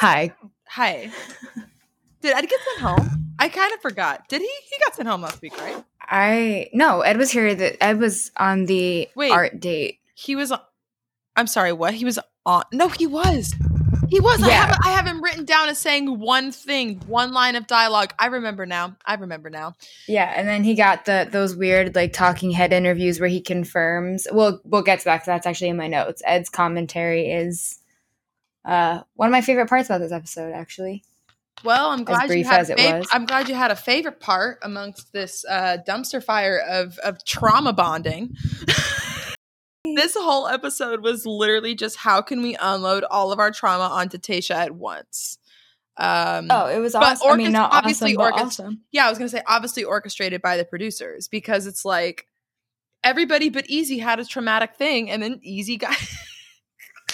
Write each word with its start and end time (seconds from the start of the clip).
Hi. 0.00 0.34
Hi. 0.68 1.10
Did 2.22 2.34
Ed 2.36 2.42
get 2.48 2.60
sent 2.60 2.80
home? 2.80 3.34
I 3.38 3.48
kind 3.48 3.72
of 3.72 3.80
forgot. 3.80 4.28
Did 4.28 4.40
he? 4.40 4.50
He 4.70 4.76
got 4.84 4.94
sent 4.94 5.08
home 5.08 5.22
last 5.22 5.40
week, 5.42 5.56
right? 5.60 5.82
I 6.00 6.68
no, 6.72 7.00
Ed 7.02 7.16
was 7.16 7.30
here. 7.30 7.54
That 7.54 7.82
Ed 7.82 7.98
was 7.98 8.30
on 8.36 8.66
the 8.66 9.08
Wait. 9.14 9.32
art 9.32 9.60
date. 9.60 9.98
He 10.14 10.36
was. 10.36 10.52
on- 10.52 10.60
I'm 11.36 11.46
sorry. 11.46 11.72
What? 11.72 11.94
He 11.94 12.04
was 12.04 12.18
on. 12.46 12.62
No, 12.72 12.88
he 12.88 13.06
was. 13.06 13.54
He 14.08 14.20
was. 14.20 14.42
I, 14.42 14.48
Yeah. 14.48 14.66
have, 14.66 14.78
I 14.84 14.90
have 14.92 15.06
him 15.06 15.22
written 15.22 15.44
down 15.44 15.68
as 15.68 15.78
saying 15.78 16.18
one 16.20 16.52
thing, 16.52 17.00
one 17.08 17.32
line 17.32 17.56
of 17.56 17.66
dialogue. 17.66 18.14
I 18.18 18.26
remember 18.26 18.64
now. 18.64 18.96
I 19.04 19.14
remember 19.14 19.50
now. 19.50 19.74
Yeah, 20.08 20.32
and 20.34 20.46
then 20.48 20.62
he 20.64 20.74
got 20.74 21.04
the 21.04 21.28
those 21.30 21.54
weird 21.56 21.94
like 21.94 22.12
talking 22.12 22.52
head 22.52 22.72
interviews 22.72 23.18
where 23.20 23.28
he 23.28 23.40
confirms. 23.40 24.26
We'll 24.30 24.60
we'll 24.64 24.82
get 24.82 25.00
to 25.00 25.04
that 25.06 25.18
'cause 25.18 25.26
that's 25.26 25.46
actually 25.46 25.68
in 25.70 25.76
my 25.76 25.88
notes. 25.88 26.22
Ed's 26.24 26.48
commentary 26.48 27.30
is 27.30 27.80
uh 28.66 29.02
one 29.14 29.28
of 29.28 29.32
my 29.32 29.40
favorite 29.40 29.68
parts 29.68 29.88
about 29.88 29.98
this 29.98 30.12
episode. 30.12 30.52
Actually, 30.52 31.04
Well, 31.64 31.90
I'm 31.90 32.04
glad 32.04 32.22
you 32.22 32.28
brief 32.28 32.46
had 32.46 32.60
as 32.60 32.70
a 32.70 32.72
it 32.74 32.78
fav- 32.78 32.98
was. 32.98 33.08
I'm 33.12 33.24
glad 33.26 33.48
you 33.48 33.54
had 33.54 33.70
a 33.70 33.76
favorite 33.76 34.20
part 34.20 34.58
amongst 34.62 35.12
this 35.12 35.44
uh, 35.48 35.78
dumpster 35.88 36.22
fire 36.22 36.58
of 36.58 36.98
of 36.98 37.24
trauma 37.24 37.72
bonding. 37.72 38.34
this 39.94 40.14
whole 40.14 40.48
episode 40.48 41.00
was 41.02 41.24
literally 41.26 41.74
just 41.74 41.96
how 41.96 42.20
can 42.20 42.42
we 42.42 42.56
unload 42.60 43.04
all 43.04 43.32
of 43.32 43.38
our 43.38 43.50
trauma 43.50 43.84
onto 43.84 44.18
Tayshia 44.18 44.56
at 44.56 44.72
once. 44.72 45.38
Um, 45.98 46.48
oh, 46.50 46.66
it 46.66 46.78
was 46.78 46.94
awesome. 46.94 47.30
I 47.30 47.36
mean, 47.36 47.52
not 47.52 47.72
obviously 47.72 48.16
awesome, 48.16 48.32
orchest- 48.32 48.44
awesome. 48.46 48.80
yeah, 48.92 49.06
I 49.06 49.08
was 49.08 49.18
gonna 49.18 49.30
say 49.30 49.42
obviously 49.46 49.84
orchestrated 49.84 50.42
by 50.42 50.56
the 50.56 50.64
producers 50.64 51.28
because 51.28 51.66
it's 51.66 51.84
like 51.84 52.26
everybody 53.02 53.48
but 53.48 53.66
Eazy 53.68 54.02
had 54.02 54.20
a 54.20 54.24
traumatic 54.24 54.74
thing, 54.74 55.08
and 55.10 55.22
then 55.22 55.40
Eazy 55.46 55.78
got 55.78 55.96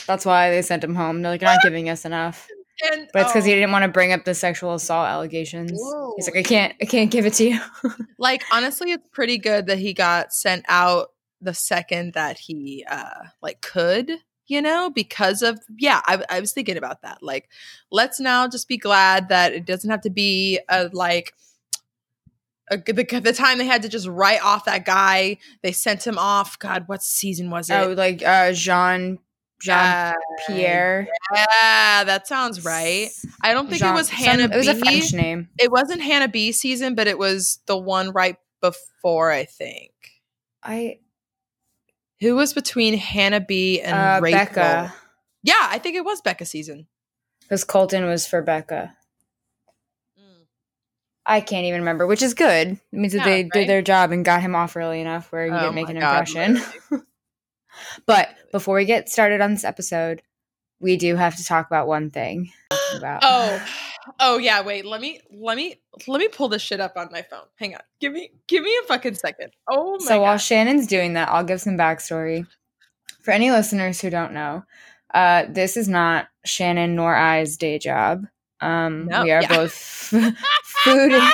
That's 0.06 0.26
why 0.26 0.50
they 0.50 0.62
sent 0.62 0.84
him 0.84 0.94
home. 0.94 1.22
They're 1.22 1.32
like, 1.32 1.40
you're 1.40 1.50
not 1.50 1.62
giving 1.62 1.88
us 1.88 2.04
enough. 2.04 2.48
and 2.84 3.08
But 3.12 3.22
it's 3.22 3.32
because 3.32 3.44
oh, 3.44 3.48
he 3.48 3.54
didn't 3.54 3.72
want 3.72 3.84
to 3.84 3.88
bring 3.88 4.12
up 4.12 4.24
the 4.24 4.34
sexual 4.34 4.74
assault 4.74 5.08
allegations. 5.08 5.72
He's 6.16 6.26
like, 6.26 6.36
I 6.36 6.42
can't, 6.42 6.74
I 6.80 6.84
can't 6.84 7.10
give 7.10 7.26
it 7.26 7.34
to 7.34 7.44
you. 7.44 7.60
like 8.18 8.42
honestly, 8.52 8.92
it's 8.92 9.06
pretty 9.12 9.38
good 9.38 9.66
that 9.66 9.78
he 9.78 9.92
got 9.94 10.32
sent 10.32 10.64
out 10.68 11.08
the 11.42 11.52
second 11.52 12.14
that 12.14 12.38
he 12.38 12.84
uh 12.88 13.24
like 13.42 13.60
could 13.60 14.12
you 14.46 14.62
know 14.62 14.90
because 14.90 15.42
of 15.42 15.58
yeah 15.76 16.00
I, 16.06 16.22
I 16.30 16.40
was 16.40 16.52
thinking 16.52 16.76
about 16.76 17.02
that 17.02 17.20
like 17.20 17.48
let's 17.90 18.20
now 18.20 18.46
just 18.46 18.68
be 18.68 18.78
glad 18.78 19.28
that 19.28 19.52
it 19.52 19.66
doesn't 19.66 19.90
have 19.90 20.02
to 20.02 20.10
be 20.10 20.60
a 20.68 20.88
like 20.92 21.34
a, 22.70 22.76
the, 22.76 23.20
the 23.20 23.32
time 23.32 23.58
they 23.58 23.66
had 23.66 23.82
to 23.82 23.88
just 23.88 24.06
write 24.06 24.42
off 24.42 24.66
that 24.66 24.84
guy 24.84 25.38
they 25.62 25.72
sent 25.72 26.06
him 26.06 26.16
off 26.16 26.58
god 26.60 26.84
what 26.86 27.02
season 27.02 27.50
was 27.50 27.68
it 27.68 27.74
oh, 27.74 27.92
like 27.92 28.22
uh, 28.22 28.52
Jean, 28.52 29.18
Jean 29.62 29.74
Uh, 29.76 30.12
Pierre. 30.46 31.08
yeah 31.34 32.04
that 32.04 32.26
sounds 32.26 32.64
right 32.64 33.10
i 33.42 33.52
don't 33.52 33.68
think 33.68 33.80
Jean- 33.80 33.90
it 33.92 33.94
was 33.94 34.08
some- 34.08 34.16
hannah 34.16 34.44
It 34.44 34.56
was 34.56 34.68
a 34.68 34.74
B. 34.74 34.80
French 34.80 35.12
name. 35.14 35.48
it 35.58 35.70
wasn't 35.70 36.02
hannah 36.02 36.28
b 36.28 36.52
season 36.52 36.94
but 36.94 37.06
it 37.06 37.18
was 37.18 37.60
the 37.66 37.76
one 37.76 38.10
right 38.10 38.36
before 38.60 39.30
i 39.30 39.44
think 39.44 39.90
I 40.64 40.98
Who 42.20 42.36
was 42.36 42.52
between 42.54 42.96
Hannah 42.96 43.40
B 43.40 43.80
and 43.80 43.96
uh? 43.96 44.20
Becca, 44.20 44.94
Yeah, 45.42 45.54
I 45.58 45.78
think 45.78 45.96
it 45.96 46.04
was 46.04 46.20
Becca 46.20 46.44
season. 46.46 46.86
because 47.40 47.64
Colton 47.64 48.04
was 48.06 48.26
for 48.28 48.42
Becca. 48.42 48.94
I 51.26 51.40
can't 51.40 51.66
even 51.66 51.80
remember, 51.80 52.06
which 52.06 52.22
is 52.22 52.34
good. 52.34 52.68
It 52.72 52.80
means 52.92 53.12
that 53.12 53.24
they 53.24 53.42
right? 53.42 53.52
did 53.52 53.68
their 53.68 53.82
job 53.82 54.10
and 54.12 54.24
got 54.24 54.40
him 54.42 54.54
off 54.54 54.76
early 54.76 55.00
enough 55.00 55.30
where 55.32 55.46
he 55.46 55.50
Oh 55.52 55.58
didn't 55.60 55.74
make 55.74 55.88
an 55.88 55.98
God, 55.98 56.28
impression. 56.28 56.60
but 58.06 58.28
before 58.50 58.76
we 58.76 58.84
get 58.84 59.08
started 59.08 59.40
on 59.40 59.52
this 59.52 59.64
episode, 59.64 60.22
we 60.80 60.96
do 60.96 61.16
have 61.16 61.36
to 61.36 61.44
talk 61.44 61.66
about 61.66 61.86
one 61.86 62.10
thing. 62.10 62.50
About. 62.96 63.22
Oh, 63.24 63.66
oh 64.18 64.38
yeah. 64.38 64.62
Wait, 64.62 64.84
let 64.84 65.00
me 65.00 65.20
let 65.30 65.56
me 65.56 65.80
let 66.08 66.18
me 66.18 66.26
pull 66.26 66.48
this 66.48 66.60
shit 66.60 66.80
up 66.80 66.94
on 66.96 67.08
my 67.12 67.22
phone. 67.22 67.44
Hang 67.56 67.74
on. 67.74 67.80
Give 68.00 68.12
me 68.12 68.30
give 68.48 68.64
me 68.64 68.76
a 68.82 68.86
fucking 68.88 69.14
second. 69.14 69.52
Oh 69.70 69.92
my 70.00 70.04
so 70.04 70.20
while. 70.22 70.38
Shannon's 70.38 70.88
doing 70.88 71.12
that, 71.12 71.28
I'll 71.28 71.44
give 71.44 71.60
some 71.60 71.78
backstory. 71.78 72.46
For 73.22 73.30
any 73.30 73.52
listeners 73.52 74.00
who 74.00 74.10
don't 74.10 74.32
know, 74.32 74.64
uh, 75.14 75.44
this 75.48 75.76
is 75.76 75.88
not 75.88 76.26
Shannon 76.44 76.96
nor 76.96 77.14
I's 77.14 77.56
day 77.56 77.78
job. 77.78 78.26
Um, 78.60 79.06
No, 79.06 79.22
we 79.22 79.30
are 79.30 79.42
yeah. 79.42 79.48
both 79.48 79.72
food. 80.64 81.12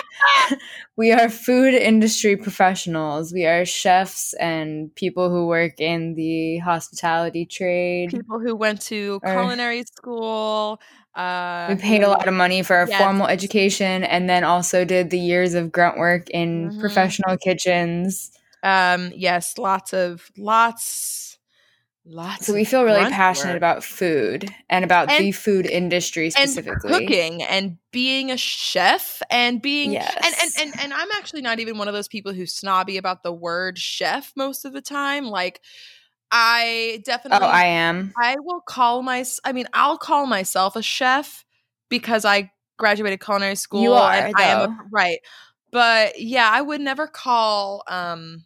we 0.99 1.13
are 1.13 1.29
food 1.31 1.73
industry 1.75 2.37
professionals. 2.37 3.33
We 3.33 3.47
are 3.47 3.65
chefs 3.65 4.35
and 4.35 4.95
people 4.97 5.31
who 5.31 5.47
work 5.47 5.81
in 5.81 6.15
the 6.15 6.59
hospitality 6.59 7.47
trade. 7.47 8.11
People 8.11 8.41
who 8.41 8.55
went 8.57 8.81
to 8.83 9.21
Or- 9.23 9.33
culinary 9.33 9.85
school. 9.85 10.81
Uh, 11.15 11.67
We 11.71 11.77
paid 11.77 12.03
a 12.03 12.09
lot 12.09 12.29
of 12.29 12.35
money 12.35 12.63
for 12.63 12.77
our 12.77 12.89
Yes. 12.89 13.01
formal 13.01 13.27
education, 13.29 14.05
and 14.05 14.29
then 14.29 14.45
also 14.45 14.85
did 14.85 15.11
the 15.11 15.19
years 15.19 15.55
of 15.55 15.73
grunt 15.73 15.99
work 15.99 16.29
in 16.31 16.71
Mhm. 16.71 16.81
professional 16.81 17.37
kitchens. 17.39 18.31
Um. 18.63 19.13
Yes. 19.15 19.55
Lots 19.57 19.93
of 19.95 20.31
lots. 20.37 21.28
Lots. 22.11 22.47
So 22.47 22.55
we 22.55 22.65
feel 22.65 22.85
really 22.85 23.05
passionate 23.11 23.53
work. 23.53 23.57
about 23.59 23.85
food 23.85 24.49
and 24.71 24.83
about 24.83 25.11
And- 25.11 25.25
the 25.27 25.33
food 25.33 25.67
industry 25.67 26.31
specifically. 26.31 26.91
and 26.95 27.07
cooking 27.07 27.43
and 27.43 27.77
being 27.93 28.31
a 28.31 28.39
chef 28.39 29.21
and 29.31 29.61
being 29.61 29.95
and, 29.95 30.07
and 30.25 30.51
and 30.59 30.81
and 30.81 30.95
I'm 30.95 31.09
actually 31.13 31.43
not 31.43 31.61
even 31.61 31.77
one 31.77 31.87
of 31.87 31.93
those 31.95 32.09
people 32.09 32.33
who's 32.33 32.55
snobby 32.55 32.97
about 32.97 33.23
the 33.23 33.33
word 33.33 33.79
chef 33.79 34.33
most 34.37 34.65
of 34.65 34.73
the 34.73 34.81
time. 34.81 35.27
Like 35.27 35.61
I 36.31 37.03
definitely 37.05 37.37
Oh, 37.37 37.41
definitely 37.41 37.61
I 37.61 37.65
am. 37.67 38.13
I 38.19 38.37
will 38.39 38.61
call 38.61 39.03
my 39.03 39.25
I 39.45 39.53
mean 39.53 39.67
I'll 39.75 39.99
call 39.99 40.25
myself 40.27 40.77
a 40.77 40.83
chef 40.83 41.45
because 41.91 42.25
I 42.25 42.51
graduated 42.79 43.21
culinary 43.21 43.57
school 43.57 43.83
You 43.83 43.93
are, 43.93 44.13
and 44.13 44.35
I 44.35 44.43
am 44.45 44.61
a, 44.71 44.79
right. 44.91 45.19
But 45.71 46.19
yeah, 46.19 46.49
I 46.51 46.63
would 46.63 46.81
never 46.81 47.07
call 47.07 47.83
um 47.87 48.45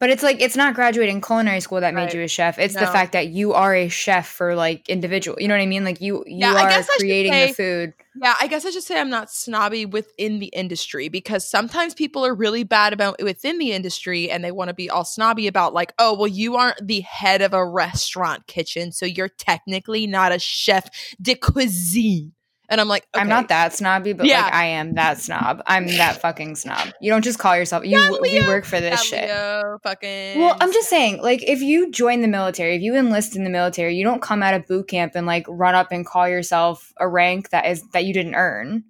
But 0.00 0.10
it's 0.10 0.22
like 0.22 0.40
it's 0.42 0.56
not 0.56 0.74
graduating 0.74 1.20
culinary 1.20 1.60
school 1.60 1.80
that 1.80 1.94
made 1.94 2.02
Right. 2.04 2.14
you 2.14 2.22
a 2.22 2.28
chef. 2.28 2.58
It's 2.58 2.74
the 2.74 2.80
fact 2.86 3.12
that 3.12 3.28
you 3.28 3.52
are 3.54 3.74
a 3.74 3.88
chef 3.88 4.26
for 4.28 4.54
like 4.54 4.88
individual. 4.88 5.40
You 5.40 5.48
know 5.48 5.54
what 5.54 5.62
I 5.62 5.66
mean? 5.66 5.84
Like 5.84 6.00
you 6.00 6.24
you 6.26 6.38
Yeah, 6.40 6.50
are 6.52 6.68
guess 6.68 6.88
I 6.90 6.92
should 6.94 6.98
creating 7.00 7.32
say- 7.32 7.46
the 7.46 7.54
food. 7.54 7.94
Yeah, 8.22 8.34
I 8.40 8.46
guess 8.46 8.64
I 8.64 8.70
should 8.70 8.82
say 8.84 9.00
I'm 9.00 9.10
not 9.10 9.30
snobby 9.30 9.86
within 9.86 10.38
the 10.38 10.46
industry 10.46 11.08
because 11.08 11.48
sometimes 11.48 11.94
people 11.94 12.24
are 12.24 12.34
really 12.34 12.62
bad 12.62 12.92
about 12.92 13.20
within 13.22 13.58
the 13.58 13.72
industry 13.72 14.30
and 14.30 14.44
they 14.44 14.52
want 14.52 14.68
to 14.68 14.74
be 14.74 14.88
all 14.88 15.04
snobby 15.04 15.48
about 15.48 15.74
like, 15.74 15.92
oh, 15.98 16.14
well, 16.16 16.28
you 16.28 16.54
aren't 16.54 16.86
the 16.86 17.00
head 17.00 17.42
of 17.42 17.52
a 17.54 17.66
restaurant 17.66 18.46
kitchen, 18.46 18.92
so 18.92 19.04
you're 19.04 19.28
technically 19.30 20.06
not 20.06 20.30
a 20.30 20.38
chef 20.38 20.88
de 21.20 21.34
cuisine. 21.34 22.32
And 22.68 22.80
I'm 22.80 22.88
like, 22.88 23.06
I'm 23.12 23.28
not 23.28 23.48
that 23.48 23.74
snobby, 23.74 24.14
but 24.14 24.26
Yeah. 24.26 24.40
like 24.42 24.54
I 24.54 24.64
am 24.66 24.94
that 24.94 25.18
snob. 25.20 25.62
I'm 25.66 25.86
that 25.98 26.20
fucking 26.22 26.56
snob. 26.56 26.88
You 27.00 27.10
don't 27.10 27.22
just 27.22 27.38
call 27.38 27.54
yourself. 27.56 27.84
You 27.84 27.98
Yeah, 27.98 28.10
we 28.20 28.40
work 28.46 28.64
for 28.64 28.80
this 28.80 29.02
shit. 29.02 29.24
Leo 29.28 29.78
fucking. 29.82 30.38
Well, 30.40 30.56
I'm 30.60 30.72
just 30.72 30.88
saying, 30.88 31.20
like, 31.22 31.42
if 31.42 31.60
you 31.60 31.90
join 31.90 32.22
the 32.22 32.28
military, 32.28 32.76
if 32.76 32.82
you 32.82 32.96
enlist 32.96 33.36
in 33.36 33.44
the 33.44 33.50
military, 33.50 33.96
you 33.96 34.02
don't 34.04 34.22
come 34.22 34.42
out 34.42 34.54
of 34.54 34.66
boot 34.66 34.88
camp 34.88 35.12
and 35.14 35.26
like 35.26 35.44
run 35.48 35.74
up 35.74 35.88
and 35.92 36.06
call 36.06 36.26
yourself 36.28 36.92
a 36.98 37.06
rank 37.06 37.50
that 37.50 37.66
is 37.66 37.82
that 37.92 38.04
you 38.06 38.14
didn't 38.14 38.34
earn. 38.34 38.84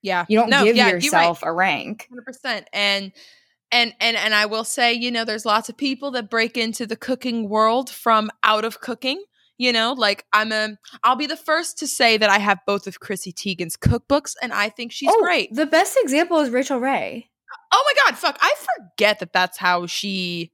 yeah, 0.00 0.24
You 0.28 0.38
don't 0.38 0.48
No, 0.48 0.64
give 0.64 0.76
yeah, 0.76 0.86
you're 0.86 0.94
right. 0.94 1.02
yourself 1.04 1.42
a 1.42 1.52
rank. 1.52 2.06
hundred 2.08 2.24
percent. 2.24 2.66
And 2.72 3.12
and 3.70 3.92
and 4.00 4.16
and 4.16 4.32
I 4.32 4.46
will 4.46 4.64
say, 4.64 4.94
you 4.94 5.10
know, 5.10 5.26
there's 5.26 5.44
lots 5.44 5.68
of 5.68 5.76
people 5.76 6.12
that 6.12 6.30
break 6.30 6.56
into 6.56 6.86
the 6.86 6.96
cooking 6.96 7.50
world 7.50 7.90
from 7.90 8.30
out 8.42 8.64
of 8.64 8.80
cooking. 8.80 9.22
You 9.58 9.72
know, 9.72 9.92
like 9.92 10.24
I'm 10.32 10.52
a. 10.52 10.78
I'll 11.02 11.16
be 11.16 11.26
the 11.26 11.36
first 11.36 11.78
to 11.78 11.88
say 11.88 12.16
that 12.16 12.30
I 12.30 12.38
have 12.38 12.60
both 12.64 12.86
of 12.86 13.00
Chrissy 13.00 13.32
Teigen's 13.32 13.76
cookbooks, 13.76 14.34
and 14.40 14.52
I 14.52 14.68
think 14.68 14.92
she's 14.92 15.10
oh, 15.12 15.20
great. 15.20 15.52
The 15.52 15.66
best 15.66 15.98
example 16.00 16.38
is 16.38 16.50
Rachael 16.50 16.78
Ray. 16.78 17.28
Oh 17.72 17.84
my 17.84 18.10
god, 18.10 18.18
fuck! 18.18 18.38
I 18.40 18.54
forget 18.76 19.18
that 19.18 19.32
that's 19.32 19.58
how 19.58 19.86
she 19.86 20.52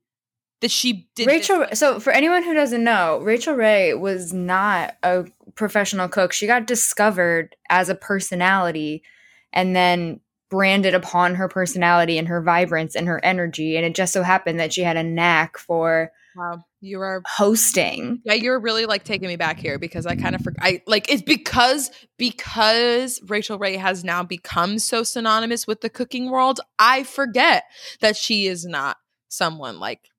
that 0.63 0.71
she 0.71 1.07
did. 1.15 1.27
this. 1.29 1.51
Rachel. 1.51 1.67
So 1.75 2.01
for 2.01 2.13
anyone 2.15 2.43
who 2.43 2.55
doesn't 2.55 2.83
know, 2.83 3.21
Rachael 3.21 3.55
Ray 3.55 3.93
was 3.93 4.33
not 4.33 4.95
a 5.03 5.27
professional 5.55 6.09
cook. 6.09 6.33
She 6.33 6.47
got 6.47 6.67
discovered 6.67 7.55
as 7.69 7.91
a 7.91 7.95
personality, 7.95 9.03
and 9.53 9.77
then 9.77 10.21
branded 10.49 10.95
upon 10.95 11.35
her 11.35 11.49
personality 11.49 12.17
and 12.17 12.29
her 12.29 12.41
vibrance 12.41 12.97
and 12.97 13.07
her 13.07 13.23
energy. 13.23 13.77
And 13.77 13.85
it 13.85 13.95
just 13.95 14.15
so 14.15 14.23
happened 14.23 14.61
that 14.61 14.73
she 14.73 14.83
had 14.83 14.97
a 14.97 15.03
knack 15.03 15.59
for 15.59 16.11
Wow, 16.37 16.65
you 16.85 17.01
are 17.01 17.23
hosting. 17.27 18.21
Yeah, 18.25 18.35
you're 18.35 18.61
really 18.61 18.87
like 18.87 19.05
taking 19.05 19.29
me 19.29 19.37
back 19.37 19.59
here 19.59 19.79
because 19.79 20.07
I 20.07 20.17
kind 20.17 20.35
of 20.35 20.43
forgot. 20.43 20.65
I 20.65 20.83
like 20.87 21.11
it's 21.11 21.23
because 21.23 21.91
because 22.19 23.21
Rachael 23.27 23.59
Ray 23.59 23.77
has 23.77 24.05
now 24.05 24.23
become 24.23 24.79
so 24.79 25.03
synonymous 25.03 25.67
with 25.67 25.81
the 25.81 25.91
cooking 25.91 26.31
world. 26.31 26.61
I 26.79 27.03
forget 27.05 27.65
that 28.01 28.17
she 28.17 28.47
is 28.47 28.65
not 28.65 28.97
someone 29.29 29.81
like 29.81 30.11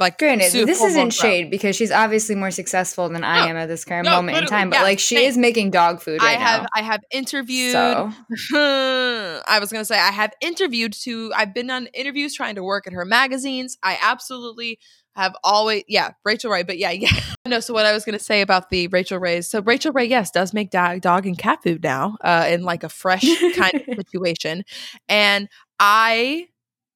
like 0.00 0.18
Granted, 0.18 0.52
this 0.52 0.82
isn't 0.82 0.94
Blown 0.94 1.10
Pro. 1.10 1.10
shade 1.10 1.50
because 1.50 1.76
she's 1.76 1.92
obviously 1.92 2.34
more 2.34 2.50
successful 2.50 3.08
than 3.08 3.22
I 3.22 3.42
No. 3.42 3.46
am 3.46 3.56
at 3.56 3.68
this 3.68 3.84
current 3.84 4.04
No, 4.06 4.16
moment 4.16 4.38
in 4.38 4.46
time. 4.46 4.68
But 4.68 4.78
yeah, 4.78 4.82
like, 4.82 4.98
she 4.98 5.16
same. 5.16 5.28
is 5.28 5.36
making 5.38 5.70
dog 5.70 6.00
food 6.02 6.20
I 6.20 6.32
right 6.32 6.40
have 6.40 6.62
now. 6.62 6.68
I 6.74 6.82
have 6.82 7.00
interviewed. 7.12 7.72
So 7.72 8.12
I 8.56 9.58
was 9.60 9.70
gonna 9.72 9.84
say 9.84 9.98
I 9.98 10.10
have 10.10 10.32
interviewed 10.40 10.92
to. 11.04 11.32
I've 11.34 11.54
been 11.54 11.70
on 11.70 11.86
interviews 11.94 12.34
trying 12.34 12.56
to 12.56 12.64
work 12.64 12.86
at 12.88 12.92
her 12.92 13.04
magazines. 13.04 13.78
I 13.84 13.96
absolutely 14.02 14.80
have 15.14 15.34
always 15.44 15.84
yeah 15.88 16.12
rachael 16.24 16.50
Ray, 16.50 16.62
but 16.62 16.78
yeah 16.78 16.90
yeah 16.90 17.10
no. 17.46 17.60
So 17.60 17.72
what 17.74 17.86
I 17.86 17.92
was 17.92 18.04
gonna 18.04 18.18
say 18.18 18.40
about 18.40 18.70
the 18.70 18.88
rachael 18.88 19.18
Rays, 19.18 19.48
so 19.48 19.60
rachael 19.62 19.92
Ray 19.92 20.06
yes 20.06 20.30
does 20.30 20.52
make 20.52 20.70
dog, 20.70 21.00
dog 21.00 21.26
and 21.26 21.38
cat 21.38 21.62
food 21.62 21.82
now 21.82 22.16
uh, 22.22 22.46
in 22.48 22.62
like 22.62 22.82
a 22.84 22.88
fresh 22.88 23.24
kind 23.54 23.74
of 23.74 23.94
situation, 23.96 24.64
and 25.08 25.48
I 25.78 26.48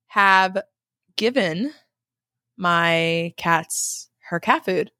have 0.08 0.58
given 1.16 1.72
my 2.56 3.34
cats 3.36 4.08
her 4.30 4.40
cat 4.40 4.64
food, 4.64 4.90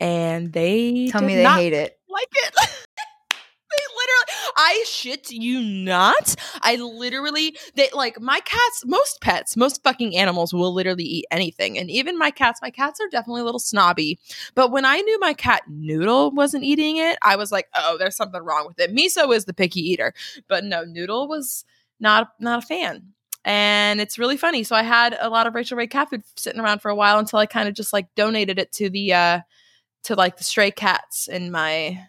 and 0.00 0.52
they 0.52 1.08
Tell 1.10 1.22
me 1.22 1.34
they 1.36 1.42
not 1.42 1.58
hate 1.58 1.72
it. 1.72 1.98
like 2.08 2.28
it. 2.32 2.54
literally, 4.06 4.52
I 4.56 4.84
shit 4.86 5.30
you 5.30 5.60
not. 5.60 6.34
I 6.62 6.76
literally, 6.76 7.56
they 7.74 7.88
like 7.94 8.20
my 8.20 8.40
cats, 8.40 8.84
most 8.84 9.20
pets, 9.20 9.56
most 9.56 9.82
fucking 9.82 10.16
animals 10.16 10.52
will 10.52 10.72
literally 10.72 11.04
eat 11.04 11.26
anything. 11.30 11.78
And 11.78 11.90
even 11.90 12.18
my 12.18 12.30
cats, 12.30 12.60
my 12.62 12.70
cats 12.70 13.00
are 13.00 13.08
definitely 13.08 13.42
a 13.42 13.44
little 13.44 13.60
snobby. 13.60 14.18
But 14.54 14.70
when 14.70 14.84
I 14.84 15.00
knew 15.00 15.18
my 15.20 15.34
cat 15.34 15.62
Noodle 15.68 16.30
wasn't 16.30 16.64
eating 16.64 16.96
it, 16.96 17.18
I 17.22 17.36
was 17.36 17.52
like, 17.52 17.68
oh, 17.74 17.96
there's 17.98 18.16
something 18.16 18.42
wrong 18.42 18.66
with 18.66 18.78
it. 18.78 18.94
Miso 18.94 19.34
is 19.34 19.44
the 19.44 19.54
picky 19.54 19.80
eater. 19.80 20.14
But 20.48 20.64
no, 20.64 20.84
Noodle 20.84 21.28
was 21.28 21.64
not, 22.00 22.32
not 22.40 22.62
a 22.62 22.66
fan. 22.66 23.12
And 23.44 24.00
it's 24.00 24.18
really 24.18 24.36
funny. 24.36 24.64
So 24.64 24.74
I 24.74 24.82
had 24.82 25.16
a 25.20 25.30
lot 25.30 25.46
of 25.46 25.54
Rachael 25.54 25.78
Ray 25.78 25.86
cat 25.86 26.10
food 26.10 26.24
sitting 26.36 26.60
around 26.60 26.80
for 26.80 26.90
a 26.90 26.96
while 26.96 27.18
until 27.18 27.38
I 27.38 27.46
kind 27.46 27.68
of 27.68 27.74
just 27.74 27.92
like 27.92 28.12
donated 28.16 28.58
it 28.58 28.72
to 28.72 28.90
the, 28.90 29.12
uh, 29.12 29.40
to 30.04 30.14
like 30.16 30.36
the 30.36 30.44
stray 30.44 30.72
cats 30.72 31.28
in 31.28 31.50
my 31.50 32.06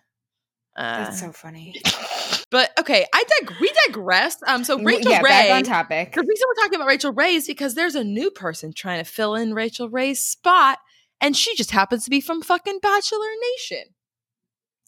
uh 0.77 1.05
That's 1.05 1.19
so 1.19 1.31
funny. 1.31 1.75
but 2.51 2.71
okay 2.79 3.05
i 3.13 3.23
dig- 3.39 3.53
we 3.59 3.71
digress 3.87 4.37
um 4.47 4.63
so 4.63 4.81
rachel 4.81 5.11
yeah, 5.11 5.21
ray 5.21 5.29
back 5.29 5.51
on 5.57 5.63
topic. 5.63 6.13
the 6.13 6.21
reason 6.21 6.45
we're 6.47 6.63
talking 6.63 6.75
about 6.75 6.87
rachael 6.87 7.11
ray 7.13 7.33
is 7.35 7.45
because 7.47 7.75
there's 7.75 7.95
a 7.95 8.03
new 8.03 8.31
person 8.31 8.71
trying 8.73 9.03
to 9.03 9.09
fill 9.09 9.35
in 9.35 9.53
rachael 9.53 9.89
ray's 9.89 10.19
spot 10.21 10.77
and 11.19 11.35
she 11.35 11.55
just 11.55 11.71
happens 11.71 12.03
to 12.05 12.09
be 12.09 12.21
from 12.21 12.41
fucking 12.41 12.79
bachelor 12.81 13.27
nation 13.53 13.83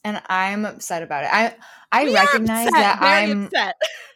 And 0.04 0.22
I'm 0.28 0.64
upset 0.64 1.02
about 1.02 1.24
it. 1.24 1.30
I 1.32 1.54
I 1.92 2.04
We 2.04 2.10
are 2.16 2.24
recognize 2.24 2.68
upset, 2.68 2.80
that 2.80 3.00
very 3.00 3.30
I'm 3.32 3.44
upset. 3.46 3.74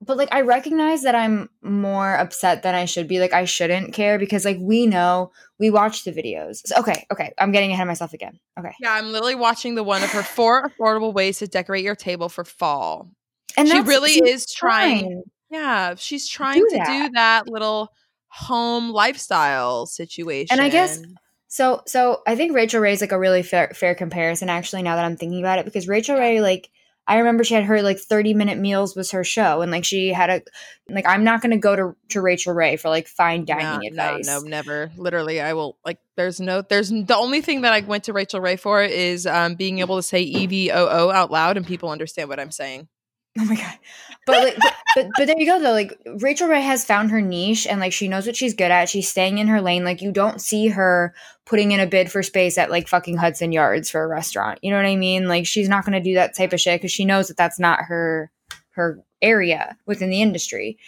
but 0.00 0.16
like 0.16 0.28
I 0.32 0.40
recognize 0.42 1.02
that 1.02 1.14
I'm 1.14 1.50
more 1.62 2.14
upset 2.14 2.62
than 2.62 2.74
I 2.74 2.84
should 2.86 3.06
be. 3.06 3.20
Like 3.20 3.32
I 3.34 3.44
shouldn't 3.44 3.92
care 3.92 4.18
because 4.18 4.44
like 4.44 4.58
we 4.60 4.86
know 4.86 5.30
we 5.58 5.70
watch 5.70 6.04
the 6.04 6.12
videos. 6.12 6.62
So, 6.66 6.76
okay, 6.78 7.06
okay. 7.12 7.32
I'm 7.38 7.52
getting 7.52 7.70
ahead 7.72 7.84
of 7.84 7.88
myself 7.88 8.12
again. 8.14 8.38
Okay. 8.58 8.72
yeah 8.80 8.92
i'm 8.94 9.12
literally 9.12 9.34
watching 9.34 9.74
the 9.74 9.82
one 9.84 10.02
of 10.02 10.10
her 10.10 10.22
four 10.22 10.68
affordable 10.70 11.12
ways 11.14 11.38
to 11.38 11.46
decorate 11.46 11.84
your 11.84 11.94
table 11.96 12.28
for 12.28 12.44
fall 12.44 13.08
And 13.56 13.68
she 13.68 13.80
really 13.80 14.12
is 14.12 14.46
trying 14.52 15.02
fine. 15.02 15.22
yeah 15.50 15.94
she's 15.96 16.28
trying 16.28 16.60
to 16.68 16.76
that. 16.78 16.86
do 16.86 17.12
that 17.14 17.48
little 17.48 17.92
home 18.28 18.90
lifestyle 18.90 19.86
situation 19.86 20.48
And 20.52 20.60
I 20.60 20.68
guess- 20.68 21.00
So 21.48 21.82
so 21.86 22.22
I 22.26 22.36
think 22.36 22.54
Rachael 22.54 22.80
Ray's 22.80 23.00
like 23.00 23.12
a 23.12 23.18
really 23.18 23.42
fair 23.42 23.72
fair 23.74 23.94
comparison 23.94 24.48
actually 24.48 24.82
now 24.82 24.96
that 24.96 25.04
I'm 25.04 25.16
thinking 25.16 25.40
about 25.40 25.58
it 25.58 25.64
because 25.64 25.88
Rachael 25.88 26.16
Ray 26.18 26.40
like 26.40 26.70
I 27.06 27.18
remember 27.18 27.42
she 27.42 27.54
had 27.54 27.64
her 27.64 27.82
like 27.82 27.98
30 27.98 28.34
minute 28.34 28.58
meals 28.58 28.94
was 28.94 29.10
her 29.10 29.24
show 29.24 29.62
and 29.62 29.72
like 29.72 29.84
she 29.84 30.12
had 30.12 30.30
a 30.30 30.42
like 30.88 31.06
I'm 31.06 31.24
not 31.24 31.40
going 31.40 31.50
to 31.50 31.58
go 31.58 31.74
to 31.74 31.96
to 32.10 32.20
Rachael 32.20 32.54
Ray 32.54 32.76
for 32.76 32.88
like 32.88 33.08
fine 33.08 33.44
dining 33.44 33.86
advice. 33.86 34.26
No, 34.26 34.40
no, 34.40 34.46
never. 34.46 34.90
Literally, 34.96 35.40
I 35.40 35.54
will 35.54 35.78
like. 35.84 35.98
There's 36.16 36.40
no. 36.40 36.62
There's 36.62 36.90
the 36.90 37.16
only 37.16 37.40
thing 37.40 37.62
that 37.62 37.72
I 37.72 37.80
went 37.80 38.04
to 38.04 38.12
Rachael 38.12 38.40
Ray 38.40 38.56
for 38.56 38.82
is 38.82 39.26
um, 39.26 39.54
being 39.54 39.78
able 39.78 39.96
to 39.96 40.02
say 40.02 40.20
E 40.22 40.46
V 40.46 40.70
O 40.70 40.86
O 40.86 41.10
out 41.10 41.30
loud 41.30 41.56
and 41.56 41.66
people 41.66 41.90
understand 41.90 42.28
what 42.28 42.38
I'm 42.38 42.50
saying. 42.50 42.88
Oh 43.38 43.44
my 43.44 43.54
god. 43.54 43.78
But 44.26 44.42
like 44.42 44.56
but, 44.58 44.74
but 44.94 45.08
but 45.16 45.26
there 45.26 45.38
you 45.38 45.46
go 45.46 45.60
though. 45.60 45.72
Like 45.72 45.98
Rachael 46.20 46.48
Ray 46.48 46.62
has 46.62 46.84
found 46.84 47.10
her 47.10 47.20
niche 47.20 47.66
and 47.66 47.80
like 47.80 47.92
she 47.92 48.08
knows 48.08 48.26
what 48.26 48.36
she's 48.36 48.54
good 48.54 48.70
at. 48.70 48.88
She's 48.88 49.08
staying 49.08 49.38
in 49.38 49.46
her 49.46 49.60
lane. 49.60 49.84
Like 49.84 50.02
you 50.02 50.10
don't 50.10 50.40
see 50.40 50.68
her 50.68 51.14
putting 51.46 51.70
in 51.70 51.80
a 51.80 51.86
bid 51.86 52.10
for 52.10 52.22
space 52.22 52.58
at 52.58 52.70
like 52.70 52.88
fucking 52.88 53.16
Hudson 53.16 53.52
Yards 53.52 53.88
for 53.88 54.02
a 54.02 54.08
restaurant. 54.08 54.58
You 54.62 54.70
know 54.70 54.76
what 54.76 54.86
I 54.86 54.96
mean? 54.96 55.28
Like 55.28 55.46
she's 55.46 55.68
not 55.68 55.84
going 55.84 55.92
to 55.92 56.00
do 56.00 56.14
that 56.14 56.36
type 56.36 56.52
of 56.52 56.60
shit 56.60 56.80
cuz 56.80 56.90
she 56.90 57.04
knows 57.04 57.28
that 57.28 57.36
that's 57.36 57.60
not 57.60 57.84
her 57.84 58.32
her 58.70 59.02
area 59.22 59.76
within 59.86 60.10
the 60.10 60.22
industry. 60.22 60.78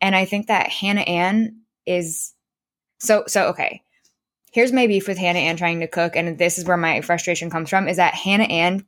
And 0.00 0.14
I 0.14 0.24
think 0.24 0.46
that 0.46 0.70
Hannah 0.70 1.00
Ann 1.00 1.62
is 1.84 2.32
so 3.00 3.24
so 3.26 3.48
okay. 3.48 3.82
Here's 4.52 4.72
my 4.72 4.86
beef 4.86 5.08
with 5.08 5.18
Hannah 5.18 5.40
Ann 5.40 5.56
trying 5.56 5.80
to 5.80 5.88
cook 5.88 6.14
and 6.14 6.38
this 6.38 6.58
is 6.58 6.64
where 6.64 6.76
my 6.76 7.00
frustration 7.00 7.50
comes 7.50 7.70
from 7.70 7.88
is 7.88 7.96
that 7.96 8.14
Hannah 8.14 8.44
Ann 8.44 8.86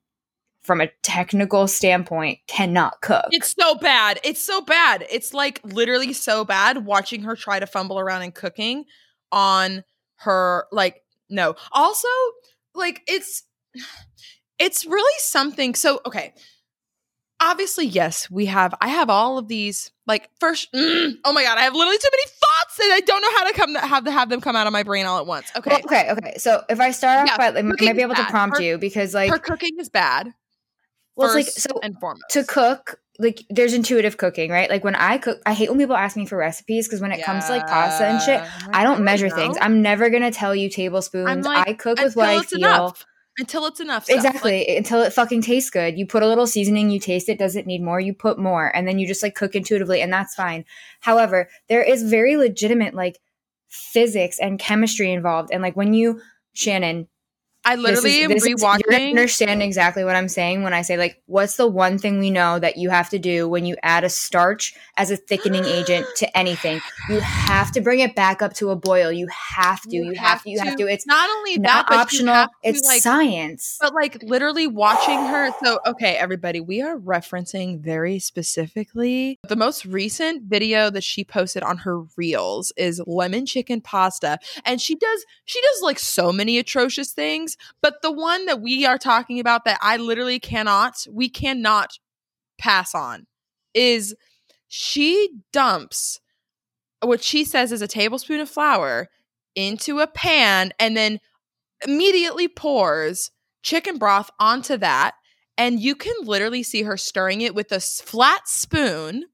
from 0.63 0.81
a 0.81 0.89
technical 1.03 1.67
standpoint 1.67 2.39
cannot 2.47 3.01
cook. 3.01 3.27
It's 3.31 3.55
so 3.59 3.75
bad. 3.77 4.21
It's 4.23 4.43
so 4.43 4.61
bad. 4.61 5.07
It's 5.11 5.33
like 5.33 5.61
literally 5.65 6.13
so 6.13 6.45
bad 6.45 6.85
watching 6.85 7.23
her 7.23 7.35
try 7.35 7.59
to 7.59 7.67
fumble 7.67 7.99
around 7.99 8.23
in 8.23 8.33
cooking 8.33 8.85
on 9.33 9.85
her 10.17 10.67
like 10.71 11.03
no. 11.29 11.55
Also, 11.73 12.09
like 12.75 13.03
it's 13.09 13.45
it's 14.59 14.85
really 14.85 15.19
something. 15.19 15.75
So, 15.75 16.01
okay. 16.07 16.35
Obviously, 17.43 17.87
yes, 17.87 18.31
we 18.31 18.47
have 18.47 18.75
I 18.83 18.89
have 18.89 19.09
all 19.09 19.39
of 19.39 19.49
these 19.49 19.91
like 20.07 20.29
first 20.41 20.71
mm, 20.75 21.13
oh 21.25 21.33
my 21.33 21.43
god, 21.43 21.57
I 21.57 21.63
have 21.63 21.75
literally 21.75 21.97
too 21.97 22.09
many 22.13 22.25
thoughts 22.27 22.79
and 22.81 22.93
I 22.93 23.01
don't 23.01 23.23
know 23.23 23.31
how 23.31 23.45
to 23.45 23.53
come 23.55 23.75
have 23.77 24.05
to 24.05 24.11
have 24.11 24.29
them 24.29 24.43
come 24.43 24.57
out 24.57 24.67
of 24.67 24.75
my 24.75 24.83
brain 24.83 25.07
all 25.07 25.19
at 25.19 25.27
once. 25.27 25.51
Okay. 25.57 25.71
Well, 25.71 25.81
okay, 25.87 26.11
okay. 26.11 26.35
So 26.37 26.63
if 26.69 26.81
I 26.81 26.91
start 26.91 27.21
off 27.21 27.27
Yeah, 27.29 27.39
by, 27.39 27.49
like, 27.49 27.59
I 27.59 27.63
might 27.63 27.79
cooking's 27.79 27.97
be 27.97 28.03
able 28.03 28.15
to 28.17 28.25
prompt 28.25 28.59
Her- 28.59 28.63
you 28.63 28.77
because, 28.77 29.15
like, 29.15 29.31
her 29.31 29.39
cooking 29.39 29.79
is 29.79 29.89
bad. 29.89 30.35
Well, 31.17 31.29
it's 31.29 31.35
like 31.35 31.47
so 31.47 31.81
and 31.83 31.99
foremost. 31.99 32.25
to 32.31 32.45
cook, 32.45 33.01
like, 33.19 33.43
there's 33.51 33.75
intuitive 33.75 34.17
cooking, 34.17 34.51
right? 34.51 34.71
Like 34.71 34.85
when 34.85 34.95
I 34.95 35.19
cook, 35.19 35.41
I 35.45 35.53
hate 35.53 35.69
when 35.69 35.79
people 35.79 35.97
ask 35.97 36.17
me 36.17 36.27
for 36.27 36.37
recipes 36.37 36.87
because 36.89 37.01
when 37.01 37.13
it 37.13 37.23
comes 37.25 37.45
to 37.47 37.53
like 37.53 37.67
pasta 37.67 38.07
and 38.07 38.21
shit, 38.23 38.43
I 38.73 38.83
don't 38.83 39.03
measure 39.05 39.29
know. 39.29 39.35
things. 39.35 39.57
I'm 39.61 39.83
never 39.83 40.09
gonna 40.11 40.31
tell 40.31 40.55
you 40.55 40.71
tablespoons. 40.71 41.45
like, 41.45 41.69
I 41.69 41.73
cook 41.75 42.01
with 42.01 42.17
what 42.17 42.29
I 42.29 42.37
it's 42.41 42.51
feel. 42.51 42.59
enough. 42.61 43.05
Until 43.39 43.65
it's 43.67 43.81
enough. 43.81 44.05
stuff. 44.05 44.17
Exactly. 44.17 44.67
Like, 44.69 44.79
until 44.79 45.03
it 45.03 45.13
fucking 45.13 45.43
tastes 45.43 45.71
good. 45.71 45.97
You 45.97 46.07
put 46.07 46.23
a 46.23 46.27
little 46.27 46.47
seasoning, 46.47 46.91
you 46.91 46.99
taste 46.99 47.29
it, 47.29 47.39
does 47.39 47.57
it 47.57 47.67
need 47.67 47.83
more? 47.83 48.01
You 48.01 48.13
put 48.13 48.39
more, 48.39 48.75
and 48.75 48.87
then 48.87 48.99
you 48.99 49.07
just 49.07 49.23
like 49.23 49.35
cook 49.35 49.55
intuitively, 49.55 50.03
and 50.03 50.13
that's 50.13 50.35
fine. 50.35 50.65
However, 51.01 51.49
there 51.69 51.83
is 51.83 52.03
very 52.03 52.37
legitimate 52.37 52.95
like 52.95 53.19
physics 53.69 54.39
and 54.41 54.59
chemistry 54.59 55.13
involved. 55.13 55.51
And 55.53 55.63
like 55.63 55.77
when 55.77 55.95
you, 55.95 56.21
Shannon, 56.53 57.09
I 57.65 57.75
literally 57.75 58.27
this 58.27 58.43
is- 58.45 58.45
this 58.45 58.63
rewatching. 58.63 59.09
understand 59.11 59.63
exactly 59.63 60.03
what 60.03 60.17
I'm 60.17 60.29
saying 60.29 60.63
when 60.63 60.73
I 60.73 60.83
say 60.83 60.97
like, 60.97 61.21
what's 61.27 61.57
the 61.57 61.67
one 61.67 61.99
thing 61.99 62.19
we 62.19 62.31
know 62.31 62.59
that 62.59 62.79
you 62.79 62.89
have 62.91 63.11
to 63.11 63.19
do 63.19 63.49
when 63.49 63.67
you 63.67 63.77
add 63.83 64.03
a 64.03 64.09
starch 64.09 64.75
as 64.97 65.11
a 65.11 65.17
thickening 65.17 65.65
agent 65.67 66.07
to 66.17 66.37
anything? 66.37 66.81
You 67.09 67.21
have 67.21 67.71
to 67.73 67.81
bring 67.81 68.01
it 68.01 68.15
back 68.15 68.41
up 68.41 68.55
to 68.55 68.71
a 68.71 68.77
boil. 68.77 69.13
You 69.13 69.29
have 69.57 69.83
to. 69.83 69.97
You, 69.97 70.15
have, 70.15 70.43
to. 70.43 70.51
You 70.51 70.59
have 70.59 70.77
to. 70.77 70.87
It's 70.87 71.07
not 71.07 71.29
only 71.29 71.59
not 71.59 71.87
you 71.91 71.97
optional. 71.97 72.35
have 72.35 72.49
to, 72.49 72.55
It's 72.63 72.83
like, 72.87 73.03
science. 73.03 73.77
But 73.81 73.95
like 73.95 74.23
literally 74.23 74.67
watching 74.67 75.19
her. 75.19 75.51
So, 75.63 75.81
okay, 75.87 76.15
everybody, 76.17 76.61
we 76.61 76.81
are 76.81 76.97
referencing 76.97 77.81
very 77.81 78.19
specifically 78.19 79.39
the 79.49 79.57
most 79.57 79.85
recent 79.85 80.45
video 80.45 80.91
that 80.91 81.05
she 81.05 81.25
posted 81.25 81.63
on 81.63 81.79
her 81.79 82.01
reels 82.17 82.73
is 82.77 83.03
lemon 83.07 83.47
chicken 83.47 83.81
pasta. 83.81 84.39
And 84.65 84.81
she 84.81 84.95
does, 84.95 85.25
she 85.45 85.61
does 85.61 85.83
like 85.83 85.99
so 85.99 86.33
many 86.33 86.59
atrocious 86.59 87.13
things. 87.13 87.50
But 87.83 88.03
the 88.03 88.13
one 88.13 88.47
that 88.47 88.61
we 88.61 88.87
are 88.87 88.99
talking 88.99 89.41
about 89.41 89.65
that 89.65 89.79
I 89.83 89.97
literally 89.97 90.39
cannot, 90.39 91.07
we 91.11 91.29
cannot 91.29 91.93
pass 92.59 92.95
on 92.95 93.27
is 93.75 94.15
she 94.69 95.31
dumps 95.53 96.21
what 97.03 97.23
she 97.23 97.45
says 97.45 97.73
is 97.73 97.83
a 97.83 97.89
tablespoon 97.89 98.41
of 98.41 98.51
flour 98.51 99.09
into 99.55 100.01
a 100.01 100.07
pan 100.07 100.73
and 100.79 100.97
then 100.97 101.19
immediately 101.87 102.47
pours 102.49 103.31
chicken 103.63 103.99
broth 103.99 104.31
onto 104.39 104.77
that. 104.77 105.15
And 105.57 105.81
you 105.81 105.95
can 105.95 106.15
literally 106.23 106.63
see 106.63 106.83
her 106.83 106.97
stirring 106.97 107.41
it 107.41 107.55
with 107.55 107.73
a 107.73 107.81
flat 107.81 108.49
spoon 108.49 109.25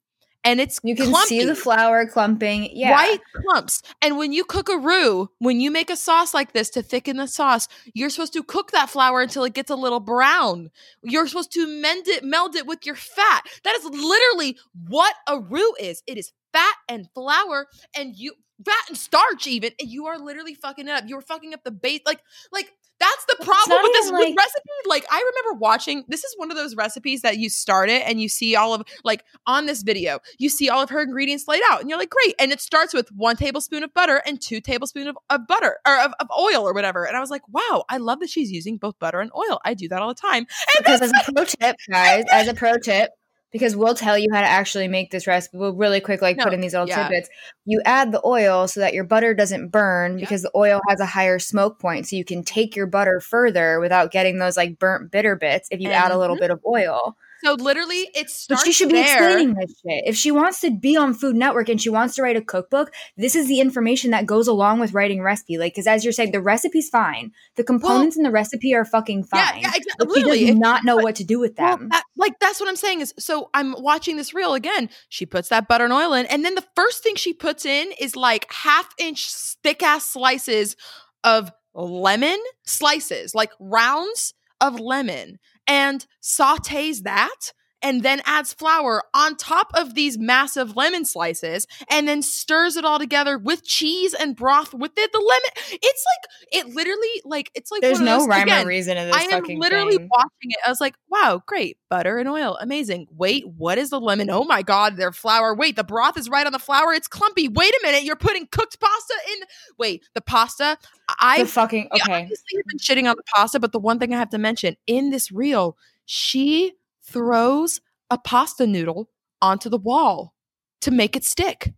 and 0.47 0.61
it's 0.61 0.81
You 0.85 0.95
can 0.95 1.13
see 1.27 1.45
the 1.45 1.57
flour 1.57 2.07
clumping. 2.07 2.71
Yeah. 2.73 2.93
white 2.93 3.21
clumps. 3.35 3.83
And 4.01 4.17
when 4.17 4.33
you 4.33 4.45
cook 4.45 4.69
a 4.69 4.79
roux 4.79 5.29
when 5.39 5.61
you 5.61 5.71
make 5.71 5.91
a 5.91 5.97
sauce 5.97 6.33
like 6.33 6.53
this 6.53 6.71
to 6.71 6.83
thicken 6.83 7.17
the 7.17 7.27
sauce 7.27 7.69
you're 7.95 8.11
supposed 8.11 8.33
to 8.35 8.43
cook 8.43 8.71
that 8.71 8.89
flour 8.89 9.21
until 9.21 9.45
it 9.45 9.55
gets 9.55 9.71
a 9.71 9.77
little 9.77 10.01
brown. 10.01 10.71
You're 11.03 11.27
supposed 11.27 11.53
to 11.53 11.67
mend 11.67 12.07
it 12.07 12.25
meld 12.25 12.55
it 12.55 12.67
with 12.67 12.87
your 12.87 12.95
fat. 12.95 13.43
That 13.65 13.77
is 13.77 13.85
literally 13.85 14.57
what 14.89 15.15
a 15.27 15.39
roux 15.39 15.75
is. 15.81 16.03
It 16.07 16.17
is 16.17 16.33
fat 16.53 16.75
and 16.89 17.09
flour 17.13 17.67
and 17.97 18.17
you 18.17 18.35
fat 18.65 18.89
and 18.89 18.97
starch 18.97 19.47
even 19.47 19.73
and 19.81 19.91
you 19.91 20.07
are 20.07 20.19
literally 20.19 20.55
fucking 20.55 20.89
it 20.89 20.93
up. 20.93 21.05
You're 21.07 21.21
fucking 21.21 21.53
up 21.53 21.65
the 21.65 21.73
base 21.73 22.01
like 22.07 22.21
like 22.53 22.71
that's 22.99 23.25
the 23.27 23.45
problem 23.45 23.83
with 23.83 23.93
this 23.93 24.11
like- 24.11 24.37
recipe. 24.37 24.63
Like 24.87 25.05
i 25.11 25.19
remember 25.19 25.59
watching 25.59 26.05
this 26.09 26.25
is 26.25 26.35
one 26.37 26.51
of 26.51 26.57
those 26.57 26.77
recipes 26.77 27.23
that 27.23 27.39
you 27.39 27.51
start 27.51 27.91
it 27.91 28.03
and 28.07 28.21
you 28.21 28.29
see 28.29 28.57
all 28.57 28.75
of 28.75 28.83
like 29.05 29.25
on 29.47 29.67
this 29.67 29.83
video 29.83 30.21
you 30.39 30.49
see 30.49 30.69
all 30.69 30.83
of 30.83 30.91
her 30.91 31.01
ingredients 31.03 31.49
laid 31.49 31.63
out 31.71 31.81
and 31.81 31.91
you're 31.91 31.99
like 31.99 32.11
great. 32.11 32.35
And 32.39 32.53
it 32.53 32.61
starts 32.61 32.95
with 32.95 33.11
one 33.13 33.37
tablespoon 33.37 33.83
of 33.83 33.93
butter 33.95 34.23
and 34.27 34.41
two 34.41 34.61
tablespoons 34.61 35.09
of, 35.09 35.17
of 35.31 35.47
butter 35.47 35.79
or 35.87 35.99
of, 35.99 36.13
of 36.21 36.29
oil 36.39 36.67
or 36.67 36.73
whatever. 36.73 37.05
And 37.05 37.17
i 37.17 37.21
was 37.21 37.31
like 37.31 37.43
wow 37.49 37.85
i 37.89 37.97
love 37.97 38.21
that 38.21 38.31
she's 38.31 38.51
using 38.51 38.77
both 38.77 38.99
butter 38.99 39.21
and 39.21 39.31
oil. 39.37 39.61
I 39.65 39.75
do 39.75 39.89
that 39.89 40.01
all 40.01 40.09
the 40.09 40.15
time. 40.15 40.47
And 40.47 40.49
Because 40.79 41.03
as 41.03 41.11
a 41.11 41.33
pro 41.33 41.45
tip, 41.45 41.77
guys, 41.91 42.25
as 42.33 42.49
a 42.49 42.55
pro 42.55 42.77
tip, 42.79 43.11
because 43.53 43.77
we'll 43.77 43.95
tell 43.95 44.19
you 44.19 44.29
how 44.33 44.41
to 44.41 44.47
actually 44.47 44.89
make 44.89 45.11
this 45.11 45.27
recipe. 45.27 45.57
We'll 45.59 45.75
really 45.75 46.01
quick 46.01 46.21
like 46.23 46.37
No, 46.37 46.45
put 46.45 46.53
in 46.55 46.61
these 46.61 46.73
little 46.75 46.89
yeah. 46.89 47.09
tidbits. 47.09 47.29
You 47.65 47.81
add 47.85 48.13
the 48.13 48.21
oil 48.25 48.69
so 48.69 48.81
that 48.81 48.93
your 48.95 49.05
butter 49.05 49.35
doesn't 49.35 49.69
burn 49.69 50.19
Yeah. 50.19 50.25
because 50.25 50.43
the 50.43 50.51
oil 50.55 50.81
has 50.89 51.01
a 51.01 51.07
higher 51.07 51.39
smoke 51.39 51.79
point, 51.79 52.07
so 52.07 52.17
you 52.17 52.25
can 52.25 52.43
take 52.45 52.77
your 52.77 52.87
butter 52.87 53.21
further 53.21 53.81
without 53.81 54.11
getting 54.13 54.39
those 54.39 54.57
like 54.57 54.79
burnt 54.79 55.11
bitter 55.11 55.37
bits 55.37 55.69
if 55.71 55.81
you 55.81 55.91
add 55.91 56.13
a 56.13 56.19
little 56.19 56.37
Mhm. 56.37 56.41
bit 56.41 56.51
of 56.51 56.61
oil. 56.67 57.17
So 57.45 57.55
literally, 57.55 58.09
it 58.15 58.31
But 58.49 58.61
she 58.61 58.73
should 58.73 58.89
be 58.89 58.95
there. 58.95 59.27
explaining 59.29 59.55
this 59.55 59.71
shit. 59.71 60.05
If 60.07 60.17
she 60.17 60.31
wants 60.31 60.61
to 60.61 60.71
be 60.71 60.97
on 60.97 61.15
Food 61.15 61.37
Network 61.37 61.69
and 61.69 61.81
she 61.81 61.91
wants 61.91 62.15
to 62.17 62.23
write 62.23 62.37
a 62.37 62.41
cookbook, 62.41 62.93
this 63.17 63.35
is 63.35 63.47
the 63.49 63.61
information 63.61 64.11
that 64.13 64.27
goes 64.27 64.49
along 64.49 64.81
with 64.81 64.95
writing 64.95 65.23
recipe. 65.23 65.59
Like, 65.59 65.75
because 65.75 65.87
as 65.87 66.05
you're 66.05 66.13
saying, 66.13 66.33
the 66.33 66.41
recipe's 66.41 66.89
fine. 66.89 67.33
The 67.57 67.65
components 67.65 68.17
in 68.17 68.23
the 68.23 68.31
recipe 68.31 68.75
are 68.75 68.85
fucking 68.85 69.25
fine. 69.25 69.61
Yeah, 69.61 69.61
yeah, 69.61 69.71
exa- 69.73 69.99
but 69.99 70.15
she 70.15 70.47
does 70.47 70.57
not 70.57 70.85
know 70.85 70.97
what 70.97 71.17
to 71.17 71.25
do 71.25 71.39
with 71.39 71.55
Well, 71.59 71.77
them. 71.77 71.89
that- 71.91 72.05
like 72.17 72.39
that's 72.41 72.59
what 72.61 72.69
I'm 72.69 72.77
saying 72.77 73.03
is 73.03 73.13
so 73.19 73.51
I'm 73.55 73.75
watching 73.79 74.17
this 74.17 74.33
reel 74.33 74.55
again. 74.55 74.89
She 75.11 75.27
puts 75.27 75.49
that 75.51 75.69
butter 75.69 75.85
and 75.85 75.93
oil 75.93 76.15
in, 76.15 76.27
and 76.27 76.45
then 76.45 76.55
the 76.55 76.65
first 76.75 77.03
thing 77.03 77.15
she 77.17 77.33
puts 77.35 77.65
in 77.67 77.93
is 78.01 78.17
like 78.17 78.51
half 78.53 78.89
inch 78.99 79.29
thick 79.63 79.83
ass 79.83 80.07
slices 80.11 80.77
of 81.25 81.53
lemon 81.75 82.39
slices, 82.65 83.35
like 83.35 83.51
rounds 83.61 84.33
of 84.61 84.81
lemon, 84.81 85.39
and 85.67 86.07
sautés 86.23 87.03
that. 87.03 87.53
And 87.83 88.03
then 88.03 88.23
adds 88.25 88.53
flour 88.55 89.03
on 89.15 89.37
top 89.37 89.71
of 89.75 89.95
these 89.95 90.19
massive 90.19 90.77
lemon 90.77 91.05
slices, 91.05 91.67
and 91.91 92.09
then 92.09 92.23
stirs 92.23 92.75
it 92.77 92.85
all 92.85 92.99
together 92.99 93.37
with 93.39 93.65
cheese 93.65 94.15
and 94.15 94.35
broth 94.35 94.73
with 94.73 94.93
it. 94.97 95.13
The 95.13 95.19
lemon, 95.19 95.79
it's 95.83 96.05
like 96.07 96.51
it 96.67 96.75
literally 96.75 97.23
like 97.25 97.51
it's 97.55 97.71
like 97.71 97.83
There's 97.83 98.01
no 98.01 98.21
those- 98.21 98.29
rhyme 98.29 98.45
again, 98.45 98.65
or 98.65 98.69
reason 98.69 98.97
to 98.97 99.05
this 99.05 99.15
I 99.15 99.23
am 99.25 99.45
literally 99.45 99.99
thing. 99.99 100.09
watching 100.11 100.51
it. 100.51 100.59
I 100.67 100.71
was 100.71 100.81
like, 100.81 100.95
wow, 101.11 101.43
great. 101.47 101.77
Butter 101.91 102.19
and 102.19 102.29
oil. 102.29 102.57
Amazing. 102.61 103.07
Wait, 103.15 103.47
what 103.47 103.79
is 103.79 103.91
the 103.91 104.01
lemon? 104.01 104.31
Oh 104.31 104.45
my 104.45 104.63
God, 104.63 104.97
their 104.97 105.13
flour. 105.13 105.55
Wait, 105.55 105.77
the 105.77 105.85
broth 105.85 106.17
is 106.17 106.29
right 106.31 106.47
on 106.47 106.53
the 106.53 106.59
flour. 106.59 106.93
It's 106.95 107.07
clumpy. 107.09 107.47
Wait 107.49 107.73
a 107.73 107.81
minute. 107.83 108.03
You're 108.05 108.17
putting 108.17 108.47
cooked 108.47 108.81
pasta 108.81 109.15
in. 109.35 109.45
Wait, 109.79 110.09
the 110.15 110.23
pasta. 110.23 110.79
I 111.21 111.41
the 111.43 111.47
fucking 111.47 111.91
okay. 111.93 112.23
obviously 112.23 112.57
have 112.57 112.67
been 112.67 112.79
shitting 112.79 113.09
on 113.09 113.17
the 113.17 113.23
pasta, 113.35 113.61
but 113.61 113.73
the 113.73 113.79
one 113.79 113.99
thing 113.99 114.13
I 114.15 114.19
have 114.19 114.31
to 114.31 114.39
mention 114.39 114.77
in 114.87 115.11
this 115.11 115.31
reel, 115.31 115.77
she 116.07 116.73
throws 117.07 117.81
a 118.11 118.19
pasta 118.19 118.67
noodle 118.67 119.11
onto 119.41 119.69
the 119.69 119.79
wall 119.79 120.35
to 120.83 120.91
make 120.91 121.17
it 121.17 121.25
stick. 121.25 121.75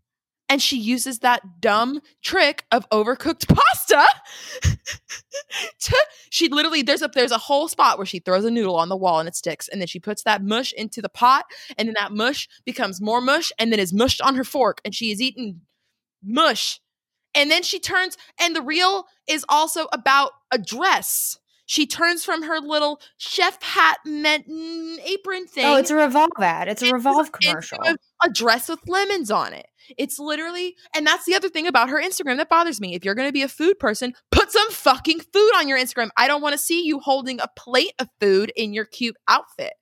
And 0.50 0.62
she 0.62 0.78
uses 0.78 1.18
that 1.18 1.60
dumb 1.60 2.00
trick 2.22 2.64
of 2.72 2.88
overcooked 2.88 3.48
pasta. 3.54 4.06
to, 5.80 6.06
she 6.30 6.48
literally 6.48 6.80
there's 6.80 7.02
a 7.02 7.10
there's 7.14 7.32
a 7.32 7.38
whole 7.38 7.68
spot 7.68 7.98
where 7.98 8.06
she 8.06 8.18
throws 8.18 8.46
a 8.46 8.50
noodle 8.50 8.76
on 8.76 8.88
the 8.88 8.96
wall 8.96 9.20
and 9.20 9.28
it 9.28 9.36
sticks, 9.36 9.68
and 9.68 9.80
then 9.80 9.88
she 9.88 10.00
puts 10.00 10.22
that 10.22 10.42
mush 10.42 10.72
into 10.72 11.02
the 11.02 11.10
pot, 11.10 11.44
and 11.76 11.86
then 11.86 11.94
that 11.98 12.12
mush 12.12 12.48
becomes 12.64 12.98
more 13.00 13.20
mush, 13.20 13.52
and 13.58 13.70
then 13.70 13.78
is 13.78 13.92
mushed 13.92 14.22
on 14.22 14.36
her 14.36 14.44
fork, 14.44 14.80
and 14.86 14.94
she 14.94 15.10
is 15.10 15.20
eating 15.20 15.60
mush 16.24 16.80
and 17.34 17.50
then 17.50 17.62
she 17.62 17.78
turns, 17.78 18.16
and 18.40 18.54
the 18.54 18.62
reel 18.62 19.06
is 19.28 19.44
also 19.48 19.86
about 19.92 20.32
a 20.50 20.58
dress. 20.58 21.38
She 21.68 21.86
turns 21.86 22.24
from 22.24 22.44
her 22.44 22.60
little 22.60 22.98
chef 23.18 23.62
hat 23.62 23.98
meant 24.06 24.48
mm, 24.48 24.98
apron 25.04 25.46
thing. 25.46 25.66
Oh, 25.66 25.76
it's 25.76 25.90
a 25.90 25.96
Revolve 25.96 26.30
ad. 26.38 26.66
It's 26.66 26.80
a 26.80 26.90
Revolve 26.90 27.30
commercial. 27.30 27.78
A, 27.84 27.94
a 28.24 28.30
dress 28.30 28.70
with 28.70 28.80
lemons 28.88 29.30
on 29.30 29.52
it. 29.52 29.66
It's 29.98 30.18
literally, 30.18 30.76
and 30.94 31.06
that's 31.06 31.26
the 31.26 31.34
other 31.34 31.50
thing 31.50 31.66
about 31.66 31.90
her 31.90 32.00
Instagram 32.00 32.38
that 32.38 32.48
bothers 32.48 32.80
me. 32.80 32.94
If 32.94 33.04
you're 33.04 33.14
going 33.14 33.28
to 33.28 33.34
be 33.34 33.42
a 33.42 33.48
food 33.48 33.78
person, 33.78 34.14
put 34.30 34.50
some 34.50 34.70
fucking 34.70 35.20
food 35.20 35.52
on 35.56 35.68
your 35.68 35.78
Instagram. 35.78 36.08
I 36.16 36.26
don't 36.26 36.40
want 36.40 36.54
to 36.54 36.58
see 36.58 36.86
you 36.86 37.00
holding 37.00 37.38
a 37.38 37.48
plate 37.54 37.92
of 37.98 38.08
food 38.18 38.50
in 38.56 38.72
your 38.72 38.86
cute 38.86 39.16
outfit. 39.28 39.74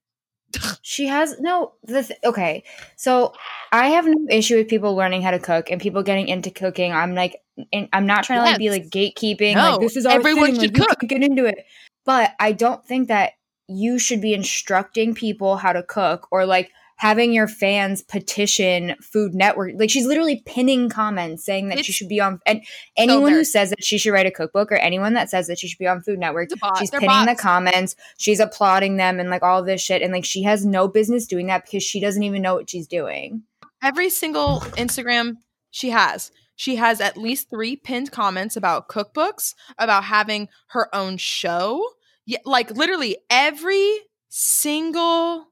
She 0.82 1.06
has 1.06 1.38
no. 1.40 1.74
The 1.84 2.02
th- 2.02 2.20
okay, 2.24 2.64
so 2.96 3.32
I 3.70 3.88
have 3.88 4.06
no 4.06 4.26
issue 4.30 4.56
with 4.56 4.68
people 4.68 4.94
learning 4.94 5.22
how 5.22 5.32
to 5.32 5.38
cook 5.38 5.70
and 5.70 5.80
people 5.80 6.02
getting 6.02 6.28
into 6.28 6.50
cooking. 6.50 6.92
I'm 6.92 7.14
like, 7.14 7.36
and 7.72 7.88
I'm 7.92 8.06
not 8.06 8.24
trying 8.24 8.40
to 8.40 8.44
like 8.44 8.58
be 8.58 8.70
like 8.70 8.88
gatekeeping. 8.88 9.54
No, 9.54 9.72
like 9.72 9.80
this 9.80 9.96
is 9.96 10.06
our 10.06 10.14
everyone 10.14 10.52
thing, 10.52 10.60
should 10.60 10.78
like, 10.78 10.88
cook. 10.88 11.08
get 11.08 11.22
into 11.22 11.44
it. 11.44 11.64
But 12.04 12.32
I 12.38 12.52
don't 12.52 12.84
think 12.84 13.08
that 13.08 13.32
you 13.68 13.98
should 13.98 14.20
be 14.20 14.34
instructing 14.34 15.14
people 15.14 15.56
how 15.56 15.72
to 15.72 15.82
cook 15.82 16.28
or 16.30 16.46
like 16.46 16.70
having 16.98 17.32
your 17.32 17.46
fans 17.46 18.02
petition 18.02 18.94
Food 19.02 19.34
Network. 19.34 19.72
Like 19.76 19.90
she's 19.90 20.06
literally 20.06 20.42
pinning 20.46 20.88
comments 20.88 21.44
saying 21.44 21.68
that 21.68 21.84
she 21.84 21.92
should 21.92 22.08
be 22.08 22.20
on. 22.20 22.40
And 22.46 22.62
anyone 22.96 23.32
who 23.32 23.44
says 23.44 23.70
that 23.70 23.84
she 23.84 23.98
should 23.98 24.12
write 24.12 24.26
a 24.26 24.30
cookbook 24.30 24.72
or 24.72 24.76
anyone 24.76 25.12
that 25.14 25.28
says 25.28 25.46
that 25.48 25.58
she 25.58 25.68
should 25.68 25.78
be 25.78 25.86
on 25.86 26.00
Food 26.00 26.18
Network 26.18 26.50
It's 26.52 26.78
she's 26.78 26.90
They're 26.90 27.00
pinning 27.00 27.26
the 27.26 27.34
comments 27.34 27.96
she's 28.16 28.40
applauding 28.40 28.96
them 28.96 29.20
and 29.20 29.28
like 29.28 29.42
all 29.42 29.62
this 29.62 29.82
shit 29.82 30.00
and 30.00 30.12
like 30.12 30.24
she 30.24 30.42
has 30.44 30.64
no 30.64 30.88
business 30.88 31.26
doing 31.26 31.48
that 31.48 31.64
because 31.64 31.82
she 31.82 32.00
doesn't 32.00 32.22
even 32.22 32.40
know 32.40 32.54
what 32.54 32.70
she's 32.70 32.86
doing 32.86 33.42
every 33.82 34.10
single 34.10 34.60
Instagram 34.76 35.36
she 35.70 35.90
has. 35.90 36.30
She 36.56 36.76
has 36.76 37.00
at 37.00 37.16
least 37.16 37.48
three 37.50 37.76
pinned 37.76 38.10
comments 38.10 38.56
about 38.56 38.88
cookbooks, 38.88 39.54
about 39.78 40.04
having 40.04 40.48
her 40.68 40.92
own 40.94 41.18
show. 41.18 41.84
Yeah, 42.24 42.38
like 42.44 42.70
literally 42.72 43.18
every 43.30 43.98
single. 44.28 45.46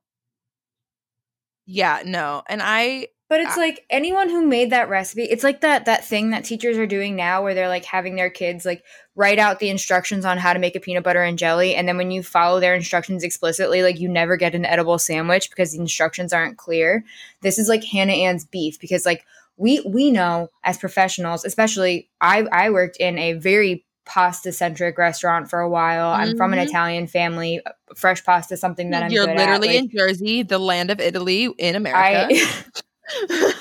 Yeah, 1.67 2.03
no. 2.05 2.43
And 2.49 2.61
I, 2.63 3.09
but 3.29 3.41
it's 3.41 3.57
Ah. 3.57 3.61
like 3.61 3.85
anyone 3.91 4.29
who 4.29 4.47
made 4.47 4.71
that 4.71 4.89
recipe 4.91 5.23
it's 5.25 5.43
like 5.43 5.63
that 5.63 5.87
that 5.87 6.05
thing 6.05 6.31
that 6.31 6.45
teachers 6.45 6.77
are 6.77 6.87
doing 6.87 7.17
now 7.17 7.43
where 7.43 7.55
they're 7.55 7.69
like 7.69 7.85
having 7.87 8.15
their 8.17 8.29
kids 8.31 8.65
like 8.65 8.85
write 9.17 9.39
out 9.39 9.59
the 9.59 9.71
instructions 9.71 10.25
on 10.25 10.37
how 10.39 10.53
to 10.53 10.59
make 10.59 10.77
a 10.77 10.81
peanut 10.81 11.03
butter 11.03 11.23
and 11.23 11.39
jelly 11.39 11.75
and 11.75 11.89
then 11.89 11.97
when 11.97 12.11
you 12.11 12.23
follow 12.23 12.61
their 12.61 12.75
instructions 12.75 13.25
explicitly 13.25 13.83
like 13.83 13.99
you 13.99 14.09
never 14.09 14.37
get 14.37 14.55
an 14.55 14.67
edible 14.67 14.99
sandwich 14.99 15.49
because 15.51 15.73
the 15.73 15.79
instructions 15.81 16.33
aren't 16.33 16.59
clear 16.59 17.03
this 17.41 17.59
is 17.59 17.67
like 17.69 17.83
hannah 17.83 18.13
ann's 18.13 18.45
beef 18.45 18.79
because 18.79 19.07
like 19.07 19.25
we 19.57 19.81
we 19.87 20.11
know 20.11 20.49
as 20.65 20.79
professionals 20.79 21.45
especially 21.45 22.11
i 22.21 22.43
i 22.53 22.71
worked 22.71 22.97
in 22.99 23.19
a 23.19 23.33
very 23.35 23.85
pasta 24.05 24.53
centric 24.53 24.99
restaurant 24.99 25.49
for 25.49 25.61
a 25.61 25.69
while 25.69 26.09
i'm 26.09 26.37
from 26.37 26.53
an 26.53 26.59
Mhm. 26.59 26.65
italian 26.69 27.07
family 27.07 27.61
fresh 27.97 28.23
pasta 28.25 28.57
something 28.57 28.91
that 28.91 29.03
i'm 29.03 29.11
you're 29.11 29.27
good 29.27 29.37
literally. 29.39 29.69
Like, 29.69 29.79
in 29.85 29.91
Jersey, 29.91 30.43
the 30.43 30.59
land 30.59 30.91
of 30.91 31.01
Italy 31.01 31.49
in 31.59 31.75
America. 31.77 32.29
I, 32.31 32.55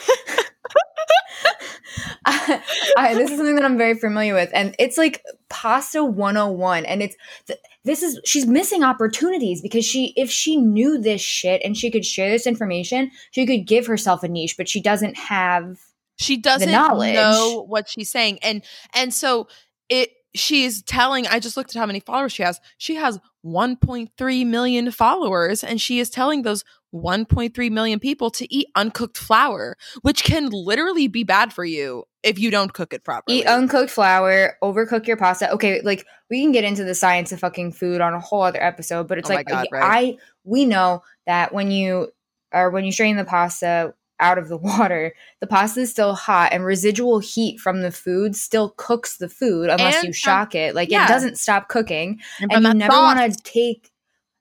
I, 2.25 2.63
I- 2.97 3.13
this 3.15 3.31
is 3.31 3.38
something 3.38 3.55
that 3.55 3.65
I'm 3.65 3.77
very 3.77 3.95
familiar 3.95 4.33
with, 4.33 4.50
and 4.53 4.75
it's 4.79 4.97
like 4.97 5.21
pasta 5.50 6.03
101. 6.03 6.85
And 6.85 7.01
it's 7.03 7.15
th- 7.47 7.59
this 7.86 8.02
is 8.02 8.20
she's 8.25 8.46
missing 8.46 8.84
opportunities 8.84 9.62
because 9.62 9.86
she, 9.86 10.13
if 10.16 10.30
she 10.32 10.58
knew 10.58 10.98
this 10.98 11.22
shit 11.22 11.62
and 11.66 11.75
she 11.78 11.92
could 11.92 12.06
share 12.06 12.30
this 12.30 12.48
information, 12.48 13.12
she 13.32 13.46
could 13.46 13.66
give 13.68 13.86
herself 13.88 14.24
a 14.24 14.28
niche, 14.28 14.56
but 14.58 14.70
she 14.70 14.82
doesn't 14.82 15.18
have. 15.18 15.80
she 16.16 16.38
doesn't 16.38 16.72
knowledge. 16.72 17.16
know 17.16 17.66
what 17.68 17.90
she's 17.90 18.10
saying 18.10 18.40
and 18.44 18.63
and 18.94 19.13
so 19.13 19.48
it 19.90 20.12
she's 20.36 20.82
telling 20.84 21.28
i 21.28 21.40
just 21.40 21.58
looked 21.58 21.75
at 21.75 21.80
how 21.80 21.86
many 21.86 22.00
followers 22.00 22.32
she 22.32 22.44
has 22.44 22.60
she 22.78 22.96
has 22.96 23.20
1.3 23.46 24.46
million 24.46 24.92
followers 24.92 25.63
and 25.63 25.82
she 25.82 26.00
is 26.00 26.10
telling 26.10 26.44
those 26.44 26.63
1.3 26.93 27.71
million 27.71 28.00
people 28.00 28.29
to 28.29 28.53
eat 28.53 28.67
uncooked 28.75 29.17
flour 29.17 29.75
which 30.01 30.23
can 30.23 30.50
literally 30.50 31.07
be 31.07 31.23
bad 31.23 31.51
for 31.51 31.65
you 31.65 32.03
if 32.23 32.39
you 32.39 32.50
don't 32.50 32.73
cook 32.73 32.93
it 32.93 33.03
properly 33.03 33.39
Eat 33.39 33.47
uncooked 33.47 33.91
flour, 33.91 34.57
overcook 34.63 35.05
your 35.05 35.17
pasta. 35.17 35.51
Okay, 35.51 35.81
like 35.81 36.05
we 36.29 36.41
can 36.41 36.51
get 36.51 36.63
into 36.63 36.83
the 36.83 36.95
science 36.95 37.31
of 37.31 37.39
fucking 37.39 37.73
food 37.73 38.01
on 38.01 38.13
a 38.13 38.19
whole 38.19 38.41
other 38.41 38.63
episode, 38.63 39.07
but 39.07 39.17
it's 39.17 39.29
Oh 39.29 39.33
like 39.33 39.47
God, 39.47 39.67
I 39.73 39.77
right. 39.77 40.17
we 40.43 40.65
know 40.65 41.03
that 41.27 41.53
when 41.53 41.69
you 41.69 42.12
or 42.53 42.69
when 42.69 42.85
you 42.85 42.91
strain 42.91 43.17
the 43.17 43.25
pasta 43.25 43.93
out 44.19 44.38
of 44.38 44.47
the 44.47 44.57
water, 44.79 45.13
the 45.41 45.47
pasta 45.47 45.81
is 45.81 45.91
still 45.91 46.15
hot 46.15 46.53
and 46.53 46.63
residual 46.63 47.19
heat 47.19 47.59
from 47.59 47.81
the 47.81 47.91
food 47.91 48.35
still 48.35 48.73
cooks 48.77 49.17
the 49.17 49.29
food 49.29 49.69
unless 49.69 49.95
And 49.95 50.05
you 50.05 50.13
shock 50.13 50.55
it. 50.55 50.75
Like 50.75 50.89
yeah. 50.89 51.05
it 51.05 51.09
doesn't 51.09 51.38
stop 51.38 51.67
cooking. 51.67 52.21
and, 52.39 52.51
And 52.53 52.65
you 52.65 52.73
never 52.73 52.93
want 52.93 53.19
to 53.19 53.43
take 53.43 53.91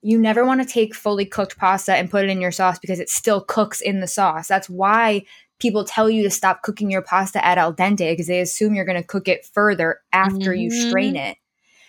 you 0.02 0.18
never 0.18 0.44
want 0.44 0.60
to 0.60 0.68
take 0.68 0.94
fully 0.94 1.24
cooked 1.24 1.56
pasta 1.56 1.94
and 1.94 2.10
put 2.10 2.24
it 2.24 2.30
in 2.30 2.40
your 2.40 2.52
sauce 2.52 2.78
because 2.78 3.00
it 3.00 3.08
still 3.08 3.40
cooks 3.40 3.80
in 3.80 4.00
the 4.00 4.06
sauce. 4.06 4.48
That's 4.48 4.68
why 4.68 5.24
people 5.60 5.84
tell 5.84 6.10
you 6.10 6.24
to 6.24 6.30
stop 6.30 6.62
cooking 6.62 6.90
your 6.90 7.02
pasta 7.02 7.44
at 7.44 7.56
al 7.56 7.72
dente 7.72 8.10
because 8.12 8.26
they 8.26 8.40
assume 8.40 8.74
you're 8.74 8.84
going 8.84 9.00
to 9.00 9.06
cook 9.06 9.28
it 9.28 9.46
further 9.46 10.00
after 10.12 10.52
you 10.52 10.68
Mhm. 10.70 10.72
strain 10.72 11.16
it. 11.16 11.36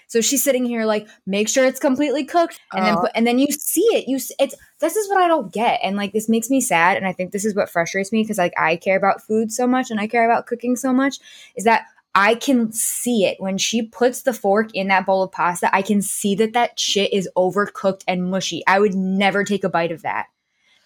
So 0.07 0.21
she's 0.21 0.43
sitting 0.43 0.63
here 0.65 0.85
like, 0.85 1.07
make 1.25 1.49
sure 1.49 1.65
it's 1.65 1.79
completely 1.79 2.23
cooked, 2.23 2.59
and 2.75 2.85
then 2.85 2.93
Oh. 2.95 3.01
put, 3.01 3.11
and 3.15 3.25
then 3.25 3.39
you 3.39 3.47
see 3.51 3.81
it. 3.93 4.07
You 4.07 4.19
it's 4.37 4.53
this 4.79 4.95
is 4.95 5.09
what 5.09 5.17
I 5.21 5.27
don't 5.27 5.51
get, 5.51 5.79
and 5.81 5.97
like 5.97 6.13
this 6.13 6.29
makes 6.29 6.51
me 6.51 6.61
sad, 6.61 6.97
and 6.97 7.07
I 7.07 7.13
think 7.13 7.31
this 7.31 7.45
is 7.45 7.55
what 7.55 7.69
frustrates 7.69 8.11
me 8.11 8.21
because 8.21 8.37
like 8.37 8.53
I 8.55 8.75
care 8.75 8.97
about 8.97 9.23
food 9.23 9.51
so 9.51 9.65
much 9.65 9.89
and 9.89 9.99
I 9.99 10.05
care 10.05 10.25
about 10.29 10.45
cooking 10.45 10.75
so 10.75 10.93
much 10.93 11.17
is 11.55 11.63
that 11.63 11.85
I 12.15 12.35
can 12.35 12.71
see 12.71 13.25
it 13.25 13.39
when 13.39 13.57
she 13.57 13.81
puts 13.81 14.21
the 14.21 14.33
fork 14.33 14.73
in 14.73 14.87
that 14.89 15.05
bowl 15.05 15.23
of 15.23 15.31
pasta. 15.31 15.73
I 15.75 15.81
can 15.81 16.01
see 16.01 16.35
that 16.35 16.53
that 16.53 16.79
shit 16.79 17.11
is 17.11 17.29
overcooked 17.35 18.03
and 18.07 18.29
mushy. 18.29 18.63
I 18.67 18.79
would 18.79 18.93
never 18.93 19.43
take 19.43 19.63
a 19.63 19.69
bite 19.69 19.91
of 19.91 20.03
that. 20.03 20.27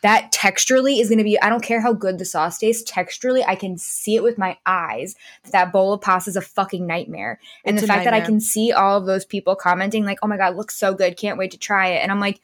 That 0.03 0.31
texturally 0.31 1.01
is 1.01 1.10
going 1.10 1.17
to 1.17 1.24
be, 1.24 1.41
I 1.41 1.50
don't 1.50 1.63
care 1.63 1.81
how 1.81 1.91
good 1.91 2.19
the 2.19 2.24
sauce 2.24 2.60
tastes, 2.60 2.89
texturally, 2.89 3.43
I 3.46 3.55
can 3.55 3.77
see 3.77 4.15
it 4.15 4.24
with 4.24 4.38
my 4.38 4.57
eyes 4.65 5.15
that 5.43 5.51
that 5.51 5.72
bowl 5.74 5.91
of 5.91 6.01
pasta 6.01 6.29
is 6.29 6.36
a 6.36 6.41
fucking 6.41 6.86
nightmare. 6.86 7.39
And 7.65 7.75
It's 7.75 7.81
the 7.81 7.88
fact 7.88 8.05
that 8.05 8.13
I 8.13 8.22
can 8.22 8.39
see 8.39 8.72
all 8.72 8.98
of 8.98 9.07
those 9.07 9.25
people 9.25 9.55
commenting, 9.55 10.05
like, 10.05 10.19
oh 10.22 10.27
my 10.27 10.38
God, 10.38 10.55
looks 10.55 10.77
so 10.77 10.93
good, 10.93 11.17
can't 11.17 11.39
wait 11.39 11.51
to 11.51 11.57
try 11.57 11.88
it. 11.88 12.03
And 12.03 12.12
I'm 12.12 12.19
like, 12.19 12.39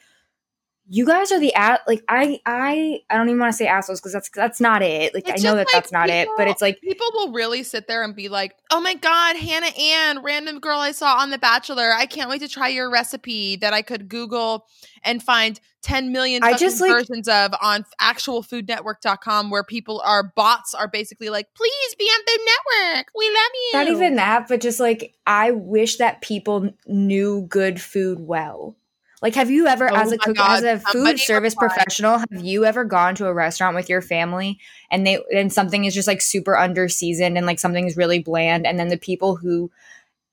you 0.89 1.05
guys 1.05 1.31
are 1.31 1.39
the 1.39 1.53
at 1.55 1.81
like 1.87 2.03
I 2.09 2.41
I 2.45 2.99
I 3.09 3.17
don't 3.17 3.29
even 3.29 3.39
want 3.39 3.51
to 3.53 3.57
say 3.57 3.67
assholes 3.67 4.01
because 4.01 4.11
that's 4.13 4.29
that's 4.29 4.59
not 4.59 4.81
it. 4.81 5.13
Like 5.13 5.29
It's 5.29 5.43
I 5.43 5.47
know 5.47 5.55
that 5.55 5.67
like 5.67 5.73
that's 5.73 5.91
not 5.93 6.09
it, 6.09 6.27
but 6.35 6.47
it's 6.47 6.61
like 6.61 6.81
people 6.81 7.07
will 7.13 7.31
really 7.31 7.63
sit 7.63 7.87
there 7.87 8.03
and 8.03 8.13
be 8.13 8.27
like, 8.27 8.55
"Oh 8.69 8.81
my 8.81 8.93
god, 8.95 9.37
Hannah 9.37 9.71
Ann, 9.79 10.21
random 10.23 10.59
girl 10.59 10.79
I 10.79 10.91
saw 10.91 11.15
on 11.17 11.29
The 11.29 11.37
Bachelor. 11.37 11.93
I 11.93 12.05
can't 12.05 12.29
wait 12.29 12.41
to 12.41 12.49
try 12.49 12.67
your 12.67 12.91
recipe 12.91 13.55
that 13.57 13.73
I 13.73 13.81
could 13.81 14.09
Google 14.09 14.65
and 15.03 15.23
find 15.23 15.59
10 15.83 16.11
million 16.11 16.43
I 16.43 16.55
just, 16.55 16.79
like- 16.81 16.91
versions 16.91 17.27
of 17.27 17.53
on 17.61 17.85
actualfoodnetwork.com 18.01 19.49
where 19.49 19.63
people 19.63 20.01
are 20.05 20.23
bots 20.35 20.73
are 20.73 20.89
basically 20.89 21.29
like, 21.29 21.47
"Please 21.55 21.95
be 21.97 22.05
on 22.05 22.19
Food 22.27 22.45
Network. 22.45 23.07
We 23.15 23.27
love 23.27 23.35
you." 23.53 23.69
not 23.73 23.87
even 23.87 24.15
that, 24.15 24.49
but 24.49 24.59
just 24.59 24.81
like 24.81 25.15
I 25.25 25.51
wish 25.51 25.95
that 25.97 26.21
people 26.21 26.71
knew 26.87 27.45
good 27.47 27.81
food 27.81 28.19
well. 28.19 28.75
Like, 29.23 29.35
have 29.35 29.49
you 29.49 29.67
ever, 29.67 29.89
Oh 29.89 29.95
as 29.95 30.11
a 30.11 30.17
cook, 30.17 30.35
God, 30.35 30.65
as 30.65 30.83
a 30.83 30.91
food 30.91 31.17
service 31.17 31.53
replied. 31.53 31.69
professional, 31.69 32.17
have 32.17 32.43
you 32.43 32.65
ever 32.65 32.83
gone 32.83 33.15
to 33.15 33.27
a 33.27 33.33
restaurant 33.33 33.73
with 33.73 33.87
your 33.87 34.01
family 34.01 34.59
and 34.91 35.07
they 35.07 35.17
and 35.33 35.51
something 35.51 35.85
is 35.85 35.93
just 35.93 36.09
like 36.09 36.21
super 36.21 36.57
under 36.57 36.89
seasoned 36.89 37.37
and 37.37 37.47
like 37.47 37.57
something 37.57 37.87
is 37.87 37.95
really 37.95 38.19
bland, 38.19 38.67
and 38.67 38.77
then 38.77 38.89
the 38.89 38.97
people 38.97 39.37
who 39.37 39.71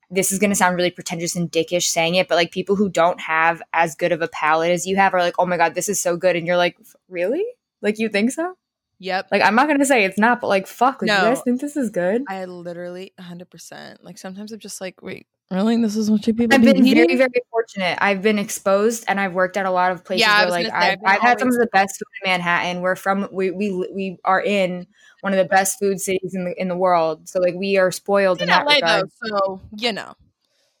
this 0.09 0.33
is 0.33 0.39
going 0.39 0.49
to 0.49 0.57
sound 0.57 0.75
really 0.75 0.91
pretentious 0.91 1.37
and 1.37 1.49
dickish 1.49 1.83
saying 1.83 2.15
it, 2.15 2.27
but 2.27 2.35
like 2.35 2.51
people 2.51 2.75
who 2.75 2.89
don't 2.89 3.21
have 3.21 3.61
as 3.71 3.95
good 3.95 4.11
of 4.11 4.21
a 4.21 4.27
palate 4.27 4.71
as 4.71 4.85
you 4.85 4.97
have 4.97 5.13
are 5.13 5.21
like, 5.21 5.35
oh 5.39 5.45
my 5.45 5.55
god, 5.55 5.73
this 5.73 5.87
is 5.87 6.01
so 6.01 6.17
good, 6.17 6.35
and 6.35 6.45
you're 6.45 6.57
like, 6.57 6.77
really? 7.07 7.45
Like 7.81 7.97
you 7.97 8.09
think 8.09 8.31
so? 8.31 8.57
Yep. 9.01 9.29
Like 9.31 9.41
I'm 9.41 9.55
not 9.55 9.65
going 9.65 9.79
to 9.79 9.85
say 9.85 10.05
it's 10.05 10.19
not, 10.19 10.41
but 10.41 10.47
like 10.47 10.67
fuck, 10.67 11.01
like 11.01 11.07
No. 11.07 11.17
you 11.17 11.21
guys 11.23 11.41
think 11.41 11.59
this 11.59 11.75
is 11.75 11.89
good? 11.89 12.23
I 12.29 12.45
literally 12.45 13.13
100%. 13.19 13.97
Like 14.03 14.19
sometimes 14.19 14.51
I'm 14.51 14.59
just 14.59 14.79
like, 14.79 15.01
"Wait, 15.01 15.25
really? 15.49 15.81
This 15.81 15.95
is 15.95 16.11
what 16.11 16.25
you 16.27 16.35
people 16.35 16.53
I've 16.55 16.61
be 16.61 16.71
been 16.71 16.83
very, 16.83 17.15
very 17.15 17.41
fortunate. 17.49 17.97
I've 17.99 18.21
been 18.21 18.37
exposed, 18.37 19.05
and 19.07 19.19
I've 19.19 19.33
worked 19.33 19.57
at 19.57 19.65
a 19.65 19.71
lot 19.71 19.91
of 19.91 20.05
places 20.05 20.27
Yeah, 20.27 20.41
where, 20.41 20.51
like, 20.51 20.67
say, 20.67 20.71
I've, 20.71 20.99
I've 21.03 21.15
I've 21.15 21.21
had 21.21 21.39
some 21.39 21.47
of 21.47 21.55
the 21.55 21.67
best 21.73 21.97
food 21.97 22.05
in 22.23 22.31
Manhattan. 22.31 22.81
We're 22.81 22.95
from, 22.95 23.27
we 23.31 23.49
we 23.49 23.71
we 23.91 24.17
are 24.23 24.41
in 24.41 24.85
one 25.21 25.33
of 25.33 25.37
the 25.37 25.45
best 25.45 25.79
food 25.79 25.99
cities 25.99 26.35
in 26.35 26.45
the 26.45 26.61
in 26.61 26.67
the 26.67 26.77
world. 26.77 27.27
So, 27.27 27.39
like, 27.39 27.55
we 27.55 27.77
are 27.77 27.91
spoiled 27.91 28.37
in 28.37 28.43
in 28.43 28.49
that 28.49 28.67
LA 28.67 28.75
regard. 28.75 29.09
though, 29.23 29.27
so, 29.29 29.61
you 29.77 29.93
know. 29.93 30.15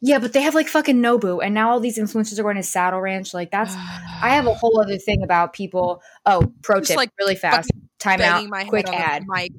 Yeah, 0.03 0.17
but 0.17 0.33
they 0.33 0.41
have 0.41 0.55
like 0.55 0.67
fucking 0.67 1.01
Nobu, 1.01 1.43
and 1.43 1.55
now 1.55 1.71
all 1.71 1.79
these 1.79 1.97
influencers 1.97 2.37
are 2.39 2.43
going 2.43 2.55
to 2.55 2.63
Saddle 2.63 3.01
Ranch. 3.01 3.33
Like, 3.33 3.49
that's. 3.49 3.73
I 3.75 4.29
have 4.29 4.45
a 4.47 4.53
whole 4.61 4.79
other 4.79 4.97
thing 4.97 5.23
about 5.23 5.53
people. 5.53 6.01
Oh, 6.25 6.51
pro 6.61 6.79
Just, 6.79 6.89
tip, 6.89 6.97
like, 6.97 7.11
really 7.19 7.35
fast. 7.35 7.71
Time 8.01 8.21
out. 8.21 8.45
my 8.47 8.65
Quick 8.65 8.89
ad. 8.89 9.25
mic. 9.27 9.53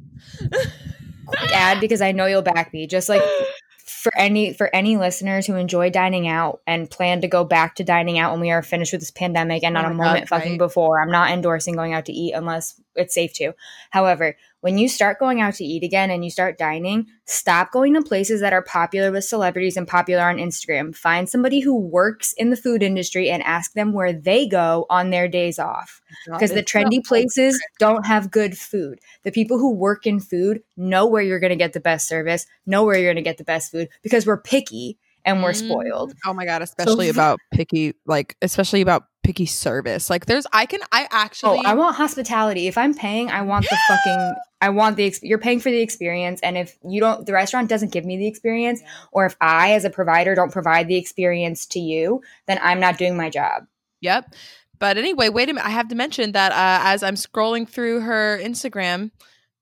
quick 1.27 1.53
ad 1.53 1.81
because 1.81 2.03
I 2.03 2.13
know 2.13 2.27
you'll 2.27 2.43
back 2.43 2.73
me. 2.73 2.87
Just 2.87 3.09
like 3.09 3.23
for 3.87 4.13
any 4.17 4.53
for 4.53 4.75
any 4.75 4.97
listeners 4.97 5.47
who 5.47 5.55
enjoy 5.55 5.89
dining 5.89 6.27
out 6.27 6.61
and 6.67 6.91
plan 6.91 7.21
to 7.21 7.29
go 7.29 7.45
back 7.45 7.77
to 7.77 7.85
dining 7.85 8.19
out 8.19 8.33
when 8.33 8.41
we 8.41 8.51
are 8.51 8.63
finished 8.63 8.93
with 8.93 9.01
this 9.01 9.13
pandemic 9.13 9.63
and 9.63 9.77
Oh 9.77 9.81
not 9.81 9.91
a 9.91 9.95
my 9.95 10.05
moment 10.05 10.29
God, 10.29 10.41
fucking 10.41 10.59
before. 10.59 11.01
I'm 11.01 11.11
not 11.11 11.31
endorsing 11.31 11.77
going 11.77 11.93
out 11.95 12.07
to 12.07 12.13
eat 12.13 12.33
unless 12.33 12.81
it's 12.97 13.15
safe 13.15 13.33
to. 13.35 13.53
However, 13.91 14.37
when 14.63 14.79
you 14.79 14.89
start 14.89 15.19
going 15.19 15.41
out 15.41 15.55
to 15.55 15.65
eat 15.65 15.83
again 15.85 16.11
and 16.11 16.25
you 16.25 16.31
start 16.31 16.57
dining, 16.57 17.07
stop 17.27 17.73
going 17.73 17.95
to 17.95 18.03
places 18.03 18.41
that 18.41 18.53
are 18.53 18.63
popular 18.63 19.11
with 19.13 19.25
celebrities 19.25 19.77
and 19.77 19.87
popular 19.89 20.23
on 20.25 20.37
Instagram. 20.37 20.95
Find 20.97 21.29
somebody 21.29 21.61
who 21.61 21.75
works 21.77 22.33
in 22.33 22.51
the 22.51 22.57
food 22.57 22.83
industry 22.83 23.29
and 23.29 23.43
ask 23.43 23.73
them 23.75 23.93
where 23.93 24.13
they 24.13 24.47
go 24.47 24.87
on 24.89 25.11
their 25.11 25.27
days 25.29 25.59
off 25.59 26.01
because 26.27 26.51
the 26.53 26.63
trendy 26.63 27.05
places 27.05 27.61
don't 27.79 28.07
have 28.07 28.31
good 28.31 28.57
food. 28.57 29.01
The 29.25 29.33
people 29.33 29.59
who 29.59 29.73
work 29.75 30.07
in 30.07 30.21
food 30.21 30.63
know 30.77 31.07
where 31.07 31.23
you're 31.23 31.41
going 31.41 31.51
to 31.51 31.57
get 31.57 31.73
the 31.73 31.81
best 31.81 32.07
service, 32.09 32.47
know 32.65 32.85
where 32.85 32.97
you're 32.97 33.13
going 33.13 33.23
to 33.23 33.29
get 33.29 33.39
the 33.39 33.45
best 33.45 33.73
food 33.73 33.89
because 34.03 34.27
we're 34.27 34.41
picky 34.41 34.97
and 35.25 35.43
we're 35.43 35.53
Mhm. 35.53 35.57
spoiled. 35.57 36.15
Oh 36.25 36.33
my 36.35 36.45
god, 36.45 36.63
especially 36.63 37.09
f- 37.09 37.15
about 37.17 37.39
picky, 37.53 37.95
like 38.07 38.37
especially 38.43 38.81
about 38.81 39.05
picky 39.23 39.47
service. 39.47 40.11
Like 40.11 40.27
there's, 40.27 40.47
I 40.53 40.67
can, 40.67 40.81
I 40.91 41.07
actually, 41.13 41.61
Oh, 41.61 41.63
I 41.65 41.75
want 41.75 41.95
hospitality. 41.95 42.67
If 42.67 42.77
I'm 42.77 42.93
paying, 42.93 43.31
I 43.31 43.43
want 43.43 43.65
the 43.71 43.77
fucking 43.89 44.35
I 44.63 44.71
want 44.71 44.97
the 44.97 45.13
you're 45.23 45.39
paying 45.39 45.59
for 45.59 45.71
the 45.71 45.81
experience 45.81 46.41
and 46.41 46.57
if 46.57 46.79
you 46.89 47.01
don't 47.01 47.27
the 47.27 47.33
restaurant 47.33 47.69
doesn't 47.69 47.93
give 47.93 48.05
me 48.05 48.17
the 48.17 48.29
experience 48.29 48.81
or 49.11 49.27
if 49.27 49.37
I 49.41 49.73
as 49.73 49.85
a 49.85 49.91
provider 49.91 50.37
don't 50.37 50.53
provide 50.53 50.87
the 50.87 50.97
experience 50.97 51.67
to 51.67 51.81
you, 51.81 52.23
then 52.47 52.61
I'm 52.63 52.79
not 52.79 52.97
doing 52.97 53.17
my 53.17 53.29
job. 53.29 53.65
Yep. 54.01 54.33
But 54.79 54.99
anyway, 54.99 55.29
wait 55.29 55.49
a 55.49 55.53
minute. 55.53 55.67
I 55.67 55.71
have 55.71 55.89
to 55.89 55.97
mention 55.97 56.33
that 56.33 56.53
uh, 56.53 56.87
as 56.87 57.03
I'm 57.03 57.17
scrolling 57.17 57.69
through 57.69 58.01
her 58.01 58.39
Instagram, 58.41 59.11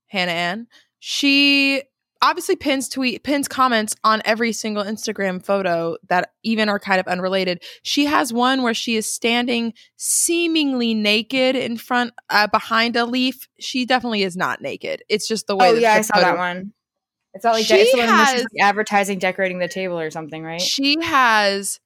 Hannah 0.07 0.33
Ann, 0.33 0.67
she 0.99 1.83
obviously 2.23 2.57
pins 2.57 2.89
tweet 2.89 3.25
pins 3.25 3.49
comments 3.49 3.95
on 4.05 4.23
every 4.25 4.53
single 4.53 4.85
Instagram 4.85 5.45
photo 5.45 5.97
that 6.09 6.33
even 6.43 6.69
are 6.69 6.79
kind 6.79 7.01
of 7.01 7.07
unrelated. 7.07 7.63
She 7.83 8.07
has 8.07 8.33
one 8.33 8.63
where 8.63 8.75
she 8.75 8.97
is 8.97 9.11
standing 9.11 9.73
seemingly 9.97 10.95
naked 10.95 11.57
in 11.57 11.77
front 11.77 12.13
uh, 12.29 12.47
behind 12.47 12.97
a 12.97 13.05
leaf. 13.05 13.49
She 13.59 13.87
definitely 13.87 14.23
is 14.23 14.37
not 14.37 14.61
naked. 14.61 15.03
It's 15.09 15.27
just 15.27 15.47
the 15.47 15.57
way. 15.57 15.71
Oh 15.71 15.75
that 15.75 15.81
yeah, 15.81 15.95
I 15.95 16.01
saw 16.03 16.21
that 16.21 16.37
one. 16.37 16.73
It's 17.33 17.45
not 17.45 17.53
like 17.53 17.65
She 17.65 17.75
it's 17.75 17.93
the 17.93 17.99
one 17.99 18.09
where 18.09 18.19
she's 18.27 18.35
has- 18.35 18.43
like 18.43 18.69
advertising 18.69 19.19
decorating 19.19 19.59
the 19.59 19.69
table 19.69 19.99
or 19.99 20.11
something, 20.11 20.43
right? 20.43 20.61
She 20.61 20.97
has 21.03 21.79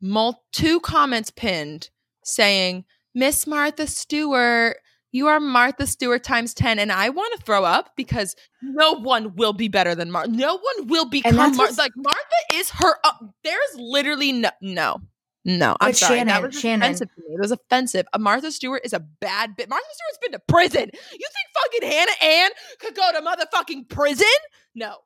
mul- 0.00 0.42
two 0.52 0.80
comments 0.80 1.30
pinned 1.30 1.90
saying, 2.24 2.84
Miss 3.14 3.46
Martha 3.46 3.86
Stewart, 3.86 4.78
you 5.12 5.26
are 5.28 5.40
Martha 5.40 5.86
Stewart 5.86 6.22
times 6.22 6.54
10. 6.54 6.78
And 6.78 6.92
I 6.92 7.08
want 7.08 7.38
to 7.38 7.44
throw 7.44 7.64
up 7.64 7.92
because 7.96 8.36
no 8.62 8.92
one 8.94 9.34
will 9.36 9.52
be 9.52 9.68
better 9.68 9.94
than 9.94 10.10
Martha. 10.10 10.30
No 10.30 10.54
one 10.58 10.88
will 10.88 11.06
become 11.06 11.36
Martha. 11.36 11.74
Like, 11.76 11.92
Martha 11.96 12.20
is 12.54 12.70
her. 12.70 12.94
Uh, 13.04 13.12
there's 13.44 13.74
literally 13.76 14.32
no. 14.32 14.50
No. 14.60 15.00
No, 15.44 15.76
I'm 15.80 15.94
sorry. 15.94 16.18
that 16.18 16.26
Shannon, 16.28 16.42
was 16.42 16.60
Shannon. 16.60 16.82
offensive 16.82 17.08
to 17.14 17.20
me. 17.20 17.34
It 17.34 17.40
was 17.40 17.52
offensive. 17.52 18.06
Uh, 18.12 18.18
Martha 18.18 18.52
Stewart 18.52 18.82
is 18.84 18.92
a 18.92 19.00
bad 19.00 19.56
bitch. 19.56 19.68
Martha 19.68 19.86
Stewart's 19.92 20.18
been 20.20 20.32
to 20.32 20.40
prison. 20.40 20.90
You 21.12 21.28
think 21.32 21.82
fucking 21.82 21.90
Hannah 21.90 22.44
Ann 22.44 22.50
could 22.80 22.94
go 22.94 23.10
to 23.12 23.20
motherfucking 23.22 23.88
prison? 23.88 24.26
No. 24.74 24.96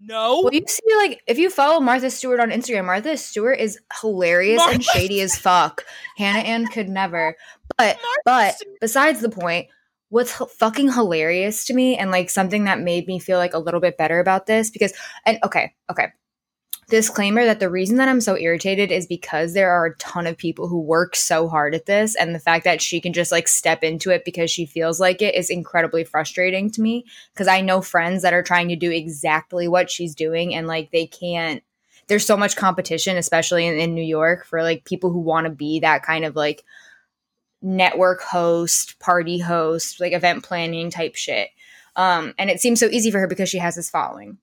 No. 0.00 0.42
Well, 0.42 0.54
you 0.54 0.62
see, 0.66 0.82
like, 0.96 1.22
if 1.26 1.38
you 1.38 1.50
follow 1.50 1.80
Martha 1.80 2.10
Stewart 2.10 2.40
on 2.40 2.50
Instagram, 2.50 2.86
Martha 2.86 3.16
Stewart 3.16 3.58
is 3.58 3.78
hilarious 4.00 4.62
and 4.74 4.82
shady 4.84 5.20
as 5.20 5.36
fuck. 5.36 5.84
Hannah 6.16 6.38
Ann 6.40 6.66
could 6.68 6.88
never. 6.88 7.36
But, 7.76 7.96
Martha 7.96 8.20
but 8.24 8.54
Stewart- 8.54 8.80
besides 8.80 9.20
the 9.20 9.28
point, 9.28 9.66
what's 10.10 10.40
h- 10.40 10.48
fucking 10.56 10.92
hilarious 10.92 11.64
to 11.66 11.74
me 11.74 11.96
and 11.96 12.10
like 12.10 12.30
something 12.30 12.64
that 12.64 12.80
made 12.80 13.06
me 13.06 13.18
feel 13.18 13.38
like 13.38 13.54
a 13.54 13.58
little 13.58 13.80
bit 13.80 13.98
better 13.98 14.20
about 14.20 14.46
this 14.46 14.70
because, 14.70 14.92
and 15.26 15.38
okay, 15.44 15.74
okay. 15.90 16.08
Disclaimer 16.88 17.44
that 17.44 17.60
the 17.60 17.68
reason 17.68 17.96
that 17.98 18.08
I'm 18.08 18.22
so 18.22 18.38
irritated 18.38 18.90
is 18.90 19.06
because 19.06 19.52
there 19.52 19.70
are 19.70 19.86
a 19.86 19.96
ton 19.96 20.26
of 20.26 20.38
people 20.38 20.68
who 20.68 20.80
work 20.80 21.14
so 21.16 21.46
hard 21.46 21.74
at 21.74 21.84
this, 21.84 22.16
and 22.16 22.34
the 22.34 22.38
fact 22.38 22.64
that 22.64 22.80
she 22.80 22.98
can 22.98 23.12
just 23.12 23.30
like 23.30 23.46
step 23.46 23.84
into 23.84 24.10
it 24.10 24.24
because 24.24 24.50
she 24.50 24.64
feels 24.64 24.98
like 24.98 25.20
it 25.20 25.34
is 25.34 25.50
incredibly 25.50 26.02
frustrating 26.02 26.70
to 26.70 26.80
me. 26.80 27.04
Because 27.34 27.46
I 27.46 27.60
know 27.60 27.82
friends 27.82 28.22
that 28.22 28.32
are 28.32 28.42
trying 28.42 28.68
to 28.68 28.76
do 28.76 28.90
exactly 28.90 29.68
what 29.68 29.90
she's 29.90 30.14
doing, 30.14 30.54
and 30.54 30.66
like 30.66 30.90
they 30.90 31.06
can't. 31.06 31.62
There's 32.06 32.24
so 32.24 32.38
much 32.38 32.56
competition, 32.56 33.18
especially 33.18 33.66
in, 33.66 33.78
in 33.78 33.94
New 33.94 34.00
York, 34.00 34.46
for 34.46 34.62
like 34.62 34.86
people 34.86 35.10
who 35.10 35.20
want 35.20 35.44
to 35.44 35.50
be 35.50 35.80
that 35.80 36.02
kind 36.02 36.24
of 36.24 36.36
like 36.36 36.64
network 37.60 38.22
host, 38.22 38.98
party 38.98 39.38
host, 39.38 40.00
like 40.00 40.14
event 40.14 40.42
planning 40.42 40.90
type 40.90 41.16
shit. 41.16 41.50
Um, 41.96 42.32
and 42.38 42.48
it 42.48 42.60
seems 42.62 42.80
so 42.80 42.86
easy 42.86 43.10
for 43.10 43.18
her 43.18 43.26
because 43.26 43.50
she 43.50 43.58
has 43.58 43.74
this 43.74 43.90
following 43.90 44.38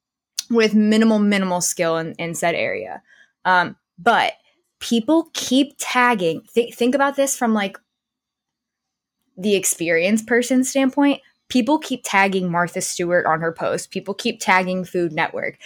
with 0.50 0.74
minimal, 0.74 1.20
minimal 1.20 1.62
skill 1.62 1.98
in, 1.98 2.14
in 2.14 2.36
said 2.36 2.56
area. 2.56 3.02
Um, 3.46 3.76
but 3.98 4.34
people 4.80 5.30
keep 5.34 5.76
tagging. 5.78 6.42
Th- 6.54 6.74
think 6.74 6.96
about 6.96 7.16
this 7.16 7.38
from 7.38 7.54
like 7.54 7.78
the 9.38 9.56
experienced 9.56 10.28
person 10.28 10.64
standpoint. 10.64 11.22
People 11.50 11.78
keep 11.78 12.02
tagging 12.04 12.50
Martha 12.50 12.82
Stewart 12.82 13.26
on 13.26 13.42
her 13.42 13.52
post. 13.52 13.92
People 13.92 14.14
keep 14.14 14.40
tagging 14.40 14.84
Food 14.84 15.12
Network. 15.12 15.58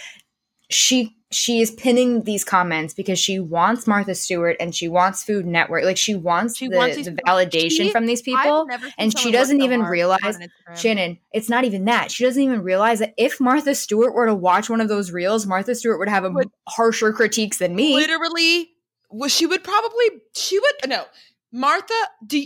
She 0.68 1.16
she 1.32 1.60
is 1.60 1.70
pinning 1.70 2.24
these 2.24 2.42
comments 2.44 2.92
because 2.92 3.18
she 3.18 3.38
wants 3.38 3.86
Martha 3.86 4.14
Stewart 4.16 4.56
and 4.58 4.74
she 4.74 4.88
wants 4.88 5.22
Food 5.22 5.46
Network. 5.46 5.84
Like 5.84 5.96
she 5.96 6.14
wants 6.16 6.56
She 6.56 6.66
the, 6.68 6.76
wants 6.76 6.96
these 6.96 7.04
the 7.06 7.12
validation 7.12 7.70
She- 7.70 7.90
from 7.92 8.06
these 8.06 8.20
people. 8.20 8.66
and 8.98 9.16
she 9.16 9.30
doesn't 9.30 9.60
even 9.60 9.82
realize- 9.82 10.38
Shannon, 10.76 11.18
it's 11.32 11.48
not 11.48 11.64
even 11.64 11.84
that. 11.84 12.10
She 12.10 12.24
doesn't 12.24 12.42
even 12.42 12.62
realize 12.62 12.98
that 12.98 13.14
if 13.16 13.40
Martha 13.40 13.74
Stewart 13.76 14.12
were 14.14 14.26
to 14.26 14.34
watch 14.34 14.68
one 14.68 14.80
of 14.80 14.88
those 14.88 15.12
reels, 15.12 15.46
Martha 15.46 15.74
Stewart 15.74 15.98
would 16.00 16.08
have 16.08 16.24
a 16.24 16.30
Would- 16.30 16.50
harsher 16.68 17.12
critiques 17.12 17.58
than 17.58 17.74
me. 17.76 17.94
literally 17.94 18.70
well, 19.12 19.28
she 19.28 19.46
would 19.46 19.64
probably 19.64 20.06
she 20.36 20.58
would 20.58 20.74
no 20.88 21.04
martha 21.52 21.92
do 22.24 22.44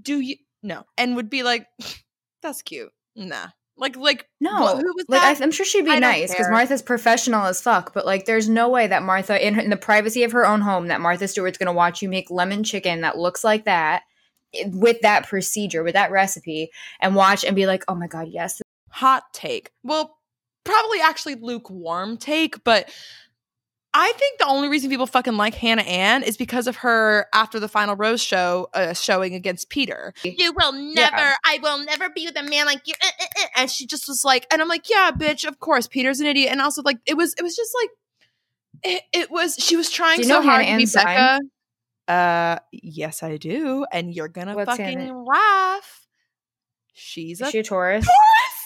do 0.00 0.20
you 0.20 0.36
no 0.62 0.84
and 0.96 1.16
would 1.16 1.28
be 1.28 1.42
like 1.42 1.66
that's 2.42 2.62
cute 2.62 2.92
nah 3.16 3.48
like 3.78 3.96
like 3.96 4.28
No, 4.40 4.76
who 4.76 4.94
was 4.94 5.04
like 5.08 5.20
that 5.20 5.40
I, 5.40 5.44
am 5.44 5.50
sure 5.50 5.66
she'd 5.66 5.84
be 5.84 5.98
nice 6.00 6.30
because. 6.30 6.48
Martha's 6.50 6.82
professional 6.82 7.46
as 7.46 7.60
fuck. 7.60 7.94
But 7.94 8.06
like, 8.06 8.24
there's 8.24 8.48
no 8.48 8.68
way 8.68 8.86
that 8.86 9.02
Martha, 9.02 9.44
in, 9.44 9.54
her, 9.54 9.60
in 9.60 9.70
the 9.70 9.76
privacy 9.76 10.24
of 10.24 10.32
her 10.32 10.46
own 10.46 10.60
home, 10.60 10.88
that 10.88 11.00
Martha 11.00 11.28
Stewart's 11.28 11.58
gonna 11.58 11.72
watch 11.72 12.02
you 12.02 12.08
make 12.08 12.30
lemon 12.30 12.64
chicken 12.64 13.02
that 13.02 13.18
looks 13.18 13.44
like 13.44 13.64
that 13.64 14.02
eh, 14.54 14.68
with 14.72 15.00
that 15.02 15.28
procedure, 15.28 15.82
with 15.82 15.94
that 15.94 16.10
recipe, 16.10 16.70
and 17.00 17.14
watch 17.14 17.44
and 17.44 17.56
be 17.56 17.66
like, 17.66 17.84
oh 17.88 17.94
my 17.94 18.06
god, 18.06 18.28
yes, 18.30 18.60
hot 18.90 19.24
take 19.32 19.70
well 19.82 20.16
probably 20.64 21.00
actually 21.00 21.34
lukewarm 21.36 22.16
take 22.16 22.62
but 22.64 22.90
I 24.00 24.12
think 24.12 24.38
the 24.38 24.46
only 24.46 24.68
reason 24.68 24.90
people 24.90 25.06
fucking 25.08 25.36
like 25.36 25.54
Hannah 25.56 25.82
Ann 25.82 26.22
is 26.22 26.36
because 26.36 26.68
of 26.68 26.76
her 26.76 27.26
after 27.34 27.58
the 27.58 27.66
final 27.66 27.96
rose 27.96 28.20
show 28.22 28.68
uh, 28.72 28.92
showing 28.94 29.34
against 29.34 29.70
Peter. 29.70 30.14
You 30.22 30.52
will 30.56 30.70
never, 30.72 31.16
Yeah. 31.16 31.34
I 31.44 31.58
will 31.60 31.84
never 31.84 32.08
be 32.08 32.24
with 32.24 32.36
a 32.38 32.44
man 32.44 32.66
like 32.66 32.82
you. 32.86 32.94
uh, 33.02 33.06
uh, 33.20 33.24
uh," 33.42 33.46
And 33.56 33.68
she 33.70 33.86
just 33.88 34.06
was 34.06 34.24
like, 34.24 34.46
and 34.52 34.62
I'm 34.62 34.68
like, 34.68 34.88
yeah, 34.88 35.10
bitch, 35.10 35.44
of 35.48 35.58
course, 35.58 35.88
Peter's 35.88 36.20
an 36.20 36.28
idiot. 36.28 36.52
And 36.52 36.60
also, 36.60 36.80
like, 36.82 36.98
it 37.06 37.16
was, 37.16 37.34
it 37.38 37.42
was 37.42 37.56
just 37.56 37.72
like, 37.82 37.90
it, 38.84 39.02
it 39.12 39.30
was. 39.32 39.56
She 39.58 39.74
was 39.74 39.90
trying 39.90 40.18
Do 40.18 40.22
you 40.22 40.28
so 40.28 40.34
know 40.40 40.42
hard 40.48 40.64
Hannah 40.64 40.74
to 40.74 40.76
be 40.76 40.82
Ann's 40.82 40.92
sign? 40.92 41.04
Becca. 41.04 41.40
Uh, 42.06 42.58
yes, 42.70 43.22
I 43.24 43.36
do, 43.36 43.84
and 43.90 44.14
you're 44.14 44.28
gonna 44.28 44.54
What's 44.54 44.70
fucking 44.70 45.00
Hannah- 45.00 45.22
laugh. 45.24 46.06
She's 46.94 47.40
Is 47.40 47.48
a 47.48 47.50
she 47.50 47.58
a 47.58 47.64
Taurus? 47.64 48.04
Taurus. 48.04 48.57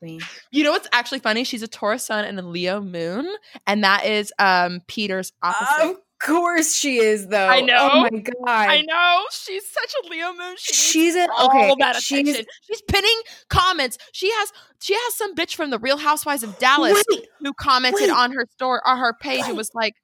Me. 0.00 0.20
You 0.50 0.64
know 0.64 0.72
what's 0.72 0.88
actually 0.92 1.20
funny? 1.20 1.44
She's 1.44 1.62
a 1.62 1.68
Taurus 1.68 2.04
sun 2.06 2.24
and 2.24 2.38
a 2.38 2.42
Leo 2.42 2.80
moon, 2.80 3.28
and 3.66 3.82
that 3.84 4.04
is 4.04 4.32
um 4.38 4.80
Peter's 4.86 5.32
opposite. 5.42 5.90
Of 5.90 5.96
course 6.20 6.74
she 6.74 6.98
is, 6.98 7.28
though. 7.28 7.46
I 7.46 7.60
know. 7.60 7.90
Oh 7.92 8.00
my 8.02 8.10
god. 8.10 8.34
I 8.46 8.82
know 8.82 9.24
she's 9.30 9.64
such 9.70 9.94
a 10.04 10.08
Leo 10.08 10.32
moon. 10.32 10.56
She 10.58 10.72
needs 10.72 10.78
She's 10.78 11.16
a 11.16 11.28
all 11.36 11.48
okay. 11.48 11.74
that 11.78 11.96
She's 11.96 12.20
attention. 12.20 12.46
She's 12.66 12.82
pinning 12.82 13.20
comments. 13.48 13.98
She 14.12 14.30
has 14.30 14.52
she 14.80 14.94
has 14.94 15.14
some 15.14 15.34
bitch 15.34 15.54
from 15.54 15.70
the 15.70 15.78
Real 15.78 15.96
Housewives 15.96 16.42
of 16.42 16.58
Dallas 16.58 17.04
wait, 17.10 17.28
who 17.40 17.52
commented 17.54 18.08
wait. 18.08 18.10
on 18.10 18.32
her 18.32 18.46
store 18.50 18.86
on 18.86 18.98
her 18.98 19.14
page 19.20 19.44
and 19.46 19.56
was 19.56 19.70
like, 19.74 19.94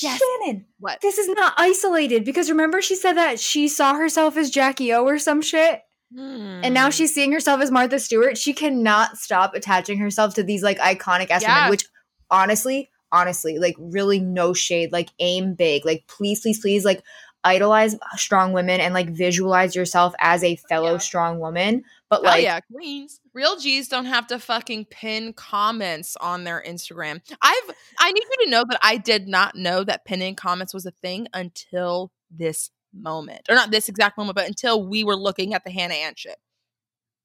Yes. 0.00 0.20
Shannon. 0.42 0.66
"What? 0.78 1.00
This 1.00 1.18
is 1.18 1.28
not 1.28 1.54
isolated 1.56 2.24
because 2.24 2.48
remember 2.48 2.80
she 2.80 2.94
said 2.94 3.14
that 3.14 3.40
she 3.40 3.66
saw 3.66 3.94
herself 3.94 4.36
as 4.36 4.50
Jackie 4.50 4.92
O 4.92 5.04
or 5.04 5.18
some 5.18 5.42
shit, 5.42 5.82
and 6.16 6.74
now 6.74 6.86
Hmm. 6.86 6.90
she's 6.90 7.14
seeing 7.14 7.32
herself 7.32 7.60
as 7.60 7.70
Martha 7.70 7.98
Stewart. 7.98 8.36
She 8.36 8.52
cannot 8.52 9.16
stop 9.18 9.54
attaching 9.54 9.98
herself 9.98 10.34
to 10.34 10.42
these 10.42 10.62
like 10.62 10.78
iconic 10.78 11.30
ass 11.30 11.42
Yeah. 11.42 11.54
women, 11.56 11.70
which 11.70 11.84
honestly, 12.30 12.90
honestly, 13.12 13.58
like 13.58 13.76
really 13.78 14.20
no 14.20 14.52
shade. 14.52 14.92
Like 14.92 15.10
aim 15.18 15.54
big. 15.54 15.84
Like 15.84 16.04
please, 16.08 16.40
please, 16.40 16.60
please, 16.60 16.84
like 16.84 17.02
idolize 17.42 17.96
strong 18.16 18.52
women 18.52 18.80
and 18.80 18.92
like 18.92 19.08
visualize 19.08 19.74
yourself 19.74 20.12
as 20.20 20.44
a 20.44 20.56
fellow 20.68 20.92
Yeah. 20.92 20.98
strong 20.98 21.38
woman. 21.38 21.84
But 22.10 22.20
Oh 22.20 22.24
like, 22.24 22.42
yeah, 22.42 22.60
queens. 22.60 23.20
Real 23.32 23.56
G's 23.56 23.88
don't 23.88 24.04
have 24.06 24.26
to 24.26 24.38
fucking 24.38 24.86
pin 24.86 25.32
comments 25.32 26.16
on 26.20 26.44
their 26.44 26.62
Instagram. 26.66 27.20
I've 27.40 27.70
I 27.98 28.12
need 28.12 28.24
you 28.30 28.44
to 28.44 28.50
know 28.50 28.64
that 28.68 28.78
I 28.82 28.96
did 28.98 29.26
not 29.26 29.54
know 29.54 29.84
that 29.84 30.04
pinning 30.04 30.34
comments 30.34 30.74
was 30.74 30.84
a 30.84 30.90
thing 30.90 31.28
until 31.32 32.12
this 32.30 32.70
moment. 32.92 33.42
Or 33.48 33.54
not 33.54 33.70
this 33.70 33.88
exact 33.88 34.18
moment, 34.18 34.36
but 34.36 34.46
until 34.46 34.86
we 34.86 35.04
were 35.04 35.16
looking 35.16 35.54
at 35.54 35.64
the 35.64 35.70
Hannah 35.70 35.94
Ann 35.94 36.14
shit. 36.16 36.36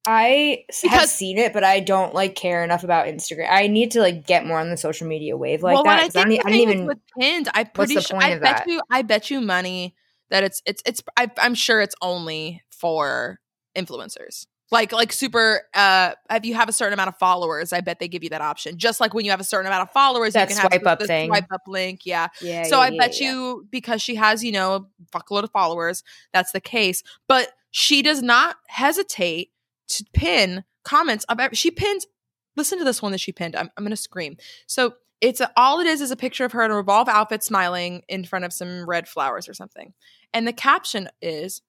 I 0.08 0.64
s- 0.68 0.82
have 0.88 1.08
seen 1.08 1.36
it, 1.36 1.52
but 1.52 1.64
I 1.64 1.80
don't 1.80 2.14
like 2.14 2.36
care 2.36 2.62
enough 2.62 2.84
about 2.84 3.06
Instagram. 3.06 3.48
I 3.50 3.66
need 3.66 3.90
to 3.92 4.00
like 4.00 4.26
get 4.26 4.46
more 4.46 4.60
on 4.60 4.70
the 4.70 4.76
social 4.76 5.08
media 5.08 5.36
wave 5.36 5.62
like 5.62 5.74
well, 5.74 5.82
that. 5.84 5.98
I 5.98 6.02
'cause 6.04 6.16
I, 6.16 6.24
think 6.24 6.42
don't, 6.42 6.52
I 6.54 6.56
don't 6.58 6.68
even. 6.68 6.86
with 6.86 6.98
pinned, 7.18 7.48
I 7.52 7.64
pretty 7.64 8.00
sure 8.00 8.16
I 8.22 8.34
bet 8.34 8.42
that? 8.42 8.64
you 8.68 8.80
I 8.90 9.02
bet 9.02 9.30
you 9.30 9.40
money 9.40 9.96
that 10.30 10.44
it's 10.44 10.62
it's 10.64 10.82
it's 10.86 11.02
I, 11.16 11.30
I'm 11.38 11.54
sure 11.54 11.80
it's 11.80 11.94
only 12.00 12.62
for 12.70 13.40
influencers. 13.76 14.46
Like 14.72 14.90
like 14.92 15.12
super 15.12 15.62
uh 15.74 16.12
if 16.30 16.44
you 16.44 16.54
have 16.54 16.68
a 16.68 16.72
certain 16.72 16.92
amount 16.92 17.08
of 17.08 17.16
followers, 17.18 17.72
I 17.72 17.80
bet 17.80 17.98
they 18.00 18.08
give 18.08 18.24
you 18.24 18.30
that 18.30 18.40
option. 18.40 18.78
Just 18.78 19.00
like 19.00 19.14
when 19.14 19.24
you 19.24 19.30
have 19.30 19.40
a 19.40 19.44
certain 19.44 19.66
amount 19.66 19.82
of 19.82 19.90
followers, 19.92 20.32
That 20.32 20.48
you 20.50 20.56
can 20.56 20.62
have 20.62 20.72
swipe 20.72 20.82
the- 20.82 20.90
up 20.90 20.98
the 20.98 21.06
thing. 21.06 21.28
swipe 21.28 21.46
up 21.52 21.62
link. 21.68 22.00
Yeah. 22.04 22.28
Yeah. 22.40 22.64
so 22.64 22.76
yeah, 22.76 22.82
I 22.82 22.96
bet 22.96 23.20
yeah. 23.20 23.30
you 23.30 23.66
because 23.70 24.02
she 24.02 24.16
has, 24.16 24.42
you 24.42 24.50
know, 24.52 24.74
a 25.12 25.16
fuckload 25.18 25.44
of 25.44 25.50
followers, 25.52 26.02
that's 26.32 26.50
the 26.52 26.60
case. 26.60 27.02
But 27.28 27.52
she 27.70 28.02
does 28.02 28.22
not 28.22 28.56
hesitate 28.66 29.50
to 29.88 30.04
pin 30.12 30.64
comments 30.82 31.24
about 31.28 31.56
she 31.56 31.70
pins 31.70 32.06
listen 32.56 32.78
to 32.78 32.84
this 32.84 33.00
one 33.02 33.12
that 33.12 33.20
she 33.20 33.30
pinned. 33.32 33.54
I'm, 33.54 33.70
I'm 33.76 33.84
gonna 33.84 33.96
scream. 33.96 34.36
So 34.66 34.94
it's 35.20 35.40
a, 35.40 35.50
all 35.56 35.78
it 35.80 35.86
is 35.86 36.00
is 36.00 36.10
a 36.10 36.16
picture 36.16 36.44
of 36.44 36.52
her 36.52 36.62
in 36.64 36.70
a 36.70 36.74
revolve 36.76 37.08
outfit 37.08 37.44
smiling 37.44 38.02
in 38.08 38.24
front 38.24 38.44
of 38.44 38.52
some 38.52 38.84
red 38.88 39.06
flowers 39.08 39.48
or 39.48 39.54
something. 39.54 39.92
And 40.34 40.46
the 40.46 40.52
caption 40.52 41.08
is 41.22 41.62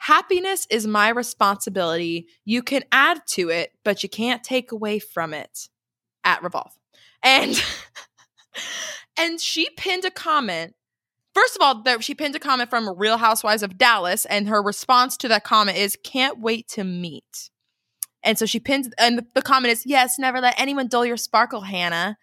Happiness 0.00 0.66
is 0.70 0.86
my 0.86 1.10
responsibility. 1.10 2.26
You 2.46 2.62
can 2.62 2.84
add 2.90 3.20
to 3.32 3.50
it, 3.50 3.72
but 3.84 4.02
you 4.02 4.08
can't 4.08 4.42
take 4.42 4.72
away 4.72 4.98
from 4.98 5.34
it. 5.34 5.68
At 6.24 6.42
Revolve. 6.42 6.72
And 7.22 7.62
and 9.18 9.38
she 9.38 9.68
pinned 9.76 10.06
a 10.06 10.10
comment. 10.10 10.74
First 11.34 11.54
of 11.54 11.62
all, 11.62 12.00
she 12.00 12.14
pinned 12.14 12.34
a 12.34 12.38
comment 12.38 12.70
from 12.70 12.88
Real 12.98 13.18
Housewives 13.18 13.62
of 13.62 13.76
Dallas, 13.76 14.24
and 14.24 14.48
her 14.48 14.62
response 14.62 15.18
to 15.18 15.28
that 15.28 15.44
comment 15.44 15.76
is, 15.76 15.98
"Can't 16.02 16.40
wait 16.40 16.66
to 16.68 16.84
meet." 16.84 17.50
And 18.22 18.38
so 18.38 18.46
she 18.46 18.58
pins, 18.58 18.88
and 18.98 19.26
the 19.34 19.42
comment 19.42 19.72
is, 19.72 19.84
"Yes, 19.84 20.18
never 20.18 20.40
let 20.40 20.58
anyone 20.58 20.88
dull 20.88 21.04
your 21.04 21.18
sparkle, 21.18 21.60
Hannah." 21.60 22.16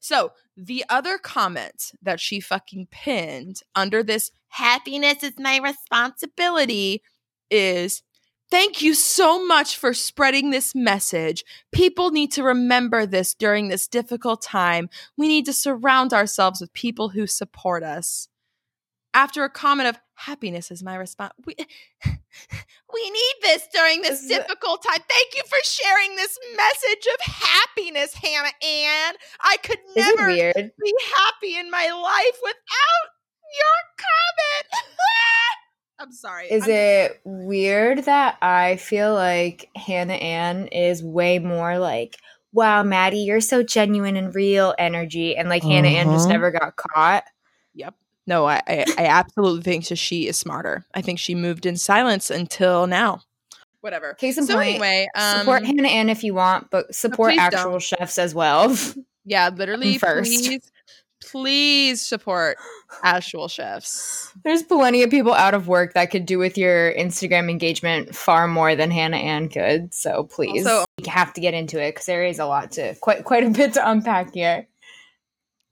So 0.00 0.32
the 0.56 0.84
other 0.88 1.18
comment 1.18 1.92
that 2.02 2.20
she 2.20 2.40
fucking 2.40 2.88
pinned 2.90 3.60
under 3.74 4.02
this 4.02 4.30
"happiness 4.48 5.22
is 5.22 5.32
my 5.38 5.58
responsibility" 5.58 7.02
is. 7.50 8.02
Thank 8.50 8.82
you 8.82 8.92
so 8.92 9.46
much 9.46 9.78
for 9.78 9.94
spreading 9.94 10.50
this 10.50 10.74
message. 10.74 11.42
People 11.72 12.10
need 12.10 12.32
to 12.32 12.42
remember 12.42 13.06
this 13.06 13.34
during 13.34 13.68
this 13.68 13.88
difficult 13.88 14.42
time. 14.42 14.90
We 15.16 15.26
need 15.26 15.46
to 15.46 15.54
surround 15.54 16.12
ourselves 16.12 16.60
with 16.60 16.70
people 16.74 17.08
who 17.08 17.26
support 17.26 17.82
us. 17.82 18.28
After 19.14 19.42
a 19.44 19.48
comment 19.48 19.88
of 19.88 20.00
happiness 20.26 20.70
is 20.70 20.82
my 20.82 20.94
response, 20.94 21.32
we, 21.46 21.54
we 22.06 23.10
need 23.10 23.34
this 23.42 23.66
during 23.74 24.02
this 24.02 24.22
Is 24.22 24.30
it- 24.30 24.46
difficult 24.46 24.82
time. 24.82 24.98
Thank 25.08 25.36
you 25.36 25.42
for 25.48 25.58
sharing 25.62 26.16
this 26.16 26.38
message 26.56 27.06
of 27.14 27.20
happiness, 27.34 28.14
Hannah 28.14 28.52
Ann. 28.64 29.14
I 29.40 29.56
could 29.62 29.78
Is 29.96 30.06
it 30.06 30.16
never 30.16 30.28
weird? 30.30 30.54
be 30.82 30.94
happy 31.16 31.56
in 31.58 31.70
my 31.70 31.86
life 31.90 32.38
without 32.42 33.08
your 33.58 33.78
comment. 33.98 34.84
I'm 35.98 36.12
sorry. 36.12 36.46
Is 36.50 36.62
I'm- 36.64 36.70
it 36.72 37.20
weird 37.24 38.04
that 38.04 38.36
I 38.42 38.76
feel 38.76 39.14
like 39.14 39.68
Hannah 39.76 40.14
Ann 40.14 40.66
is 40.68 41.02
way 41.02 41.38
more 41.38 41.78
like, 41.78 42.16
wow, 42.52 42.82
Maddie, 42.82 43.18
you're 43.20 43.40
so 43.40 43.62
genuine 43.62 44.16
and 44.16 44.34
real 44.34 44.74
energy, 44.78 45.36
and 45.36 45.48
like 45.48 45.62
Hannah 45.62 45.88
Ann 45.88 46.06
just 46.06 46.24
Uh-huh. 46.24 46.32
never 46.32 46.50
got 46.50 46.76
caught? 46.76 47.24
Yep. 48.26 48.34
No, 48.34 48.46
I, 48.46 48.62
I, 48.66 48.84
I 48.98 49.06
absolutely 49.06 49.62
think 49.62 49.88
that 49.88 49.96
she 49.96 50.28
is 50.28 50.38
smarter. 50.38 50.84
I 50.94 51.02
think 51.02 51.18
she 51.18 51.34
moved 51.34 51.66
in 51.66 51.76
silence 51.76 52.30
until 52.30 52.86
now. 52.86 53.22
Whatever. 53.80 54.14
Case 54.14 54.38
in 54.38 54.46
so 54.46 54.54
point, 54.54 54.68
anyway, 54.70 55.08
um, 55.16 55.40
support 55.40 55.66
Hannah 55.66 55.88
Ann 55.88 56.08
if 56.08 56.22
you 56.22 56.34
want, 56.34 56.70
but 56.70 56.94
support 56.94 57.32
please 57.32 57.50
don't. 57.50 57.54
actual 57.54 57.78
chefs 57.80 58.16
as 58.16 58.32
well. 58.32 58.76
yeah, 59.24 59.48
literally, 59.52 59.98
first. 59.98 60.30
please, 60.30 60.70
please 61.20 62.00
support 62.00 62.58
actual 63.02 63.48
chefs. 63.48 64.32
There's 64.44 64.62
plenty 64.62 65.02
of 65.02 65.10
people 65.10 65.32
out 65.32 65.54
of 65.54 65.66
work 65.66 65.94
that 65.94 66.12
could 66.12 66.26
do 66.26 66.38
with 66.38 66.56
your 66.56 66.94
Instagram 66.94 67.50
engagement 67.50 68.14
far 68.14 68.46
more 68.46 68.76
than 68.76 68.92
Hannah 68.92 69.16
Ann 69.16 69.48
could. 69.48 69.92
So 69.92 70.24
please, 70.24 70.64
Also- 70.64 70.84
you 70.98 71.10
have 71.10 71.32
to 71.34 71.40
get 71.40 71.54
into 71.54 71.82
it 71.82 71.90
because 71.90 72.06
there 72.06 72.24
is 72.24 72.38
a 72.38 72.46
lot 72.46 72.70
to 72.72 72.94
quite 73.00 73.24
quite 73.24 73.42
a 73.44 73.50
bit 73.50 73.72
to 73.74 73.90
unpack 73.90 74.32
here. 74.34 74.68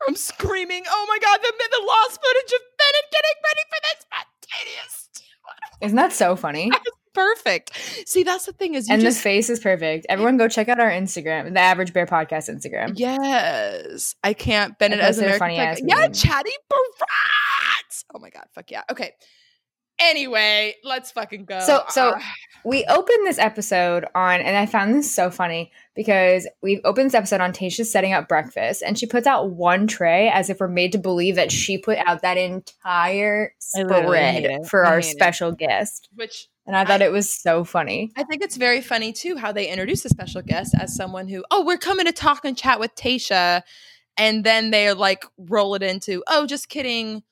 I'm 0.09 0.17
screaming. 0.17 0.85
Oh 0.89 1.07
my 1.09 1.19
god, 1.19 1.39
the 1.43 1.53
the 1.53 1.85
lost 1.87 2.21
footage 2.23 2.53
of 2.53 2.61
Bennett 2.79 3.07
getting 3.13 3.39
ready 3.45 3.65
for 3.69 3.81
this 3.83 4.07
spontaneous. 4.07 5.09
Isn't 5.83 5.97
that 5.97 6.13
so 6.13 6.37
funny? 6.37 6.71
Perfect. 7.15 7.75
See, 8.09 8.23
that's 8.23 8.47
the 8.47 8.53
thing 8.53 8.75
is 8.75 8.87
you 8.89 8.95
and 8.95 9.03
just 9.03 9.17
this 9.17 9.23
face 9.23 9.51
is 9.51 9.59
perfect. 9.59 10.07
Everyone 10.09 10.37
go 10.37 10.47
check 10.47 10.69
out 10.69 10.79
our 10.79 10.89
Instagram, 10.89 11.53
the 11.53 11.59
Average 11.59 11.93
Bear 11.93 12.07
Podcast 12.07 12.49
Instagram. 12.49 12.93
Yes, 12.95 14.15
I 14.23 14.33
can't. 14.33 14.79
Bennett 14.79 15.01
as 15.01 15.19
American. 15.19 15.39
funny 15.41 15.59
ass 15.59 15.81
yeah, 15.85 16.07
chatty 16.09 16.53
barats. 16.73 18.05
Oh 18.15 18.21
my 18.21 18.31
god, 18.31 18.45
fuck 18.55 18.71
yeah. 18.71 18.83
Okay. 18.93 19.11
Anyway, 19.99 20.77
let's 20.85 21.11
fucking 21.11 21.47
go. 21.47 21.59
So- 21.61 21.83
so- 21.89 22.11
Uh, 22.11 22.21
We 22.65 22.85
opened 22.87 23.27
this 23.27 23.39
episode 23.39 24.05
on, 24.15 24.41
and 24.41 24.57
I 24.57 24.67
found 24.67 24.95
this 24.95 25.15
so 25.15 25.31
funny 25.31 25.73
because 25.95 26.47
we've 26.63 26.81
opened 26.85 27.07
this 27.07 27.15
episode 27.15 27.41
on 27.41 27.53
Tayshia 27.53 27.85
setting 27.87 28.13
up 28.13 28.29
breakfast, 28.29 28.83
and 28.85 28.99
she 28.99 29.07
puts 29.07 29.27
out 29.27 29.51
one 29.51 29.87
tray 29.87 30.29
as 30.29 30.51
if 30.51 30.61
we're 30.61 30.69
made 30.69 30.93
to 30.93 30.99
believe 30.99 31.37
that 31.37 31.51
she 31.53 31.79
put 31.79 31.99
out 31.99 32.23
that 32.23 32.37
entire 32.37 33.55
I 33.75 33.83
literally 33.83 34.19
hate 34.19 34.45
spread 34.45 34.67
for 34.67 34.85
I 34.85 34.91
our 34.91 35.01
hate 35.01 35.07
it. 35.09 35.11
special 35.13 35.53
guest. 35.53 36.09
which 36.15 36.49
And 36.67 36.77
I 36.77 36.85
thought 36.85 37.03
I- 37.03 37.07
it 37.07 37.13
was 37.13 37.33
so 37.33 37.65
funny. 37.65 38.13
I 38.17 38.25
think 38.25 38.43
it's 38.43 38.57
very 38.57 38.81
funny 38.81 39.13
too 39.13 39.37
how 39.37 39.53
they 39.53 39.67
introduce 39.69 40.05
a 40.05 40.09
special 40.09 40.43
guest 40.43 40.75
as 40.79 40.95
someone 40.95 41.29
who, 41.29 41.45
oh, 41.51 41.65
we're 41.65 41.79
coming 41.79 42.07
to 42.07 42.13
talk 42.13 42.45
and 42.45 42.57
chat 42.57 42.79
with 42.81 42.95
Tayshia, 42.95 43.63
and 44.17 44.45
then 44.45 44.71
they 44.71 44.93
like 44.93 45.25
roll 45.39 45.75
it 45.75 45.83
into, 45.83 46.23
oh, 46.29 46.47
just 46.47 46.69
kidding. 46.69 47.23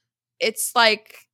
It's 0.40 0.72
like 0.74 1.26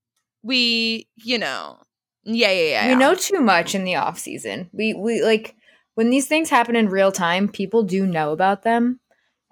we, 0.43 1.09
you 1.17 1.39
know, 1.39 1.79
yeah, 2.25 2.51
yeah, 2.51 2.63
yeah. 2.63 2.85
We 2.87 2.93
yeah. 2.93 2.99
know 2.99 3.15
too 3.15 3.41
much 3.41 3.75
in 3.75 3.85
the 3.85 3.97
off 3.97 4.19
season. 4.19 4.71
We 4.73 4.95
we 4.95 5.23
like 5.23 5.55
when 5.95 6.11
these 6.11 6.27
things 6.27 6.51
happen 6.51 6.77
in 6.77 6.89
real 6.89 7.13
time, 7.13 7.49
people 7.49 7.83
do 7.83 8.07
know 8.07 8.33
about 8.33 8.63
them. 8.63 9.01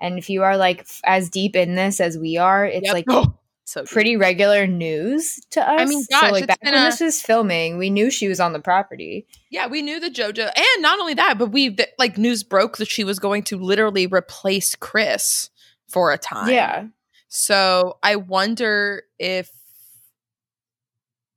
And 0.00 0.18
if 0.18 0.28
you 0.28 0.42
are 0.42 0.56
like 0.56 0.86
as 1.04 1.30
deep 1.30 1.54
in 1.54 1.74
this 1.74 2.00
as 2.00 2.18
we 2.18 2.36
are, 2.36 2.66
it's 2.66 2.86
Yep. 2.86 2.92
like 2.94 3.04
Oh, 3.08 3.34
so 3.64 3.84
pretty 3.84 4.16
regular 4.16 4.66
news 4.66 5.38
to 5.50 5.60
us. 5.60 5.80
I 5.80 5.84
mean, 5.84 6.02
so 6.02 6.30
like 6.30 6.46
back 6.46 6.58
when 6.62 6.74
a- 6.74 6.80
this 6.80 7.00
was 7.00 7.22
filming, 7.22 7.78
we 7.78 7.90
knew 7.90 8.10
she 8.10 8.28
was 8.28 8.40
on 8.40 8.52
the 8.52 8.60
property. 8.60 9.26
Yeah, 9.50 9.68
we 9.68 9.82
knew 9.82 10.00
the 10.00 10.10
JoJo, 10.10 10.50
and 10.56 10.82
not 10.82 10.98
only 10.98 11.14
that, 11.14 11.38
but 11.38 11.52
we 11.52 11.76
like 11.98 12.18
news 12.18 12.42
broke 12.42 12.78
that 12.78 12.88
she 12.88 13.04
was 13.04 13.18
going 13.18 13.44
to 13.44 13.56
literally 13.58 14.06
replace 14.06 14.74
Chris 14.74 15.50
for 15.88 16.10
a 16.12 16.18
time. 16.18 16.48
Yeah. 16.48 16.86
So 17.28 17.98
I 18.02 18.16
wonder 18.16 19.04
if 19.18 19.50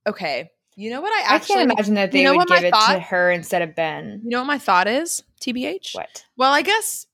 okay, 0.08 0.50
you 0.76 0.90
know 0.90 1.02
what 1.02 1.12
I 1.12 1.32
I 1.32 1.36
actually 1.36 1.56
can't 1.56 1.72
imagine 1.72 1.94
that 1.96 2.12
they 2.12 2.20
you 2.20 2.26
know 2.26 2.36
would 2.36 2.48
give 2.48 2.64
it 2.64 2.74
to 2.74 3.00
her 3.00 3.32
instead 3.32 3.62
of 3.62 3.76
Ben. 3.76 4.22
You 4.24 4.30
know 4.32 4.40
what 4.40 4.48
my 4.48 4.58
thought 4.60 4.88
is? 4.88 5.24
TBH. 5.42 5.96
What? 5.96 6.26
Well, 6.38 6.52
I 6.52 6.62
guess 6.62 7.08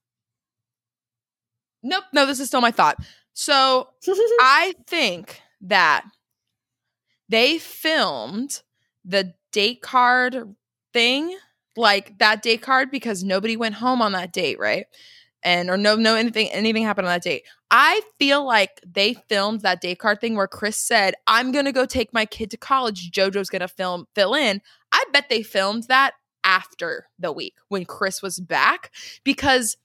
Nope, 1.84 2.04
no, 2.14 2.26
this 2.26 2.40
is 2.40 2.48
still 2.48 2.62
my 2.62 2.72
thought. 2.72 2.98
So 3.34 3.90
I 4.42 4.76
think 4.88 5.42
that 5.62 6.06
they 7.30 7.58
filmed 7.58 8.62
the 9.06 9.34
date 9.52 9.82
card 9.82 10.56
thing, 10.94 11.36
like 11.76 12.18
that 12.20 12.42
date 12.42 12.62
card, 12.62 12.92
because 12.92 13.24
nobody 13.24 13.58
went 13.58 13.76
home 13.76 14.02
on 14.02 14.12
that 14.12 14.34
date, 14.34 14.60
right? 14.60 14.86
And 15.44 15.70
or 15.70 15.78
no, 15.78 15.96
no, 15.96 16.16
anything, 16.16 16.50
anything 16.50 16.84
happened 16.84 17.08
on 17.08 17.14
that 17.14 17.24
date. 17.24 17.44
I 17.72 18.02
feel 18.20 18.46
like 18.46 18.82
they 18.86 19.14
filmed 19.14 19.62
that 19.62 19.82
card 19.98 20.20
thing 20.20 20.36
where 20.36 20.48
Chris 20.48 20.78
said, 20.78 21.16
"I'm 21.26 21.52
gonna 21.54 21.72
go 21.72 21.86
take 21.86 22.14
my 22.14 22.26
kid 22.26 22.52
to 22.52 22.58
college. 22.58 23.12
JoJo's 23.12 23.50
gonna 23.50 23.70
film 23.70 24.08
fill 24.14 24.36
in." 24.36 24.62
I 24.92 25.04
bet 25.14 25.30
they 25.30 25.42
filmed 25.42 25.84
that 25.88 26.14
after 26.44 27.08
the 27.18 27.32
week 27.32 27.56
when 27.70 27.86
Chris 27.86 28.22
was 28.22 28.40
back 28.40 28.92
because 29.24 29.78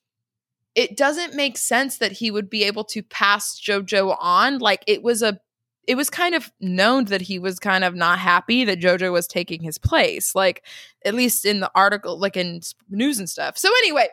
it 0.74 0.96
doesn't 0.96 1.34
make 1.34 1.56
sense 1.56 1.98
that 1.98 2.12
he 2.12 2.30
would 2.30 2.50
be 2.50 2.64
able 2.64 2.84
to 2.84 3.02
pass 3.02 3.58
JoJo 3.60 4.16
on. 4.20 4.58
Like 4.58 4.82
it 4.86 5.02
was 5.02 5.22
a 5.22 5.38
it 5.86 5.96
was 5.96 6.10
kind 6.10 6.34
of 6.34 6.52
known 6.60 7.04
that 7.06 7.22
he 7.22 7.38
was 7.38 7.60
kind 7.60 7.84
of 7.84 7.94
not 7.94 8.18
happy 8.18 8.64
that 8.64 8.80
JoJo 8.80 9.12
was 9.12 9.28
taking 9.28 9.62
his 9.62 9.78
place. 9.78 10.34
Like 10.34 10.64
at 11.04 11.14
least 11.14 11.44
in 11.46 11.60
the 11.60 11.70
article, 11.74 12.18
like 12.18 12.36
in 12.36 12.60
news 12.90 13.18
and 13.20 13.30
stuff. 13.30 13.56
So 13.56 13.68
anyway, 13.78 14.08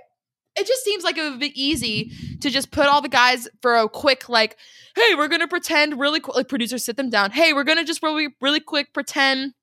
it 0.55 0.67
just 0.67 0.83
seems 0.83 1.03
like 1.03 1.17
it 1.17 1.29
would 1.29 1.39
be 1.39 1.61
easy 1.61 2.11
to 2.41 2.49
just 2.49 2.71
put 2.71 2.87
all 2.87 3.01
the 3.01 3.09
guys 3.09 3.47
for 3.61 3.75
a 3.75 3.89
quick 3.89 4.29
like, 4.29 4.57
hey, 4.95 5.15
we're 5.15 5.27
gonna 5.27 5.47
pretend 5.47 5.99
really 5.99 6.19
quick. 6.19 6.35
Like 6.35 6.49
producers 6.49 6.83
sit 6.83 6.97
them 6.97 7.09
down. 7.09 7.31
Hey, 7.31 7.53
we're 7.53 7.63
gonna 7.63 7.83
just 7.83 8.03
really 8.03 8.29
really 8.41 8.59
quick 8.59 8.93
pretend 8.93 9.53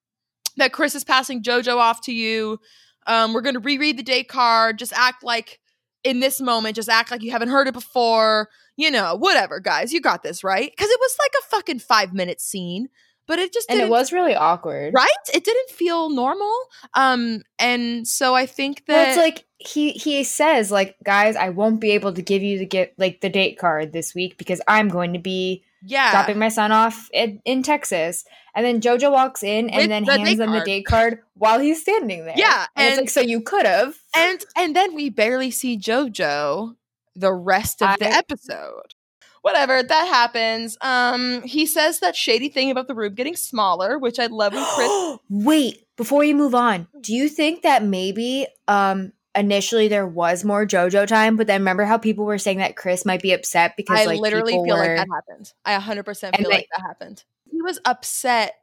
that 0.56 0.72
Chris 0.72 0.94
is 0.94 1.04
passing 1.04 1.42
JoJo 1.42 1.76
off 1.76 2.00
to 2.02 2.12
you. 2.12 2.58
Um, 3.06 3.32
we're 3.32 3.40
gonna 3.42 3.60
reread 3.60 3.98
the 3.98 4.02
date 4.02 4.28
card. 4.28 4.78
Just 4.78 4.92
act 4.92 5.22
like 5.22 5.60
in 6.02 6.20
this 6.20 6.40
moment, 6.40 6.76
just 6.76 6.88
act 6.88 7.10
like 7.10 7.22
you 7.22 7.30
haven't 7.30 7.50
heard 7.50 7.68
it 7.68 7.74
before. 7.74 8.48
You 8.76 8.90
know, 8.90 9.14
whatever, 9.14 9.60
guys. 9.60 9.92
You 9.92 10.00
got 10.00 10.22
this, 10.22 10.42
right? 10.42 10.70
Because 10.70 10.90
it 10.90 11.00
was 11.00 11.16
like 11.20 11.32
a 11.38 11.48
fucking 11.48 11.78
five 11.80 12.12
minute 12.14 12.40
scene, 12.40 12.88
but 13.30 13.38
it 13.38 13.52
just 13.52 13.70
and 13.70 13.78
it 13.78 13.88
was 13.88 14.12
really 14.12 14.34
awkward. 14.34 14.92
right. 14.92 15.06
It 15.32 15.44
didn't 15.44 15.70
feel 15.70 16.10
normal. 16.10 16.52
Um, 16.94 17.42
and 17.60 18.04
so 18.04 18.34
I 18.34 18.44
think 18.44 18.86
that 18.86 18.92
Well, 18.92 19.08
it's 19.08 19.16
like 19.16 19.46
he 19.56 19.92
he 19.92 20.24
says 20.24 20.72
like, 20.72 20.96
guys, 21.04 21.36
I 21.36 21.50
won't 21.50 21.80
be 21.80 21.92
able 21.92 22.12
to 22.12 22.22
give 22.22 22.42
you 22.42 22.58
the 22.58 22.66
get 22.66 22.92
like 22.98 23.20
the 23.20 23.28
date 23.28 23.56
card 23.56 23.92
this 23.92 24.16
week 24.16 24.36
because 24.36 24.60
I'm 24.66 24.88
going 24.88 25.12
to 25.12 25.20
be 25.20 25.62
yeah, 25.86 26.10
dropping 26.10 26.40
my 26.40 26.48
son 26.48 26.72
off 26.72 27.08
in, 27.12 27.40
in 27.44 27.62
Texas. 27.62 28.24
And 28.52 28.66
then 28.66 28.80
JoJo 28.80 29.12
walks 29.12 29.44
in 29.44 29.66
With 29.66 29.74
and 29.74 29.92
then 29.92 30.04
the 30.04 30.18
hands 30.18 30.38
them 30.38 30.50
the 30.50 30.64
date 30.64 30.86
card 30.86 31.20
while 31.34 31.60
he's 31.60 31.80
standing 31.80 32.24
there. 32.24 32.34
Yeah, 32.36 32.66
and, 32.74 32.88
it's 32.88 32.96
like 32.98 33.10
so 33.10 33.20
you 33.20 33.42
could 33.42 33.64
have. 33.64 33.94
and 34.16 34.44
and 34.56 34.74
then 34.74 34.92
we 34.92 35.08
barely 35.08 35.52
see 35.52 35.78
JoJo 35.78 36.74
the 37.14 37.32
rest 37.32 37.80
of 37.80 37.96
the 38.00 38.06
episode. 38.06 38.94
Whatever, 39.42 39.82
that 39.82 40.06
happens. 40.08 40.76
Um, 40.82 41.42
he 41.42 41.64
says 41.64 42.00
that 42.00 42.14
shady 42.14 42.50
thing 42.50 42.70
about 42.70 42.88
the 42.88 42.94
room 42.94 43.14
getting 43.14 43.36
smaller, 43.36 43.98
which 43.98 44.18
I 44.18 44.26
love 44.26 44.52
when 44.52 44.64
Chris 44.64 45.18
Wait, 45.46 45.86
before 45.96 46.24
you 46.24 46.34
move 46.34 46.54
on, 46.54 46.88
do 47.00 47.14
you 47.14 47.28
think 47.28 47.62
that 47.62 47.82
maybe 47.82 48.46
um 48.68 49.12
initially 49.34 49.88
there 49.88 50.06
was 50.06 50.44
more 50.44 50.66
JoJo 50.66 51.06
time, 51.06 51.36
but 51.36 51.46
then 51.46 51.60
remember 51.60 51.84
how 51.84 51.96
people 51.98 52.24
were 52.24 52.38
saying 52.38 52.58
that 52.58 52.76
Chris 52.76 53.06
might 53.06 53.22
be 53.22 53.32
upset 53.32 53.76
because 53.76 53.98
I 53.98 54.04
like 54.04 54.20
literally 54.20 54.52
feel 54.52 54.64
were, 54.64 54.76
like 54.76 54.96
that 54.96 55.06
happened. 55.08 55.52
I 55.64 55.78
100% 55.78 56.22
And 56.24 56.36
feel 56.36 56.50
they- 56.50 56.56
like 56.56 56.68
that 56.76 56.82
happened. 56.82 57.24
He 57.50 57.62
was 57.62 57.80
upset 57.84 58.56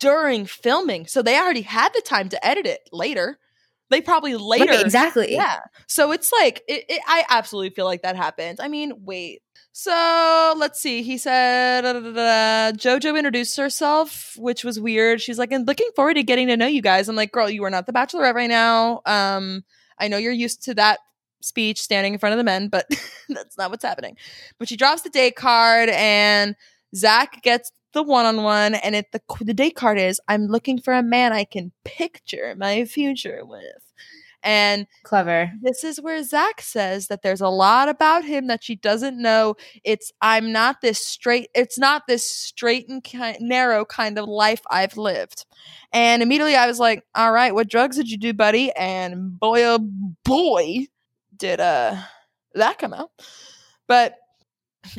during 0.00 0.46
filming, 0.46 1.06
so 1.06 1.22
they 1.22 1.38
already 1.38 1.62
had 1.62 1.92
the 1.94 2.02
time 2.04 2.28
to 2.30 2.46
edit 2.46 2.66
it 2.66 2.88
later. 2.92 3.38
They 3.90 4.00
probably 4.00 4.34
later 4.34 4.72
exactly. 4.72 5.32
Yeah. 5.32 5.60
So 5.86 6.10
it's 6.12 6.32
like 6.32 6.62
it, 6.68 6.84
it, 6.88 7.02
I 7.06 7.24
absolutely 7.28 7.70
feel 7.70 7.84
like 7.84 8.02
that 8.02 8.16
happened. 8.16 8.58
I 8.60 8.68
mean, 8.68 9.04
wait. 9.04 9.42
So 9.76 10.54
let's 10.56 10.78
see. 10.78 11.02
He 11.02 11.18
said 11.18 11.80
da, 11.80 11.94
da, 11.94 12.00
da. 12.00 12.72
JoJo 12.76 13.18
introduced 13.18 13.56
herself, 13.56 14.36
which 14.38 14.62
was 14.62 14.78
weird. 14.78 15.20
She's 15.20 15.36
like, 15.36 15.52
"I'm 15.52 15.64
looking 15.64 15.90
forward 15.96 16.14
to 16.14 16.22
getting 16.22 16.46
to 16.46 16.56
know 16.56 16.68
you 16.68 16.80
guys." 16.80 17.08
I'm 17.08 17.16
like, 17.16 17.32
"Girl, 17.32 17.50
you 17.50 17.64
are 17.64 17.70
not 17.70 17.86
the 17.86 17.92
Bachelorette 17.92 18.36
right 18.36 18.48
now. 18.48 19.02
Um, 19.04 19.64
I 19.98 20.06
know 20.06 20.16
you're 20.16 20.30
used 20.30 20.62
to 20.66 20.74
that 20.74 21.00
speech 21.42 21.82
standing 21.82 22.12
in 22.12 22.20
front 22.20 22.34
of 22.34 22.38
the 22.38 22.44
men, 22.44 22.68
but 22.68 22.86
that's 23.28 23.58
not 23.58 23.72
what's 23.72 23.84
happening." 23.84 24.16
But 24.60 24.68
she 24.68 24.76
drops 24.76 25.02
the 25.02 25.10
date 25.10 25.34
card, 25.34 25.88
and 25.88 26.54
Zac 26.94 27.42
gets 27.42 27.72
the 27.94 28.04
one-on-one, 28.04 28.74
and 28.74 28.94
it 28.94 29.10
the 29.10 29.20
the 29.40 29.54
date 29.54 29.74
card 29.74 29.98
is, 29.98 30.20
"I'm 30.28 30.46
looking 30.46 30.80
for 30.80 30.94
a 30.94 31.02
man 31.02 31.32
I 31.32 31.42
can 31.42 31.72
picture 31.84 32.54
my 32.56 32.84
future 32.84 33.40
with." 33.44 33.83
And 34.44 34.86
Clever. 35.02 35.50
this 35.62 35.82
is 35.82 36.00
where 36.00 36.22
Zac 36.22 36.60
says 36.60 37.08
that 37.08 37.22
there's 37.22 37.40
a 37.40 37.48
lot 37.48 37.88
about 37.88 38.24
him 38.24 38.46
that 38.48 38.62
she 38.62 38.76
doesn't 38.76 39.20
know. 39.20 39.56
It's 39.82 40.12
I'm 40.20 40.52
not 40.52 40.82
this 40.82 41.04
straight. 41.04 41.48
It's 41.54 41.78
not 41.78 42.02
this 42.06 42.28
straight 42.28 42.88
and 42.88 43.02
ki- 43.02 43.38
narrow 43.40 43.84
kind 43.86 44.18
of 44.18 44.28
life 44.28 44.60
I've 44.70 44.96
lived. 44.98 45.46
And 45.92 46.22
immediately 46.22 46.56
I 46.56 46.66
was 46.66 46.78
like, 46.78 47.04
"All 47.14 47.32
right, 47.32 47.54
what 47.54 47.68
drugs 47.68 47.96
did 47.96 48.10
you 48.10 48.18
do, 48.18 48.34
buddy?" 48.34 48.70
And 48.72 49.40
boy, 49.40 49.64
oh 49.64 49.78
boy, 50.24 50.86
did 51.36 51.60
uh 51.60 51.96
that 52.54 52.78
come 52.78 52.92
out. 52.92 53.10
But 53.86 54.16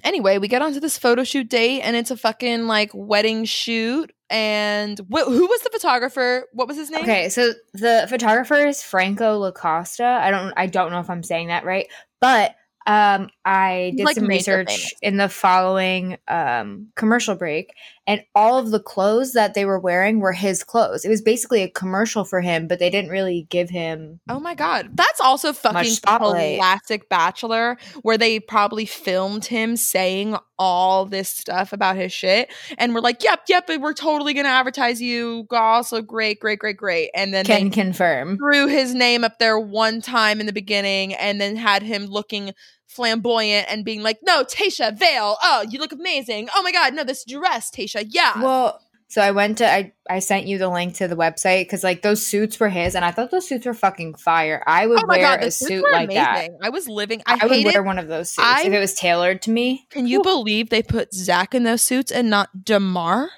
anyway, 0.03 0.37
we 0.37 0.47
get 0.47 0.61
onto 0.61 0.79
this 0.79 0.97
photo 0.97 1.23
shoot 1.23 1.49
date, 1.49 1.81
and 1.81 1.95
it's 1.95 2.11
a 2.11 2.17
fucking 2.17 2.67
like 2.67 2.91
wedding 2.93 3.45
shoot. 3.45 4.11
And 4.29 4.99
wh- 5.11 5.25
who 5.25 5.47
was 5.47 5.61
the 5.61 5.69
photographer? 5.71 6.47
What 6.53 6.67
was 6.67 6.77
his 6.77 6.89
name? 6.89 7.03
Okay, 7.03 7.29
so 7.29 7.53
the 7.73 8.07
photographer 8.09 8.55
is 8.55 8.81
Franco 8.81 9.39
Lacosta. 9.39 10.19
I 10.19 10.31
don't 10.31 10.53
I 10.57 10.65
don't 10.67 10.91
know 10.91 10.99
if 10.99 11.09
I'm 11.09 11.23
saying 11.23 11.49
that 11.49 11.63
right, 11.63 11.87
but 12.19 12.55
um 12.87 13.29
I 13.43 13.93
did 13.95 14.03
like, 14.05 14.15
some 14.15 14.27
research 14.27 14.69
famous. 14.69 14.93
in 15.01 15.17
the 15.17 15.29
following 15.29 16.17
um 16.27 16.87
commercial 16.95 17.35
break 17.35 17.73
and 18.07 18.21
all 18.35 18.57
of 18.57 18.71
the 18.71 18.79
clothes 18.79 19.33
that 19.33 19.53
they 19.53 19.65
were 19.65 19.79
wearing 19.79 20.19
were 20.19 20.33
his 20.33 20.63
clothes. 20.63 21.05
It 21.05 21.09
was 21.09 21.21
basically 21.21 21.63
a 21.63 21.69
commercial 21.69 22.23
for 22.23 22.41
him, 22.41 22.67
but 22.67 22.79
they 22.79 22.89
didn't 22.89 23.09
really 23.09 23.47
give 23.49 23.69
him 23.69 24.19
Oh 24.29 24.39
my 24.39 24.53
god, 24.53 24.89
that's 24.93 25.19
also 25.19 25.53
fucking 25.53 25.95
classic 26.03 27.09
Bachelor, 27.09 27.77
where 28.01 28.17
they 28.17 28.39
probably 28.39 28.85
filmed 28.85 29.45
him 29.45 29.75
saying 29.75 30.35
all 30.57 31.05
this 31.05 31.29
stuff 31.29 31.73
about 31.73 31.95
his 31.97 32.13
shit, 32.13 32.51
and 32.77 32.93
we're 32.93 33.01
like, 33.01 33.23
"Yep, 33.23 33.41
yep, 33.49 33.69
we're 33.79 33.93
totally 33.93 34.33
gonna 34.33 34.49
advertise 34.49 35.01
you." 35.01 35.47
Also, 35.51 36.01
great, 36.01 36.39
great, 36.39 36.59
great, 36.59 36.77
great, 36.77 37.09
and 37.13 37.33
then 37.33 37.45
can 37.45 37.65
they 37.65 37.69
confirm. 37.69 38.37
threw 38.37 38.67
his 38.67 38.93
name 38.93 39.23
up 39.23 39.39
there 39.39 39.59
one 39.59 40.01
time 40.01 40.39
in 40.39 40.45
the 40.45 40.53
beginning, 40.53 41.13
and 41.15 41.41
then 41.41 41.55
had 41.55 41.83
him 41.83 42.05
looking 42.05 42.53
flamboyant 42.95 43.67
and 43.69 43.83
being 43.83 44.01
like, 44.01 44.19
"No, 44.23 44.43
Tayshia 44.43 44.97
Vale, 44.97 45.37
oh, 45.41 45.65
you 45.69 45.79
look 45.79 45.91
amazing. 45.91 46.49
Oh 46.55 46.63
my 46.63 46.71
god, 46.71 46.93
no, 46.93 47.03
this 47.03 47.25
dress, 47.25 47.71
Tayshia, 47.71 48.05
yeah." 48.09 48.41
Well, 48.41 48.81
so 49.07 49.21
I 49.21 49.31
went 49.31 49.59
to 49.59 49.71
I 49.71 49.93
I 50.09 50.19
sent 50.19 50.47
you 50.47 50.57
the 50.57 50.69
link 50.69 50.95
to 50.95 51.07
the 51.07 51.15
website 51.15 51.63
because 51.63 51.83
like 51.83 52.01
those 52.01 52.25
suits 52.25 52.59
were 52.59 52.69
his, 52.69 52.95
and 52.95 53.05
I 53.05 53.11
thought 53.11 53.31
those 53.31 53.47
suits 53.47 53.65
were 53.65 53.73
fucking 53.73 54.15
fire. 54.15 54.63
I 54.65 54.87
would 54.87 55.03
oh 55.03 55.07
wear 55.07 55.19
god, 55.19 55.43
a 55.43 55.51
suit 55.51 55.85
like 55.91 56.09
that. 56.09 56.49
I 56.61 56.69
was 56.69 56.87
living. 56.87 57.21
I, 57.25 57.39
I, 57.41 57.45
would 57.45 57.65
wear 57.65 57.83
one 57.83 57.99
of 57.99 58.07
those 58.07 58.31
suits 58.31 58.47
I- 58.47 58.63
if 58.63 58.73
it 58.73 58.79
was 58.79 58.93
tailored 58.93 59.41
to 59.43 59.51
me. 59.51 59.87
Can 59.89 60.07
you 60.07 60.21
believe 60.21 60.69
they 60.69 60.83
put 60.83 61.13
Zac 61.13 61.53
in 61.53 61.63
those 61.63 61.81
suits 61.81 62.11
and 62.11 62.29
not 62.29 62.65
Demar? 62.65 63.29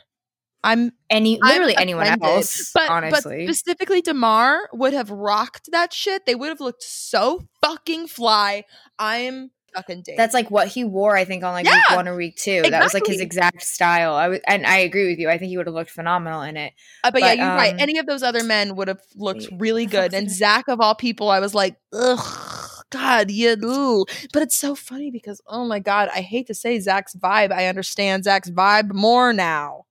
I'm 0.64 0.92
Any 1.10 1.40
I'm 1.42 1.50
literally 1.50 1.78
anyone 1.78 2.08
offended. 2.08 2.28
else, 2.28 2.72
but 2.74 2.90
honestly. 2.90 3.46
but 3.46 3.54
specifically 3.56 4.02
Demar 4.02 4.70
would 4.74 4.94
have 4.94 5.10
rocked 5.10 5.70
that 5.72 5.94
shit. 5.94 6.26
They 6.26 6.36
would 6.36 6.50
have 6.50 6.60
looked 6.60 6.84
so 6.84 7.44
fucking 7.62 8.08
fly. 8.08 8.66
I'm 9.00 9.52
fucking 9.74 10.02
dead. 10.02 10.18
That's 10.18 10.34
like 10.34 10.50
what 10.50 10.68
he 10.68 10.84
wore, 10.84 11.16
I 11.16 11.26
think, 11.26 11.44
on 11.44 11.54
like 11.54 11.66
Yeah, 11.66 11.76
week 11.76 11.98
one 11.98 12.08
or 12.08 12.16
week 12.16 12.36
two. 12.36 12.64
That 12.64 12.84
was 12.84 12.94
like 12.94 13.06
his 13.06 13.22
exact 13.22 13.62
style. 13.64 14.16
I 14.16 14.28
was, 14.28 14.40
and 14.48 14.66
I 14.66 14.80
agree 14.80 15.08
with 15.08 15.20
you. 15.20 15.30
I 15.30 15.38
think 15.38 15.50
he 15.50 15.58
would 15.58 15.68
have 15.68 15.76
looked 15.76 15.92
phenomenal 15.92 16.42
in 16.42 16.58
it. 16.58 16.74
Uh, 17.04 17.12
but, 17.12 17.22
yeah, 17.22 17.34
you're 17.34 17.46
right. 17.56 17.74
um, 17.74 17.80
Any 17.80 18.00
of 18.00 18.06
those 18.06 18.24
other 18.24 18.44
men 18.44 18.76
would 18.76 18.88
have 18.88 19.02
looked 19.16 19.48
really 19.52 19.86
good. 19.86 20.14
And 20.14 20.30
Zac 20.30 20.68
of 20.68 20.82
all 20.82 20.96
people, 20.96 21.30
I 21.30 21.40
was 21.40 21.54
like, 21.54 21.78
ugh, 21.94 22.84
God, 22.90 23.30
yeah, 23.30 23.56
ooh. 23.64 24.06
But 24.34 24.44
it's 24.44 24.58
so 24.58 24.74
funny 24.76 25.12
because 25.12 25.42
oh 25.48 25.66
my 25.66 25.80
God, 25.80 26.10
I 26.14 26.22
hate 26.22 26.48
to 26.48 26.54
say 26.54 26.80
Zac's 26.80 27.16
vibe. 27.16 27.52
I 27.52 27.68
understand 27.68 28.24
Zac's 28.24 28.50
vibe 28.50 28.94
more 28.94 29.34
now. 29.34 29.86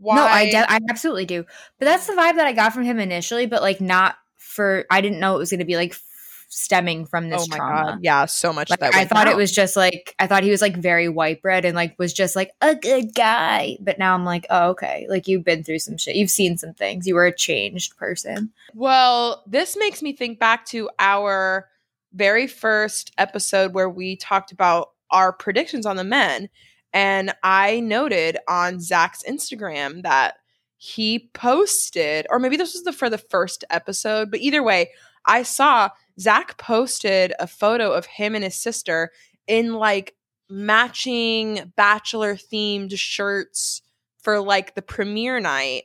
Why? 0.00 0.16
No, 0.16 0.24
I 0.24 0.50
de- 0.50 0.72
I 0.72 0.78
absolutely 0.88 1.26
do. 1.26 1.44
But 1.78 1.84
that's 1.84 2.06
the 2.06 2.14
vibe 2.14 2.36
that 2.36 2.46
I 2.46 2.52
got 2.52 2.72
from 2.72 2.84
him 2.84 2.98
initially, 2.98 3.46
but 3.46 3.62
like 3.62 3.80
not 3.80 4.16
for. 4.38 4.86
I 4.90 5.00
didn't 5.00 5.20
know 5.20 5.36
it 5.36 5.38
was 5.38 5.50
going 5.50 5.60
to 5.60 5.66
be 5.66 5.76
like 5.76 5.92
f- 5.92 6.02
stemming 6.48 7.04
from 7.04 7.28
this 7.28 7.42
oh 7.42 7.46
my 7.50 7.56
trauma. 7.58 7.90
God. 7.92 7.98
Yeah, 8.02 8.24
so 8.24 8.52
much. 8.52 8.70
Like 8.70 8.82
I 8.82 9.04
thought 9.04 9.28
it 9.28 9.36
was 9.36 9.52
just 9.52 9.76
like 9.76 10.14
I 10.18 10.26
thought 10.26 10.42
he 10.42 10.50
was 10.50 10.62
like 10.62 10.76
very 10.76 11.08
white 11.10 11.42
bread 11.42 11.66
and 11.66 11.76
like 11.76 11.98
was 11.98 12.14
just 12.14 12.34
like 12.34 12.50
a 12.62 12.74
good 12.74 13.14
guy. 13.14 13.76
But 13.78 13.98
now 13.98 14.14
I'm 14.14 14.24
like, 14.24 14.46
oh 14.48 14.70
okay, 14.70 15.06
like 15.10 15.28
you've 15.28 15.44
been 15.44 15.62
through 15.62 15.80
some 15.80 15.98
shit. 15.98 16.16
You've 16.16 16.30
seen 16.30 16.56
some 16.56 16.72
things. 16.72 17.06
You 17.06 17.14
were 17.14 17.26
a 17.26 17.34
changed 17.34 17.98
person. 17.98 18.52
Well, 18.74 19.44
this 19.46 19.76
makes 19.76 20.00
me 20.00 20.14
think 20.14 20.38
back 20.38 20.64
to 20.66 20.88
our 20.98 21.68
very 22.14 22.46
first 22.46 23.12
episode 23.18 23.74
where 23.74 23.88
we 23.88 24.16
talked 24.16 24.50
about 24.50 24.92
our 25.10 25.32
predictions 25.32 25.86
on 25.86 25.96
the 25.96 26.04
men. 26.04 26.48
And 26.92 27.32
I 27.42 27.80
noted 27.80 28.38
on 28.48 28.80
Zac's 28.80 29.22
Instagram 29.22 30.02
that 30.02 30.34
he 30.76 31.30
posted, 31.34 32.26
or 32.30 32.38
maybe 32.38 32.56
this 32.56 32.72
was 32.72 32.84
the 32.84 32.92
for 32.92 33.10
the 33.10 33.18
first 33.18 33.64
episode, 33.70 34.30
but 34.30 34.40
either 34.40 34.62
way, 34.62 34.90
I 35.26 35.42
saw 35.42 35.90
Zac 36.18 36.56
posted 36.58 37.32
a 37.38 37.46
photo 37.46 37.92
of 37.92 38.06
him 38.06 38.34
and 38.34 38.44
his 38.44 38.56
sister 38.56 39.10
in 39.46 39.74
like 39.74 40.16
matching 40.48 41.72
bachelor 41.76 42.34
themed 42.34 42.96
shirts 42.98 43.82
for 44.22 44.40
like 44.40 44.74
the 44.74 44.82
premiere 44.82 45.38
night. 45.38 45.84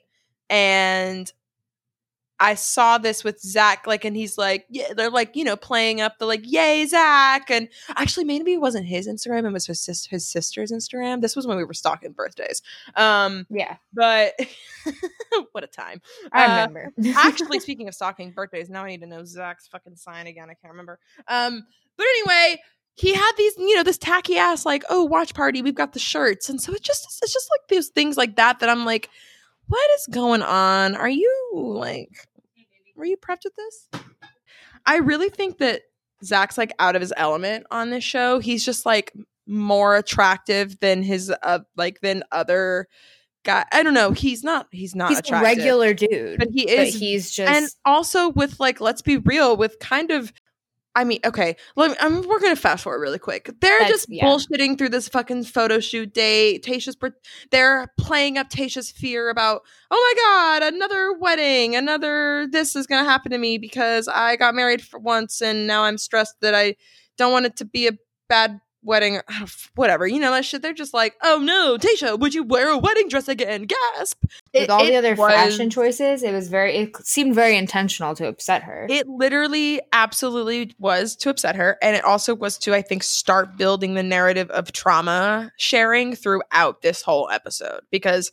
And 0.50 1.32
I 2.40 2.56
saw 2.56 2.98
this 2.98 3.24
with 3.24 3.40
Zac, 3.42 3.88
like, 3.88 4.04
and 4.04 4.16
he's 4.16 4.38
like, 4.38 4.66
yeah, 4.70 4.94
they're 4.94 5.10
like, 5.10 5.36
you 5.38 5.44
know, 5.46 5.56
playing 5.56 6.02
up 6.02 6.20
the 6.20 6.26
like, 6.26 6.42
yay, 6.44 6.86
Zac. 6.86 7.50
And 7.50 7.70
actually, 7.96 8.26
maybe 8.26 8.54
it 8.54 8.60
wasn't 8.62 8.86
his 8.88 9.08
Instagram, 9.08 9.46
it 9.48 9.54
was 9.54 9.66
his, 9.68 9.80
sis- 9.80 10.06
his 10.08 10.28
sister's 10.28 10.72
Instagram. 10.72 11.22
This 11.22 11.36
was 11.36 11.48
when 11.48 11.56
we 11.58 11.64
were 11.64 11.74
stalking 11.74 12.12
birthdays. 12.12 12.62
Um, 12.96 13.46
Yeah, 13.50 13.78
but 13.94 14.34
what 15.54 15.64
a 15.64 15.68
time. 15.68 16.02
I 16.34 16.46
Uh, 16.46 16.50
remember. 16.68 16.92
actually, 17.16 17.60
speaking 17.62 17.88
of 17.88 17.96
stalking 17.96 18.32
birthdays, 18.32 18.70
now 18.70 18.84
I 18.84 18.90
need 18.90 19.02
to 19.02 19.08
know 19.08 19.24
Zac's 19.24 19.68
fucking 19.68 19.96
sign 19.96 20.28
again. 20.28 20.50
I 20.50 20.56
can't 20.56 20.72
remember. 20.74 21.00
Um, 21.28 21.66
but 21.98 22.06
anyway, 22.06 22.62
he 22.96 23.14
had 23.14 23.32
these, 23.38 23.54
you 23.58 23.76
know, 23.76 23.84
this 23.84 23.98
tacky 23.98 24.38
ass 24.38 24.66
like, 24.66 24.84
oh, 24.90 25.04
watch 25.06 25.34
party, 25.34 25.62
we've 25.62 25.76
got 25.76 25.94
the 25.94 26.00
shirts, 26.00 26.50
and 26.50 26.60
so 26.62 26.74
it 26.74 26.82
just 26.82 27.06
it's 27.22 27.34
just 27.34 27.50
like 27.52 27.68
these 27.70 27.90
things 27.90 28.18
like 28.18 28.36
that 28.38 28.60
that 28.60 28.70
I'm 28.70 28.86
like, 28.86 29.10
what 29.68 29.90
is 29.98 30.08
going 30.08 30.42
on? 30.42 30.96
Are 30.96 31.10
you 31.10 31.52
like, 31.54 32.28
were 32.96 33.06
you 33.06 33.18
prepped 33.18 33.44
with 33.44 33.56
this? 33.56 34.02
I 34.86 34.98
really 34.98 35.30
think 35.30 35.58
that 35.60 35.82
Zac's 36.24 36.58
like 36.58 36.74
out 36.80 36.96
of 36.96 37.02
his 37.02 37.14
element 37.18 37.66
on 37.72 37.90
this 37.90 38.04
show. 38.04 38.40
He's 38.40 38.64
just 38.64 38.86
like 38.86 39.14
more 39.48 39.96
attractive 39.96 40.80
than 40.80 41.04
his 41.04 41.32
uh, 41.44 41.60
like 41.76 42.00
than 42.02 42.24
other 42.32 42.88
guy. 43.44 43.66
I 43.72 43.84
don't 43.84 43.94
know. 43.94 44.12
He's 44.12 44.44
not. 44.44 44.68
He's 44.72 44.96
not 44.96 45.10
he's 45.10 45.18
a 45.18 45.22
attractive, 45.22 45.58
regular 45.58 45.94
dude, 45.94 46.40
but 46.40 46.50
he 46.50 46.66
but 46.66 46.74
is 46.74 46.96
he's 46.96 47.32
just 47.32 47.52
and 47.52 47.68
also 47.86 48.30
with 48.30 48.60
like 48.60 48.82
let's 48.82 49.02
be 49.02 49.18
real 49.18 49.58
with 49.58 49.80
kind 49.80 50.12
of 50.12 50.32
i 50.96 51.04
mean 51.04 51.20
okay 51.26 51.56
let 51.76 51.92
me, 51.92 51.98
I'm, 52.00 52.22
we're 52.28 52.40
gonna 52.40 52.56
fast 52.56 52.84
forward 52.84 53.00
really 53.00 53.20
quick 53.20 53.46
they're 53.62 53.80
That's- 53.80 53.90
just 53.90 54.08
yeah. 54.10 54.26
bullshitting 54.26 54.78
through 54.78 54.90
this 54.90 55.08
fucking 55.08 55.44
photo 55.46 55.80
shoot 55.80 56.14
day 56.14 56.60
tayshia's 56.60 56.98
they're 57.52 57.92
playing 58.00 58.38
up 58.38 58.50
tayshia's 58.50 58.92
fear 58.92 59.30
about 59.30 59.62
oh 59.92 60.16
my 60.16 60.60
god 60.62 60.74
another 60.74 61.14
wedding 61.14 61.76
another 61.76 62.48
this 62.52 62.76
is 62.76 62.88
gonna 62.88 63.08
happen 63.08 63.32
to 63.32 63.38
me 63.38 63.58
because 63.58 64.08
i 64.08 64.36
got 64.36 64.56
married 64.56 64.82
for 64.82 65.00
once 65.00 65.42
and 65.42 65.68
now 65.68 65.84
i'm 65.84 65.98
stressed 65.98 66.36
that 66.42 66.56
i 66.56 66.76
don't 67.18 67.32
want 67.32 67.46
it 67.46 67.56
to 67.58 67.66
be 67.66 67.88
a 67.88 67.92
bad 68.28 68.60
wedding 68.86 69.20
whatever 69.76 70.08
you 70.08 70.20
know 70.20 70.32
that 70.32 70.46
shit 70.46 70.62
they're 70.62 70.74
just 70.74 70.94
like 70.94 71.16
oh 71.24 71.40
no 71.40 71.78
tayshia 71.78 72.20
would 72.20 72.34
you 72.34 72.44
wear 72.44 72.70
a 72.70 72.78
wedding 72.78 73.08
dress 73.08 73.28
again 73.28 73.66
gasp 73.66 74.24
with 74.54 74.70
all 74.70 74.86
the 74.86 74.96
other 74.96 75.16
was- 75.16 75.34
fashion 75.34 75.70
choices, 75.70 76.24
it 76.24 76.32
was 76.32 76.48
very. 76.48 76.76
It 76.76 76.98
seemed 77.06 77.36
very 77.36 77.58
intentional 77.58 78.16
to 78.16 78.28
upset 78.28 78.64
her. 78.64 78.88
It 78.90 79.08
literally 79.08 79.82
absolutely 79.94 80.74
was 80.80 81.16
to 81.18 81.30
upset 81.30 81.56
her. 81.56 81.78
And 81.82 81.96
it 81.96 82.04
also 82.04 82.36
was 82.36 82.58
to, 82.60 82.74
I 82.74 82.82
think, 82.82 83.04
start 83.04 83.58
building 83.58 83.94
the 83.94 84.04
narrative 84.04 84.50
of 84.52 84.72
trauma 84.72 85.52
sharing 85.58 86.16
throughout 86.16 86.82
this 86.82 87.02
whole 87.02 87.30
episode 87.30 87.82
because 87.92 88.32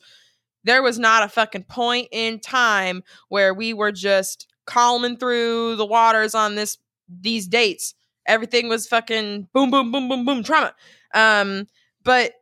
there 0.64 0.82
was 0.82 0.98
not 0.98 1.24
a 1.24 1.28
fucking 1.28 1.64
point 1.64 2.08
in 2.12 2.38
time 2.38 3.02
where 3.28 3.52
we 3.52 3.74
were 3.74 3.92
just 3.92 4.46
calming 4.64 5.16
through 5.16 5.76
the 5.76 5.86
waters 5.86 6.34
on 6.34 6.54
this 6.54 6.78
these 7.08 7.46
dates. 7.46 7.94
Everything 8.26 8.68
was 8.68 8.86
fucking 8.86 9.48
boom, 9.52 9.70
boom, 9.70 9.90
boom, 9.92 10.08
boom, 10.08 10.24
boom, 10.24 10.42
trauma. 10.42 10.74
Um, 11.14 11.66
but 12.04 12.32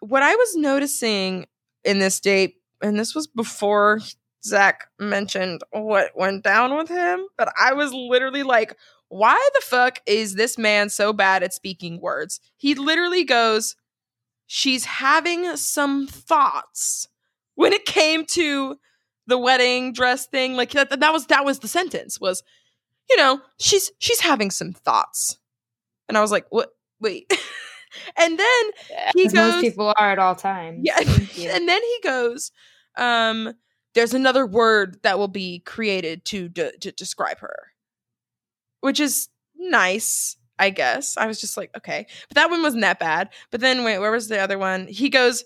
what 0.00 0.22
I 0.22 0.34
was 0.34 0.56
noticing 0.56 1.46
in 1.84 1.98
this 1.98 2.20
date, 2.20 2.56
and 2.82 2.98
this 2.98 3.14
was 3.14 3.26
before 3.26 4.00
Zac 4.44 4.88
mentioned 4.98 5.62
what 5.70 6.10
went 6.16 6.42
down 6.42 6.76
with 6.76 6.88
him, 6.88 7.26
but 7.38 7.52
I 7.58 7.72
was 7.72 7.92
literally 7.92 8.42
like, 8.42 8.76
why 9.08 9.48
the 9.54 9.60
fuck 9.64 10.00
is 10.06 10.34
this 10.34 10.58
man 10.58 10.88
so 10.88 11.12
bad 11.12 11.42
at 11.42 11.54
speaking 11.54 12.00
words? 12.00 12.40
He 12.56 12.74
literally 12.74 13.24
goes, 13.24 13.76
she's 14.46 14.84
having 14.84 15.56
some 15.56 16.06
thoughts 16.06 17.08
when 17.54 17.72
it 17.72 17.84
came 17.84 18.24
to 18.26 18.76
the 19.26 19.38
wedding 19.38 19.92
dress 19.92 20.26
thing. 20.26 20.54
Like 20.54 20.70
that, 20.70 20.98
that 20.98 21.12
was 21.12 21.26
that 21.26 21.44
was 21.44 21.60
the 21.60 21.68
sentence 21.68 22.20
was, 22.20 22.42
you 23.12 23.16
know, 23.18 23.40
she's 23.58 23.92
she's 23.98 24.20
having 24.20 24.50
some 24.50 24.72
thoughts. 24.72 25.38
And 26.08 26.18
I 26.18 26.20
was 26.20 26.32
like, 26.32 26.46
what 26.50 26.70
wait. 27.00 27.30
and 28.16 28.38
then 28.38 28.64
he 29.14 29.26
As 29.26 29.34
most 29.34 29.52
goes- 29.54 29.60
people 29.62 29.94
are 29.96 30.10
at 30.12 30.18
all 30.18 30.34
times. 30.34 30.80
yeah. 30.82 30.98
And 31.54 31.68
then 31.68 31.80
he 31.82 31.98
goes, 32.02 32.50
um, 32.96 33.52
there's 33.94 34.14
another 34.14 34.46
word 34.46 34.98
that 35.02 35.18
will 35.18 35.28
be 35.28 35.60
created 35.60 36.24
to 36.26 36.48
de- 36.48 36.76
to 36.78 36.92
describe 36.92 37.38
her, 37.40 37.56
which 38.80 39.00
is 39.00 39.28
nice, 39.56 40.36
I 40.58 40.70
guess. 40.70 41.16
I 41.16 41.26
was 41.26 41.40
just 41.40 41.56
like, 41.56 41.70
okay, 41.76 42.06
but 42.28 42.36
that 42.36 42.50
one 42.50 42.62
wasn't 42.62 42.82
that 42.82 42.98
bad. 42.98 43.28
But 43.50 43.60
then 43.60 43.84
wait, 43.84 43.98
where 43.98 44.10
was 44.12 44.28
the 44.28 44.38
other 44.40 44.58
one? 44.58 44.86
He 44.86 45.08
goes. 45.10 45.44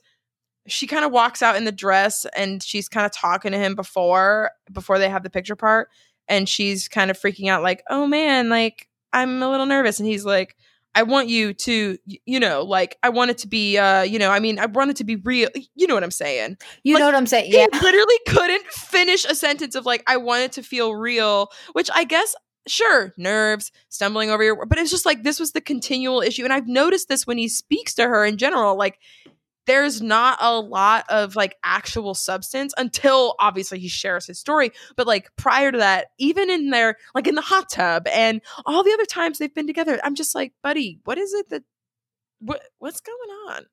She 0.69 0.89
kind 0.89 1.05
of 1.05 1.13
walks 1.13 1.43
out 1.43 1.55
in 1.55 1.65
the 1.65 1.71
dress, 1.71 2.27
and 2.37 2.61
she's 2.61 2.89
kind 2.89 3.07
of 3.07 3.13
talking 3.13 3.53
to 3.53 3.59
him 3.59 3.77
before 3.77 4.51
before 4.73 4.99
they 4.99 5.09
have 5.09 5.23
the 5.23 5.31
picture 5.31 5.55
part, 5.55 5.89
and 6.29 6.49
she's 6.49 6.89
kind 6.89 7.11
of 7.11 7.19
freaking 7.19 7.49
out, 7.49 7.63
like, 7.63 7.83
"Oh 7.89 8.07
man, 8.07 8.49
like 8.49 8.89
I'm 9.13 9.43
a 9.43 9.51
little 9.51 9.67
nervous," 9.67 10.01
and 10.01 10.09
he's 10.09 10.25
like, 10.25 10.57
I 10.97 11.03
want 11.03 11.29
you 11.29 11.53
to, 11.53 11.99
you 12.07 12.41
know, 12.41 12.63
like 12.63 12.97
I 13.03 13.11
want 13.11 13.31
it 13.31 13.39
to 13.39 13.49
be, 13.49 13.77
uh, 13.77 14.01
you 14.01 14.19
know, 14.19 14.31
I 14.31 14.41
mean, 14.41 14.59
I 14.59 14.65
want 14.65 14.91
it 14.91 14.97
to 14.97 15.05
be 15.05 15.17
real. 15.17 15.51
You 15.75 15.87
know 15.87 15.93
what 15.93 16.03
I'm 16.03 16.11
saying? 16.11 16.57
You 16.85 16.95
like, 16.95 17.01
know 17.01 17.07
what 17.07 17.15
I'm 17.15 17.27
saying? 17.27 17.53
Yeah. 17.53 17.67
He 17.71 17.81
literally 17.81 18.19
couldn't 18.27 18.65
finish 18.69 19.27
a 19.27 19.35
sentence 19.35 19.75
of 19.75 19.85
like, 19.85 20.03
I 20.07 20.17
want 20.17 20.45
it 20.45 20.53
to 20.53 20.63
feel 20.63 20.95
real, 20.95 21.51
which 21.75 21.91
I 21.93 22.05
guess, 22.05 22.35
sure, 22.67 23.13
nerves, 23.19 23.73
stumbling 23.91 24.31
over 24.31 24.43
your, 24.43 24.65
but 24.65 24.79
it's 24.79 24.91
just 24.91 25.05
like 25.05 25.23
this 25.23 25.39
was 25.39 25.53
the 25.53 25.61
continual 25.61 26.23
issue, 26.23 26.45
and 26.45 26.53
I've 26.53 26.67
noticed 26.67 27.09
this 27.09 27.27
when 27.27 27.37
he 27.37 27.49
speaks 27.49 27.95
to 27.97 28.05
her 28.05 28.25
in 28.25 28.39
general, 28.39 28.77
like. 28.77 28.99
There's 29.67 30.01
not 30.01 30.39
a 30.41 30.59
lot 30.59 31.05
of 31.09 31.37
like 31.37 31.57
actual 31.65 32.15
substance 32.15 32.73
until 32.77 33.35
obviously 33.39 33.79
he 33.79 33.89
shares 33.89 34.27
his 34.27 34.39
story. 34.39 34.71
But 34.97 35.07
like 35.07 35.31
prior 35.37 35.73
to 35.73 35.79
that, 35.79 36.07
even 36.19 36.51
in 36.51 36.71
their 36.71 36.97
like 37.15 37.27
in 37.27 37.35
the 37.35 37.43
hot 37.43 37.71
tub 37.71 38.07
and 38.09 38.41
all 38.65 38.83
the 38.83 38.93
other 38.93 39.05
times 39.07 39.39
they've 39.39 39.55
been 39.55 39.67
together, 39.67 40.01
I'm 40.03 40.15
just 40.15 40.35
like, 40.35 40.53
buddy, 40.63 41.01
what 41.05 41.19
is 41.19 41.35
it 41.35 41.49
that 41.51 41.65
what 42.41 42.63
what's 42.79 43.01
going 43.01 43.31
on? 43.51 43.67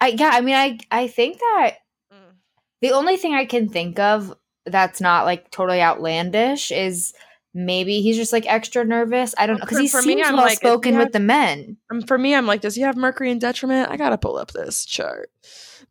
I 0.00 0.08
yeah, 0.08 0.30
I 0.32 0.40
mean 0.40 0.54
I 0.54 0.78
I 0.90 1.08
think 1.08 1.38
that 1.38 1.76
Mm. 2.12 2.34
the 2.82 2.92
only 2.92 3.16
thing 3.16 3.34
I 3.34 3.46
can 3.46 3.68
think 3.70 3.98
of 3.98 4.34
that's 4.66 5.00
not 5.00 5.24
like 5.24 5.50
totally 5.50 5.80
outlandish 5.80 6.70
is 6.70 7.14
maybe 7.54 8.00
he's 8.00 8.16
just 8.16 8.32
like 8.32 8.46
extra 8.46 8.84
nervous. 8.84 9.34
I 9.38 9.46
don't 9.46 9.58
know 9.58 9.64
because 9.64 9.78
he 9.78 9.88
for 9.88 10.02
me, 10.02 10.14
seems 10.14 10.26
I'm 10.26 10.34
well 10.34 10.46
like, 10.46 10.56
spoken 10.58 10.94
he 10.94 10.98
with 10.98 11.12
the 11.12 11.20
men. 11.20 11.76
Um, 11.90 12.02
for 12.02 12.18
me, 12.18 12.34
I'm 12.34 12.46
like, 12.46 12.60
does 12.60 12.74
he 12.74 12.82
have 12.82 12.96
Mercury 12.96 13.30
in 13.30 13.38
detriment? 13.38 13.90
I 13.90 13.96
gotta 13.96 14.18
pull 14.18 14.36
up 14.36 14.52
this 14.52 14.84
chart. 14.84 15.30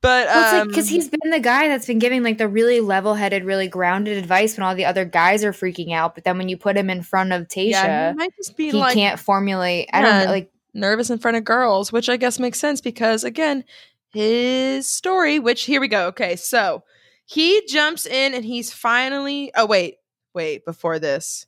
But 0.02 0.28
Well, 0.28 0.44
it's 0.44 0.54
like 0.54 0.62
um, 0.64 0.68
because 0.70 0.90
he's 0.90 1.10
been 1.10 1.30
the 1.30 1.40
guy 1.40 1.68
that's 1.68 1.86
been 1.86 2.00
giving 2.00 2.24
like 2.24 2.40
the 2.40 2.48
really 2.48 2.80
level-headed, 2.80 3.44
really 3.44 3.68
grounded 3.68 4.18
advice 4.18 4.58
when 4.58 4.66
all 4.66 4.74
the 4.74 4.86
other 4.86 5.06
guys 5.06 5.44
are 5.44 5.52
freaking 5.52 5.94
out. 5.94 6.16
But 6.16 6.24
then 6.24 6.40
when 6.40 6.50
you 6.50 6.58
put 6.58 6.76
him 6.76 6.90
in 6.90 7.04
front 7.04 7.32
of 7.34 7.48
Tayshia, 7.48 7.72
yeah, 7.72 8.12
he 8.12 8.18
might 8.18 8.36
just 8.36 8.58
be 8.58 8.72
he 8.72 8.78
like 8.78 8.96
can't 8.96 9.20
formulate. 9.20 9.90
I 9.94 10.02
don't 10.02 10.26
know, 10.26 10.32
like 10.32 10.52
nervous 10.74 11.12
in 11.12 11.20
front 11.20 11.38
of 11.38 11.44
girls, 11.44 11.92
which 11.92 12.10
I 12.10 12.18
guess 12.18 12.40
makes 12.40 12.60
sense 12.60 12.82
because 12.82 13.24
again, 13.24 13.64
his 14.12 14.88
story, 14.88 15.38
which 15.38 15.66
here 15.66 15.80
we 15.80 15.88
go. 15.88 16.08
Okay, 16.08 16.36
so 16.36 16.84
he 17.26 17.64
jumps 17.68 18.08
in 18.08 18.34
and 18.34 18.44
he's 18.44 18.74
finally 18.74 19.52
oh 19.56 19.68
wait, 19.68 19.98
wait, 20.34 20.66
before 20.66 20.98
this. 20.98 21.46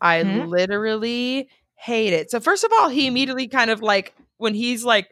I 0.00 0.22
Hmm? 0.22 0.46
literally 0.48 1.48
hate 1.74 2.12
it. 2.12 2.30
So 2.30 2.40
first 2.40 2.64
of 2.64 2.70
all, 2.78 2.88
he 2.88 3.06
immediately 3.06 3.48
kind 3.48 3.70
of 3.70 3.82
like 3.82 4.14
when 4.38 4.54
he's 4.54 4.84
like 4.84 5.08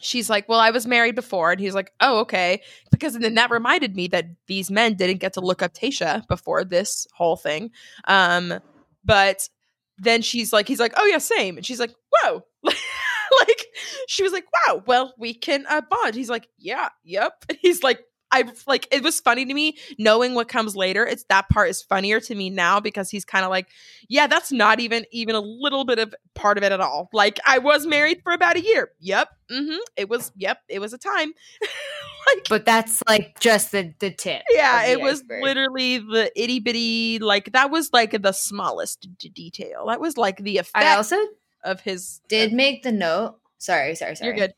she's 0.00 0.28
like, 0.28 0.48
"Well, 0.48 0.60
I 0.60 0.70
was 0.70 0.86
married 0.86 1.14
before." 1.14 1.52
And 1.52 1.60
he's 1.60 1.74
like, 1.74 1.90
"Oh, 2.00 2.18
okay." 2.20 2.62
Because 2.90 3.14
then 3.18 3.34
that 3.34 3.50
reminded 3.50 3.96
me 3.96 4.08
that 4.08 4.26
these 4.46 4.70
men 4.70 4.94
didn't 4.94 5.18
get 5.20 5.32
to 5.34 5.40
look 5.40 5.62
up 5.62 5.72
Tayshia 5.74 6.26
before 6.28 6.64
this 6.64 7.06
whole 7.14 7.36
thing. 7.36 7.70
Um 8.06 8.54
but 9.04 9.48
then 9.98 10.20
she's 10.22 10.52
like 10.52 10.68
he's 10.68 10.80
like, 10.80 10.92
"Oh 10.96 11.06
yeah, 11.06 11.18
same." 11.18 11.56
And 11.56 11.64
she's 11.64 11.80
like, 11.80 11.94
"Whoa." 12.10 12.42
like 12.62 13.66
she 14.08 14.22
was 14.22 14.32
like, 14.32 14.44
"Wow, 14.68 14.82
well, 14.86 15.14
we 15.18 15.32
can 15.34 15.64
uh, 15.68 15.80
bond." 15.88 16.14
He's 16.14 16.30
like, 16.30 16.48
"Yeah, 16.58 16.88
yep." 17.04 17.32
And 17.48 17.58
he's 17.62 17.82
like 17.82 18.00
I 18.36 18.44
like 18.66 18.86
it 18.92 19.02
was 19.02 19.20
funny 19.20 19.44
to 19.44 19.54
me 19.54 19.78
knowing 19.98 20.34
what 20.34 20.48
comes 20.48 20.76
later. 20.76 21.06
It's 21.06 21.24
that 21.28 21.48
part 21.48 21.70
is 21.70 21.82
funnier 21.82 22.20
to 22.20 22.34
me 22.34 22.50
now 22.50 22.80
because 22.80 23.10
he's 23.10 23.24
kind 23.24 23.44
of 23.44 23.50
like, 23.50 23.68
yeah, 24.08 24.26
that's 24.26 24.52
not 24.52 24.80
even 24.80 25.04
even 25.10 25.34
a 25.34 25.40
little 25.40 25.84
bit 25.84 25.98
of 25.98 26.14
part 26.34 26.58
of 26.58 26.64
it 26.64 26.72
at 26.72 26.80
all. 26.80 27.08
Like 27.12 27.40
I 27.46 27.58
was 27.58 27.86
married 27.86 28.20
for 28.22 28.32
about 28.32 28.56
a 28.56 28.60
year. 28.60 28.90
Yep. 29.00 29.28
Mm-hmm. 29.50 29.76
It 29.96 30.08
was. 30.08 30.32
Yep. 30.36 30.58
It 30.68 30.78
was 30.80 30.92
a 30.92 30.98
time. 30.98 31.32
like 31.62 32.48
but 32.48 32.64
that's 32.64 33.02
like 33.08 33.38
just 33.40 33.72
the 33.72 33.94
the 34.00 34.10
tip. 34.10 34.42
yeah, 34.50 34.84
the 34.86 34.92
it 34.92 35.00
was 35.00 35.20
iceberg. 35.20 35.42
literally 35.42 35.98
the 35.98 36.30
itty 36.36 36.60
bitty. 36.60 37.18
Like 37.20 37.52
that 37.52 37.70
was 37.70 37.90
like 37.92 38.20
the 38.22 38.32
smallest 38.32 39.06
d- 39.18 39.28
detail. 39.28 39.86
That 39.86 40.00
was 40.00 40.16
like 40.16 40.38
the 40.38 40.58
effect 40.58 40.84
I 40.84 40.96
also 40.96 41.16
of 41.64 41.80
his. 41.80 42.20
did 42.28 42.52
make 42.52 42.82
the 42.82 42.92
note. 42.92 43.38
Sorry, 43.58 43.94
sorry, 43.94 44.16
sorry. 44.16 44.28
You're 44.28 44.48
good. 44.48 44.54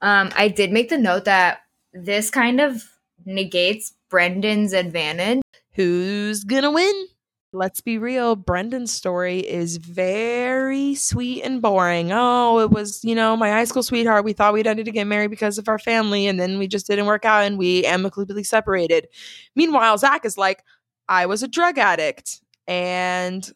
Um, 0.00 0.30
I 0.36 0.48
did 0.48 0.72
make 0.72 0.88
the 0.88 0.98
note 0.98 1.24
that 1.26 1.60
this 1.92 2.30
kind 2.30 2.60
of 2.60 2.82
negates 3.26 3.94
Brendan's 4.10 4.72
advantage. 4.72 5.40
Who's 5.74 6.44
gonna 6.44 6.70
win? 6.70 7.06
Let's 7.54 7.82
be 7.82 7.98
real, 7.98 8.34
Brendan's 8.34 8.90
story 8.92 9.40
is 9.40 9.76
very 9.76 10.94
sweet 10.94 11.42
and 11.42 11.60
boring. 11.60 12.10
Oh, 12.10 12.60
it 12.60 12.70
was, 12.70 13.04
you 13.04 13.14
know, 13.14 13.36
my 13.36 13.50
high 13.50 13.64
school 13.64 13.82
sweetheart. 13.82 14.24
We 14.24 14.32
thought 14.32 14.54
we'd 14.54 14.66
ended 14.66 14.86
to 14.86 14.90
get 14.90 15.06
married 15.06 15.28
because 15.30 15.58
of 15.58 15.68
our 15.68 15.78
family, 15.78 16.26
and 16.26 16.40
then 16.40 16.58
we 16.58 16.66
just 16.66 16.86
didn't 16.86 17.04
work 17.04 17.26
out 17.26 17.42
and 17.44 17.58
we 17.58 17.84
amicably 17.84 18.42
separated. 18.42 19.08
Meanwhile, 19.54 19.98
Zac 19.98 20.24
is 20.24 20.38
like, 20.38 20.64
I 21.08 21.26
was 21.26 21.42
a 21.42 21.48
drug 21.48 21.76
addict 21.76 22.40
and 22.66 23.50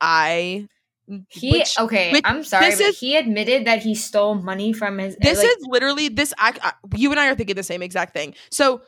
I 0.00 0.66
He 1.28 1.52
which- 1.52 1.78
okay. 1.78 2.10
which- 2.10 2.22
I'm 2.24 2.42
sorry, 2.42 2.70
but 2.70 2.80
is- 2.80 2.98
he 2.98 3.16
admitted 3.16 3.64
that 3.66 3.80
he 3.84 3.94
stole 3.94 4.34
money 4.34 4.72
from 4.72 4.98
his. 4.98 5.16
this 5.20 5.38
like, 5.38 5.46
is 5.46 5.56
literally 5.68 6.08
this 6.08 6.34
I, 6.36 6.52
I- 6.62 6.72
you 6.96 7.12
and 7.12 7.20
i 7.20 7.28
are 7.28 7.36
thinking 7.36 7.54
the 7.54 7.62
same 7.62 7.80
exact 7.80 8.12
thing 8.12 8.34
so 8.50 8.82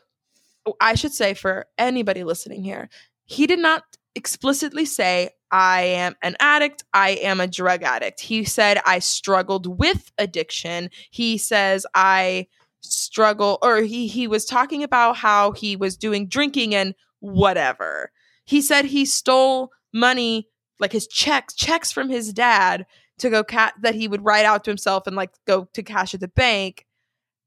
i 0.80 0.94
should 0.94 1.12
say 1.12 1.34
for 1.34 1.66
anybody 1.76 2.24
listening 2.24 2.62
here 2.62 2.88
he 3.24 3.46
did 3.46 3.58
not 3.58 3.82
explicitly 4.14 4.84
say 4.84 5.30
i 5.50 5.82
am 5.82 6.14
an 6.22 6.36
addict 6.40 6.84
i 6.92 7.10
am 7.10 7.40
a 7.40 7.46
drug 7.46 7.82
addict. 7.82 8.20
He 8.20 8.44
said 8.44 8.80
i 8.84 8.98
struggled 8.98 9.78
with 9.78 10.10
addiction. 10.18 10.90
He 11.10 11.38
says 11.38 11.86
i 11.94 12.48
struggle 12.80 13.58
or 13.62 13.78
he 13.78 14.06
he 14.06 14.26
was 14.26 14.44
talking 14.44 14.82
about 14.82 15.16
how 15.16 15.52
he 15.52 15.76
was 15.76 15.96
doing 15.96 16.28
drinking 16.28 16.74
and 16.74 16.94
whatever. 17.20 18.10
He 18.44 18.60
said 18.60 18.86
he 18.86 19.04
stole 19.04 19.70
money 19.92 20.48
like 20.80 20.92
his 20.92 21.06
checks 21.06 21.54
checks 21.54 21.92
from 21.92 22.08
his 22.08 22.32
dad 22.32 22.86
to 23.18 23.30
go 23.30 23.42
cat 23.42 23.74
that 23.82 23.94
he 23.94 24.08
would 24.08 24.24
write 24.24 24.44
out 24.44 24.64
to 24.64 24.70
himself 24.70 25.06
and 25.06 25.16
like 25.16 25.30
go 25.46 25.68
to 25.74 25.82
cash 25.82 26.14
at 26.14 26.20
the 26.20 26.28
bank. 26.28 26.86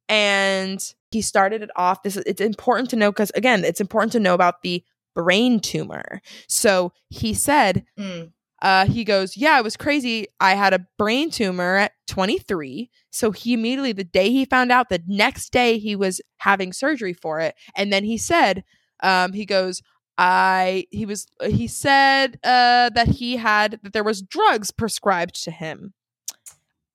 And 0.10 0.82
he 1.12 1.22
started 1.22 1.62
it 1.62 1.70
off 1.76 2.04
this 2.04 2.18
it's 2.18 2.42
important 2.42 2.90
to 2.90 2.96
know 2.96 3.12
because 3.12 3.32
again 3.36 3.64
it's 3.64 3.82
important 3.82 4.12
to 4.12 4.20
know 4.20 4.34
about 4.34 4.62
the 4.64 4.84
brain 5.16 5.60
tumor 5.60 6.22
so 6.48 6.92
he 7.10 7.34
said 7.34 7.86
Mm. 8.00 8.32
uh, 8.62 8.86
he 8.86 9.04
goes, 9.04 9.36
Yeah, 9.36 9.58
it 9.58 9.64
was 9.64 9.76
crazy. 9.76 10.28
I 10.40 10.54
had 10.54 10.74
a 10.74 10.86
brain 10.98 11.32
tumor 11.32 11.76
at 11.78 11.92
23. 12.08 12.90
So 13.10 13.32
he 13.32 13.54
immediately, 13.54 13.92
the 13.92 14.04
day 14.04 14.30
he 14.30 14.46
found 14.46 14.72
out, 14.72 14.90
the 14.90 15.02
next 15.08 15.52
day 15.52 15.80
he 15.80 15.96
was 15.96 16.22
having 16.38 16.72
surgery 16.72 17.14
for 17.14 17.40
it. 17.42 17.56
And 17.76 17.92
then 17.92 18.04
he 18.06 18.18
said, 18.18 18.64
um, 19.02 19.34
He 19.34 19.46
goes, 19.46 19.82
I, 20.18 20.86
he 20.92 21.06
was, 21.08 21.28
he 21.44 21.68
said 21.68 22.40
uh, 22.44 22.90
that 22.92 23.08
he 23.08 23.38
had, 23.38 23.80
that 23.84 23.94
there 23.94 24.04
was 24.04 24.22
drugs 24.22 24.70
prescribed 24.72 25.44
to 25.44 25.52
him. 25.52 25.94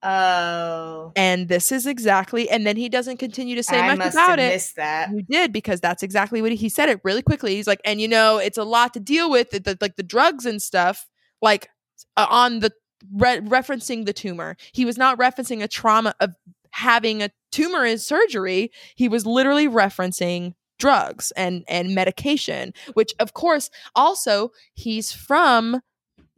Oh, 0.09 1.12
And 1.16 1.48
this 1.48 1.72
is 1.72 1.86
exactly, 1.86 2.48
and 2.48 2.66
then 2.66 2.76
he 2.76 2.88
doesn't 2.88 3.16
continue 3.18 3.57
to 3.57 3.62
say 3.62 3.78
I 3.80 3.94
much 3.94 4.12
about 4.12 4.38
it. 4.38 4.52
missed 4.52 4.76
that. 4.76 5.11
You 5.11 5.22
did 5.22 5.52
because 5.52 5.80
that's 5.80 6.02
exactly 6.02 6.40
what 6.42 6.50
he, 6.52 6.57
he 6.57 6.68
said 6.68 6.88
it 6.88 7.00
really 7.04 7.22
quickly. 7.22 7.57
He's 7.57 7.66
like, 7.66 7.80
and 7.84 8.00
you 8.00 8.09
know, 8.09 8.38
it's 8.38 8.59
a 8.59 8.64
lot 8.64 8.94
to 8.94 9.00
deal 9.00 9.30
with, 9.30 9.50
the, 9.50 9.61
the- 9.61 9.78
like 9.80 9.96
the 9.96 10.02
drugs 10.02 10.46
and 10.46 10.61
stuff, 10.62 11.07
like 11.42 11.68
uh, 12.16 12.26
on 12.30 12.61
the 12.61 12.72
re- 13.14 13.40
referencing 13.40 14.07
the 14.07 14.12
tumor. 14.12 14.57
He 14.72 14.84
was 14.84 14.96
not 14.96 15.18
referencing 15.18 15.62
a 15.62 15.68
trauma 15.68 16.14
of 16.20 16.34
having 16.70 17.22
a 17.22 17.30
tumor 17.52 17.84
in 17.84 17.98
surgery. 17.98 18.70
He 18.94 19.09
was 19.09 19.26
literally 19.26 19.68
referencing 19.68 20.54
drugs 20.78 21.32
and 21.36 21.64
and 21.68 21.94
medication, 21.94 22.74
which 22.94 23.12
of 23.18 23.32
course 23.32 23.70
also 23.94 24.50
he's 24.74 25.11
from. 25.12 25.80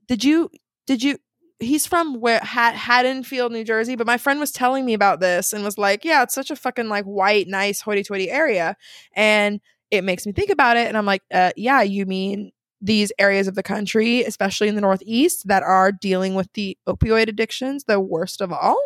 Did 0.07 0.23
you 0.25 0.51
did 0.87 1.03
you? 1.03 1.19
He's 1.61 1.87
from 1.87 2.21
where 2.21 2.41
Haddonfield, 2.41 3.53
New 3.53 3.65
Jersey. 3.65 3.97
But 3.97 4.07
my 4.07 4.17
friend 4.17 4.39
was 4.39 4.53
telling 4.53 4.85
me 4.85 4.95
about 4.95 5.21
this 5.21 5.53
and 5.53 5.65
was 5.65 5.77
like, 5.77 6.05
"Yeah, 6.05 6.23
it's 6.23 6.35
such 6.35 6.51
a 6.51 6.57
fucking 6.57 6.89
like 6.89 7.05
white, 7.05 7.49
nice, 7.49 7.81
hoity-toity 7.81 8.31
area," 8.31 8.77
and 9.15 9.61
it 9.91 10.05
makes 10.05 10.25
me 10.27 10.33
think 10.33 10.51
about 10.51 10.77
it. 10.77 10.87
And 10.87 10.97
I'm 10.97 11.07
like, 11.07 11.23
uh, 11.33 11.51
"Yeah, 11.57 11.83
you 11.83 12.07
mean 12.07 12.53
these 12.81 13.11
areas 13.19 13.49
of 13.49 13.57
the 13.57 13.63
country, 13.65 14.23
especially 14.23 14.69
in 14.69 14.77
the 14.77 14.81
Northeast, 14.81 15.49
that 15.49 15.65
are 15.65 15.91
dealing 15.91 16.35
with 16.37 16.49
the 16.55 16.79
opioid 16.89 17.29
addictions, 17.29 17.85
the 17.85 17.99
worst 17.99 18.41
of 18.41 18.53
all?" 18.53 18.81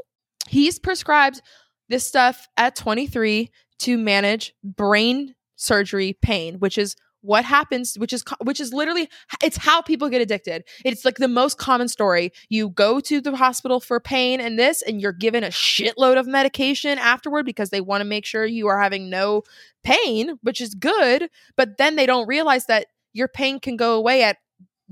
He's 0.49 0.79
prescribed 0.79 1.43
this 1.91 2.07
stuff 2.07 2.49
at 2.57 2.75
23 2.75 3.51
to 3.81 3.99
manage 3.99 4.55
brain 4.65 5.35
surgery 5.57 6.17
pain, 6.23 6.55
which 6.55 6.79
is 6.79 6.97
what 7.23 7.45
happens 7.45 7.97
which 7.97 8.13
is 8.13 8.23
which 8.43 8.61
is 8.61 8.73
literally 8.73 9.09
it's 9.43 9.57
how 9.57 9.81
people 9.81 10.09
get 10.09 10.21
addicted. 10.21 10.65
It's 10.85 11.05
like 11.05 11.17
the 11.17 11.29
most 11.29 11.59
common 11.59 11.89
story. 11.89 12.33
You 12.49 12.71
go 12.71 13.01
to 13.01 13.21
the 13.21 13.35
hospital 13.37 13.81
for 13.81 13.99
pain 14.01 14.41
and 14.41 14.59
this 14.59 14.83
and 14.83 15.01
you're 15.01 15.13
given 15.13 15.45
a 15.45 15.49
shitload 15.49 16.19
of 16.19 16.27
medication 16.27 16.99
afterward 16.99 17.47
because 17.47 17.71
they 17.71 17.81
want 17.81 18.01
to 18.01 18.05
make 18.05 18.27
sure 18.27 18.45
you 18.45 18.67
are 18.69 18.81
having 18.81 19.09
no 19.09 19.43
pain 19.83 20.39
which 20.43 20.61
is 20.61 20.77
good 20.77 21.29
but 21.57 21.77
then 21.77 21.97
they 21.97 22.07
don't 22.07 22.29
realize 22.29 22.67
that 22.67 22.87
your 23.13 23.27
pain 23.27 23.59
can 23.59 23.77
go 23.77 23.97
away 23.97 24.23
at 24.23 24.37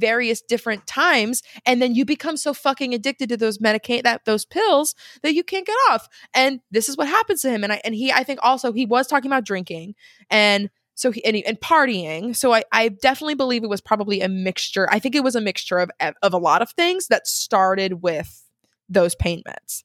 various 0.01 0.41
different 0.41 0.87
times 0.87 1.43
and 1.67 1.81
then 1.81 1.95
you 1.95 2.05
become 2.05 2.37
so 2.37 2.55
fucking 2.55 2.95
addicted 2.95 3.29
to 3.29 3.37
those 3.37 3.59
medicate 3.59 4.03
that 4.03 4.25
those 4.25 4.45
pills 4.45 4.95
that 5.23 5.35
you 5.35 5.45
can't 5.45 5.67
get 5.67 5.77
off. 5.91 6.09
And 6.35 6.61
this 6.71 6.89
is 6.89 6.97
what 6.97 7.07
happens 7.07 7.43
to 7.43 7.51
him 7.51 7.63
and 7.63 7.73
I 7.73 7.81
and 7.85 7.95
he 7.95 8.11
I 8.11 8.25
think 8.25 8.41
also 8.43 8.73
he 8.73 8.87
was 8.87 9.07
talking 9.07 9.31
about 9.31 9.45
drinking 9.45 9.95
and 10.31 10.71
so 11.01 11.11
he 11.11 11.25
and, 11.25 11.35
and 11.47 11.59
partying. 11.59 12.37
So 12.37 12.53
I 12.53 12.63
I 12.73 12.89
definitely 12.89 13.35
believe 13.35 13.65
it 13.65 13.71
was 13.71 13.81
probably 13.81 14.21
a 14.21 14.29
mixture 14.29 14.87
I 14.91 14.99
think 14.99 15.15
it 15.15 15.25
was 15.25 15.35
a 15.35 15.41
mixture 15.41 15.79
of 15.79 15.91
of 16.23 16.35
a 16.35 16.39
lot 16.39 16.61
of 16.61 16.71
things 16.73 17.07
that 17.07 17.27
started 17.27 18.03
with 18.03 18.45
those 18.87 19.15
pain 19.15 19.43
meds. 19.49 19.83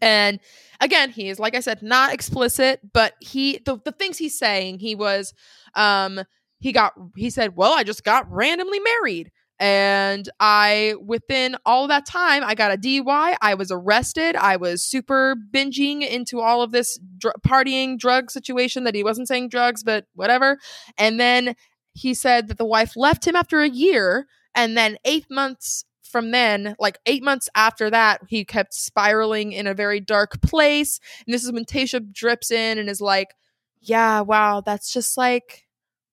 And 0.00 0.38
again 0.80 1.10
he 1.10 1.28
is 1.28 1.40
like 1.40 1.56
I 1.56 1.60
said 1.60 1.82
not 1.82 2.14
explicit 2.14 2.80
but 2.92 3.14
he 3.20 3.58
the, 3.64 3.80
the 3.84 3.90
things 3.90 4.16
he's 4.16 4.38
saying 4.38 4.78
he 4.78 4.94
was 4.94 5.34
um 5.74 6.20
he 6.60 6.70
got 6.70 6.92
he 7.16 7.28
said 7.28 7.56
well 7.56 7.72
i 7.72 7.82
just 7.82 8.04
got 8.04 8.30
randomly 8.30 8.78
married 8.78 9.32
and 9.62 10.28
i 10.40 10.94
within 11.00 11.54
all 11.64 11.86
that 11.86 12.04
time 12.04 12.42
i 12.44 12.54
got 12.54 12.72
a 12.72 12.76
dui 12.76 13.36
i 13.40 13.54
was 13.54 13.70
arrested 13.70 14.34
i 14.34 14.56
was 14.56 14.82
super 14.82 15.36
binging 15.54 16.06
into 16.06 16.40
all 16.40 16.62
of 16.62 16.72
this 16.72 16.98
dr- 17.18 17.36
partying 17.46 17.98
drug 17.98 18.30
situation 18.30 18.84
that 18.84 18.94
he 18.94 19.04
wasn't 19.04 19.28
saying 19.28 19.48
drugs 19.48 19.82
but 19.82 20.06
whatever. 20.14 20.58
And 20.98 21.18
then 21.18 21.54
he 21.94 22.14
said 22.14 22.48
that 22.48 22.58
the 22.58 22.64
wife 22.64 22.96
left 22.96 23.26
him 23.26 23.36
after 23.36 23.60
a 23.60 23.68
year 23.68 24.26
and 24.54 24.76
then 24.76 24.96
eight 25.04 25.26
months 25.30 25.84
from 26.02 26.30
then 26.30 26.74
like 26.78 26.98
eight 27.06 27.22
months 27.22 27.48
after 27.54 27.88
that 27.88 28.20
he 28.28 28.44
kept 28.44 28.74
spiraling 28.74 29.52
in 29.52 29.66
a 29.66 29.74
very 29.74 30.00
dark 30.00 30.40
place. 30.42 31.00
And 31.26 31.32
this 31.32 31.44
is 31.44 31.52
when 31.52 31.64
tayshia 31.64 32.12
drips 32.12 32.50
in 32.50 32.78
and 32.78 32.88
is 32.88 33.00
like 33.00 33.28
yeah 33.80 34.20
wow 34.20 34.60
that's 34.60 34.92
just 34.92 35.16
like 35.16 35.66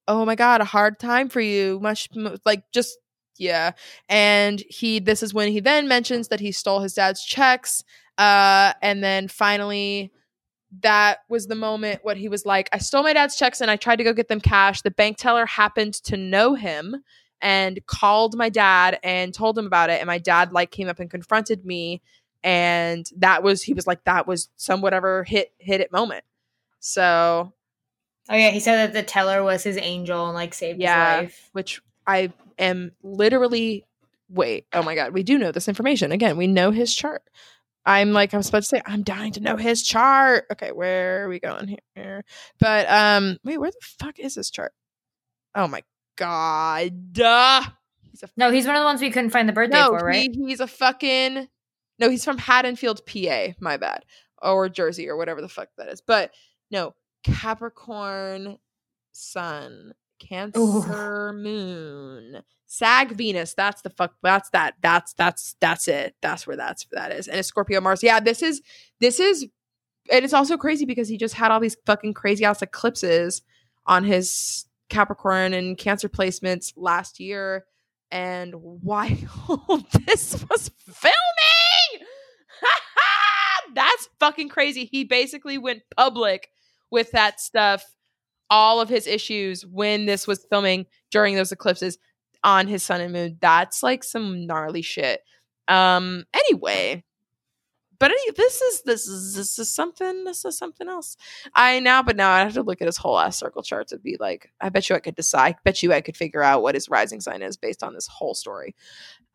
oh 0.08 0.26
my 0.26 0.36
god 0.36 0.62
a 0.62 0.66
hard 0.66 1.00
time 1.00 1.30
for 1.30 1.42
you. 1.42 1.80
Much 1.82 2.10
like 2.46 2.64
just 2.74 2.98
yeah 3.40 3.72
and 4.08 4.62
he 4.70 5.00
this 5.00 5.24
is 5.24 5.34
when 5.34 5.52
he 5.52 5.60
then 5.60 5.88
mentions 5.88 6.28
that 6.28 6.40
he 6.40 6.52
stole 6.52 6.82
his 6.82 6.94
dad's 6.94 7.24
checks 7.24 7.84
uh 8.20 8.74
and 8.84 9.04
then 9.04 9.28
finally 9.28 10.12
that 10.82 11.20
was 11.30 11.48
the 11.48 11.56
moment 11.56 12.00
what 12.04 12.18
he 12.18 12.30
was 12.30 12.46
like 12.46 12.70
i 12.74 12.78
stole 12.78 13.02
my 13.02 13.14
dad's 13.14 13.36
checks 13.36 13.62
and 13.62 13.72
i 13.72 13.76
tried 13.76 13.96
to 13.96 14.04
go 14.04 14.14
get 14.14 14.28
them 14.28 14.40
cash 14.42 14.82
the 14.84 14.92
bank 14.92 15.18
teller 15.18 15.46
happened 15.48 15.94
to 15.96 16.16
know 16.16 16.54
him 16.54 16.96
and 17.42 17.80
called 17.88 18.36
my 18.38 18.50
dad 18.50 19.00
and 19.02 19.34
told 19.34 19.58
him 19.58 19.66
about 19.66 19.90
it 19.90 20.00
and 20.00 20.08
my 20.08 20.18
dad 20.20 20.52
like 20.52 20.70
came 20.70 20.88
up 20.90 21.00
and 21.00 21.10
confronted 21.10 21.66
me 21.66 22.02
and 22.44 23.10
that 23.18 23.42
was 23.42 23.64
he 23.64 23.74
was 23.74 23.88
like 23.88 24.04
that 24.04 24.28
was 24.28 24.50
some 24.58 24.82
whatever 24.82 25.24
hit 25.24 25.52
hit 25.58 25.82
it 25.82 25.92
moment 25.92 26.24
so 26.80 27.54
Oh 28.32 28.36
yeah, 28.36 28.52
he 28.52 28.60
said 28.60 28.76
that 28.76 28.94
the 28.94 29.02
teller 29.02 29.42
was 29.44 29.64
his 29.64 29.76
angel 29.78 30.26
and 30.28 30.36
like 30.36 30.54
saved 30.54 30.80
Yeah. 30.80 31.22
his 31.22 31.24
life. 31.24 31.50
which 31.54 31.82
I 32.06 32.32
am 32.60 32.92
literally 33.02 33.86
wait, 34.30 34.68
oh 34.74 34.84
my 34.84 34.96
god, 34.96 35.14
we 35.14 35.24
do 35.24 35.38
know 35.38 35.52
this 35.52 35.68
information. 35.68 36.12
Again, 36.12 36.38
we 36.38 36.48
know 36.48 36.72
his 36.72 36.94
chart. 36.94 37.24
I'm 37.86 38.12
like, 38.12 38.34
I 38.34 38.38
was 38.38 38.50
about 38.50 38.64
to 38.64 38.68
say, 38.68 38.82
I'm 38.86 39.02
dying 39.02 39.32
to 39.34 39.40
know 39.40 39.56
his 39.56 39.82
chart. 39.82 40.46
Okay, 40.52 40.72
where 40.72 41.26
are 41.26 41.30
we 41.30 41.40
going 41.40 41.78
here? 41.96 42.24
But 42.60 42.88
um, 42.90 43.38
wait, 43.44 43.58
where 43.58 43.72
the 43.72 43.78
fuck 43.82 44.20
is 44.20 44.36
this 44.36 44.52
chart? 44.52 44.74
Oh 45.56 45.68
my 45.68 45.82
god. 46.16 47.14
Duh. 47.14 47.64
He's 48.12 48.22
a 48.22 48.30
No, 48.38 48.52
he's 48.52 48.68
one 48.68 48.76
of 48.76 48.82
the 48.82 48.86
ones 48.86 49.02
we 49.02 49.10
couldn't 49.10 49.32
find 49.32 49.50
the 49.50 49.54
birthday 49.54 49.78
no, 49.80 49.98
for, 49.98 50.06
right? 50.06 50.30
he, 50.32 50.46
he's 50.46 50.60
a 50.60 50.68
fucking 50.68 51.48
no, 52.00 52.10
he's 52.10 52.24
from 52.24 52.38
Haddonfield, 52.38 53.02
PA, 53.06 53.48
my 53.60 53.78
bad. 53.78 54.06
Or 54.42 54.70
Jersey 54.70 55.10
or 55.10 55.18
whatever 55.18 55.42
the 55.42 55.50
fuck 55.50 55.68
that 55.78 55.90
is. 55.90 56.02
But 56.02 56.32
no, 56.72 56.96
Capricorn 57.24 58.58
Sun, 59.12 59.94
Cancer 60.20 61.34
Moon, 61.34 62.42
Sag 62.68 63.12
Venus. 63.14 63.54
That's 63.54 63.82
the 63.82 63.90
fuck. 63.90 64.14
That's 64.22 64.50
that. 64.52 64.76
That's 64.82 65.14
that's 65.14 65.56
that's 65.60 65.88
it. 65.88 66.16
That's 66.22 66.46
where 66.46 66.58
that's 66.58 66.86
that 66.92 67.12
is. 67.12 67.28
And 67.28 67.40
a 67.40 67.44
Scorpio 67.44 67.82
Mars. 67.82 68.04
Yeah, 68.04 68.20
this 68.20 68.44
is 68.44 68.62
this 69.00 69.20
is, 69.20 69.48
and 70.12 70.24
it's 70.24 70.34
also 70.34 70.58
crazy 70.58 70.86
because 70.86 71.08
he 71.08 71.18
just 71.18 71.36
had 71.36 71.52
all 71.52 71.60
these 71.60 71.78
fucking 71.86 72.14
crazy 72.14 72.46
ass 72.46 72.62
eclipses 72.62 73.42
on 73.86 74.04
his 74.04 74.66
Capricorn 74.90 75.54
and 75.54 75.78
Cancer 75.78 76.10
placements 76.10 76.74
last 76.76 77.20
year. 77.20 77.66
And 78.12 78.54
while 78.56 79.10
this 80.06 80.44
was 80.50 80.72
filming, 80.88 82.08
that's 83.74 84.10
fucking 84.20 84.50
crazy. 84.50 84.86
He 84.86 85.04
basically 85.04 85.58
went 85.58 85.84
public 85.96 86.50
with 86.92 87.12
that 87.12 87.40
stuff, 87.40 87.84
all 88.50 88.82
of 88.82 88.90
his 88.90 89.08
issues 89.08 89.66
when 89.66 90.06
this 90.06 90.28
was 90.28 90.46
filming 90.50 90.86
during 91.12 91.36
those 91.36 91.52
eclipses 91.52 91.98
on 92.44 92.68
his 92.68 92.84
sun 92.84 93.02
and 93.02 93.14
moon. 93.14 93.38
That's 93.42 93.84
like 93.84 94.04
some 94.04 94.46
gnarly 94.46 94.82
shit. 94.82 95.22
Um 95.68 96.26
anyway, 96.34 97.04
but 98.00 98.12
any, 98.12 98.32
this 98.32 98.62
is 98.62 98.82
this 98.84 99.08
is 99.08 99.36
this 99.36 99.60
is 99.60 99.72
something 99.72 100.24
this 100.24 100.46
is 100.46 100.58
something 100.58 100.88
else. 100.88 101.18
I 101.54 101.80
now, 101.82 102.02
but 102.02 102.16
now 102.16 102.32
I 102.32 102.40
have 102.40 102.54
to 102.54 102.64
look 102.64 102.82
at 102.82 102.88
his 102.88 102.98
whole 102.98 103.20
ass 103.20 103.38
circle 103.38 103.62
chart 103.62 103.90
to 103.90 104.00
be 104.00 104.16
like, 104.20 104.50
I 104.62 104.70
bet 104.70 104.90
you 104.90 104.96
I 104.96 105.00
could 105.00 105.16
decide. 105.16 105.56
I 105.56 105.60
bet 105.66 105.84
you 105.84 105.94
I 105.94 106.02
could 106.02 106.16
figure 106.16 106.42
out 106.42 106.64
what 106.64 106.76
his 106.76 106.90
rising 106.90 107.20
sign 107.20 107.42
is 107.42 107.58
based 107.58 107.84
on 107.84 107.94
this 107.94 108.08
whole 108.08 108.34
story. 108.34 108.74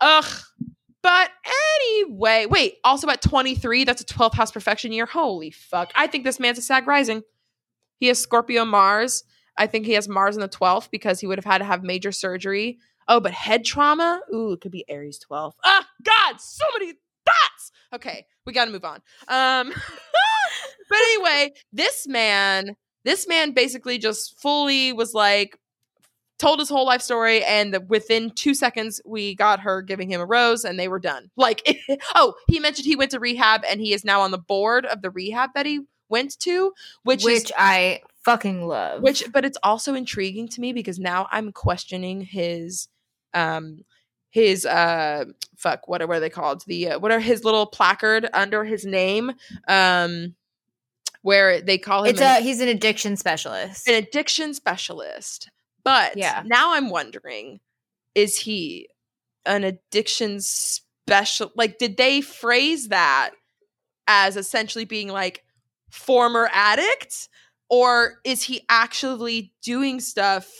Ugh. 0.00 0.24
But 1.02 1.30
anyway, 1.82 2.46
wait. 2.46 2.76
Also 2.82 3.10
at 3.10 3.20
23, 3.20 3.84
that's 3.84 4.00
a 4.00 4.06
12th 4.06 4.32
house 4.32 4.50
perfection 4.50 4.90
year. 4.90 5.04
Holy 5.04 5.50
fuck! 5.50 5.92
I 5.94 6.06
think 6.06 6.24
this 6.24 6.40
man's 6.40 6.56
a 6.56 6.62
Sag 6.62 6.86
rising. 6.86 7.22
He 7.98 8.08
has 8.08 8.18
Scorpio 8.18 8.64
Mars. 8.64 9.24
I 9.56 9.66
think 9.66 9.86
he 9.86 9.92
has 9.92 10.08
Mars 10.08 10.36
in 10.36 10.42
the 10.42 10.48
12th 10.48 10.90
because 10.90 11.20
he 11.20 11.26
would 11.26 11.38
have 11.38 11.44
had 11.44 11.58
to 11.58 11.64
have 11.64 11.82
major 11.82 12.12
surgery. 12.12 12.78
Oh, 13.06 13.20
but 13.20 13.32
head 13.32 13.64
trauma? 13.64 14.20
Ooh, 14.34 14.52
it 14.52 14.60
could 14.60 14.72
be 14.72 14.84
Aries 14.88 15.18
12. 15.18 15.54
Ah, 15.64 15.86
God, 16.02 16.40
so 16.40 16.64
many 16.78 16.92
thoughts. 17.24 17.72
Okay, 17.92 18.26
we 18.46 18.52
got 18.52 18.64
to 18.64 18.70
move 18.70 18.84
on. 18.84 19.00
Um, 19.28 19.72
but 20.88 20.98
anyway, 20.98 21.52
this 21.72 22.06
man, 22.08 22.76
this 23.04 23.28
man 23.28 23.52
basically 23.52 23.98
just 23.98 24.40
fully 24.40 24.92
was 24.92 25.14
like, 25.14 25.58
told 26.38 26.58
his 26.58 26.68
whole 26.68 26.86
life 26.86 27.02
story, 27.02 27.44
and 27.44 27.78
within 27.88 28.30
two 28.30 28.54
seconds, 28.54 29.00
we 29.06 29.34
got 29.34 29.60
her 29.60 29.82
giving 29.82 30.10
him 30.10 30.20
a 30.20 30.26
rose, 30.26 30.64
and 30.64 30.78
they 30.78 30.88
were 30.88 30.98
done. 30.98 31.30
Like, 31.36 31.62
oh, 32.14 32.34
he 32.48 32.58
mentioned 32.58 32.86
he 32.86 32.96
went 32.96 33.12
to 33.12 33.20
rehab, 33.20 33.62
and 33.68 33.80
he 33.80 33.92
is 33.92 34.04
now 34.04 34.20
on 34.20 34.30
the 34.30 34.38
board 34.38 34.84
of 34.86 35.02
the 35.02 35.10
rehab 35.10 35.50
that 35.54 35.66
he 35.66 35.80
went 36.08 36.38
to, 36.40 36.72
which 37.02 37.24
which 37.24 37.44
is, 37.46 37.52
I 37.56 38.00
fucking 38.24 38.66
love. 38.66 39.02
which, 39.02 39.24
but 39.32 39.44
it's 39.44 39.58
also 39.62 39.94
intriguing 39.94 40.48
to 40.48 40.60
me 40.60 40.72
because 40.72 40.98
now 40.98 41.26
I'm 41.30 41.52
questioning 41.52 42.20
his, 42.22 42.88
um, 43.32 43.84
his 44.30 44.66
uh 44.66 45.24
fuck 45.56 45.86
what 45.86 46.02
are, 46.02 46.08
what 46.08 46.16
are 46.16 46.20
they 46.20 46.28
called 46.28 46.64
the 46.66 46.88
uh, 46.90 46.98
what 46.98 47.12
are 47.12 47.20
his 47.20 47.44
little 47.44 47.66
placard 47.66 48.28
under 48.34 48.64
his 48.64 48.84
name 48.84 49.30
um 49.68 50.34
where 51.22 51.60
they 51.60 51.78
call 51.78 52.02
him 52.02 52.10
it's 52.10 52.20
an, 52.20 52.38
a 52.38 52.40
he's 52.40 52.60
an 52.60 52.66
addiction 52.66 53.16
specialist. 53.16 53.86
an 53.88 53.94
addiction 53.94 54.52
specialist 54.52 55.50
but 55.84 56.16
Yeah. 56.16 56.42
now 56.44 56.74
i'm 56.74 56.90
wondering 56.90 57.60
is 58.16 58.36
he 58.36 58.88
an 59.46 59.62
addiction 59.62 60.40
special 60.40 61.52
like 61.54 61.78
did 61.78 61.96
they 61.96 62.20
phrase 62.20 62.88
that 62.88 63.30
as 64.08 64.36
essentially 64.36 64.84
being 64.84 65.06
like 65.08 65.43
former 65.94 66.48
addict 66.52 67.28
or 67.70 68.20
is 68.24 68.42
he 68.42 68.62
actually 68.68 69.52
doing 69.62 70.00
stuff 70.00 70.50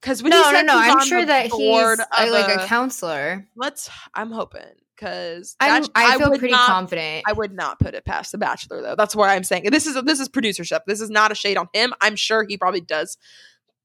because 0.00 0.22
when 0.22 0.32
he 0.32 0.38
no, 0.38 0.44
no, 0.50 0.52
said 0.56 0.66
no. 0.66 0.80
he's 0.80 0.90
I'm 0.92 0.98
on 0.98 1.06
sure 1.06 1.20
the 1.20 1.26
that 1.26 1.42
he's 1.44 1.52
board 1.52 2.00
of 2.00 2.28
like 2.28 2.48
a 2.58 2.64
a- 2.64 2.66
counselor. 2.66 3.46
let's 3.56 3.88
i'm 4.14 4.30
hoping 4.32 4.62
because 4.96 5.56
I 5.60 5.80
feel 6.18 6.28
pretty 6.30 6.50
not, 6.50 6.66
confident. 6.66 7.24
i 7.26 7.32
would 7.32 7.52
not 7.52 7.78
put 7.78 7.94
it 7.94 8.04
past 8.04 8.32
the 8.32 8.38
bachelor 8.38 8.82
though 8.82 8.96
that's 8.96 9.14
where 9.16 9.28
i'm 9.28 9.44
saying 9.44 9.64
this 9.70 9.86
is 9.86 10.00
this 10.04 10.18
is 10.20 10.28
producership 10.28 10.80
this 10.86 11.00
is 11.00 11.08
not 11.08 11.30
a 11.30 11.34
shade 11.36 11.56
on 11.56 11.68
him 11.72 11.94
i'm 12.00 12.16
sure 12.16 12.44
he 12.46 12.56
probably 12.58 12.80
does 12.80 13.16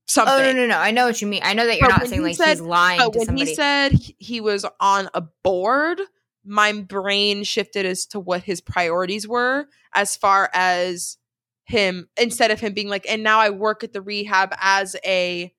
something 0.07 0.33
oh 0.33 0.39
no, 0.39 0.53
no, 0.53 0.67
no. 0.67 0.77
I 0.77 0.91
know 0.91 1.05
what 1.05 1.21
you 1.21 1.27
mean. 1.27 1.41
I 1.43 1.53
know 1.53 1.65
that 1.67 1.77
you're 1.79 1.89
But 1.89 1.97
not 1.97 2.07
saying 2.07 2.21
he 2.21 2.27
like 2.29 2.35
said- 2.37 2.47
he's 2.49 2.61
lying 2.61 2.99
but 2.99 3.11
to 3.13 3.19
when 3.19 3.25
somebody. 3.27 3.49
he 3.49 3.55
said 3.55 3.91
he- 3.91 4.15
he 4.19 4.41
was 4.41 4.65
on 4.79 5.09
a 5.13 5.21
board 5.43 5.99
my 6.47 6.71
brain 6.73 7.43
shifted 7.43 7.85
as 7.85 8.05
to 8.07 8.19
what 8.19 8.43
his 8.43 8.61
priorities 8.61 9.27
were 9.27 9.67
as 9.93 10.15
far 10.15 10.49
as 10.53 11.17
him 11.65 12.07
instead 12.19 12.49
of 12.49 12.59
him 12.59 12.73
being 12.73 12.87
like 12.87 13.05
and 13.09 13.23
now 13.23 13.39
i 13.39 13.49
work 13.49 13.83
at 13.83 13.91
the 13.91 14.01
rehab 14.01 14.55
as 14.61 14.95
a 15.05 15.53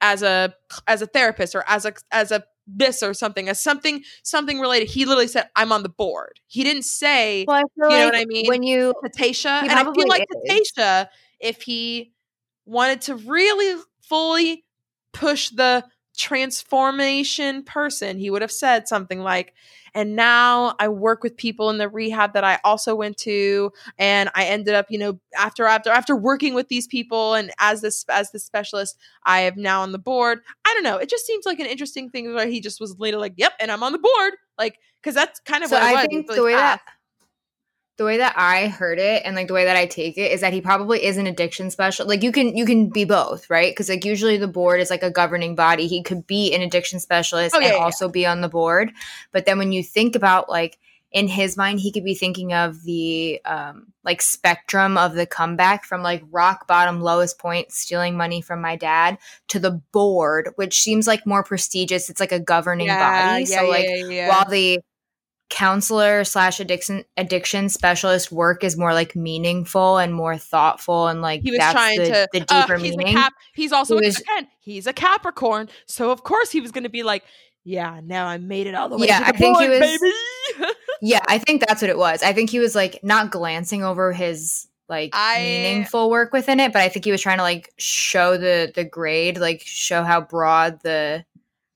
as 0.00 0.22
a 0.22 0.52
as 0.86 1.00
a 1.00 1.06
therapist 1.06 1.54
or 1.54 1.64
as 1.68 1.84
a 1.84 1.92
as 2.10 2.32
a 2.32 2.42
this 2.66 3.02
or 3.02 3.14
something 3.14 3.48
as 3.48 3.62
something 3.62 4.02
something 4.22 4.60
related 4.60 4.88
he 4.88 5.04
literally 5.04 5.28
said 5.28 5.48
i'm 5.54 5.72
on 5.72 5.82
the 5.82 5.88
board 5.88 6.40
he 6.48 6.64
didn't 6.64 6.84
say 6.84 7.44
well, 7.46 7.62
you 7.90 7.96
know 7.96 8.04
like 8.04 8.12
what 8.12 8.14
I 8.16 8.24
mean? 8.24 8.46
When 8.48 8.62
you 8.62 8.94
to 9.04 9.10
Tayshia. 9.10 9.62
He 9.62 9.68
And 9.68 9.78
I 9.78 9.84
feel 9.92 10.08
like 10.08 10.26
to 10.28 10.38
is. 10.44 10.72
Tayshia, 10.76 11.08
if 11.40 11.62
he 11.62 12.12
wanted 12.66 13.02
to 13.02 13.16
really 13.16 13.80
fully 14.02 14.64
push 15.12 15.50
the 15.50 15.84
transformation 16.16 17.62
person, 17.62 18.18
he 18.18 18.30
would 18.30 18.42
have 18.42 18.52
said 18.52 18.88
something 18.88 19.20
like, 19.20 19.54
and 19.94 20.16
now 20.16 20.74
I 20.78 20.88
work 20.88 21.22
with 21.22 21.36
people 21.36 21.70
in 21.70 21.78
the 21.78 21.88
rehab 21.88 22.34
that 22.34 22.44
I 22.44 22.58
also 22.64 22.94
went 22.94 23.16
to. 23.18 23.72
And 23.98 24.30
I 24.34 24.44
ended 24.44 24.74
up, 24.74 24.86
you 24.90 24.98
know, 24.98 25.18
after 25.36 25.64
after 25.66 25.90
after 25.90 26.16
working 26.16 26.54
with 26.54 26.68
these 26.68 26.86
people 26.86 27.34
and 27.34 27.50
as 27.58 27.80
this 27.80 28.04
as 28.08 28.30
the 28.30 28.38
specialist, 28.38 28.98
I 29.24 29.40
am 29.40 29.54
now 29.56 29.82
on 29.82 29.92
the 29.92 29.98
board. 29.98 30.40
I 30.64 30.74
don't 30.74 30.84
know. 30.84 30.96
It 30.98 31.08
just 31.08 31.26
seems 31.26 31.46
like 31.46 31.60
an 31.60 31.66
interesting 31.66 32.10
thing 32.10 32.34
where 32.34 32.46
he 32.46 32.60
just 32.60 32.80
was 32.80 32.98
later 32.98 33.18
like, 33.18 33.34
Yep, 33.36 33.52
and 33.60 33.70
I'm 33.70 33.82
on 33.82 33.92
the 33.92 33.98
board. 33.98 34.34
Like, 34.58 34.78
because 35.02 35.14
that's 35.14 35.40
kind 35.40 35.62
of 35.62 35.70
so 35.70 35.76
what 35.76 35.84
I 35.84 36.06
think 36.06 36.28
was 36.28 36.36
the 36.36 36.44
way 36.44 36.52
that. 36.52 36.80
The 37.98 38.04
way 38.04 38.18
that 38.18 38.34
I 38.36 38.68
heard 38.68 39.00
it 39.00 39.22
and 39.24 39.34
like 39.34 39.48
the 39.48 39.54
way 39.54 39.64
that 39.64 39.76
I 39.76 39.86
take 39.86 40.16
it 40.16 40.30
is 40.30 40.40
that 40.40 40.52
he 40.52 40.60
probably 40.60 41.04
is 41.04 41.16
an 41.16 41.26
addiction 41.26 41.68
special. 41.70 42.06
Like 42.06 42.22
you 42.22 42.30
can 42.30 42.56
you 42.56 42.64
can 42.64 42.88
be 42.90 43.04
both, 43.04 43.50
right? 43.50 43.72
Because 43.72 43.88
like 43.88 44.04
usually 44.04 44.38
the 44.38 44.46
board 44.48 44.80
is 44.80 44.88
like 44.88 45.02
a 45.02 45.10
governing 45.10 45.56
body. 45.56 45.88
He 45.88 46.04
could 46.04 46.24
be 46.26 46.54
an 46.54 46.62
addiction 46.62 47.00
specialist 47.00 47.56
Oh, 47.56 47.58
yeah, 47.58 47.66
and 47.66 47.72
yeah, 47.72 47.78
yeah. 47.78 47.84
also 47.84 48.08
be 48.08 48.24
on 48.24 48.40
the 48.40 48.48
board. 48.48 48.92
But 49.32 49.46
then 49.46 49.58
when 49.58 49.72
you 49.72 49.82
think 49.82 50.14
about 50.14 50.48
like 50.48 50.78
in 51.10 51.26
his 51.26 51.56
mind, 51.56 51.80
he 51.80 51.90
could 51.90 52.04
be 52.04 52.14
thinking 52.14 52.52
of 52.52 52.84
the 52.84 53.40
um 53.44 53.88
like 54.04 54.22
spectrum 54.22 54.96
of 54.96 55.14
the 55.14 55.26
comeback 55.26 55.84
from 55.84 56.00
like 56.00 56.22
rock 56.30 56.68
bottom 56.68 57.00
lowest 57.00 57.36
point, 57.36 57.72
stealing 57.72 58.16
money 58.16 58.40
from 58.40 58.60
my 58.60 58.76
dad, 58.76 59.18
to 59.48 59.58
the 59.58 59.72
board, 59.92 60.50
which 60.54 60.80
seems 60.80 61.08
like 61.08 61.26
more 61.26 61.42
prestigious. 61.42 62.08
It's 62.10 62.20
like 62.20 62.32
a 62.32 62.38
governing 62.38 62.86
body. 62.86 63.44
so 63.44 63.68
like 63.68 63.86
yeah, 63.88 64.06
yeah. 64.06 64.28
while 64.28 64.48
the 64.48 64.78
counselor 65.50 66.24
slash 66.24 66.60
addiction 66.60 67.04
addiction 67.16 67.68
specialist 67.68 68.30
work 68.30 68.62
is 68.62 68.76
more 68.76 68.92
like 68.92 69.16
meaningful 69.16 69.96
and 69.96 70.12
more 70.12 70.36
thoughtful 70.36 71.08
and 71.08 71.22
like 71.22 71.40
he 71.42 71.50
was 71.50 71.58
that's 71.58 71.72
trying 71.72 71.98
the, 71.98 72.04
to 72.04 72.28
the 72.32 72.44
uh, 72.54 72.60
deeper 72.62 72.76
he's 72.76 72.96
meaning. 72.96 73.14
A 73.16 73.18
cap, 73.18 73.32
he's 73.54 73.72
also 73.72 73.98
He 73.98 74.06
was- 74.06 74.20
again, 74.20 74.46
he's 74.60 74.86
a 74.86 74.92
Capricorn, 74.92 75.68
so 75.86 76.10
of 76.10 76.22
course 76.22 76.50
he 76.50 76.60
was 76.60 76.70
going 76.70 76.84
to 76.84 76.90
be 76.90 77.02
like, 77.02 77.24
"Yeah, 77.64 78.00
now 78.04 78.26
I 78.26 78.36
made 78.38 78.66
it 78.66 78.74
all 78.74 78.88
the 78.90 78.98
way 78.98 79.06
Yeah, 79.06 79.20
to 79.20 79.24
the 79.24 79.28
I 79.34 79.38
think 79.38 79.58
he 79.58 79.68
was- 79.68 79.80
baby." 79.80 80.72
yeah, 81.02 81.20
I 81.28 81.38
think 81.38 81.66
that's 81.66 81.80
what 81.82 81.90
it 81.90 81.98
was. 81.98 82.22
I 82.22 82.32
think 82.32 82.50
he 82.50 82.58
was 82.58 82.74
like 82.74 83.00
not 83.02 83.30
glancing 83.30 83.82
over 83.84 84.12
his 84.12 84.66
like 84.88 85.10
I- 85.14 85.40
meaningful 85.40 86.10
work 86.10 86.32
within 86.32 86.60
it, 86.60 86.72
but 86.74 86.82
I 86.82 86.88
think 86.90 87.04
he 87.06 87.10
was 87.10 87.22
trying 87.22 87.38
to 87.38 87.42
like 87.42 87.72
show 87.78 88.36
the 88.36 88.70
the 88.74 88.84
grade, 88.84 89.38
like 89.38 89.62
show 89.64 90.02
how 90.02 90.20
broad 90.20 90.80
the 90.82 91.24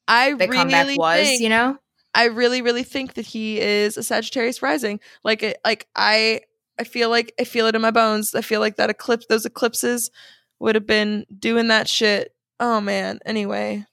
I 0.09 0.35
the 0.35 0.49
comeback 0.49 0.99
was, 0.99 1.41
you 1.41 1.49
know? 1.49 1.79
I 2.15 2.25
really, 2.27 2.63
really 2.63 2.83
think 2.83 3.15
that 3.15 3.27
he 3.27 3.61
is 3.61 3.97
a 3.97 4.03
Sagittarius 4.03 4.63
rising. 4.63 5.01
Like, 5.25 5.59
like 5.65 5.89
I, 5.97 6.41
I 6.79 6.85
feel 6.85 7.11
like 7.11 7.33
I 7.41 7.45
feel 7.45 7.67
it 7.67 7.75
in 7.75 7.83
my 7.83 7.91
bones. 7.91 8.35
I 8.35 8.43
feel 8.43 8.61
like 8.61 8.77
that 8.77 8.91
eclipse, 8.91 9.27
those 9.29 9.47
eclipses, 9.47 10.11
would 10.59 10.75
have 10.75 10.87
been 10.87 11.27
doing 11.37 11.69
that 11.69 11.89
shit. 11.89 12.35
Oh 12.61 12.81
man. 12.81 13.19
Anyway, 13.25 13.87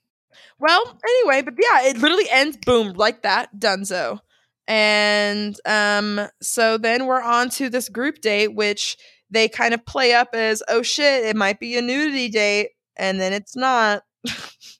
well, 0.59 0.99
anyway, 1.07 1.41
but 1.41 1.55
yeah, 1.57 1.89
it 1.89 1.97
literally 1.97 2.29
ends 2.29 2.57
boom 2.65 2.93
like 2.93 3.23
that, 3.23 3.49
Dunzo. 3.57 4.19
And 4.67 5.59
um, 5.65 6.21
so 6.41 6.77
then 6.77 7.05
we're 7.07 7.21
on 7.21 7.49
to 7.51 7.69
this 7.69 7.89
group 7.89 8.21
date, 8.21 8.53
which 8.53 8.97
they 9.31 9.47
kind 9.47 9.73
of 9.73 9.85
play 9.85 10.13
up 10.13 10.29
as, 10.33 10.61
oh 10.67 10.81
shit, 10.81 11.25
it 11.25 11.35
might 11.35 11.59
be 11.59 11.77
a 11.77 11.81
nudity 11.81 12.29
date, 12.29 12.69
and 12.95 13.19
then 13.19 13.33
it's 13.33 13.55
not. 13.55 14.03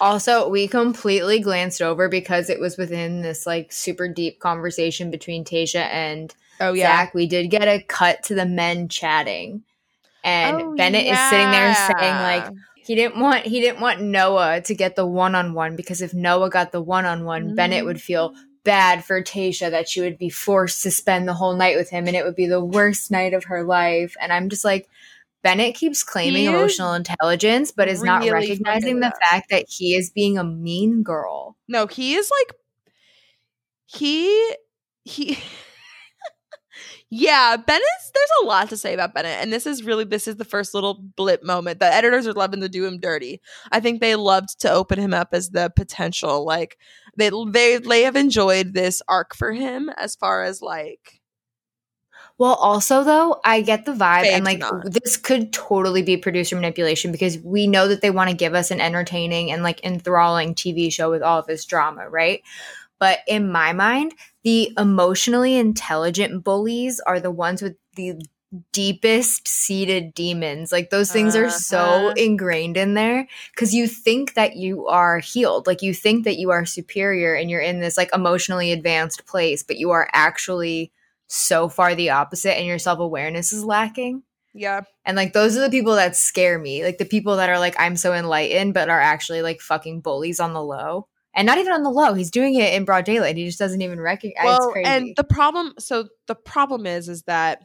Also, 0.00 0.48
we 0.48 0.66
completely 0.66 1.40
glanced 1.40 1.82
over 1.82 2.08
because 2.08 2.48
it 2.48 2.58
was 2.58 2.78
within 2.78 3.20
this 3.20 3.46
like 3.46 3.70
super 3.70 4.08
deep 4.08 4.40
conversation 4.40 5.10
between 5.10 5.44
Tayshia 5.44 5.86
and 5.92 6.34
Oh 6.60 6.74
yeah. 6.74 6.96
Zac, 6.96 7.14
we 7.14 7.26
did 7.26 7.50
get 7.50 7.66
a 7.66 7.82
cut 7.82 8.22
to 8.24 8.34
the 8.34 8.46
men 8.46 8.88
chatting. 8.88 9.62
And 10.22 10.60
Oh, 10.60 10.76
Bennett 10.76 11.06
is 11.06 11.18
sitting 11.30 11.50
there 11.50 11.74
saying 11.74 12.14
like 12.14 12.52
he 12.76 12.94
didn't 12.94 13.18
want 13.18 13.46
he 13.46 13.60
didn't 13.60 13.80
want 13.80 14.02
Noah 14.02 14.60
to 14.62 14.74
get 14.74 14.94
the 14.94 15.06
one 15.06 15.34
on 15.34 15.54
one 15.54 15.76
because 15.76 16.02
if 16.02 16.12
Noah 16.12 16.50
got 16.50 16.72
the 16.72 16.82
one 16.82 17.06
on 17.06 17.24
one, 17.24 17.54
Bennett 17.54 17.86
would 17.86 18.00
feel 18.00 18.30
mm. 18.30 18.36
bad 18.62 19.04
for 19.04 19.22
Tayshia 19.22 19.70
that 19.70 19.88
she 19.88 20.02
would 20.02 20.18
be 20.18 20.28
forced 20.28 20.82
to 20.82 20.90
spend 20.90 21.26
the 21.26 21.34
whole 21.34 21.56
night 21.56 21.76
with 21.76 21.88
him 21.88 22.06
and 22.06 22.14
it 22.14 22.24
would 22.24 22.36
be 22.36 22.46
the 22.46 22.64
worst 22.64 23.10
night 23.10 23.32
of 23.32 23.44
her 23.44 23.64
life. 23.64 24.14
And 24.20 24.30
I'm 24.30 24.50
just 24.50 24.64
like 24.64 24.90
Bennett 25.42 25.74
keeps 25.74 26.02
claiming 26.02 26.44
emotional 26.46 26.92
intelligence, 26.92 27.72
but 27.72 27.88
is 27.88 28.02
not 28.02 28.28
recognizing 28.28 29.00
the 29.00 29.12
fact 29.24 29.48
that 29.50 29.66
he 29.68 29.94
is 29.94 30.10
being 30.10 30.38
a 30.38 30.44
mean 30.44 31.02
girl. 31.02 31.56
No, 31.68 31.86
he 31.86 32.14
is 32.14 32.30
like 32.30 32.56
he 33.86 34.56
he 35.04 35.38
Yeah, 37.12 37.56
Bennett's 37.56 38.10
there's 38.14 38.30
a 38.42 38.46
lot 38.46 38.68
to 38.68 38.76
say 38.76 38.94
about 38.94 39.14
Bennett, 39.14 39.42
and 39.42 39.52
this 39.52 39.66
is 39.66 39.82
really 39.82 40.04
this 40.04 40.28
is 40.28 40.36
the 40.36 40.44
first 40.44 40.74
little 40.74 40.94
blip 40.94 41.42
moment. 41.42 41.80
The 41.80 41.92
editors 41.92 42.28
are 42.28 42.32
loving 42.32 42.60
to 42.60 42.68
do 42.68 42.86
him 42.86 43.00
dirty. 43.00 43.40
I 43.72 43.80
think 43.80 44.00
they 44.00 44.14
loved 44.14 44.60
to 44.60 44.70
open 44.70 45.00
him 45.00 45.12
up 45.12 45.30
as 45.32 45.50
the 45.50 45.72
potential 45.74 46.44
like 46.44 46.78
they 47.16 47.30
they 47.48 47.78
they 47.78 48.02
have 48.02 48.14
enjoyed 48.14 48.74
this 48.74 49.02
arc 49.08 49.34
for 49.34 49.52
him 49.52 49.90
as 49.96 50.14
far 50.14 50.44
as 50.44 50.62
like 50.62 51.19
Well, 52.40 52.54
also 52.54 53.04
though, 53.04 53.40
I 53.44 53.62
get 53.62 53.84
the 53.86 53.92
vibe, 53.92 54.30
and 54.32 54.44
like 54.46 54.66
not. 54.70 54.82
this 54.82 55.18
could 55.18 55.52
totally 55.52 56.02
be 56.02 56.16
producer 56.16 56.56
manipulation 56.56 57.12
because 57.12 57.38
we 57.40 57.68
know 57.68 57.86
that 57.88 58.00
they 58.00 58.10
want 58.10 58.30
to 58.30 58.36
give 58.36 58.54
us 58.54 58.72
an 58.72 58.80
entertaining 58.80 59.52
and 59.52 59.62
like 59.62 59.84
enthralling 59.84 60.54
TV 60.56 60.90
show 60.90 61.10
with 61.10 61.22
all 61.22 61.38
of 61.40 61.46
this 61.46 61.66
drama, 61.66 62.08
right? 62.08 62.42
But 62.98 63.20
in 63.28 63.52
my 63.52 63.72
mind, 63.72 64.14
the 64.44 64.72
emotionally 64.78 65.56
intelligent 65.56 66.44
bullies 66.44 67.00
are 67.00 67.20
the 67.20 67.30
ones 67.32 67.62
with 67.62 67.76
the 67.96 68.22
deepest 68.72 69.48
seated 69.48 70.14
demons. 70.14 70.72
Like 70.72 70.90
those 70.90 71.12
things 71.12 71.36
are 71.36 71.50
so 71.50 72.10
Uh-huh. 72.10 72.16
ingrained 72.16 72.76
in 72.76 72.94
there 72.94 73.28
because 73.54 73.74
you 73.74 73.88
think 73.88 74.34
that 74.34 74.56
you 74.56 74.86
are 74.88 75.18
healed, 75.20 75.66
like 75.66 75.82
you 75.82 75.94
think 75.94 76.24
that 76.24 76.38
you 76.38 76.50
are 76.50 76.66
superior 76.66 77.34
and 77.34 77.50
you're 77.50 77.60
in 77.60 77.80
this 77.80 77.96
like 77.96 78.10
emotionally 78.14 78.72
advanced 78.72 79.26
place, 79.26 79.62
but 79.62 79.78
you 79.78 79.90
are 79.90 80.08
actually 80.12 80.92
so 81.32 81.68
far 81.68 81.94
the 81.94 82.10
opposite 82.10 82.58
and 82.58 82.66
your 82.66 82.80
self-awareness 82.80 83.52
is 83.52 83.64
lacking. 83.64 84.24
yeah 84.52 84.80
And 85.04 85.16
like 85.16 85.32
those 85.32 85.56
are 85.56 85.60
the 85.60 85.70
people 85.70 85.94
that 85.94 86.16
scare 86.16 86.58
me. 86.58 86.82
Like 86.82 86.98
the 86.98 87.04
people 87.04 87.36
that 87.36 87.48
are 87.48 87.60
like 87.60 87.76
I'm 87.78 87.94
so 87.96 88.12
enlightened 88.12 88.74
but 88.74 88.90
are 88.90 89.00
actually 89.00 89.40
like 89.40 89.60
fucking 89.60 90.00
bullies 90.00 90.40
on 90.40 90.54
the 90.54 90.62
low. 90.62 91.06
And 91.32 91.46
not 91.46 91.58
even 91.58 91.72
on 91.72 91.84
the 91.84 91.90
low. 91.90 92.14
He's 92.14 92.32
doing 92.32 92.56
it 92.56 92.74
in 92.74 92.84
broad 92.84 93.04
daylight. 93.04 93.36
He 93.36 93.46
just 93.46 93.60
doesn't 93.60 93.80
even 93.80 94.00
recognize 94.00 94.44
it's 94.44 94.44
well 94.44 94.72
crazy. 94.72 94.88
and 94.88 95.16
the 95.16 95.22
problem 95.22 95.74
so 95.78 96.08
the 96.26 96.34
problem 96.34 96.84
is 96.84 97.08
is 97.08 97.22
that 97.22 97.62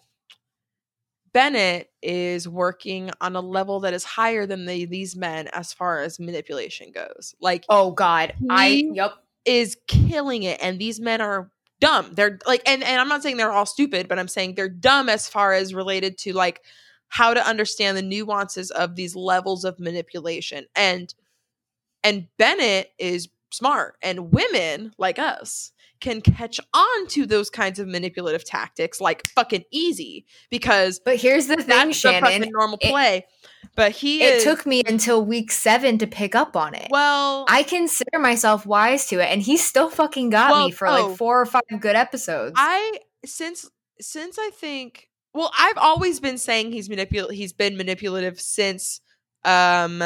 bennett 1.34 1.90
is 2.04 2.48
working 2.48 3.10
on 3.20 3.36
a 3.36 3.42
level 3.42 3.80
that 3.80 3.96
is 3.96 4.04
higher 4.04 4.46
than 4.46 4.68
the, 4.68 4.86
these 4.86 5.16
men 5.16 5.48
as 5.54 5.74
far 5.74 6.02
as 6.02 6.20
manipulation 6.20 6.92
goes 6.92 7.34
like 7.42 7.66
oh 7.68 7.92
god. 7.92 8.36
I 8.48 8.86
yep. 8.94 9.16
is 9.44 9.76
killing 9.88 10.44
it 10.44 10.60
and 10.62 10.78
these 10.78 11.00
men 11.00 11.20
are 11.20 11.50
dumb. 11.86 12.14
They're 12.14 12.40
like 12.48 12.62
and, 12.66 12.84
and 12.84 13.00
i'm 13.00 13.08
not 13.08 13.22
saying 13.24 13.38
they're 13.38 13.52
all 13.52 13.66
stupid 13.66 14.08
but 14.08 14.18
i'm 14.18 14.28
saying 14.28 14.56
they're 14.56 14.70
dumb 14.70 15.08
as 15.10 15.28
far 15.28 15.54
as 15.54 15.74
related 15.74 16.18
to 16.20 16.34
like 16.34 16.62
how 17.10 17.34
to 17.34 17.48
understand 17.48 17.96
the 17.96 18.02
nuances 18.02 18.72
of 18.72 18.96
these 18.96 19.16
levels 19.16 19.64
of 19.64 19.80
manipulation. 19.80 20.66
And 20.76 21.14
and 22.04 22.28
bennett 22.38 22.92
is 23.00 23.30
smart 23.56 23.96
and 24.02 24.32
women 24.32 24.92
like 24.98 25.18
us 25.20 25.72
can 26.02 26.22
catch 26.22 26.60
on 26.74 27.08
to 27.08 27.26
those 27.26 27.50
kinds 27.50 27.80
of 27.80 27.88
manipulative 27.88 28.44
tactics 28.44 29.00
like 29.00 29.26
fucking 29.30 29.64
easy 29.72 30.26
because 30.50 31.00
But 31.04 31.16
here's 31.18 31.48
the 31.48 31.56
thing, 31.56 31.68
that's 31.68 32.02
the 32.02 32.12
Shannon. 32.12 32.50
normal 32.52 32.78
it- 32.82 32.90
play 32.90 33.26
but 33.76 33.92
he 33.92 34.22
It 34.24 34.36
is 34.36 34.44
took 34.44 34.66
me 34.66 34.84
until 34.88 35.26
week 35.26 35.52
seven 35.52 35.98
to 35.98 36.08
pick 36.08 36.36
up 36.36 36.56
on 36.56 36.76
it. 36.76 36.88
well 36.92 37.46
I 37.50 37.64
consider 37.64 38.20
myself 38.20 38.66
wise 38.66 39.08
to 39.08 39.20
it, 39.20 39.26
and 39.32 39.42
he 39.42 39.58
still 39.58 39.90
fucking 39.90 40.30
got 40.30 40.52
Well, 40.52 40.66
me 40.66 40.72
for 40.72 40.88
oh. 40.88 40.92
like 41.08 41.18
four 41.18 41.42
or 41.42 41.46
five 41.46 41.64
good 41.80 41.96
episodes. 41.96 42.54
I 42.58 43.00
since 43.26 43.70
since 44.00 44.38
I 44.38 44.50
think 44.52 45.10
well, 45.34 45.52
I've 45.58 45.78
always 45.78 46.20
been 46.22 46.38
saying 46.38 46.72
he's 46.72 46.88
manipul 46.88 47.32
he's 47.32 47.52
been 47.54 47.76
manipulative 47.76 48.40
since 48.40 49.02
um 49.44 50.02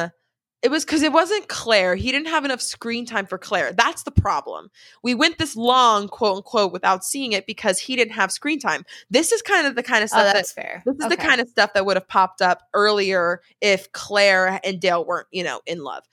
it 0.61 0.69
was 0.69 0.83
because 0.83 1.03
it 1.03 1.13
wasn't 1.13 1.47
Clare. 1.47 1.95
He 1.95 2.11
didn't 2.11 2.27
have 2.27 2.43
enough 2.43 2.61
screen 2.61 3.05
time 3.05 3.25
for 3.25 3.37
Clare. 3.37 3.71
That's 3.71 4.03
the 4.03 4.11
problem. 4.11 4.69
We 5.03 5.15
went 5.15 5.37
this 5.37 5.55
long, 5.55 6.07
quote 6.09 6.37
unquote, 6.37 6.73
without 6.73 7.03
seeing 7.03 7.31
it 7.31 7.45
because 7.45 7.79
he 7.79 7.95
didn't 7.95 8.13
have 8.13 8.31
screen 8.31 8.59
time. 8.59 8.85
This 9.09 9.31
is 9.31 9.41
kind 9.41 9.67
of 9.67 9.75
the 9.75 9.83
kind 9.83 10.03
of 10.03 10.07
oh, 10.07 10.15
stuff 10.15 10.23
that 10.23 10.35
that's 10.35 10.51
fair. 10.51 10.83
this 10.85 10.97
is 10.99 11.07
the 11.07 11.17
kind 11.17 11.39
of 11.39 11.47
stuff 11.47 11.73
that 11.73 11.85
would 11.85 11.95
have 11.95 12.07
popped 12.07 12.41
up 12.41 12.63
earlier 12.73 13.41
if 13.61 13.91
Clare 13.93 14.59
and 14.63 14.81
Dale 14.81 15.05
weren't, 15.05 15.27
you 15.31 15.43
know, 15.43 15.61
in 15.65 15.83
love. 15.83 16.03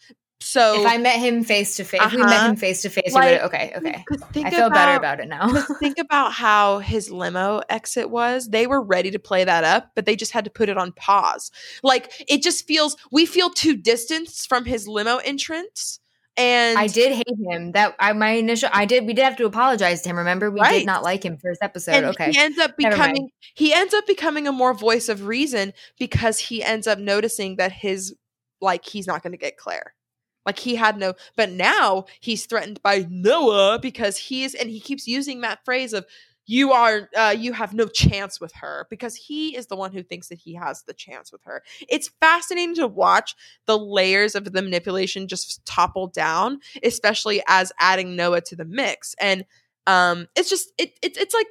So 0.40 0.82
If 0.82 0.86
I 0.86 0.98
met 0.98 1.18
him 1.18 1.44
face 1.44 1.76
to 1.76 1.84
face, 1.84 2.00
if 2.02 2.12
we 2.12 2.18
met 2.18 2.28
Uh-huh. 2.32 2.48
him 2.50 2.56
face 2.56 2.82
to 2.82 2.90
face, 2.90 3.12
Like, 3.14 3.40
okay, 3.42 3.72
okay. 3.76 4.04
I 4.44 4.50
feel 4.50 4.68
better 4.70 4.96
about- 4.96 5.18
about 5.18 5.20
it 5.20 5.28
now. 5.28 5.48
Think 5.80 5.98
about 5.98 6.32
how 6.32 6.78
his 6.80 7.10
limo 7.10 7.62
exit 7.70 8.10
was. 8.10 8.48
They 8.48 8.66
were 8.66 8.82
ready 8.82 9.10
to 9.12 9.18
play 9.18 9.44
that 9.44 9.64
up, 9.64 9.92
but 9.94 10.04
they 10.04 10.14
just 10.14 10.32
had 10.32 10.44
to 10.44 10.50
put 10.50 10.68
it 10.68 10.76
on 10.76 10.92
pause. 10.92 11.50
Like 11.82 12.12
it 12.28 12.42
just 12.42 12.66
feels 12.66 12.96
we 13.10 13.24
feel 13.26 13.50
too 13.50 13.76
distanced 13.76 14.48
from 14.48 14.66
his 14.66 14.86
limo 14.86 15.16
entrance. 15.18 16.00
And 16.38 16.78
I 16.78 16.86
did 16.86 17.12
hate 17.12 17.26
him. 17.50 17.72
That 17.72 17.96
I 17.98 18.12
my 18.12 18.32
initial 18.32 18.68
I 18.70 18.84
did 18.84 19.06
we 19.06 19.14
did 19.14 19.24
have 19.24 19.36
to 19.38 19.46
apologize 19.46 20.02
to 20.02 20.10
him. 20.10 20.18
Remember, 20.18 20.50
we 20.50 20.60
Right. 20.60 20.78
did 20.80 20.86
not 20.86 21.02
like 21.02 21.24
him 21.24 21.38
first 21.38 21.60
episode. 21.62 21.92
and 21.92 22.06
okay. 22.06 22.30
he 22.30 22.38
ends 22.38 22.58
up 22.58 22.76
becoming 22.76 23.30
he 23.54 23.72
ends 23.72 23.94
up 23.94 24.06
becoming 24.06 24.46
a 24.46 24.52
more 24.52 24.74
voice 24.74 25.08
of 25.08 25.26
reason 25.26 25.72
because 25.98 26.38
he 26.38 26.62
ends 26.62 26.86
up 26.86 26.98
noticing 26.98 27.56
that 27.56 27.72
his 27.72 28.14
like 28.60 28.84
he's 28.84 29.06
not 29.06 29.22
going 29.22 29.32
to 29.32 29.38
get 29.38 29.56
Clare. 29.56 29.94
Like 30.46 30.58
he 30.60 30.76
had 30.76 30.96
no, 30.96 31.14
but 31.36 31.50
now 31.50 32.06
he's 32.20 32.46
threatened 32.46 32.80
by 32.82 33.06
Noah 33.10 33.80
because 33.82 34.16
he 34.16 34.44
is, 34.44 34.54
and 34.54 34.70
he 34.70 34.80
keeps 34.80 35.06
using 35.08 35.40
that 35.40 35.64
phrase 35.64 35.92
of 35.92 36.06
"you 36.46 36.72
are, 36.72 37.10
uh, 37.16 37.34
you 37.36 37.52
have 37.52 37.74
no 37.74 37.88
chance 37.88 38.40
with 38.40 38.52
her" 38.54 38.86
because 38.88 39.16
he 39.16 39.56
is 39.56 39.66
the 39.66 39.76
one 39.76 39.92
who 39.92 40.04
thinks 40.04 40.28
that 40.28 40.38
he 40.38 40.54
has 40.54 40.84
the 40.84 40.94
chance 40.94 41.32
with 41.32 41.42
her. 41.44 41.62
It's 41.88 42.10
fascinating 42.20 42.76
to 42.76 42.86
watch 42.86 43.34
the 43.66 43.76
layers 43.76 44.36
of 44.36 44.44
the 44.44 44.62
manipulation 44.62 45.26
just 45.26 45.64
topple 45.66 46.06
down, 46.06 46.60
especially 46.84 47.42
as 47.48 47.72
adding 47.80 48.14
Noah 48.14 48.40
to 48.42 48.56
the 48.56 48.64
mix, 48.64 49.16
and 49.20 49.44
um, 49.88 50.28
it's 50.36 50.48
just 50.48 50.72
it, 50.78 50.92
it 51.02 51.16
it's 51.16 51.34
like 51.34 51.48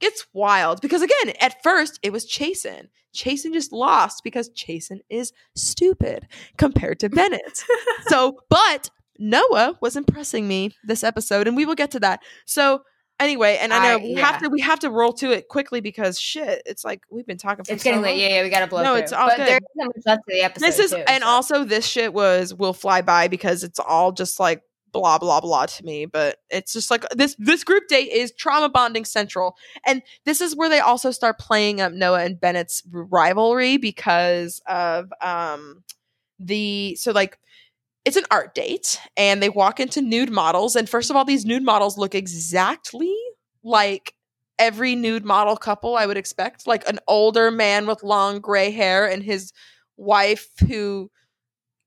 it's 0.00 0.26
wild 0.32 0.80
because 0.80 1.02
again, 1.02 1.34
at 1.40 1.62
first 1.62 1.98
it 2.02 2.12
was 2.12 2.26
Chasen. 2.26 2.88
Chasen 3.14 3.52
just 3.52 3.72
lost 3.72 4.22
because 4.24 4.50
Chasen 4.50 5.00
is 5.10 5.32
stupid 5.54 6.26
compared 6.56 7.00
to 7.00 7.08
Bennett. 7.08 7.64
so, 8.06 8.38
but 8.48 8.90
Noah 9.18 9.78
was 9.80 9.96
impressing 9.96 10.48
me 10.48 10.74
this 10.84 11.04
episode, 11.04 11.46
and 11.46 11.56
we 11.56 11.64
will 11.64 11.74
get 11.74 11.90
to 11.92 12.00
that. 12.00 12.20
So, 12.46 12.82
anyway, 13.20 13.58
and 13.60 13.72
I 13.72 13.82
know 13.82 13.94
I- 13.94 14.02
we 14.02 14.14
yeah. 14.14 14.26
have 14.26 14.42
to 14.42 14.48
we 14.48 14.60
have 14.60 14.80
to 14.80 14.90
roll 14.90 15.12
to 15.14 15.30
it 15.30 15.48
quickly 15.48 15.80
because 15.80 16.18
shit, 16.18 16.62
it's 16.66 16.84
like 16.84 17.02
we've 17.10 17.26
been 17.26 17.38
talking 17.38 17.64
for 17.64 17.72
it's 17.72 17.82
so 17.82 17.90
getting 17.90 18.02
late. 18.02 18.18
Yeah, 18.18 18.28
yeah, 18.36 18.42
we 18.42 18.50
gotta 18.50 18.66
blow. 18.66 18.82
No, 18.82 18.94
through. 18.94 19.02
it's 19.02 19.12
all 19.12 19.28
but 19.28 19.36
good. 19.36 19.46
there 19.46 19.58
isn't 19.58 19.96
much 19.96 20.02
left 20.06 20.22
to 20.28 20.34
the 20.34 20.42
episode. 20.42 20.66
This 20.66 20.78
is 20.78 20.90
too, 20.92 21.04
and 21.06 21.22
so. 21.22 21.28
also 21.28 21.64
this 21.64 21.86
shit 21.86 22.12
was 22.12 22.54
will 22.54 22.72
fly 22.72 23.02
by 23.02 23.28
because 23.28 23.62
it's 23.62 23.78
all 23.78 24.12
just 24.12 24.40
like 24.40 24.62
blah 24.92 25.18
blah 25.18 25.40
blah 25.40 25.66
to 25.66 25.84
me 25.84 26.04
but 26.04 26.38
it's 26.50 26.72
just 26.72 26.90
like 26.90 27.04
this 27.10 27.34
this 27.38 27.64
group 27.64 27.88
date 27.88 28.10
is 28.10 28.32
trauma 28.32 28.68
bonding 28.68 29.04
central 29.04 29.56
and 29.86 30.02
this 30.24 30.40
is 30.40 30.54
where 30.54 30.68
they 30.68 30.80
also 30.80 31.10
start 31.10 31.38
playing 31.38 31.80
up 31.80 31.92
noah 31.92 32.22
and 32.24 32.40
bennett's 32.40 32.82
rivalry 32.90 33.76
because 33.76 34.60
of 34.66 35.12
um 35.20 35.82
the 36.38 36.94
so 36.96 37.12
like 37.12 37.38
it's 38.04 38.16
an 38.16 38.24
art 38.30 38.54
date 38.54 39.00
and 39.16 39.42
they 39.42 39.48
walk 39.48 39.80
into 39.80 40.02
nude 40.02 40.30
models 40.30 40.76
and 40.76 40.88
first 40.88 41.10
of 41.10 41.16
all 41.16 41.24
these 41.24 41.46
nude 41.46 41.62
models 41.62 41.96
look 41.96 42.14
exactly 42.14 43.14
like 43.62 44.14
every 44.58 44.94
nude 44.94 45.24
model 45.24 45.56
couple 45.56 45.96
i 45.96 46.04
would 46.04 46.16
expect 46.16 46.66
like 46.66 46.86
an 46.88 46.98
older 47.08 47.50
man 47.50 47.86
with 47.86 48.02
long 48.02 48.40
gray 48.40 48.70
hair 48.70 49.08
and 49.08 49.22
his 49.22 49.52
wife 49.96 50.48
who 50.68 51.10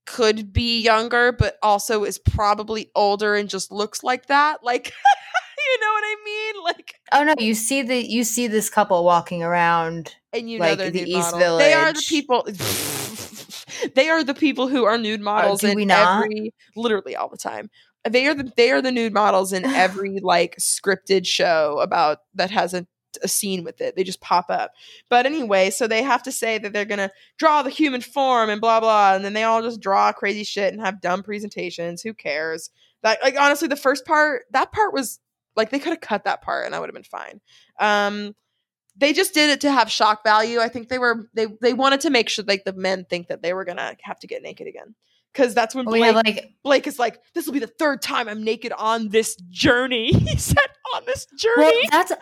could 0.06 0.54
be 0.54 0.82
younger 0.82 1.32
but 1.32 1.58
also 1.62 2.04
is 2.04 2.20
probably 2.20 2.92
older 2.96 3.36
and 3.36 3.50
just 3.50 3.72
looks 3.72 4.04
like 4.04 4.28
that 4.28 4.64
like 4.64 4.88
you 5.58 5.80
know 5.82 5.92
what 5.94 6.04
i 6.04 6.16
mean 6.24 6.64
like 6.64 6.96
oh 7.16 7.24
no, 7.24 7.34
you 7.40 7.54
see 7.54 7.82
the 7.82 8.06
you 8.06 8.24
see 8.24 8.48
this 8.48 8.70
couple 8.70 9.04
walking 9.04 9.44
around. 9.44 10.16
and 10.34 10.50
you 10.50 10.60
know 10.60 10.66
Like 10.66 10.78
they're 10.78 10.92
the 10.92 11.10
East 11.10 11.36
Village. 11.38 11.64
They 11.64 11.74
are 11.74 11.94
the 11.94 12.04
people. 12.08 12.44
they 13.96 14.10
are 14.10 14.24
the 14.24 14.34
people 14.34 14.68
who 14.68 14.84
are 14.86 14.98
nude 14.98 15.22
oh, 15.22 15.24
models 15.24 15.62
do 15.62 15.68
in 15.68 15.92
every, 15.92 16.54
literally 16.76 17.16
all 17.16 17.30
the 17.30 17.38
time. 17.38 17.70
They 18.08 18.28
are 18.28 18.34
the 18.34 18.52
they 18.56 18.72
are 18.72 18.82
the 18.82 18.92
nude 18.92 19.14
models 19.14 19.54
in 19.54 19.66
every 19.76 20.20
like 20.22 20.58
scripted 20.58 21.26
show 21.26 21.80
about 21.80 22.20
that 22.36 22.52
has 22.52 22.74
a, 22.74 22.86
a 23.24 23.28
scene 23.28 23.64
with 23.64 23.82
it. 23.82 23.96
They 23.96 24.04
just 24.04 24.22
pop 24.22 24.50
up. 24.50 24.74
But 25.10 25.26
anyway, 25.26 25.70
so 25.70 25.88
they 25.88 26.04
have 26.04 26.24
to 26.24 26.32
say 26.32 26.58
that 26.58 26.74
they're 26.74 26.86
gonna 26.86 27.12
draw 27.38 27.62
the 27.62 27.70
human 27.70 28.02
form 28.02 28.50
and 28.50 28.62
blah 28.62 28.80
blah, 28.80 29.16
and 29.16 29.24
then 29.24 29.34
they 29.34 29.44
all 29.44 29.62
just 29.62 29.82
draw 29.82 30.12
crazy 30.12 30.44
shit 30.44 30.74
and 30.74 30.82
have 30.82 31.02
dumb 31.02 31.24
presentations. 31.24 32.02
Who 32.02 32.14
cares? 32.14 32.70
That 33.04 33.20
like 33.24 33.40
honestly, 33.40 33.68
the 33.68 33.76
first 33.76 34.06
part 34.06 34.46
that 34.52 34.72
part 34.72 34.94
was 34.94 35.20
like 35.56 35.70
they 35.70 35.80
could 35.80 35.92
have 35.92 36.02
cut 36.02 36.26
that 36.26 36.42
part 36.42 36.66
and 36.66 36.76
I 36.76 36.80
would 36.80 36.90
have 36.90 36.96
been 36.96 37.04
fine. 37.04 37.42
Um, 37.80 38.36
they 38.98 39.14
just 39.14 39.34
did 39.34 39.50
it 39.50 39.62
to 39.62 39.72
have 39.72 39.92
shock 39.92 40.24
value. 40.24 40.60
I 40.60 40.70
think 40.70 40.90
they 40.90 41.00
were 41.00 41.28
they 41.34 41.48
they 41.62 41.74
wanted 41.74 42.02
to 42.02 42.10
make 42.10 42.30
sure 42.30 42.46
like 42.48 42.64
the 42.64 42.74
men 42.74 43.06
think 43.06 43.28
that 43.28 43.42
they 43.42 43.54
were 43.54 43.66
gonna 43.66 43.96
have 44.02 44.20
to 44.20 44.28
get 44.28 44.42
naked 44.42 44.68
again. 44.68 44.96
Cause 45.34 45.54
that's 45.54 45.76
when 45.76 45.84
Blake, 45.84 46.04
have 46.06 46.16
like 46.16 46.54
Blake 46.64 46.88
is 46.88 46.98
like, 46.98 47.20
this 47.34 47.46
will 47.46 47.52
be 47.52 47.60
the 47.60 47.68
third 47.68 48.02
time 48.02 48.30
I'm 48.30 48.46
naked 48.46 48.72
on 48.72 49.10
this 49.10 49.36
journey. 49.50 50.14
He 50.14 50.38
said 50.38 50.58
on 50.96 51.04
this 51.06 51.26
journey. 51.38 51.58
well, 51.58 51.74
that's. 51.92 52.14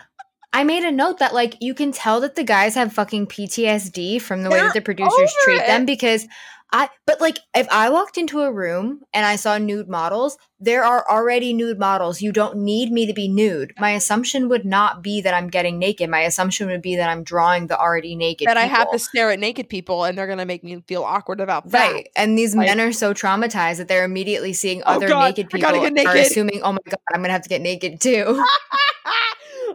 I 0.53 0.63
made 0.63 0.83
a 0.83 0.91
note 0.91 1.19
that 1.19 1.33
like 1.33 1.57
you 1.59 1.73
can 1.73 1.91
tell 1.91 2.21
that 2.21 2.35
the 2.35 2.43
guys 2.43 2.75
have 2.75 2.93
fucking 2.93 3.27
PTSD 3.27 4.21
from 4.21 4.43
the 4.43 4.49
way 4.51 4.57
They're 4.57 4.65
that 4.67 4.73
the 4.75 4.81
producers 4.81 5.33
treat 5.43 5.65
them 5.65 5.85
because 5.85 6.27
I 6.71 6.89
but 7.05 7.21
like 7.21 7.37
if 7.55 7.67
I 7.71 7.89
walked 7.89 8.17
into 8.17 8.41
a 8.41 8.51
room 8.51 9.01
and 9.13 9.25
I 9.25 9.35
saw 9.35 9.57
nude 9.57 9.87
models, 9.87 10.37
there 10.59 10.83
are 10.83 11.05
already 11.09 11.53
nude 11.53 11.77
models. 11.77 12.21
You 12.21 12.31
don't 12.31 12.57
need 12.57 12.91
me 12.91 13.05
to 13.07 13.13
be 13.13 13.27
nude. 13.27 13.73
My 13.79 13.91
assumption 13.91 14.49
would 14.49 14.65
not 14.65 15.03
be 15.03 15.21
that 15.21 15.33
I'm 15.35 15.49
getting 15.49 15.77
naked. 15.77 16.09
My 16.09 16.21
assumption 16.21 16.67
would 16.67 16.81
be 16.81 16.95
that 16.95 17.09
I'm 17.09 17.23
drawing 17.23 17.67
the 17.67 17.79
already 17.79 18.15
naked. 18.15 18.47
that 18.47 18.57
I 18.57 18.65
have 18.65 18.89
to 18.91 18.97
stare 18.99 19.29
at 19.31 19.39
naked 19.39 19.69
people 19.69 20.03
and 20.03 20.17
they're 20.17 20.27
gonna 20.27 20.45
make 20.47 20.63
me 20.63 20.83
feel 20.87 21.03
awkward 21.03 21.41
about 21.41 21.69
that. 21.69 21.91
Right. 21.91 22.09
And 22.15 22.37
these 22.37 22.55
Like- 22.55 22.67
men 22.67 22.79
are 22.79 22.91
so 22.91 23.13
traumatized 23.13 23.77
that 23.77 23.87
they're 23.87 24.03
immediately 24.05 24.53
seeing 24.53 24.81
Oh 24.85 24.95
other 24.95 25.07
God, 25.07 25.25
naked 25.25 25.47
I 25.47 25.49
people 25.49 25.71
gotta 25.79 25.91
get 25.91 26.07
are 26.07 26.15
assuming, 26.15 26.61
oh 26.63 26.73
my 26.73 26.79
god, 26.85 26.97
I'm 27.13 27.21
gonna 27.21 27.33
have 27.33 27.43
to 27.43 27.49
get 27.49 27.61
naked 27.61 28.01
too. 28.01 28.43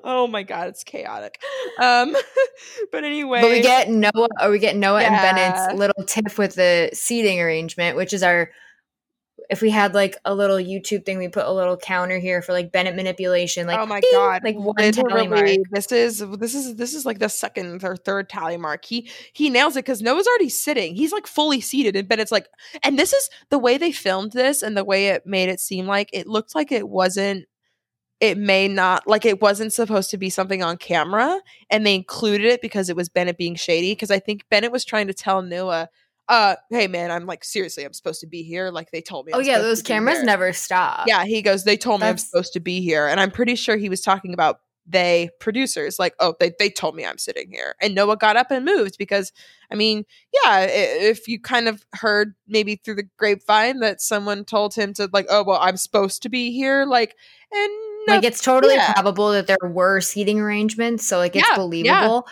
oh 0.05 0.27
my 0.27 0.43
god, 0.43 0.69
it's 0.69 0.85
chaotic. 0.85 1.39
Um, 1.81 2.17
but 2.93 3.05
anyway, 3.05 3.41
But 3.41 3.51
we 3.51 3.61
get 3.61 3.91
Noah 3.91 4.29
or 4.41 4.51
we 4.51 4.59
get 4.59 4.77
Noah 4.77 5.03
and 5.03 5.15
Yeah. 5.15 5.33
Bennett's 5.33 5.79
little 5.79 6.05
tiff 6.05 6.39
with 6.39 6.55
the 6.55 6.91
seating 6.93 7.41
arrangement, 7.41 7.97
which 7.97 8.13
is 8.13 8.23
our 8.23 8.51
if 9.51 9.63
we 9.63 9.71
had 9.71 9.95
like 9.95 10.17
a 10.25 10.35
little 10.35 10.57
YouTube 10.57 11.07
thing, 11.07 11.19
we 11.19 11.29
put 11.29 11.47
a 11.47 11.53
little 11.53 11.77
counter 11.77 12.19
here 12.19 12.43
for 12.43 12.53
like 12.53 12.71
Bennett 12.71 12.95
manipulation, 12.97 13.67
like 13.67 13.79
oh 13.79 13.87
my 13.87 14.01
ding, 14.01 14.11
god, 14.13 14.43
like 14.45 14.57
one 14.57 14.93
tally 14.93 15.27
mark. 15.27 15.49
this 15.71 15.91
is 15.91 16.23
this 16.39 16.55
is 16.55 16.75
this 16.77 16.95
is 16.95 17.07
like 17.07 17.19
the 17.19 17.29
second 17.29 17.83
or 17.83 17.97
third 17.97 18.29
tally 18.29 18.57
mark. 18.57 18.85
He 18.85 19.11
he 19.33 19.49
nails 19.49 19.77
it 19.77 19.85
because 19.85 20.03
Noah's 20.03 20.27
already 20.27 20.51
sitting. 20.51 20.95
He's 20.95 21.13
like 21.13 21.27
fully 21.27 21.61
seated, 21.61 21.97
and 21.97 22.09
Bennett's 22.09 22.33
like, 22.33 22.49
and 22.83 22.99
this 22.99 23.13
is 23.13 23.31
the 23.51 23.59
way 23.59 23.79
they 23.79 23.93
filmed 23.93 24.33
this, 24.33 24.63
and 24.63 24.77
the 24.77 24.85
way 24.85 25.09
it 25.09 25.27
made 25.27 25.49
it 25.49 25.61
seem 25.61 25.87
like 25.87 26.11
it 26.13 26.27
looked 26.27 26.55
like 26.55 26.71
it 26.71 26.89
wasn't. 26.89 27.47
It 28.21 28.37
may 28.37 28.67
not 28.67 29.07
like 29.07 29.25
it 29.25 29.41
wasn't 29.41 29.73
supposed 29.73 30.11
to 30.11 30.19
be 30.19 30.29
something 30.29 30.63
on 30.63 30.77
camera, 30.77 31.41
and 31.71 31.87
they 31.87 31.95
included 31.95 32.47
it 32.47 32.61
because 32.61 32.91
it 32.91 32.97
was 32.97 33.09
Bennett 33.09 33.39
being 33.39 33.55
shady. 33.55 33.93
Because 33.93 34.11
I 34.11 34.19
think 34.19 34.45
Bennett 34.51 34.73
was 34.73 34.85
trying 34.85 35.07
to 35.07 35.15
tell 35.15 35.41
Noah, 35.41 35.89
"Uh, 36.29 36.57
hey 36.71 36.89
man, 36.89 37.13
I'm 37.13 37.27
like 37.27 37.45
seriously, 37.45 37.85
I'm 37.85 37.93
supposed 37.93 38.21
to 38.21 38.27
be 38.27 38.43
here. 38.43 38.71
Like 38.71 38.91
they 38.91 39.01
told 39.01 39.27
me." 39.27 39.33
Oh 39.35 39.39
I'm 39.39 39.45
yeah, 39.45 39.59
those 39.59 39.83
cameras 39.83 40.23
never 40.25 40.53
stop. 40.53 41.07
Yeah, 41.07 41.25
he 41.27 41.43
goes, 41.43 41.63
they 41.63 41.77
told 41.77 42.01
me 42.01 42.09
I'm 42.09 42.19
supposed 42.19 42.55
to 42.55 42.61
be 42.61 42.81
here. 42.81 43.07
And 43.07 43.21
I'm 43.21 43.31
pretty 43.31 43.55
sure 43.55 43.77
he 43.77 43.89
was 43.89 44.01
talking 44.01 44.35
about 44.35 44.61
they 44.89 45.29
producers, 45.39 45.99
like, 45.99 46.15
oh, 46.19 46.35
they, 46.41 46.53
they 46.59 46.71
told 46.71 46.97
me 46.97 47.05
I'm 47.05 47.19
sitting 47.19 47.51
here. 47.51 47.75
And 47.81 47.95
Noah 47.95 48.17
got 48.17 48.37
up 48.37 48.51
and 48.51 48.65
moved 48.65 48.97
because, 48.99 49.33
I 49.71 49.75
mean, 49.75 50.05
yeah, 50.33 50.63
if 50.63 51.29
you 51.29 51.41
kind 51.41 51.69
of 51.69 51.85
heard 51.93 52.35
maybe 52.47 52.77
through 52.77 52.97
the 52.97 53.09
grapevine 53.19 53.81
that 53.81 54.01
someone 54.01 54.45
told 54.45 54.75
him 54.75 54.95
to, 54.95 55.09
like, 55.13 55.27
oh, 55.29 55.45
well, 55.45 55.59
I'm 55.61 55.77
supposed 55.77 56.23
to 56.23 56.29
be 56.29 56.53
here, 56.53 56.87
like, 56.87 57.15
and 57.53 57.71
no, 58.07 58.15
Like 58.15 58.25
it's 58.25 58.41
totally 58.41 58.75
yeah. 58.75 58.93
probable 58.93 59.33
that 59.33 59.47
there 59.47 59.59
were 59.63 60.01
seating 60.01 60.41
arrangements, 60.41 61.07
so 61.07 61.19
like 61.19 61.35
it's 61.37 61.47
Yeah, 61.47 61.53
yeah. 61.53 61.57
believable. 61.57 62.27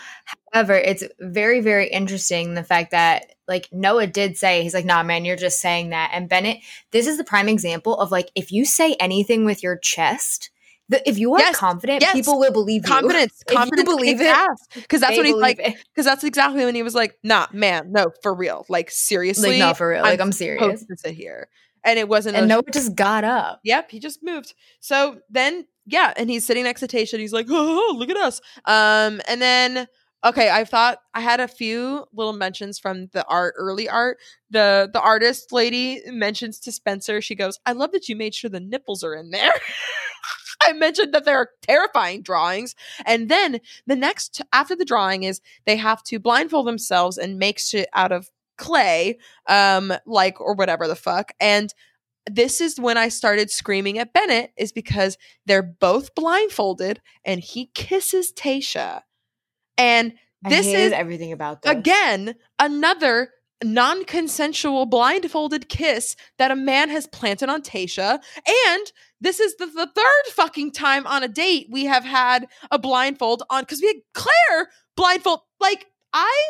However, 0.53 0.75
it's 0.75 1.05
very, 1.21 1.61
very 1.61 1.89
interesting 1.89 2.55
the 2.55 2.63
fact 2.65 2.91
that 2.93 3.35
like 3.49 3.69
Noah 3.73 4.07
did 4.07 4.37
say 4.37 4.63
he's 4.63 4.75
like, 4.75 4.85
nah, 4.85 5.03
man, 5.03 5.25
you're 5.25 5.37
just 5.37 5.61
saying 5.61 5.91
that. 5.91 6.11
And 6.13 6.29
Bennett, 6.29 6.59
this 6.91 7.07
is 7.07 7.17
the 7.19 7.25
prime 7.25 7.49
example 7.49 7.97
of 7.99 8.11
like 8.11 8.31
if 8.35 8.51
you 8.53 8.65
say 8.65 8.95
anything 9.01 9.45
with 9.45 9.63
your 9.63 9.77
chest, 9.79 10.51
the, 10.89 11.07
if 11.09 11.19
you 11.19 11.35
are 11.35 11.41
Yes, 11.41 11.57
confident, 11.57 12.01
yes. 12.01 12.13
people 12.13 12.39
will 12.39 12.53
believe 12.53 12.83
you. 12.85 12.89
confidence, 12.89 13.43
If 13.47 13.53
you 13.53 13.57
confidence, 13.59 13.89
believe 13.89 14.21
it, 14.21 14.37
because 14.75 15.01
that's 15.01 15.17
what 15.17 15.27
he's 15.27 15.35
like. 15.35 15.59
Because 15.59 16.05
that's 16.07 16.23
exactly 16.25 16.65
when 16.65 16.75
he 16.77 16.83
was 16.85 16.95
like, 16.95 17.19
nah, 17.25 17.47
man, 17.53 17.91
no, 17.93 18.13
for 18.23 18.33
real, 18.35 18.65
like 18.69 18.91
seriously, 18.91 19.51
Like 19.51 19.59
no, 19.59 19.75
for 19.75 19.89
real. 19.91 20.03
Like 20.03 20.21
I'm 20.21 20.29
I'm 20.29 20.33
serious. 20.33 20.85
to 20.85 20.97
sit 20.97 21.15
here, 21.15 21.49
and 21.87 21.99
it 21.99 22.09
wasn't. 22.09 22.37
And 22.37 22.49
Noah 22.49 22.65
just 22.73 22.95
got 22.95 23.25
up. 23.25 23.61
Yep, 23.65 23.91
he 23.91 24.01
just 24.01 24.23
moved. 24.23 24.55
So 24.81 25.21
then, 25.31 25.67
yeah, 25.87 26.13
and 26.17 26.29
he's 26.29 26.45
sitting 26.45 26.65
next 26.65 26.81
to 26.81 26.89
Tayshia. 26.89 27.19
He's 27.19 27.33
like, 27.33 27.47
"Oh, 27.49 27.95
look 27.97 28.11
at 28.11 28.17
us." 28.17 28.41
Um, 28.65 29.23
and 29.29 29.41
then, 29.41 29.87
okay, 30.25 30.51
I 30.51 30.65
thought 30.65 30.99
I 31.15 31.21
had 31.21 31.41
a 31.41 31.49
few 31.49 32.05
little 32.13 32.33
mentions 32.33 32.79
from 32.79 33.07
the 33.13 33.25
art, 33.27 33.55
early 33.57 33.89
art. 33.89 34.19
The 34.51 34.91
the 34.93 35.01
artist 35.01 35.53
lady 35.53 36.03
mentions 36.09 36.59
to 36.61 36.73
Spencer. 36.73 37.23
She 37.23 37.37
goes, 37.37 37.59
"I 37.65 37.73
love 37.73 37.93
that 37.93 38.09
you 38.09 38.17
made 38.17 38.35
sure 38.35 38.51
the 38.51 38.61
nipples 38.61 39.05
are 39.05 39.15
in 39.15 39.31
there." 39.31 39.53
I 40.67 40.73
mentioned 40.73 41.15
that 41.15 41.25
there 41.25 41.39
are 41.39 41.51
terrifying 41.63 42.23
drawings, 42.23 42.75
and 43.05 43.29
then 43.29 43.61
the 43.87 43.95
next 43.95 44.43
after 44.53 44.75
the 44.75 44.85
drawing 44.85 45.23
is 45.23 45.41
they 45.65 45.77
have 45.77 46.03
to 46.05 46.19
blindfold 46.19 46.67
themselves 46.67 47.17
and 47.17 47.39
make 47.39 47.61
shit 47.61 47.89
out 47.93 48.11
of 48.11 48.31
clay, 48.57 49.19
um, 49.49 49.93
like 50.07 50.41
or 50.41 50.55
whatever 50.55 50.89
the 50.89 50.97
fuck, 50.97 51.33
and 51.41 51.73
this 52.29 52.61
is 52.61 52.81
when 52.81 52.99
I 52.99 53.09
started 53.09 53.51
screaming 53.51 53.99
at 53.99 54.13
Bennett, 54.13 54.53
is 54.57 54.73
because 54.73 55.17
they're 55.47 55.63
both 55.63 56.15
blindfolded 56.15 57.01
and 57.25 57.41
he 57.41 57.71
kisses 57.75 58.33
Tayshia. 58.33 59.03
And 59.79 60.15
this 60.43 60.67
is 60.67 60.93
everything 60.93 61.33
about 61.33 61.63
this. 61.63 61.73
again 61.73 62.35
another 62.59 63.31
non 63.65 64.05
consensual 64.05 64.87
blindfolded 64.87 65.69
kiss 65.69 66.17
that 66.39 66.51
a 66.51 66.57
man 66.57 66.91
has 66.91 67.07
planted 67.07 67.49
on 67.49 67.63
Tayshia. 67.63 68.19
And 68.69 68.93
this 69.21 69.41
is 69.41 69.57
the, 69.57 69.67
the 69.67 69.91
third 69.95 70.33
fucking 70.33 70.73
time 70.73 71.07
on 71.07 71.23
a 71.23 71.29
date 71.29 71.69
we 71.71 71.87
have 71.87 72.05
had 72.05 72.47
a 72.71 72.79
blindfold 72.79 73.43
on 73.49 73.63
because 73.63 73.81
we 73.81 73.89
had 73.89 73.97
Clare 74.15 74.69
blindfold. 74.97 75.41
Like, 75.61 75.87
I. 76.13 76.49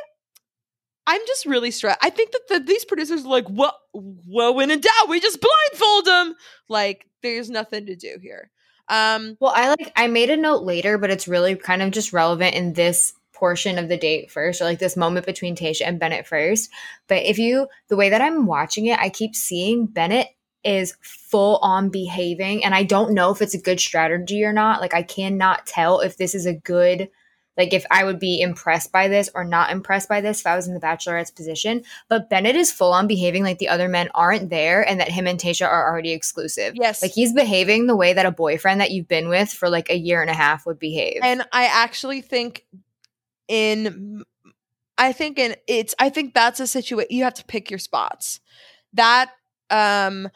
I'm 1.06 1.20
just 1.26 1.46
really 1.46 1.70
stressed. 1.70 1.98
I 2.02 2.10
think 2.10 2.32
that 2.32 2.48
the, 2.48 2.60
these 2.60 2.84
producers 2.84 3.24
are 3.24 3.28
like, 3.28 3.46
well, 3.48 3.78
well, 3.92 4.54
when 4.54 4.70
in 4.70 4.80
doubt, 4.80 5.08
we 5.08 5.20
just 5.20 5.40
blindfold 5.40 6.04
them. 6.04 6.34
Like, 6.68 7.06
there's 7.22 7.48
nothing 7.48 7.86
to 7.86 7.96
do 7.96 8.18
here. 8.20 8.50
Um, 8.88 9.36
Well, 9.40 9.52
I 9.54 9.68
like 9.68 9.92
I 9.96 10.06
made 10.06 10.30
a 10.30 10.36
note 10.36 10.62
later, 10.62 10.98
but 10.98 11.10
it's 11.10 11.28
really 11.28 11.56
kind 11.56 11.82
of 11.82 11.90
just 11.90 12.12
relevant 12.12 12.54
in 12.54 12.72
this 12.72 13.12
portion 13.32 13.78
of 13.78 13.88
the 13.88 13.96
date 13.96 14.30
first, 14.30 14.60
or 14.60 14.64
like 14.64 14.78
this 14.78 14.96
moment 14.96 15.26
between 15.26 15.56
Tayshia 15.56 15.86
and 15.86 16.00
Bennett 16.00 16.26
first. 16.26 16.70
But 17.08 17.24
if 17.24 17.38
you 17.38 17.68
the 17.88 17.96
way 17.96 18.10
that 18.10 18.22
I'm 18.22 18.46
watching 18.46 18.86
it, 18.86 18.98
I 18.98 19.08
keep 19.08 19.34
seeing 19.34 19.86
Bennett 19.86 20.28
is 20.64 20.96
full 21.02 21.58
on 21.58 21.90
behaving, 21.90 22.64
and 22.64 22.74
I 22.74 22.84
don't 22.84 23.14
know 23.14 23.30
if 23.30 23.42
it's 23.42 23.54
a 23.54 23.60
good 23.60 23.80
strategy 23.80 24.44
or 24.44 24.52
not. 24.52 24.80
Like 24.80 24.94
I 24.94 25.02
cannot 25.02 25.66
tell 25.66 26.00
if 26.00 26.16
this 26.16 26.34
is 26.34 26.46
a 26.46 26.54
good 26.54 27.08
like 27.56 27.72
if 27.72 27.86
I 27.90 28.04
would 28.04 28.18
be 28.18 28.40
impressed 28.40 28.92
by 28.92 29.08
this 29.08 29.30
or 29.34 29.44
not 29.44 29.70
impressed 29.70 30.08
by 30.08 30.20
this 30.20 30.40
if 30.40 30.46
I 30.46 30.56
was 30.56 30.68
in 30.68 30.74
the 30.74 30.80
bachelorette's 30.80 31.30
position. 31.30 31.82
But 32.08 32.28
Bennett 32.28 32.56
is 32.56 32.70
full 32.70 32.92
on 32.92 33.06
behaving 33.06 33.44
like 33.44 33.58
the 33.58 33.68
other 33.68 33.88
men 33.88 34.08
aren't 34.14 34.50
there 34.50 34.86
and 34.86 35.00
that 35.00 35.10
him 35.10 35.26
and 35.26 35.38
Tayshia 35.38 35.66
are 35.66 35.90
already 35.90 36.12
exclusive. 36.12 36.74
yes. 36.76 37.02
Like 37.02 37.12
he's 37.12 37.32
behaving 37.32 37.86
the 37.86 37.96
way 37.96 38.12
that 38.12 38.26
a 38.26 38.30
boyfriend 38.30 38.80
that 38.80 38.90
you've 38.90 39.08
been 39.08 39.28
with 39.28 39.50
for 39.50 39.68
like 39.70 39.90
a 39.90 39.96
year 39.96 40.20
and 40.20 40.30
a 40.30 40.34
half 40.34 40.66
would 40.66 40.78
behave. 40.78 41.20
and 41.22 41.42
I 41.52 41.66
actually 41.66 42.20
think 42.20 42.66
in 43.48 44.24
I 44.98 45.12
think 45.12 45.38
in 45.38 45.56
it's 45.66 45.94
I 45.98 46.08
think 46.08 46.34
that's 46.34 46.60
a 46.60 46.66
situation 46.66 47.08
you 47.10 47.24
have 47.24 47.34
to 47.34 47.44
pick 47.44 47.70
your 47.70 47.78
spots. 47.78 48.40
That 48.94 49.30
um 49.70 50.28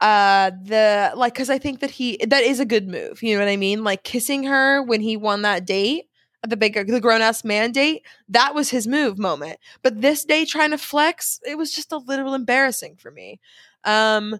uh 0.00 0.50
the 0.62 1.12
like 1.16 1.34
cuz 1.34 1.50
I 1.50 1.58
think 1.58 1.80
that 1.80 1.90
he 1.90 2.18
that 2.26 2.42
is 2.42 2.60
a 2.60 2.64
good 2.64 2.88
move. 2.88 3.22
You 3.22 3.34
know 3.34 3.44
what 3.44 3.50
I 3.50 3.56
mean? 3.56 3.84
Like 3.84 4.04
kissing 4.04 4.44
her 4.44 4.82
when 4.82 5.00
he 5.00 5.16
won 5.16 5.42
that 5.42 5.66
date 5.66 6.06
the 6.48 6.56
big 6.56 6.74
the 6.86 7.00
grown 7.00 7.22
ass 7.22 7.44
mandate 7.44 8.02
that 8.28 8.54
was 8.54 8.70
his 8.70 8.86
move 8.86 9.18
moment 9.18 9.58
but 9.82 10.00
this 10.00 10.24
day 10.24 10.44
trying 10.44 10.70
to 10.70 10.78
flex 10.78 11.40
it 11.46 11.56
was 11.56 11.72
just 11.72 11.92
a 11.92 11.98
little 11.98 12.34
embarrassing 12.34 12.96
for 12.96 13.10
me 13.10 13.40
um 13.84 14.38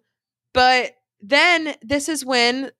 but 0.52 0.92
then 1.20 1.74
this 1.82 2.08
is 2.08 2.24
when 2.24 2.70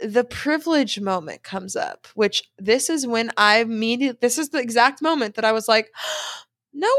the 0.00 0.24
privilege 0.24 1.00
moment 1.00 1.42
comes 1.42 1.76
up, 1.76 2.06
which 2.14 2.42
this 2.58 2.90
is 2.90 3.06
when 3.06 3.30
I 3.36 3.58
immediately, 3.58 4.18
this 4.20 4.38
is 4.38 4.50
the 4.50 4.58
exact 4.58 5.00
moment 5.00 5.36
that 5.36 5.44
I 5.44 5.52
was 5.52 5.68
like, 5.68 5.90
Noah, 6.72 6.90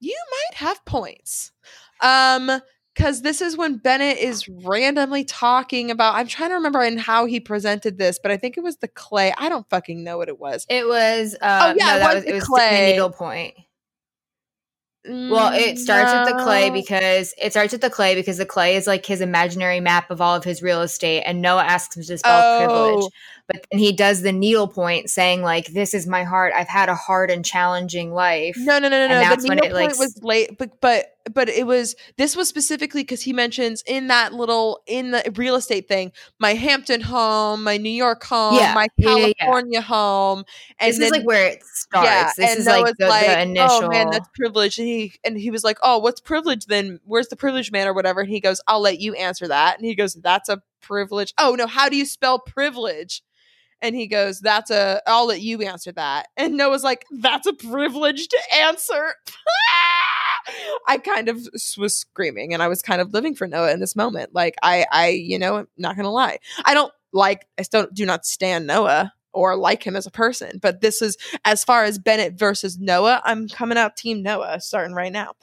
you 0.00 0.16
might 0.30 0.56
have 0.58 0.84
points. 0.84 1.52
Um, 2.00 2.50
because 2.94 3.22
this 3.22 3.40
is 3.40 3.56
when 3.56 3.76
Bennett 3.78 4.18
is 4.18 4.48
randomly 4.48 5.24
talking 5.24 5.90
about. 5.90 6.14
I'm 6.14 6.26
trying 6.26 6.50
to 6.50 6.56
remember 6.56 6.82
in 6.82 6.98
how 6.98 7.26
he 7.26 7.40
presented 7.40 7.98
this, 7.98 8.18
but 8.22 8.30
I 8.30 8.36
think 8.36 8.56
it 8.58 8.62
was 8.62 8.76
the 8.76 8.88
clay. 8.88 9.32
I 9.38 9.48
don't 9.48 9.68
fucking 9.70 10.02
know 10.04 10.18
what 10.18 10.28
it 10.28 10.38
was. 10.38 10.66
it 10.68 10.86
was 10.86 11.34
uh 11.40 11.72
Oh, 11.72 11.74
yeah, 11.78 11.86
no, 11.86 11.96
it 11.96 11.98
that 12.00 12.06
was 12.06 12.14
was 12.16 12.24
the 12.24 12.30
it 12.30 12.34
was 12.34 12.44
clay. 12.44 12.90
needle 12.92 13.10
point. 13.10 13.54
Well, 15.04 15.52
it 15.52 15.80
starts 15.80 16.12
with 16.12 16.28
the 16.36 16.44
clay 16.44 16.70
because 16.70 17.34
it 17.36 17.50
starts 17.50 17.72
with 17.72 17.80
the 17.80 17.90
clay 17.90 18.14
because 18.14 18.38
the 18.38 18.46
clay 18.46 18.76
is 18.76 18.86
like 18.86 19.04
his 19.04 19.20
imaginary 19.20 19.80
map 19.80 20.12
of 20.12 20.20
all 20.20 20.36
of 20.36 20.44
his 20.44 20.62
real 20.62 20.80
estate, 20.80 21.22
and 21.22 21.42
Noah 21.42 21.64
asks 21.64 21.96
him 21.96 22.04
to 22.04 22.18
spell 22.18 22.40
Oh. 22.40 22.58
privilege. 22.66 23.12
But 23.52 23.66
then 23.70 23.78
he 23.78 23.92
does 23.92 24.22
the 24.22 24.32
needle 24.32 24.68
point, 24.68 25.10
saying 25.10 25.42
like, 25.42 25.66
"This 25.68 25.94
is 25.94 26.06
my 26.06 26.24
heart. 26.24 26.52
I've 26.54 26.68
had 26.68 26.88
a 26.88 26.94
hard 26.94 27.30
and 27.30 27.44
challenging 27.44 28.12
life." 28.12 28.56
No, 28.58 28.78
no, 28.78 28.88
no, 28.88 28.96
no, 28.98 29.02
And 29.04 29.12
no. 29.12 29.20
that's 29.20 29.42
The 29.42 29.48
when 29.48 29.58
needle 29.58 29.70
it, 29.70 29.74
like, 29.74 29.88
point 29.90 29.98
was 29.98 30.22
late, 30.22 30.58
but 30.58 30.80
but 30.80 31.06
but 31.32 31.48
it 31.48 31.66
was 31.66 31.94
this 32.16 32.34
was 32.34 32.48
specifically 32.48 33.02
because 33.02 33.22
he 33.22 33.32
mentions 33.32 33.82
in 33.86 34.08
that 34.08 34.32
little 34.32 34.82
in 34.86 35.12
the 35.12 35.32
real 35.36 35.54
estate 35.54 35.86
thing, 35.88 36.12
my 36.38 36.54
Hampton 36.54 37.00
home, 37.00 37.62
my 37.62 37.76
New 37.76 37.90
York 37.90 38.24
home, 38.24 38.56
Yeah, 38.56 38.74
my 38.74 38.88
yeah, 38.96 39.16
yeah, 39.16 39.26
yeah. 39.26 39.32
California 39.38 39.80
home, 39.82 40.44
and 40.78 40.90
this 40.90 40.98
then 40.98 41.06
is 41.06 41.12
like 41.12 41.26
where 41.26 41.46
it 41.48 41.62
starts. 41.64 42.34
this 42.36 42.58
is 42.58 42.66
like 42.66 42.84
the, 42.98 43.06
the 43.06 43.42
initial. 43.42 43.68
oh 43.84 43.88
man, 43.88 44.10
that's 44.10 44.28
privilege. 44.34 44.78
And 44.78 44.88
he 44.88 45.12
and 45.24 45.36
he 45.36 45.50
was 45.50 45.62
like, 45.64 45.78
oh, 45.82 45.98
what's 45.98 46.20
privilege 46.20 46.66
then? 46.66 47.00
Where's 47.04 47.28
the 47.28 47.36
privilege 47.36 47.70
man 47.70 47.86
or 47.86 47.92
whatever? 47.92 48.20
And 48.22 48.30
he 48.30 48.40
goes, 48.40 48.60
I'll 48.66 48.80
let 48.80 48.98
you 49.00 49.14
answer 49.14 49.46
that. 49.48 49.76
And 49.78 49.86
he 49.86 49.94
goes, 49.94 50.14
that's 50.14 50.48
a 50.48 50.62
privilege. 50.80 51.32
Oh 51.38 51.54
no, 51.54 51.66
how 51.66 51.88
do 51.88 51.96
you 51.96 52.04
spell 52.04 52.38
privilege? 52.38 53.22
And 53.82 53.94
he 53.96 54.06
goes, 54.06 54.40
that's 54.40 54.70
a. 54.70 55.02
I'll 55.06 55.26
let 55.26 55.42
you 55.42 55.60
answer 55.62 55.92
that. 55.92 56.28
And 56.36 56.56
Noah's 56.56 56.82
like, 56.82 57.04
that's 57.20 57.46
a 57.46 57.52
privilege 57.52 58.28
to 58.28 58.38
answer. 58.54 59.14
I 60.88 60.98
kind 60.98 61.28
of 61.28 61.46
was 61.78 61.94
screaming 61.94 62.52
and 62.52 62.62
I 62.62 62.68
was 62.68 62.82
kind 62.82 63.00
of 63.00 63.12
living 63.12 63.34
for 63.34 63.46
Noah 63.46 63.72
in 63.72 63.80
this 63.80 63.94
moment. 63.94 64.34
Like 64.34 64.54
I 64.62 64.86
I 64.90 65.08
you 65.08 65.38
know, 65.38 65.58
I'm 65.58 65.68
not 65.76 65.96
going 65.96 66.04
to 66.04 66.10
lie. 66.10 66.38
I 66.64 66.74
don't 66.74 66.92
like 67.12 67.46
I 67.58 67.62
still 67.62 67.86
do 67.92 68.06
not 68.06 68.24
stand 68.24 68.66
Noah 68.66 69.12
or 69.32 69.56
like 69.56 69.84
him 69.84 69.96
as 69.96 70.06
a 70.06 70.10
person, 70.10 70.58
but 70.60 70.80
this 70.80 71.00
is 71.00 71.16
as 71.44 71.64
far 71.64 71.84
as 71.84 71.98
Bennett 71.98 72.38
versus 72.38 72.78
Noah, 72.78 73.22
I'm 73.24 73.48
coming 73.48 73.78
out 73.78 73.96
team 73.96 74.22
Noah 74.22 74.60
starting 74.60 74.94
right 74.94 75.12
now. 75.12 75.34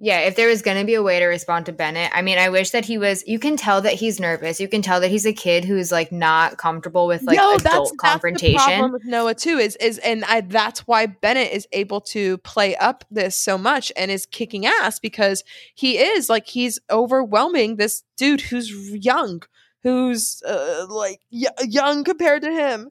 Yeah, 0.00 0.20
if 0.20 0.36
there 0.36 0.46
was 0.46 0.62
going 0.62 0.78
to 0.78 0.86
be 0.86 0.94
a 0.94 1.02
way 1.02 1.18
to 1.18 1.26
respond 1.26 1.66
to 1.66 1.72
Bennett, 1.72 2.12
I 2.14 2.22
mean, 2.22 2.38
I 2.38 2.50
wish 2.50 2.70
that 2.70 2.84
he 2.84 2.98
was. 2.98 3.26
You 3.26 3.40
can 3.40 3.56
tell 3.56 3.80
that 3.80 3.94
he's 3.94 4.20
nervous. 4.20 4.60
You 4.60 4.68
can 4.68 4.80
tell 4.80 5.00
that 5.00 5.10
he's 5.10 5.26
a 5.26 5.32
kid 5.32 5.64
who's 5.64 5.90
like 5.90 6.12
not 6.12 6.56
comfortable 6.56 7.08
with 7.08 7.24
like 7.24 7.36
no, 7.36 7.56
adult 7.56 7.64
that's, 7.64 7.96
confrontation. 7.96 8.54
That's 8.54 8.64
the 8.66 8.70
problem 8.70 8.92
with 8.92 9.04
Noah 9.04 9.34
too 9.34 9.58
is 9.58 9.74
is 9.76 9.98
and 9.98 10.24
I, 10.26 10.42
that's 10.42 10.86
why 10.86 11.06
Bennett 11.06 11.50
is 11.50 11.66
able 11.72 12.00
to 12.02 12.38
play 12.38 12.76
up 12.76 13.04
this 13.10 13.36
so 13.36 13.58
much 13.58 13.90
and 13.96 14.08
is 14.08 14.24
kicking 14.24 14.66
ass 14.66 15.00
because 15.00 15.42
he 15.74 15.98
is 15.98 16.28
like 16.28 16.46
he's 16.46 16.78
overwhelming 16.88 17.74
this 17.74 18.04
dude 18.16 18.40
who's 18.40 18.70
young, 18.90 19.42
who's 19.82 20.40
uh, 20.44 20.86
like 20.88 21.22
y- 21.32 21.48
young 21.64 22.04
compared 22.04 22.42
to 22.42 22.52
him. 22.52 22.90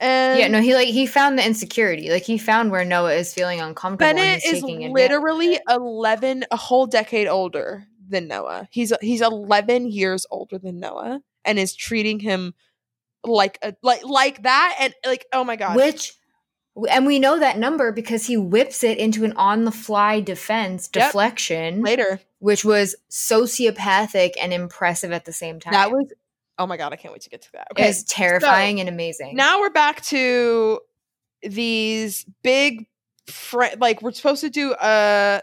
And 0.00 0.38
yeah, 0.38 0.48
no, 0.48 0.60
he 0.60 0.74
like 0.74 0.88
he 0.88 1.06
found 1.06 1.38
the 1.38 1.44
insecurity. 1.44 2.10
Like 2.10 2.22
he 2.22 2.38
found 2.38 2.70
where 2.70 2.84
Noah 2.84 3.14
is 3.14 3.34
feeling 3.34 3.60
uncomfortable. 3.60 4.14
Bennett 4.14 4.44
is 4.44 4.62
literally 4.62 5.58
eleven, 5.68 6.44
a 6.50 6.56
whole 6.56 6.86
decade 6.86 7.26
older 7.26 7.86
than 8.08 8.28
Noah. 8.28 8.68
He's 8.70 8.92
he's 9.00 9.22
eleven 9.22 9.90
years 9.90 10.24
older 10.30 10.58
than 10.58 10.78
Noah, 10.78 11.20
and 11.44 11.58
is 11.58 11.74
treating 11.74 12.20
him 12.20 12.54
like 13.24 13.58
a 13.62 13.74
like 13.82 14.04
like 14.04 14.44
that, 14.44 14.76
and 14.78 14.94
like 15.04 15.26
oh 15.32 15.44
my 15.44 15.56
god, 15.56 15.76
which. 15.76 16.14
And 16.88 17.06
we 17.06 17.18
know 17.18 17.40
that 17.40 17.58
number 17.58 17.90
because 17.90 18.26
he 18.26 18.36
whips 18.36 18.84
it 18.84 18.98
into 18.98 19.24
an 19.24 19.32
on 19.32 19.64
the 19.64 19.72
fly 19.72 20.20
defense 20.20 20.88
yep. 20.94 21.08
deflection 21.08 21.82
later, 21.82 22.20
which 22.38 22.64
was 22.64 22.94
sociopathic 23.10 24.34
and 24.40 24.52
impressive 24.52 25.10
at 25.10 25.24
the 25.24 25.32
same 25.32 25.58
time. 25.58 25.72
That 25.72 25.90
was 25.90 26.12
Oh 26.58 26.66
my 26.66 26.76
god, 26.76 26.92
I 26.92 26.96
can't 26.96 27.12
wait 27.12 27.22
to 27.22 27.30
get 27.30 27.42
to 27.42 27.52
that. 27.52 27.68
Okay. 27.72 27.88
It's 27.88 28.04
terrifying 28.04 28.78
so, 28.78 28.80
and 28.80 28.88
amazing. 28.88 29.36
Now 29.36 29.60
we're 29.60 29.70
back 29.70 30.02
to 30.06 30.80
these 31.42 32.24
big 32.42 32.86
fr- 33.26 33.76
like 33.78 34.02
we're 34.02 34.12
supposed 34.12 34.40
to 34.40 34.50
do 34.50 34.72
uh 34.72 35.40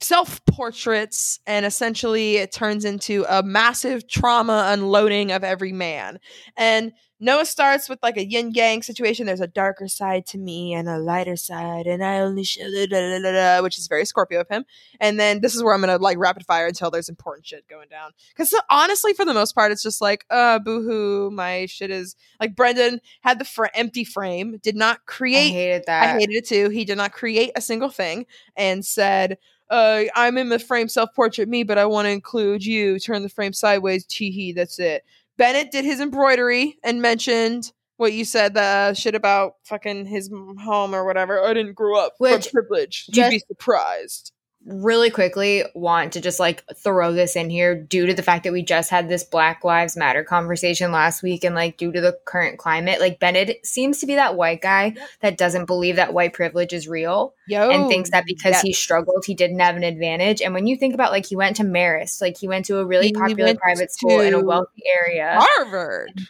self 0.00 0.44
portraits 0.44 1.40
and 1.46 1.64
essentially 1.64 2.36
it 2.36 2.52
turns 2.52 2.84
into 2.84 3.24
a 3.28 3.42
massive 3.42 4.06
trauma 4.08 4.66
unloading 4.68 5.32
of 5.32 5.42
every 5.42 5.72
man. 5.72 6.18
And 6.56 6.92
Noah 7.18 7.46
starts 7.46 7.88
with 7.88 7.98
like 8.02 8.16
a 8.16 8.26
yin 8.26 8.52
yang 8.52 8.82
situation. 8.82 9.26
There's 9.26 9.40
a 9.40 9.46
darker 9.46 9.88
side 9.88 10.26
to 10.26 10.38
me 10.38 10.74
and 10.74 10.88
a 10.88 10.98
lighter 10.98 11.36
side, 11.36 11.86
and 11.86 12.04
I 12.04 12.20
only 12.20 12.44
show 12.44 12.70
da, 12.70 12.86
da, 12.86 13.18
da, 13.20 13.62
which 13.62 13.78
is 13.78 13.86
very 13.86 14.04
Scorpio 14.04 14.40
of 14.40 14.48
him. 14.48 14.64
And 15.00 15.18
then 15.18 15.40
this 15.40 15.54
is 15.54 15.62
where 15.62 15.74
I'm 15.74 15.80
gonna 15.80 15.96
like 15.96 16.18
rapid 16.18 16.44
fire 16.44 16.66
until 16.66 16.90
there's 16.90 17.08
important 17.08 17.46
shit 17.46 17.66
going 17.68 17.88
down. 17.88 18.12
Because 18.28 18.54
honestly, 18.68 19.14
for 19.14 19.24
the 19.24 19.34
most 19.34 19.54
part, 19.54 19.72
it's 19.72 19.82
just 19.82 20.00
like, 20.00 20.26
uh, 20.30 20.58
boohoo, 20.58 21.30
my 21.30 21.66
shit 21.66 21.90
is 21.90 22.16
like 22.40 22.54
Brendan 22.54 23.00
had 23.22 23.38
the 23.38 23.44
fr- 23.44 23.66
empty 23.74 24.04
frame, 24.04 24.58
did 24.62 24.76
not 24.76 25.06
create. 25.06 25.50
I 25.50 25.54
hated 25.54 25.84
that. 25.86 26.02
I 26.16 26.18
hated 26.18 26.34
it 26.34 26.46
too. 26.46 26.68
He 26.68 26.84
did 26.84 26.98
not 26.98 27.12
create 27.12 27.52
a 27.56 27.60
single 27.60 27.90
thing 27.90 28.26
and 28.56 28.84
said, 28.84 29.38
uh, 29.70 30.04
I'm 30.14 30.38
in 30.38 30.48
the 30.48 30.58
frame 30.58 30.88
self 30.88 31.14
portrait 31.14 31.48
me, 31.48 31.62
but 31.64 31.78
I 31.78 31.86
want 31.86 32.06
to 32.06 32.10
include 32.10 32.64
you. 32.64 32.98
Turn 32.98 33.22
the 33.22 33.28
frame 33.28 33.52
sideways. 33.52 34.04
Tee 34.04 34.30
hee. 34.30 34.52
That's 34.52 34.78
it. 34.78 35.04
Bennett 35.38 35.70
did 35.70 35.84
his 35.84 36.00
embroidery 36.00 36.78
and 36.82 37.02
mentioned 37.02 37.72
what 37.96 38.12
you 38.12 38.24
said 38.24 38.54
the 38.54 38.94
shit 38.94 39.14
about 39.14 39.54
fucking 39.64 40.06
his 40.06 40.30
home 40.30 40.94
or 40.94 41.04
whatever. 41.04 41.42
I 41.42 41.54
didn't 41.54 41.74
grow 41.74 41.98
up 41.98 42.14
Which, 42.18 42.48
from 42.48 42.64
privilege. 42.64 43.06
You'd 43.08 43.30
be 43.30 43.38
surprised 43.38 44.32
really 44.66 45.10
quickly 45.10 45.64
want 45.74 46.12
to 46.12 46.20
just 46.20 46.40
like 46.40 46.64
throw 46.76 47.12
this 47.12 47.36
in 47.36 47.48
here 47.48 47.80
due 47.80 48.06
to 48.06 48.14
the 48.14 48.22
fact 48.22 48.42
that 48.44 48.52
we 48.52 48.62
just 48.62 48.90
had 48.90 49.08
this 49.08 49.22
Black 49.22 49.62
Lives 49.62 49.96
Matter 49.96 50.24
conversation 50.24 50.90
last 50.90 51.22
week 51.22 51.44
and 51.44 51.54
like 51.54 51.76
due 51.76 51.92
to 51.92 52.00
the 52.00 52.18
current 52.24 52.58
climate, 52.58 53.00
like 53.00 53.20
Bennett 53.20 53.64
seems 53.64 53.98
to 54.00 54.06
be 54.06 54.16
that 54.16 54.36
white 54.36 54.60
guy 54.60 54.96
that 55.20 55.38
doesn't 55.38 55.66
believe 55.66 55.96
that 55.96 56.12
white 56.12 56.32
privilege 56.32 56.72
is 56.72 56.88
real 56.88 57.34
Yo, 57.46 57.70
and 57.70 57.88
thinks 57.88 58.10
that 58.10 58.24
because 58.26 58.54
yep. 58.54 58.62
he 58.64 58.72
struggled, 58.72 59.24
he 59.24 59.34
didn't 59.34 59.60
have 59.60 59.76
an 59.76 59.84
advantage. 59.84 60.42
And 60.42 60.52
when 60.52 60.66
you 60.66 60.76
think 60.76 60.94
about 60.94 61.12
like 61.12 61.26
he 61.26 61.36
went 61.36 61.56
to 61.56 61.62
Marist, 61.62 62.20
like 62.20 62.36
he 62.36 62.48
went 62.48 62.64
to 62.66 62.78
a 62.78 62.84
really 62.84 63.08
he 63.08 63.12
popular 63.12 63.54
private 63.54 63.92
school 63.92 64.20
in 64.20 64.34
a 64.34 64.42
wealthy 64.42 64.82
area. 64.86 65.38
Harvard. 65.38 66.20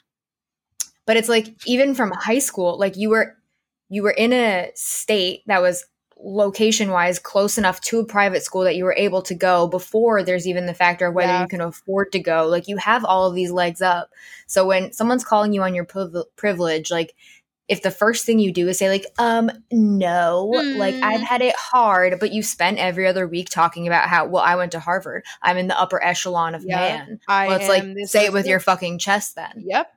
But 1.06 1.16
it's 1.16 1.28
like 1.28 1.54
even 1.64 1.94
from 1.94 2.10
high 2.10 2.40
school, 2.40 2.78
like 2.78 2.96
you 2.96 3.08
were 3.10 3.36
you 3.88 4.02
were 4.02 4.10
in 4.10 4.32
a 4.32 4.72
state 4.74 5.42
that 5.46 5.62
was 5.62 5.86
location 6.18 6.90
wise 6.90 7.18
close 7.18 7.58
enough 7.58 7.80
to 7.82 7.98
a 8.00 8.04
private 8.04 8.42
school 8.42 8.62
that 8.62 8.76
you 8.76 8.84
were 8.84 8.94
able 8.96 9.22
to 9.22 9.34
go 9.34 9.66
before 9.66 10.22
there's 10.22 10.46
even 10.46 10.66
the 10.66 10.74
factor 10.74 11.06
of 11.06 11.14
whether 11.14 11.32
yeah. 11.32 11.42
you 11.42 11.48
can 11.48 11.60
afford 11.60 12.10
to 12.12 12.18
go. 12.18 12.46
Like 12.46 12.68
you 12.68 12.78
have 12.78 13.04
all 13.04 13.26
of 13.26 13.34
these 13.34 13.50
legs 13.50 13.82
up. 13.82 14.10
So 14.46 14.66
when 14.66 14.92
someone's 14.92 15.24
calling 15.24 15.52
you 15.52 15.62
on 15.62 15.74
your 15.74 15.86
privilege 16.36 16.90
like 16.90 17.14
if 17.68 17.82
the 17.82 17.90
first 17.90 18.24
thing 18.24 18.38
you 18.38 18.52
do 18.52 18.68
is 18.68 18.78
say 18.78 18.88
like 18.88 19.06
um 19.18 19.50
no 19.72 20.52
mm. 20.54 20.76
like 20.76 20.94
i've 21.02 21.20
hmm. 21.20 21.26
had 21.26 21.42
it 21.42 21.54
hard 21.56 22.20
but 22.20 22.32
you 22.32 22.40
spent 22.40 22.78
every 22.78 23.08
other 23.08 23.26
week 23.26 23.48
talking 23.50 23.88
about 23.88 24.08
how 24.08 24.24
well 24.24 24.42
i 24.42 24.54
went 24.54 24.70
to 24.72 24.80
harvard. 24.80 25.24
I'm 25.42 25.56
in 25.56 25.66
the 25.66 25.78
upper 25.78 26.02
echelon 26.02 26.54
of 26.54 26.64
yeah, 26.64 26.76
man. 26.76 27.20
I 27.28 27.48
well 27.48 27.58
it's 27.58 27.68
like 27.68 28.08
say 28.08 28.26
it 28.26 28.32
with 28.32 28.46
your 28.46 28.60
fucking 28.60 28.98
chest 28.98 29.34
then. 29.34 29.64
Yep 29.66 29.95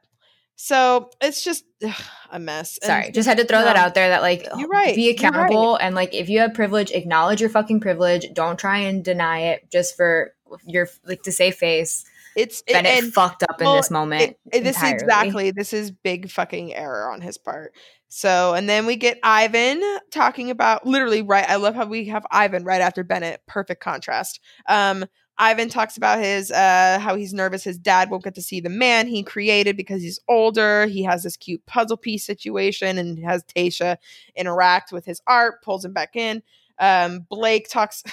so 0.61 1.09
it's 1.21 1.41
just 1.41 1.63
ugh, 1.85 2.03
a 2.31 2.37
mess. 2.37 2.77
Sorry, 2.83 3.05
and, 3.05 3.13
just 3.13 3.29
had 3.29 3.37
to 3.37 3.45
throw 3.45 3.59
um, 3.59 3.63
that 3.63 3.77
out 3.77 3.95
there 3.95 4.09
that 4.09 4.21
like 4.21 4.45
you're 4.57 4.67
right. 4.67 4.93
Be 4.93 5.09
accountable 5.09 5.75
right. 5.75 5.85
and 5.85 5.95
like 5.95 6.13
if 6.13 6.27
you 6.27 6.39
have 6.39 6.53
privilege, 6.53 6.91
acknowledge 6.91 7.39
your 7.39 7.49
fucking 7.49 7.79
privilege. 7.79 8.27
Don't 8.33 8.59
try 8.59 8.79
and 8.79 9.01
deny 9.01 9.39
it 9.39 9.71
just 9.71 9.95
for 9.95 10.33
your 10.65 10.89
like 11.05 11.23
to 11.23 11.31
save 11.31 11.55
face. 11.55 12.03
It's 12.35 12.61
Bennett 12.61 13.05
it, 13.05 13.13
fucked 13.13 13.43
up 13.43 13.61
well, 13.61 13.71
in 13.71 13.77
this 13.77 13.89
moment. 13.89 14.35
It, 14.51 14.65
this 14.65 14.75
is 14.75 14.91
exactly 14.91 15.51
this 15.51 15.71
is 15.71 15.91
big 15.91 16.29
fucking 16.29 16.75
error 16.75 17.09
on 17.09 17.21
his 17.21 17.37
part. 17.37 17.73
So 18.09 18.53
and 18.53 18.67
then 18.67 18.85
we 18.85 18.97
get 18.97 19.17
Ivan 19.23 19.81
talking 20.11 20.51
about 20.51 20.85
literally 20.85 21.21
right. 21.21 21.49
I 21.49 21.55
love 21.55 21.73
how 21.73 21.85
we 21.85 22.05
have 22.07 22.25
Ivan 22.31 22.65
right 22.65 22.81
after 22.81 23.05
Bennett. 23.05 23.43
Perfect 23.47 23.81
contrast. 23.81 24.41
Um, 24.67 25.05
Ivan 25.41 25.69
talks 25.69 25.95
about 25.95 26.19
his 26.19 26.51
uh, 26.51 26.99
how 27.01 27.15
he's 27.15 27.33
nervous 27.33 27.63
his 27.63 27.77
dad 27.77 28.09
won't 28.09 28.25
get 28.25 28.35
to 28.35 28.41
see 28.41 28.59
the 28.59 28.69
man 28.69 29.07
he 29.07 29.23
created 29.23 29.77
because 29.77 30.01
he's 30.01 30.19
older. 30.27 30.85
He 30.85 31.03
has 31.03 31.23
this 31.23 31.37
cute 31.37 31.65
puzzle 31.65 31.95
piece 31.95 32.25
situation 32.25 32.97
and 32.97 33.17
has 33.23 33.45
Tayshia 33.45 33.97
interact 34.35 34.91
with 34.91 35.05
his 35.05 35.21
art, 35.25 35.63
pulls 35.63 35.85
him 35.85 35.93
back 35.93 36.17
in. 36.17 36.43
Um, 36.77 37.25
Blake 37.29 37.69
talks 37.69 38.03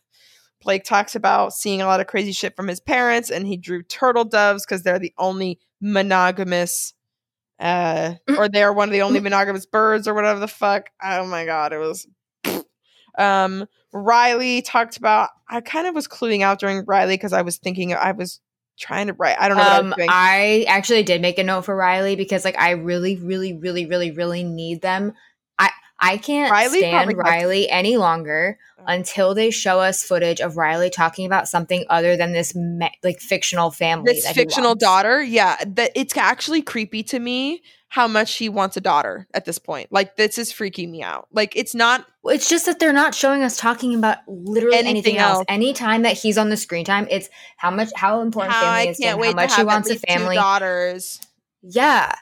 Blake 0.62 0.84
talks 0.84 1.14
about 1.14 1.52
seeing 1.52 1.82
a 1.82 1.86
lot 1.86 2.00
of 2.00 2.06
crazy 2.06 2.32
shit 2.32 2.56
from 2.56 2.68
his 2.68 2.80
parents, 2.80 3.30
and 3.30 3.46
he 3.46 3.58
drew 3.58 3.82
turtle 3.82 4.24
doves 4.24 4.64
because 4.64 4.82
they're 4.82 4.98
the 4.98 5.14
only 5.18 5.58
monogamous 5.82 6.94
uh 7.58 8.14
or 8.38 8.48
they're 8.48 8.72
one 8.72 8.88
of 8.88 8.92
the 8.92 9.02
only 9.02 9.20
monogamous 9.20 9.66
birds 9.66 10.08
or 10.08 10.14
whatever 10.14 10.40
the 10.40 10.48
fuck. 10.48 10.88
Oh 11.02 11.26
my 11.26 11.44
god, 11.44 11.74
it 11.74 11.78
was 11.78 12.06
um 13.18 13.66
Riley 13.92 14.62
talked 14.62 14.96
about. 14.96 15.30
I 15.48 15.60
kind 15.60 15.86
of 15.86 15.94
was 15.94 16.06
cluing 16.06 16.42
out 16.42 16.60
during 16.60 16.84
Riley 16.84 17.14
because 17.14 17.32
I 17.32 17.42
was 17.42 17.58
thinking 17.58 17.92
I 17.92 18.12
was 18.12 18.40
trying 18.78 19.08
to 19.08 19.12
write. 19.12 19.36
I 19.38 19.48
don't 19.48 19.58
know. 19.58 19.80
Um, 19.80 19.94
I, 19.98 20.64
I 20.68 20.72
actually 20.72 21.02
did 21.02 21.20
make 21.20 21.38
a 21.38 21.44
note 21.44 21.64
for 21.64 21.76
Riley 21.76 22.16
because 22.16 22.44
like 22.44 22.58
I 22.58 22.70
really, 22.70 23.16
really, 23.16 23.52
really, 23.52 23.86
really, 23.86 24.10
really 24.10 24.44
need 24.44 24.80
them. 24.80 25.12
I 25.58 25.70
I 25.98 26.16
can't 26.16 26.50
Riley 26.50 26.78
stand 26.78 27.16
Riley 27.16 27.68
any 27.68 27.96
longer 27.96 28.58
oh. 28.78 28.84
until 28.86 29.34
they 29.34 29.50
show 29.50 29.80
us 29.80 30.02
footage 30.02 30.40
of 30.40 30.56
Riley 30.56 30.90
talking 30.90 31.26
about 31.26 31.48
something 31.48 31.84
other 31.90 32.16
than 32.16 32.32
this 32.32 32.54
me- 32.54 32.98
like 33.02 33.20
fictional 33.20 33.70
family. 33.70 34.14
This 34.14 34.30
fictional 34.30 34.74
daughter, 34.74 35.22
yeah. 35.22 35.56
That 35.66 35.92
it's 35.94 36.16
actually 36.16 36.62
creepy 36.62 37.02
to 37.04 37.18
me 37.18 37.62
how 37.90 38.06
much 38.06 38.36
he 38.36 38.48
wants 38.48 38.76
a 38.76 38.80
daughter 38.80 39.26
at 39.34 39.44
this 39.44 39.58
point. 39.58 39.90
Like 39.90 40.14
this 40.14 40.38
is 40.38 40.52
freaking 40.52 40.90
me 40.90 41.02
out. 41.02 41.26
Like 41.32 41.54
it's 41.56 41.74
not 41.74 42.06
it's 42.24 42.48
just 42.48 42.66
that 42.66 42.78
they're 42.78 42.92
not 42.92 43.16
showing 43.16 43.42
us 43.42 43.56
talking 43.56 43.96
about 43.96 44.18
literally 44.28 44.76
anything, 44.76 44.90
anything 44.90 45.18
else. 45.18 45.38
else. 45.38 45.44
Anytime 45.48 46.02
that 46.02 46.16
he's 46.16 46.38
on 46.38 46.50
the 46.50 46.56
screen 46.56 46.84
time, 46.84 47.08
it's 47.10 47.28
how 47.56 47.70
much 47.72 47.90
how 47.96 48.20
important 48.20 48.54
how 48.54 48.60
family 48.60 48.88
I 48.88 48.90
is 48.90 48.98
to 48.98 49.06
him, 49.06 49.18
how 49.18 49.32
much 49.32 49.56
he 49.56 49.64
wants 49.64 49.90
a 49.90 49.96
family. 49.98 50.36
daughters. 50.36 51.20
Yeah. 51.62 52.14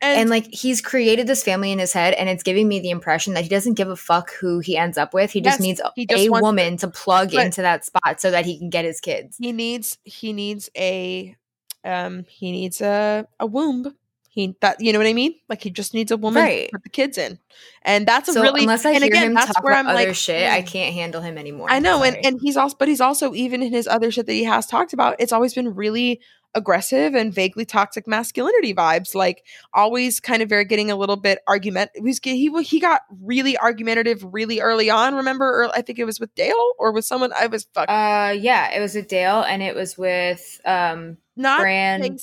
And, 0.00 0.22
and, 0.22 0.30
like 0.30 0.52
he's 0.52 0.80
created 0.80 1.28
this 1.28 1.44
family 1.44 1.70
in 1.70 1.78
his 1.78 1.92
head, 1.92 2.14
and 2.14 2.28
it's 2.28 2.42
giving 2.42 2.66
me 2.66 2.80
the 2.80 2.90
impression 2.90 3.34
that 3.34 3.44
he 3.44 3.48
doesn't 3.48 3.74
give 3.74 3.88
a 3.88 3.94
fuck 3.94 4.32
who 4.32 4.58
he 4.58 4.76
ends 4.76 4.98
up 4.98 5.14
with. 5.14 5.30
He 5.30 5.38
yes, 5.38 5.52
just 5.52 5.60
needs 5.60 5.80
he 5.94 6.06
just 6.06 6.26
a 6.26 6.30
woman 6.30 6.76
to, 6.78 6.88
to 6.88 6.92
plug 6.92 7.32
into 7.32 7.62
that 7.62 7.84
spot 7.84 8.20
so 8.20 8.32
that 8.32 8.44
he 8.44 8.58
can 8.58 8.68
get 8.68 8.84
his 8.84 9.00
kids. 9.00 9.36
He 9.38 9.52
needs 9.52 9.98
he 10.02 10.32
needs 10.32 10.68
a 10.76 11.36
um 11.84 12.24
he 12.28 12.50
needs 12.50 12.80
a 12.80 13.28
a 13.38 13.46
womb 13.46 13.94
he 14.32 14.56
that 14.62 14.80
you 14.80 14.94
know 14.94 14.98
what 14.98 15.06
I 15.06 15.12
mean? 15.12 15.34
Like 15.50 15.62
he 15.62 15.68
just 15.68 15.92
needs 15.92 16.10
a 16.10 16.16
woman 16.16 16.42
right. 16.42 16.68
to 16.68 16.72
put 16.72 16.84
the 16.84 16.88
kids 16.88 17.18
in, 17.18 17.38
and 17.82 18.08
that's 18.08 18.34
a 18.34 18.40
really. 18.40 18.62
Unless 18.62 18.86
I 18.86 18.92
and 18.92 19.04
hear 19.04 19.12
again, 19.12 19.26
him 19.26 19.34
that's 19.34 19.52
talk 19.52 19.62
where 19.62 19.74
about 19.74 19.80
I'm 19.80 19.94
other 19.94 20.06
like, 20.06 20.16
shit, 20.16 20.50
I 20.50 20.62
can't 20.62 20.94
handle 20.94 21.20
him 21.20 21.36
anymore. 21.36 21.70
I 21.70 21.80
know, 21.80 22.02
and 22.02 22.16
and 22.24 22.40
he's 22.40 22.56
also, 22.56 22.74
but 22.78 22.88
he's 22.88 23.02
also 23.02 23.34
even 23.34 23.62
in 23.62 23.70
his 23.70 23.86
other 23.86 24.10
shit 24.10 24.24
that 24.24 24.32
he 24.32 24.44
has 24.44 24.66
talked 24.66 24.94
about. 24.94 25.16
It's 25.18 25.32
always 25.32 25.52
been 25.52 25.74
really 25.74 26.22
aggressive 26.54 27.14
and 27.14 27.32
vaguely 27.34 27.66
toxic 27.66 28.06
masculinity 28.06 28.74
vibes. 28.74 29.14
Like 29.14 29.44
always, 29.74 30.18
kind 30.18 30.40
of 30.40 30.48
very 30.48 30.64
getting 30.64 30.90
a 30.90 30.96
little 30.96 31.16
bit 31.16 31.40
argument. 31.46 31.90
He 31.94 32.00
was 32.00 32.20
he 32.22 32.62
he 32.62 32.80
got 32.80 33.02
really 33.22 33.58
argumentative 33.58 34.24
really 34.32 34.60
early 34.60 34.88
on. 34.88 35.14
Remember, 35.14 35.44
or 35.44 35.70
I 35.74 35.82
think 35.82 35.98
it 35.98 36.06
was 36.06 36.18
with 36.18 36.34
Dale 36.34 36.72
or 36.78 36.92
with 36.92 37.04
someone. 37.04 37.34
I 37.38 37.48
was 37.48 37.66
fuck. 37.74 37.90
Uh, 37.90 38.34
yeah, 38.38 38.74
it 38.74 38.80
was 38.80 38.94
with 38.94 39.08
Dale, 39.08 39.42
and 39.42 39.62
it 39.62 39.74
was 39.74 39.98
with 39.98 40.58
um 40.64 41.18
not 41.36 41.60
Brandon. 41.60 42.18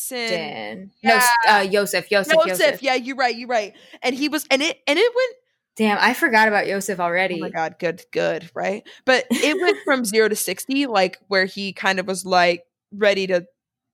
No, 1.03 1.15
Yeah. 1.15 1.27
uh, 1.47 1.61
Yosef, 1.61 2.09
Yosef, 2.11 2.33
Joseph. 2.33 2.47
Yosef. 2.47 2.83
Yeah, 2.83 2.95
you're 2.95 3.15
right. 3.15 3.35
You're 3.35 3.47
right. 3.47 3.73
And 4.01 4.15
he 4.15 4.29
was, 4.29 4.45
and 4.51 4.61
it, 4.61 4.79
and 4.87 4.99
it 4.99 5.11
went. 5.15 5.35
Damn, 5.75 5.97
I 6.01 6.13
forgot 6.13 6.49
about 6.49 6.65
Joseph 6.65 6.99
already. 6.99 7.35
Oh 7.35 7.39
my 7.39 7.49
god, 7.49 7.75
good, 7.79 8.03
good, 8.11 8.49
right? 8.53 8.85
But 9.05 9.25
it 9.31 9.61
went 9.61 9.77
from 9.85 10.03
zero 10.03 10.27
to 10.27 10.35
sixty, 10.35 10.87
like 10.87 11.17
where 11.29 11.45
he 11.45 11.71
kind 11.71 11.99
of 11.99 12.07
was 12.07 12.25
like 12.25 12.63
ready 12.91 13.27
to. 13.27 13.45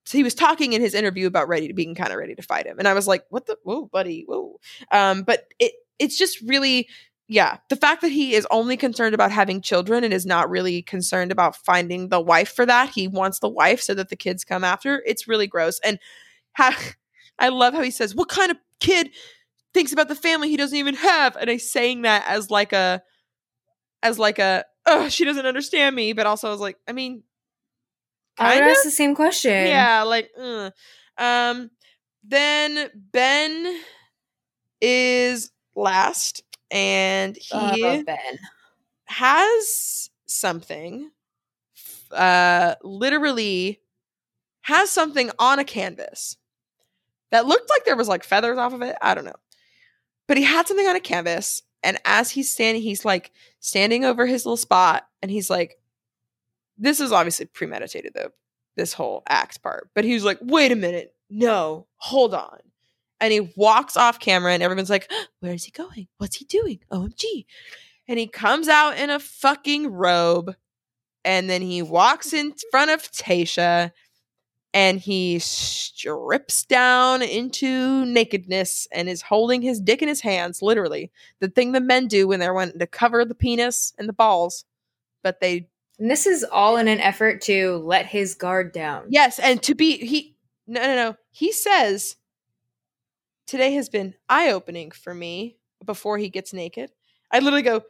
So 0.04 0.18
he 0.18 0.24
was 0.24 0.34
talking 0.34 0.72
in 0.72 0.80
his 0.80 0.94
interview 0.94 1.26
about 1.28 1.46
ready 1.48 1.68
to 1.68 1.74
being 1.74 1.94
kind 1.94 2.12
of 2.12 2.18
ready 2.18 2.34
to 2.34 2.42
fight 2.42 2.66
him, 2.66 2.78
and 2.80 2.88
I 2.88 2.94
was 2.94 3.06
like, 3.06 3.24
"What 3.28 3.46
the? 3.46 3.56
Whoa, 3.62 3.86
buddy, 3.86 4.24
whoa!" 4.26 4.58
Um, 4.90 5.22
but 5.22 5.46
it 5.60 5.72
it's 6.00 6.18
just 6.18 6.40
really, 6.42 6.88
yeah, 7.28 7.58
the 7.68 7.76
fact 7.76 8.02
that 8.02 8.12
he 8.12 8.34
is 8.34 8.46
only 8.50 8.76
concerned 8.76 9.14
about 9.14 9.32
having 9.32 9.60
children 9.60 10.04
and 10.04 10.12
is 10.14 10.26
not 10.26 10.48
really 10.48 10.82
concerned 10.82 11.32
about 11.32 11.56
finding 11.56 12.08
the 12.08 12.20
wife 12.20 12.52
for 12.52 12.64
that. 12.64 12.90
He 12.90 13.08
wants 13.08 13.40
the 13.40 13.48
wife 13.48 13.80
so 13.82 13.94
that 13.94 14.10
the 14.10 14.16
kids 14.16 14.44
come 14.44 14.62
after. 14.62 15.02
It's 15.04 15.26
really 15.26 15.46
gross, 15.46 15.80
and 15.84 15.98
how, 16.52 16.70
I 17.38 17.48
love 17.48 17.74
how 17.74 17.82
he 17.82 17.90
says, 17.90 18.14
"What 18.14 18.28
kind 18.28 18.50
of 18.50 18.58
kid 18.80 19.10
thinks 19.74 19.92
about 19.92 20.08
the 20.08 20.14
family 20.14 20.48
he 20.48 20.56
doesn't 20.56 20.78
even 20.78 20.94
have?" 20.94 21.36
And 21.36 21.50
I 21.50 21.56
saying 21.56 22.02
that 22.02 22.24
as 22.28 22.50
like 22.50 22.72
a 22.72 23.02
as 24.02 24.18
like 24.18 24.38
a 24.38 24.64
oh 24.86 25.08
she 25.08 25.24
doesn't 25.24 25.46
understand 25.46 25.94
me 25.94 26.12
but 26.12 26.26
also 26.26 26.48
i 26.48 26.50
was 26.50 26.60
like 26.60 26.78
i 26.88 26.92
mean 26.92 27.22
I 28.38 28.54
would 28.54 28.64
of 28.64 28.70
ask 28.70 28.84
the 28.84 28.90
same 28.90 29.14
question. 29.14 29.66
yeah 29.66 30.02
like 30.02 30.30
uh. 30.38 30.70
um 31.18 31.70
then 32.22 32.90
ben 32.94 33.80
is 34.80 35.50
last 35.74 36.42
and 36.70 37.36
he 37.36 37.52
Oh, 37.52 38.02
Ben. 38.04 38.38
has 39.06 40.10
something 40.26 41.10
uh 42.10 42.74
literally 42.82 43.80
has 44.62 44.90
something 44.90 45.30
on 45.38 45.58
a 45.58 45.64
canvas 45.64 46.36
that 47.30 47.46
looked 47.46 47.68
like 47.70 47.84
there 47.84 47.96
was 47.96 48.08
like 48.08 48.24
feathers 48.24 48.58
off 48.58 48.72
of 48.72 48.82
it 48.82 48.96
i 49.02 49.14
don't 49.14 49.24
know 49.24 49.34
but 50.26 50.36
he 50.36 50.42
had 50.42 50.66
something 50.66 50.86
on 50.86 50.96
a 50.96 51.00
canvas 51.00 51.62
and 51.84 51.98
as 52.04 52.30
he's 52.30 52.50
standing 52.50 52.82
he's 52.82 53.04
like 53.04 53.30
standing 53.60 54.04
over 54.04 54.26
his 54.26 54.44
little 54.44 54.56
spot 54.56 55.06
and 55.22 55.30
he's 55.30 55.48
like 55.50 55.78
this 56.78 57.00
is 57.00 57.12
obviously 57.12 57.46
premeditated 57.46 58.12
though 58.14 58.30
this 58.76 58.92
whole 58.92 59.22
act 59.28 59.62
part 59.62 59.88
but 59.94 60.04
he 60.04 60.14
was 60.14 60.24
like 60.24 60.38
wait 60.42 60.72
a 60.72 60.76
minute 60.76 61.14
no 61.30 61.86
hold 61.98 62.34
on 62.34 62.58
and 63.20 63.32
he 63.32 63.52
walks 63.56 63.96
off 63.96 64.20
camera 64.20 64.52
and 64.52 64.62
everyone's 64.62 64.90
like 64.90 65.10
where 65.40 65.54
is 65.54 65.64
he 65.64 65.70
going 65.70 66.08
what's 66.18 66.36
he 66.36 66.44
doing 66.44 66.78
omg 66.92 67.46
and 68.08 68.18
he 68.18 68.26
comes 68.26 68.68
out 68.68 68.96
in 68.98 69.10
a 69.10 69.18
fucking 69.18 69.88
robe 69.88 70.54
and 71.24 71.50
then 71.50 71.60
he 71.60 71.82
walks 71.82 72.32
in 72.32 72.54
front 72.70 72.90
of 72.90 73.02
Tayshia 73.12 73.90
and 74.72 75.00
he 75.00 75.38
strips 75.38 76.64
down 76.64 77.22
into 77.22 78.04
nakedness 78.04 78.86
and 78.92 79.08
is 79.08 79.22
holding 79.22 79.62
his 79.62 79.80
dick 79.80 80.02
in 80.02 80.08
his 80.08 80.20
hands, 80.20 80.60
literally. 80.60 81.10
The 81.40 81.48
thing 81.48 81.72
the 81.72 81.80
men 81.80 82.08
do 82.08 82.28
when 82.28 82.40
they're 82.40 82.52
wanting 82.52 82.78
to 82.78 82.86
cover 82.86 83.24
the 83.24 83.34
penis 83.34 83.94
and 83.98 84.08
the 84.08 84.12
balls. 84.12 84.64
But 85.22 85.40
they 85.40 85.68
And 85.98 86.10
this 86.10 86.26
is 86.26 86.44
all 86.44 86.76
in 86.76 86.88
an 86.88 87.00
effort 87.00 87.40
to 87.42 87.78
let 87.78 88.06
his 88.06 88.34
guard 88.34 88.72
down. 88.72 89.06
Yes, 89.08 89.38
and 89.38 89.62
to 89.62 89.74
be 89.74 89.96
he 89.96 90.36
no 90.66 90.82
no 90.82 90.94
no. 90.94 91.16
He 91.30 91.52
says 91.52 92.16
today 93.46 93.72
has 93.74 93.88
been 93.88 94.14
eye-opening 94.28 94.90
for 94.90 95.14
me 95.14 95.56
before 95.84 96.18
he 96.18 96.28
gets 96.28 96.52
naked. 96.52 96.90
I 97.32 97.38
literally 97.38 97.62
go 97.62 97.82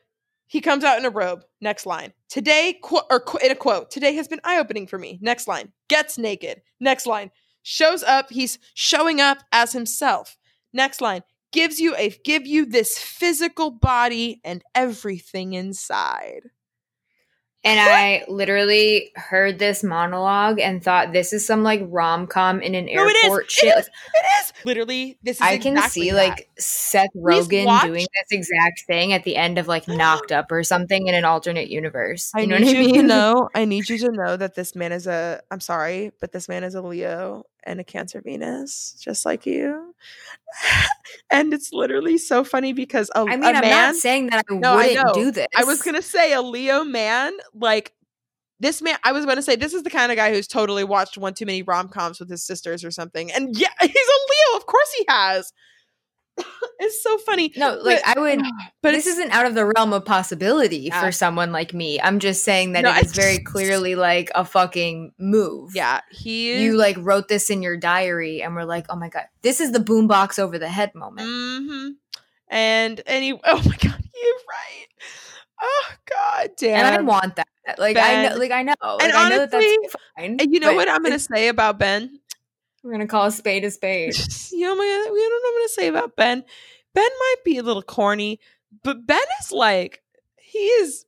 he 0.48 0.60
comes 0.60 0.84
out 0.84 0.98
in 0.98 1.04
a 1.04 1.10
robe. 1.10 1.44
Next 1.60 1.86
line. 1.86 2.12
Today 2.28 2.78
qu- 2.82 3.02
or 3.10 3.20
qu- 3.20 3.44
in 3.44 3.50
a 3.50 3.56
quote. 3.56 3.90
Today 3.90 4.14
has 4.14 4.28
been 4.28 4.40
eye-opening 4.44 4.86
for 4.86 4.98
me. 4.98 5.18
Next 5.20 5.48
line. 5.48 5.72
Gets 5.88 6.18
naked. 6.18 6.62
Next 6.78 7.06
line. 7.06 7.30
Shows 7.62 8.02
up. 8.04 8.30
He's 8.30 8.58
showing 8.74 9.20
up 9.20 9.38
as 9.50 9.72
himself. 9.72 10.36
Next 10.72 11.00
line. 11.00 11.22
Gives 11.52 11.80
you 11.80 11.96
a 11.96 12.10
give 12.24 12.46
you 12.46 12.66
this 12.66 12.98
physical 12.98 13.70
body 13.70 14.40
and 14.44 14.62
everything 14.74 15.54
inside. 15.54 16.42
And 17.66 17.80
I 17.80 18.24
literally 18.28 19.10
heard 19.16 19.58
this 19.58 19.82
monologue 19.82 20.60
and 20.60 20.82
thought 20.82 21.12
this 21.12 21.32
is 21.32 21.46
some 21.46 21.62
like 21.62 21.82
rom 21.84 22.26
com 22.26 22.62
in 22.62 22.74
an 22.74 22.86
No, 22.86 23.04
it 23.06 23.16
is. 23.16 23.24
airport 23.24 23.44
It 23.46 23.50
shit. 23.50 23.78
is. 23.78 23.86
It 23.86 24.26
is. 24.40 24.52
Literally, 24.64 25.18
this 25.22 25.36
is 25.36 25.42
I 25.42 25.58
can 25.58 25.76
see 25.90 26.10
that. 26.10 26.16
like 26.16 26.48
Seth 26.58 27.10
Rogen 27.16 27.80
doing 27.82 28.06
this 28.14 28.30
exact 28.38 28.82
thing 28.86 29.12
at 29.12 29.24
the 29.24 29.36
end 29.36 29.58
of 29.58 29.68
like 29.68 29.86
Knocked 29.88 30.32
Up 30.32 30.50
or 30.52 30.62
something 30.62 31.06
in 31.08 31.14
an 31.14 31.24
alternate 31.24 31.68
universe. 31.68 32.30
I 32.34 32.40
You 32.42 32.46
know 32.46 32.58
need 32.58 32.66
what 32.66 32.76
I 32.76 32.80
you 32.80 32.86
to 32.88 32.92
mean? 32.92 33.06
know. 33.08 33.48
I 33.54 33.64
need 33.64 33.88
you 33.88 33.98
to 34.06 34.12
know 34.12 34.36
that 34.36 34.54
this 34.54 34.74
man 34.74 34.92
is 34.92 35.06
a. 35.06 35.40
I'm 35.50 35.60
sorry, 35.60 36.12
but 36.20 36.32
this 36.32 36.48
man 36.48 36.64
is 36.64 36.74
a 36.74 36.82
Leo 36.82 37.44
and 37.66 37.80
a 37.80 37.84
Cancer 37.84 38.20
Venus, 38.20 38.96
just 39.00 39.26
like 39.26 39.44
you. 39.46 39.94
and 41.30 41.52
it's 41.52 41.72
literally 41.72 42.18
so 42.18 42.44
funny 42.44 42.72
because 42.72 43.10
a, 43.14 43.20
I 43.20 43.36
mean, 43.36 43.44
a 43.44 43.46
I'm 43.48 43.60
man. 43.60 43.70
not 43.70 43.94
saying 43.96 44.28
that 44.30 44.44
I 44.48 44.54
No, 44.54 44.76
wouldn't 44.76 44.94
know. 45.06 45.12
do 45.14 45.30
this. 45.30 45.48
I 45.56 45.64
was 45.64 45.82
gonna 45.82 46.02
say 46.02 46.32
a 46.32 46.40
Leo 46.42 46.84
man, 46.84 47.32
like 47.54 47.92
this 48.60 48.80
man. 48.80 48.96
I 49.04 49.12
was 49.12 49.26
gonna 49.26 49.42
say 49.42 49.56
this 49.56 49.74
is 49.74 49.82
the 49.82 49.90
kind 49.90 50.10
of 50.10 50.16
guy 50.16 50.32
who's 50.32 50.46
totally 50.46 50.84
watched 50.84 51.18
one 51.18 51.34
too 51.34 51.46
many 51.46 51.62
rom 51.62 51.88
coms 51.88 52.20
with 52.20 52.30
his 52.30 52.44
sisters 52.44 52.84
or 52.84 52.90
something. 52.90 53.30
And 53.32 53.58
yeah, 53.58 53.68
he's 53.80 53.90
a 53.90 53.90
Leo. 54.52 54.56
Of 54.58 54.66
course 54.66 54.92
he 54.96 55.04
has. 55.08 55.52
it's 56.78 57.02
so 57.02 57.18
funny. 57.18 57.52
No, 57.56 57.78
like 57.82 58.02
But- 58.04 58.16
I 58.16 58.20
would. 58.20 58.42
But 58.82 58.92
this 58.92 59.06
isn't 59.06 59.32
out 59.32 59.46
of 59.46 59.54
the 59.54 59.66
realm 59.76 59.92
of 59.92 60.04
possibility 60.04 60.78
Yeah. 60.78 61.00
for 61.00 61.10
someone 61.10 61.50
like 61.50 61.74
me. 61.74 62.00
I'm 62.00 62.20
just 62.20 62.44
saying 62.44 62.72
that 62.72 62.82
No, 62.82 62.94
it 62.94 63.06
is 63.06 63.12
very 63.16 63.38
clearly 63.38 63.96
like 63.96 64.30
a 64.34 64.44
fucking 64.44 65.12
move. 65.18 65.74
yeah, 65.74 66.00
he. 66.10 66.62
You 66.62 66.76
like 66.76 66.96
wrote 67.00 67.26
this 67.28 67.50
in 67.50 67.62
your 67.62 67.76
diary 67.76 68.42
and 68.42 68.54
we're 68.54 68.64
like, 68.64 68.86
oh 68.88 68.96
my 68.96 69.08
God, 69.08 69.24
this 69.42 69.60
is 69.60 69.72
the 69.72 69.80
boombox 69.80 70.38
over 70.38 70.56
the 70.58 70.68
head 70.68 70.94
moment. 70.94 71.26
Mm-hmm. 71.28 71.88
And 72.48 73.00
any 73.06 73.32
oh 73.44 73.56
my 73.56 73.76
god, 73.76 74.04
you're 74.14 74.42
right. 74.48 74.86
Oh 75.60 75.84
god 76.08 76.50
damn. 76.56 76.84
And 76.84 76.96
I 76.96 77.00
want 77.02 77.36
that. 77.36 77.48
Like 77.78 77.96
I 77.96 78.28
know 78.28 78.36
like 78.36 78.52
I 78.52 78.62
know. 78.62 78.74
Like, 78.80 79.02
And 79.02 79.12
I 79.12 79.28
know 79.30 79.38
that 79.46 79.54
honestly, 79.54 79.78
that's 79.82 79.96
fine. 80.16 80.36
And 80.38 80.52
you 80.54 80.60
know 80.60 80.74
what 80.74 80.88
I'm 80.88 81.02
gonna 81.02 81.18
say 81.18 81.48
about 81.48 81.78
Ben? 81.80 82.20
We're 82.86 82.92
gonna 82.92 83.08
call 83.08 83.26
a 83.26 83.32
spade 83.32 83.64
a 83.64 83.70
spade. 83.72 84.14
you 84.52 84.60
know, 84.60 84.76
my, 84.76 84.84
you 84.84 85.28
know 85.28 85.36
what 85.36 85.48
I'm 85.48 85.54
gonna 85.58 85.68
say 85.70 85.88
about 85.88 86.14
Ben? 86.14 86.44
Ben 86.94 87.10
might 87.18 87.34
be 87.44 87.58
a 87.58 87.62
little 87.64 87.82
corny, 87.82 88.38
but 88.84 89.04
Ben 89.04 89.18
is 89.42 89.50
like 89.50 90.02
he 90.38 90.58
is 90.58 91.04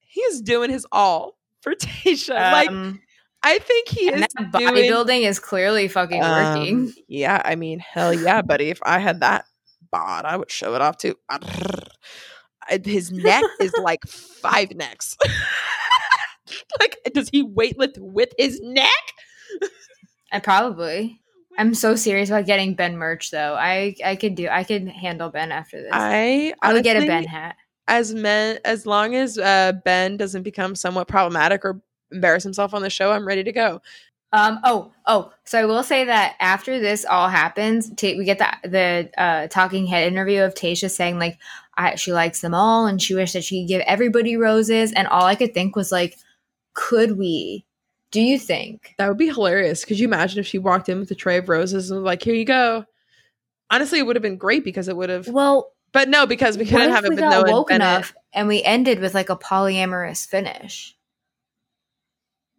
he 0.00 0.20
is 0.22 0.42
doing 0.42 0.70
his 0.70 0.86
all 0.90 1.38
for 1.60 1.74
Tayshia. 1.76 2.34
like 2.34 2.68
Um, 2.68 3.00
I 3.44 3.60
think 3.60 3.88
he 3.88 4.08
and 4.08 4.16
is 4.16 4.26
that 4.36 4.52
doing 4.52 4.74
bodybuilding 4.74 5.22
is 5.22 5.38
clearly 5.38 5.86
fucking 5.86 6.20
working. 6.20 6.76
Um, 6.76 6.94
yeah, 7.08 7.40
I 7.44 7.54
mean, 7.54 7.78
hell 7.78 8.12
yeah, 8.12 8.42
buddy. 8.42 8.70
If 8.70 8.80
I 8.82 8.98
had 8.98 9.20
that 9.20 9.44
bod, 9.92 10.24
I 10.24 10.36
would 10.36 10.50
show 10.50 10.74
it 10.74 10.82
off 10.82 10.96
too. 10.96 11.14
His 12.84 13.12
neck 13.12 13.44
is 13.60 13.72
like 13.80 14.04
five 14.06 14.72
necks. 14.74 15.16
like, 16.80 16.98
does 17.14 17.28
he 17.28 17.46
weightlift 17.46 17.98
with 17.98 18.30
his 18.36 18.60
neck? 18.60 18.90
I 20.32 20.40
probably. 20.40 21.20
I'm 21.58 21.74
so 21.74 21.94
serious 21.96 22.30
about 22.30 22.46
getting 22.46 22.74
Ben 22.74 22.96
merch 22.96 23.30
though. 23.30 23.54
I 23.54 23.94
I 24.04 24.16
could 24.16 24.34
do. 24.34 24.48
I 24.48 24.64
could 24.64 24.88
handle 24.88 25.30
Ben 25.30 25.52
after 25.52 25.82
this. 25.82 25.90
I, 25.92 26.54
I 26.62 26.72
would 26.72 26.84
get 26.84 27.02
a 27.02 27.06
Ben 27.06 27.24
hat. 27.24 27.56
as 27.88 28.14
men 28.14 28.58
as 28.64 28.86
long 28.86 29.14
as 29.14 29.36
uh, 29.36 29.72
Ben 29.84 30.16
doesn't 30.16 30.42
become 30.42 30.74
somewhat 30.74 31.08
problematic 31.08 31.64
or 31.64 31.82
embarrass 32.12 32.44
himself 32.44 32.72
on 32.72 32.82
the 32.82 32.90
show. 32.90 33.10
I'm 33.12 33.26
ready 33.26 33.44
to 33.44 33.52
go. 33.52 33.82
Um. 34.32 34.60
Oh. 34.62 34.92
Oh. 35.06 35.32
So 35.44 35.58
I 35.58 35.64
will 35.64 35.82
say 35.82 36.04
that 36.04 36.36
after 36.38 36.78
this 36.78 37.04
all 37.04 37.28
happens, 37.28 37.90
Ta- 37.90 38.16
we 38.16 38.24
get 38.24 38.38
the 38.38 38.68
the 38.68 39.10
uh, 39.20 39.48
talking 39.48 39.86
head 39.86 40.10
interview 40.10 40.42
of 40.42 40.54
Tayshia 40.54 40.88
saying 40.88 41.18
like, 41.18 41.36
I, 41.76 41.96
she 41.96 42.12
likes 42.12 42.40
them 42.40 42.54
all 42.54 42.86
and 42.86 43.02
she 43.02 43.16
wished 43.16 43.32
that 43.32 43.42
she 43.42 43.62
could 43.62 43.68
give 43.68 43.82
everybody 43.86 44.36
roses. 44.36 44.92
And 44.92 45.08
all 45.08 45.24
I 45.24 45.34
could 45.34 45.52
think 45.52 45.74
was 45.74 45.90
like, 45.90 46.16
could 46.74 47.18
we? 47.18 47.66
Do 48.10 48.20
you 48.20 48.38
think? 48.38 48.94
That 48.98 49.08
would 49.08 49.18
be 49.18 49.28
hilarious. 49.28 49.84
Could 49.84 49.98
you 49.98 50.06
imagine 50.08 50.40
if 50.40 50.46
she 50.46 50.58
walked 50.58 50.88
in 50.88 50.98
with 50.98 51.10
a 51.10 51.14
tray 51.14 51.38
of 51.38 51.48
roses 51.48 51.90
and 51.90 52.00
was 52.02 52.06
like, 52.06 52.22
"Here 52.22 52.34
you 52.34 52.44
go"? 52.44 52.84
Honestly, 53.70 54.00
it 54.00 54.06
would 54.06 54.16
have 54.16 54.22
been 54.22 54.36
great 54.36 54.64
because 54.64 54.88
it 54.88 54.96
would 54.96 55.10
have. 55.10 55.28
Well, 55.28 55.72
But 55.92 56.08
no, 56.08 56.26
because 56.26 56.58
we 56.58 56.64
couldn't 56.64 56.90
have 56.90 57.04
it 57.04 57.10
we 57.10 57.14
with 57.16 57.20
got 57.20 57.30
Noah 57.30 57.42
and 57.44 57.52
woke 57.52 57.68
Bennett. 57.68 57.86
enough 57.86 58.14
and 58.32 58.48
we 58.48 58.62
ended 58.64 58.98
with 59.00 59.14
like 59.14 59.30
a 59.30 59.36
polyamorous 59.36 60.26
finish? 60.26 60.96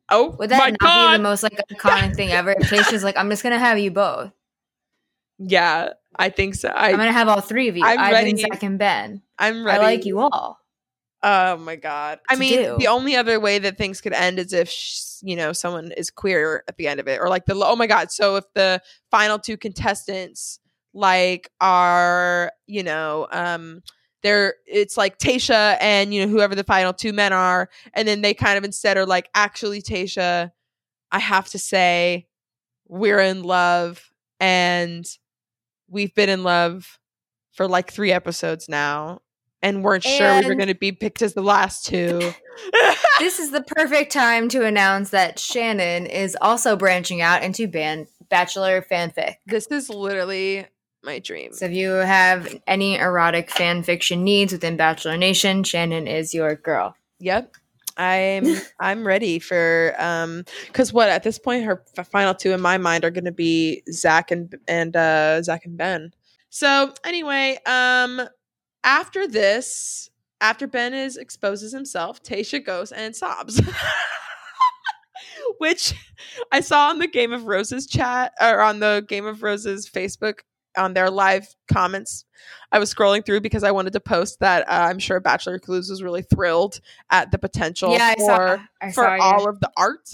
Oh 0.10 0.36
Would 0.40 0.50
that 0.52 0.72
not 0.72 0.80
god! 0.80 1.12
be 1.12 1.18
the 1.18 1.24
most 1.24 1.44
like 1.44 1.60
iconic 1.72 2.16
thing 2.16 2.32
ever? 2.32 2.52
If 2.52 2.70
Tayshia's 2.70 3.04
like, 3.04 3.18
I'm 3.18 3.30
just 3.30 3.44
gonna 3.44 3.60
have 3.60 3.78
you 3.80 3.92
both. 3.92 4.32
yeah, 5.38 5.90
I 6.16 6.30
think 6.30 6.56
so. 6.56 6.70
I, 6.70 6.92
I'm 6.92 6.98
gonna 6.98 7.12
have 7.12 7.28
all 7.28 7.42
three 7.42 7.68
of 7.68 7.76
you. 7.78 7.84
I'm 7.86 8.00
Ivan, 8.00 8.14
ready. 8.14 8.38
Zac, 8.38 8.64
and 8.64 8.78
Ben. 8.80 9.22
I'm 9.40 9.66
ready. 9.66 9.80
I 9.80 9.84
like 9.84 10.06
you 10.06 10.20
all. 10.20 10.61
Oh 11.24 11.58
my 11.58 11.76
god! 11.76 12.20
I 12.30 12.36
mean, 12.36 12.64
do. 12.64 12.76
the 12.80 12.88
only 12.88 13.16
other 13.16 13.40
way 13.40 13.60
that 13.60 13.78
things 13.78 14.02
could 14.02 14.14
end 14.14 14.40
is 14.40 14.54
if 14.54 14.70
sh- 14.70 15.18
you 15.22 15.36
know 15.36 15.54
someone 15.54 15.92
is 15.92 16.10
queer 16.10 16.64
at 16.68 16.78
the 16.78 16.88
end 16.88 17.00
of 17.00 17.08
it, 17.08 17.20
or 17.20 17.30
like 17.30 17.46
the 17.46 17.54
oh 17.56 17.76
my 17.76 17.86
god. 17.86 18.12
So 18.12 18.38
if 18.38 18.46
the 18.56 18.82
final 19.12 19.38
two 19.38 19.58
contestants 19.58 20.60
like 20.94 21.50
are 21.62 22.52
you 22.68 22.84
know 22.84 23.28
um 23.32 23.82
they're 24.24 24.56
it's 24.66 24.98
like 24.98 25.20
Tayshia 25.20 25.78
and 25.80 26.14
you 26.14 26.26
know 26.26 26.32
whoever 26.32 26.56
the 26.56 26.64
final 26.64 26.94
two 26.94 27.14
men 27.14 27.34
are, 27.34 27.70
and 27.94 28.08
then 28.08 28.22
they 28.22 28.34
kind 28.34 28.58
of 28.58 28.64
instead 28.64 28.98
are 28.98 29.06
like 29.06 29.30
actually 29.36 29.82
Tayshia, 29.82 30.52
I 31.12 31.20
have 31.20 31.50
to 31.50 31.60
say 31.60 32.28
we're 32.88 33.20
in 33.20 33.44
love 33.44 34.12
and 34.40 35.06
we've 35.88 36.16
been 36.16 36.30
in 36.30 36.44
love 36.44 37.00
for 37.52 37.68
like 37.68 37.92
three 37.92 38.12
episodes 38.12 38.68
now 38.68 39.22
and 39.62 39.84
weren't 39.84 40.04
sure 40.04 40.40
we 40.42 40.48
were 40.48 40.56
going 40.56 40.68
to 40.68 40.76
be 40.76 40.92
picked 40.92 41.22
as 41.22 41.34
the 41.34 41.42
last 41.42 41.86
two. 41.86 42.34
this 43.20 43.40
is 43.40 43.52
the 43.52 43.64
perfect 43.64 44.12
time 44.12 44.50
to 44.50 44.66
announce 44.66 45.12
that 45.12 45.40
Shannon 45.40 46.06
is 46.06 46.38
also 46.42 46.76
branching 46.76 47.22
out 47.22 47.44
into 47.44 47.68
ban- 47.68 48.08
Bachelor 48.30 48.82
fanfic. 48.82 49.36
this 49.46 49.68
is 49.68 49.90
literally 49.90 50.66
my 51.04 51.20
dream. 51.20 51.54
So 51.54 51.66
if 51.66 51.74
you 51.74 51.92
have 51.92 52.56
any 52.68 52.96
erotic 52.98 53.50
fan 53.52 53.84
fiction 53.84 54.24
needs 54.24 54.54
within 54.54 54.78
Bachelor 54.78 55.18
Nation, 55.18 55.64
Shannon 55.64 56.08
is 56.08 56.34
your 56.34 56.56
girl. 56.56 56.96
Yep. 57.20 57.56
I'm 57.98 58.56
I'm 58.80 59.06
ready 59.06 59.40
for 59.40 59.94
um 59.98 60.46
cuz 60.74 60.94
what 60.94 61.10
at 61.10 61.24
this 61.24 61.40
point 61.40 61.66
her 61.66 61.84
f- 61.98 62.08
final 62.08 62.34
two 62.34 62.54
in 62.54 62.62
my 62.62 62.78
mind 62.78 63.04
are 63.04 63.12
going 63.12 63.26
to 63.26 63.32
be 63.32 63.84
Zac 63.92 64.32
and 64.32 64.56
and 64.68 64.96
uh 64.96 65.42
Zac 65.44 65.66
and 65.66 65.78
Ben. 65.78 66.14
So 66.50 66.94
anyway, 67.04 67.58
um 67.66 68.22
after 68.84 69.28
this, 69.28 70.10
after 70.40 70.68
Ben 70.68 70.94
is 70.94 71.18
exposes 71.18 71.72
himself, 71.72 72.22
Tayshia 72.24 72.64
goes 72.64 72.92
and 72.92 73.16
sobs. 73.16 73.62
Which 75.60 75.94
I 76.52 76.62
saw 76.62 76.90
on 76.90 77.00
the 77.00 77.08
Game 77.08 77.32
of 77.32 77.46
Roses 77.46 77.86
chat 77.86 78.34
or 78.42 78.62
on 78.62 78.80
the 78.80 79.06
Game 79.08 79.26
of 79.26 79.44
Roses 79.44 79.88
Facebook 79.88 80.40
on 80.78 80.94
their 80.94 81.10
live 81.10 81.48
comments. 81.72 82.26
I 82.72 82.80
was 82.80 82.94
scrolling 82.94 83.26
through 83.26 83.42
because 83.42 83.64
I 83.64 83.72
wanted 83.72 83.94
to 83.94 84.00
post 84.00 84.40
that 84.40 84.68
uh, 84.68 84.88
I'm 84.90 85.00
sure 85.00 85.20
Bachelor 85.20 85.60
Clues 85.60 85.90
was 85.90 86.02
really 86.02 86.22
thrilled 86.22 86.80
at 87.10 87.32
the 87.32 87.38
potential 87.38 87.92
yeah, 87.92 88.16
for 88.16 88.62
saw. 88.92 88.92
For 88.94 89.08
all 89.08 89.50
of 89.50 89.60
the 89.60 89.70
art. 89.78 90.10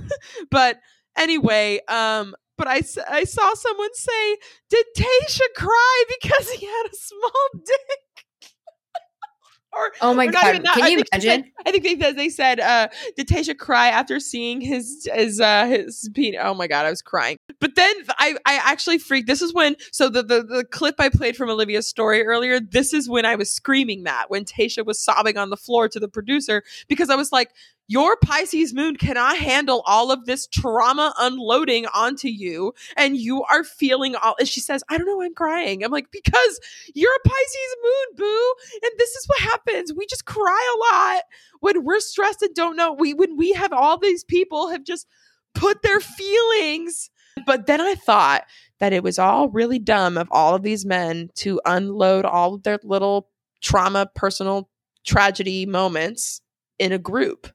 but 0.50 0.80
anyway, 1.16 1.80
um, 1.88 2.34
but 2.58 2.68
I, 2.68 2.82
I 3.08 3.24
saw 3.24 3.54
someone 3.54 3.94
say, 3.94 4.36
"Did 4.68 4.84
Tayshia 4.96 5.54
cry 5.56 6.04
because 6.20 6.50
he 6.50 6.66
had 6.66 6.84
a 6.92 6.94
small 6.96 7.48
dick?" 7.64 8.24
or 9.72 9.92
Oh 10.00 10.14
my 10.14 10.26
god! 10.26 10.62
Can 10.74 10.82
I 10.82 10.88
you 10.88 10.96
think 10.96 11.08
said- 11.12 11.24
imagine? 11.24 11.52
I 11.66 11.70
think 11.70 11.84
they 11.84 11.98
said, 11.98 12.16
they 12.16 12.28
said, 12.28 12.60
uh, 12.60 12.88
"Did 13.16 13.28
Tayshia 13.28 13.56
cry 13.56 13.88
after 13.88 14.18
seeing 14.20 14.60
his 14.60 15.08
his 15.14 15.40
uh, 15.40 15.66
his 15.66 16.10
penis?" 16.14 16.40
Oh 16.42 16.54
my 16.54 16.66
god, 16.66 16.84
I 16.86 16.90
was 16.90 17.02
crying. 17.02 17.36
But 17.60 17.74
then 17.74 17.94
I 18.18 18.36
I 18.46 18.60
actually 18.64 18.98
freaked. 18.98 19.26
This 19.26 19.42
is 19.42 19.52
when 19.54 19.76
so 19.92 20.08
the, 20.08 20.22
the 20.22 20.42
the 20.42 20.64
clip 20.64 20.96
I 20.98 21.08
played 21.08 21.36
from 21.36 21.50
Olivia's 21.50 21.86
story 21.88 22.24
earlier. 22.24 22.60
This 22.60 22.92
is 22.92 23.08
when 23.08 23.24
I 23.24 23.34
was 23.36 23.50
screaming 23.50 24.04
that 24.04 24.26
when 24.30 24.44
Tayshia 24.44 24.84
was 24.86 24.98
sobbing 25.02 25.36
on 25.36 25.50
the 25.50 25.56
floor 25.56 25.88
to 25.88 26.00
the 26.00 26.08
producer 26.08 26.62
because 26.88 27.10
I 27.10 27.16
was 27.16 27.30
like. 27.32 27.50
Your 27.88 28.16
Pisces 28.18 28.74
moon 28.74 28.96
cannot 28.96 29.38
handle 29.38 29.82
all 29.86 30.12
of 30.12 30.26
this 30.26 30.46
trauma 30.46 31.14
unloading 31.18 31.86
onto 31.94 32.28
you, 32.28 32.74
and 32.96 33.16
you 33.16 33.42
are 33.44 33.64
feeling 33.64 34.14
all. 34.14 34.36
And 34.38 34.48
she 34.48 34.60
says, 34.60 34.84
"I 34.88 34.98
don't 34.98 35.06
know, 35.06 35.22
I'm 35.22 35.34
crying." 35.34 35.82
I'm 35.82 35.90
like, 35.90 36.10
"Because 36.12 36.60
you're 36.94 37.14
a 37.14 37.28
Pisces 37.28 37.76
moon, 37.82 38.16
boo, 38.16 38.54
and 38.82 38.92
this 38.98 39.10
is 39.10 39.26
what 39.26 39.40
happens. 39.40 39.92
We 39.94 40.06
just 40.06 40.26
cry 40.26 40.74
a 40.74 40.94
lot 40.94 41.22
when 41.60 41.84
we're 41.84 42.00
stressed 42.00 42.42
and 42.42 42.54
don't 42.54 42.76
know 42.76 42.92
we 42.92 43.14
when 43.14 43.36
we 43.36 43.52
have 43.52 43.72
all 43.72 43.98
these 43.98 44.24
people 44.24 44.68
have 44.70 44.84
just 44.84 45.06
put 45.54 45.82
their 45.82 46.00
feelings 46.00 47.10
but 47.46 47.66
then 47.66 47.80
i 47.80 47.94
thought 47.94 48.44
that 48.80 48.92
it 48.92 49.02
was 49.02 49.18
all 49.18 49.48
really 49.48 49.78
dumb 49.78 50.16
of 50.16 50.28
all 50.30 50.54
of 50.54 50.62
these 50.62 50.84
men 50.84 51.28
to 51.34 51.60
unload 51.64 52.24
all 52.24 52.54
of 52.54 52.62
their 52.62 52.78
little 52.84 53.28
trauma 53.60 54.06
personal 54.14 54.68
tragedy 55.04 55.66
moments 55.66 56.40
in 56.78 56.92
a 56.92 56.98
group 56.98 57.48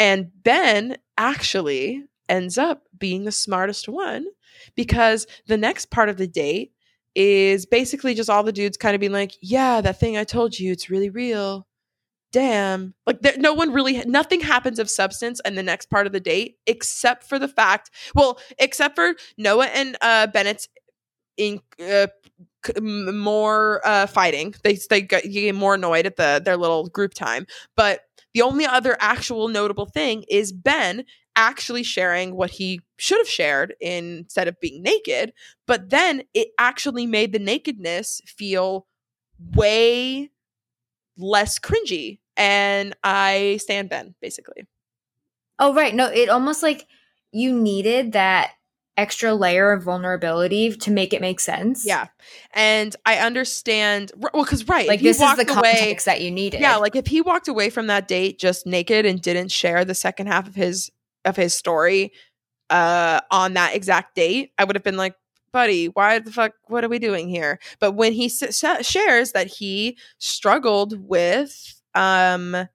and 0.00 0.30
ben 0.42 0.96
actually 1.16 2.02
ends 2.28 2.58
up 2.58 2.82
being 2.98 3.24
the 3.24 3.32
smartest 3.32 3.88
one 3.88 4.26
because 4.74 5.26
the 5.46 5.56
next 5.56 5.90
part 5.90 6.08
of 6.08 6.16
the 6.16 6.26
date 6.26 6.72
is 7.14 7.66
basically 7.66 8.14
just 8.14 8.30
all 8.30 8.42
the 8.42 8.52
dudes 8.52 8.76
kind 8.76 8.94
of 8.94 9.00
being 9.00 9.12
like 9.12 9.36
yeah 9.42 9.80
that 9.80 10.00
thing 10.00 10.16
i 10.16 10.24
told 10.24 10.58
you 10.58 10.72
it's 10.72 10.90
really 10.90 11.10
real. 11.10 11.66
Damn. 12.32 12.94
Like 13.08 13.22
there, 13.22 13.36
no 13.38 13.54
one 13.54 13.72
really 13.72 14.04
nothing 14.04 14.40
happens 14.40 14.78
of 14.78 14.88
substance 14.88 15.40
in 15.44 15.56
the 15.56 15.64
next 15.64 15.90
part 15.90 16.06
of 16.06 16.12
the 16.12 16.20
date 16.20 16.58
except 16.66 17.24
for 17.24 17.40
the 17.40 17.48
fact 17.48 17.90
well 18.14 18.38
except 18.58 18.94
for 18.94 19.14
noah 19.36 19.66
and 19.66 19.96
uh 20.00 20.28
bennett's 20.28 20.68
in 21.36 21.60
uh, 21.84 22.06
more 22.82 23.80
uh 23.84 24.06
fighting. 24.06 24.54
They 24.62 24.78
they 24.88 25.02
get, 25.02 25.54
more 25.54 25.74
annoyed 25.74 26.06
at 26.06 26.16
the 26.16 26.40
their 26.44 26.56
little 26.56 26.88
group 26.88 27.14
time. 27.14 27.46
But 27.76 28.00
the 28.34 28.42
only 28.42 28.64
other 28.66 28.96
actual 29.00 29.48
notable 29.48 29.86
thing 29.86 30.24
is 30.28 30.52
ben 30.52 31.04
actually 31.36 31.82
sharing 31.82 32.34
what 32.34 32.50
he 32.50 32.80
should 32.98 33.18
have 33.18 33.28
shared 33.28 33.74
instead 33.80 34.48
of 34.48 34.58
being 34.60 34.82
naked 34.82 35.32
but 35.66 35.90
then 35.90 36.22
it 36.34 36.48
actually 36.58 37.06
made 37.06 37.32
the 37.32 37.38
nakedness 37.38 38.20
feel 38.26 38.86
way 39.54 40.30
less 41.16 41.58
cringy 41.58 42.18
and 42.36 42.94
i 43.04 43.58
stand 43.60 43.88
ben 43.88 44.14
basically. 44.20 44.66
Oh 45.58 45.74
right, 45.74 45.94
no, 45.94 46.06
it 46.06 46.28
almost 46.30 46.62
like 46.62 46.86
you 47.32 47.52
needed 47.52 48.12
that 48.12 48.52
extra 48.96 49.32
layer 49.34 49.72
of 49.72 49.82
vulnerability 49.82 50.72
to 50.74 50.90
make 50.90 51.12
it 51.12 51.20
make 51.20 51.40
sense. 51.40 51.84
yeah 51.86 52.08
and 52.52 52.96
i 53.06 53.16
understand 53.16 54.12
well 54.16 54.44
because 54.44 54.68
right 54.68 54.88
like 54.88 55.00
this 55.00 55.20
is 55.20 55.36
the 55.36 55.42
away 55.52 55.72
context 55.74 56.06
that 56.06 56.20
you 56.20 56.30
needed. 56.30 56.60
yeah 56.60 56.76
like 56.76 56.94
if 56.96 57.06
he 57.06 57.20
walked 57.20 57.48
away 57.48 57.70
from 57.70 57.86
that 57.86 58.06
date 58.08 58.38
just 58.38 58.66
naked 58.66 59.06
and 59.06 59.22
didn't 59.22 59.50
share 59.50 59.84
the 59.84 59.94
second 59.94 60.26
half 60.26 60.46
of 60.46 60.54
his 60.54 60.90
of 61.24 61.36
his 61.36 61.54
story 61.54 62.12
uh 62.68 63.20
on 63.30 63.54
that 63.54 63.74
exact 63.74 64.14
date 64.14 64.52
i 64.58 64.64
would 64.64 64.76
have 64.76 64.82
been 64.84 64.96
like 64.96 65.14
buddy 65.52 65.86
why 65.86 66.18
the 66.18 66.30
fuck 66.30 66.52
what 66.68 66.84
are 66.84 66.88
we 66.88 66.98
doing 66.98 67.28
here 67.28 67.58
but 67.80 67.92
when 67.92 68.12
he 68.12 68.26
s- 68.26 68.64
shares 68.86 69.32
that 69.32 69.46
he 69.46 69.96
struggled 70.18 71.08
with 71.08 71.80
um 71.94 72.68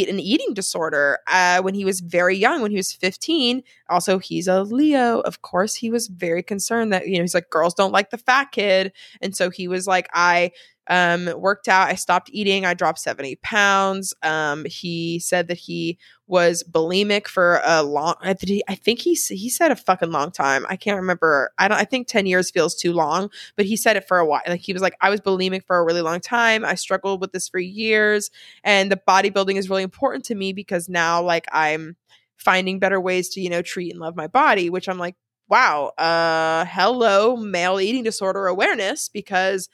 eat 0.00 0.08
an 0.08 0.20
eating 0.20 0.54
disorder 0.54 1.18
uh, 1.26 1.60
when 1.62 1.74
he 1.74 1.84
was 1.84 2.00
very 2.00 2.36
young 2.36 2.62
when 2.62 2.70
he 2.70 2.76
was 2.76 2.92
15 2.92 3.62
also 3.88 4.18
he's 4.18 4.48
a 4.48 4.62
leo. 4.62 5.20
Of 5.20 5.42
course 5.42 5.74
he 5.74 5.90
was 5.90 6.08
very 6.08 6.42
concerned 6.42 6.92
that 6.92 7.08
you 7.08 7.16
know 7.16 7.22
he's 7.22 7.34
like 7.34 7.50
girls 7.50 7.74
don't 7.74 7.92
like 7.92 8.10
the 8.10 8.18
fat 8.18 8.52
kid. 8.52 8.92
And 9.20 9.36
so 9.36 9.50
he 9.50 9.68
was 9.68 9.86
like 9.86 10.08
i 10.14 10.50
um 10.88 11.30
worked 11.36 11.68
out. 11.68 11.88
I 11.88 11.94
stopped 11.94 12.30
eating. 12.32 12.64
I 12.64 12.74
dropped 12.74 12.98
70 12.98 13.36
pounds. 13.36 14.14
Um 14.22 14.64
he 14.66 15.18
said 15.18 15.48
that 15.48 15.58
he 15.58 15.98
was 16.28 16.64
bulimic 16.68 17.28
for 17.28 17.60
a 17.64 17.84
long 17.84 18.16
i 18.20 18.34
think 18.34 19.00
he, 19.00 19.14
he 19.14 19.48
said 19.48 19.70
a 19.70 19.76
fucking 19.76 20.10
long 20.10 20.30
time. 20.32 20.66
I 20.68 20.76
can't 20.76 20.96
remember. 20.96 21.50
I 21.58 21.68
don't 21.68 21.78
i 21.78 21.84
think 21.84 22.08
10 22.08 22.26
years 22.26 22.50
feels 22.50 22.74
too 22.74 22.92
long 22.92 23.30
but 23.56 23.66
he 23.66 23.76
said 23.76 23.96
it 23.96 24.08
for 24.08 24.18
a 24.18 24.26
while 24.26 24.42
like 24.46 24.60
he 24.60 24.72
was 24.72 24.82
like 24.82 24.96
i 25.00 25.10
was 25.10 25.20
bulimic 25.20 25.64
for 25.64 25.78
a 25.78 25.84
really 25.84 26.02
long 26.02 26.20
time. 26.20 26.64
I 26.64 26.74
struggled 26.74 27.20
with 27.20 27.32
this 27.32 27.48
for 27.48 27.58
years. 27.58 28.30
And 28.64 28.90
the 28.90 29.00
bodybuilding 29.08 29.56
is 29.56 29.70
really 29.70 29.82
important 29.84 30.24
to 30.26 30.34
me 30.34 30.52
because 30.52 30.88
now 30.88 31.22
like 31.22 31.46
i'm 31.52 31.96
finding 32.36 32.78
better 32.78 33.00
ways 33.00 33.28
to 33.30 33.40
you 33.40 33.50
know 33.50 33.62
treat 33.62 33.90
and 33.92 34.00
love 34.00 34.14
my 34.16 34.26
body 34.26 34.68
which 34.70 34.88
i'm 34.88 34.98
like 34.98 35.14
wow 35.48 35.86
uh 35.98 36.64
hello 36.66 37.36
male 37.36 37.80
eating 37.80 38.02
disorder 38.02 38.46
awareness 38.46 39.08
because 39.08 39.68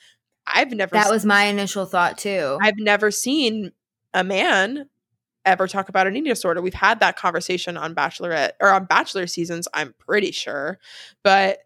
i've 0.47 0.71
never 0.73 0.95
that 0.95 1.07
s- 1.07 1.13
was 1.13 1.25
my 1.25 1.45
initial 1.45 1.87
thought 1.87 2.19
too. 2.19 2.59
i've 2.63 2.79
never 2.79 3.11
seen 3.11 3.73
a 4.15 4.25
man 4.25 4.89
ever 5.45 5.67
talk 5.67 5.89
about 5.89 6.07
an 6.07 6.15
eating 6.15 6.25
disorder 6.31 6.61
we've 6.63 6.75
had 6.75 7.01
that 7.01 7.17
conversation 7.17 7.77
on 7.77 7.95
bachelorette 7.95 8.53
or 8.61 8.71
on 8.71 8.85
bachelor 8.85 9.27
seasons 9.27 9.67
i'm 9.75 9.95
pretty 9.99 10.31
sure 10.33 10.79
but 11.25 11.59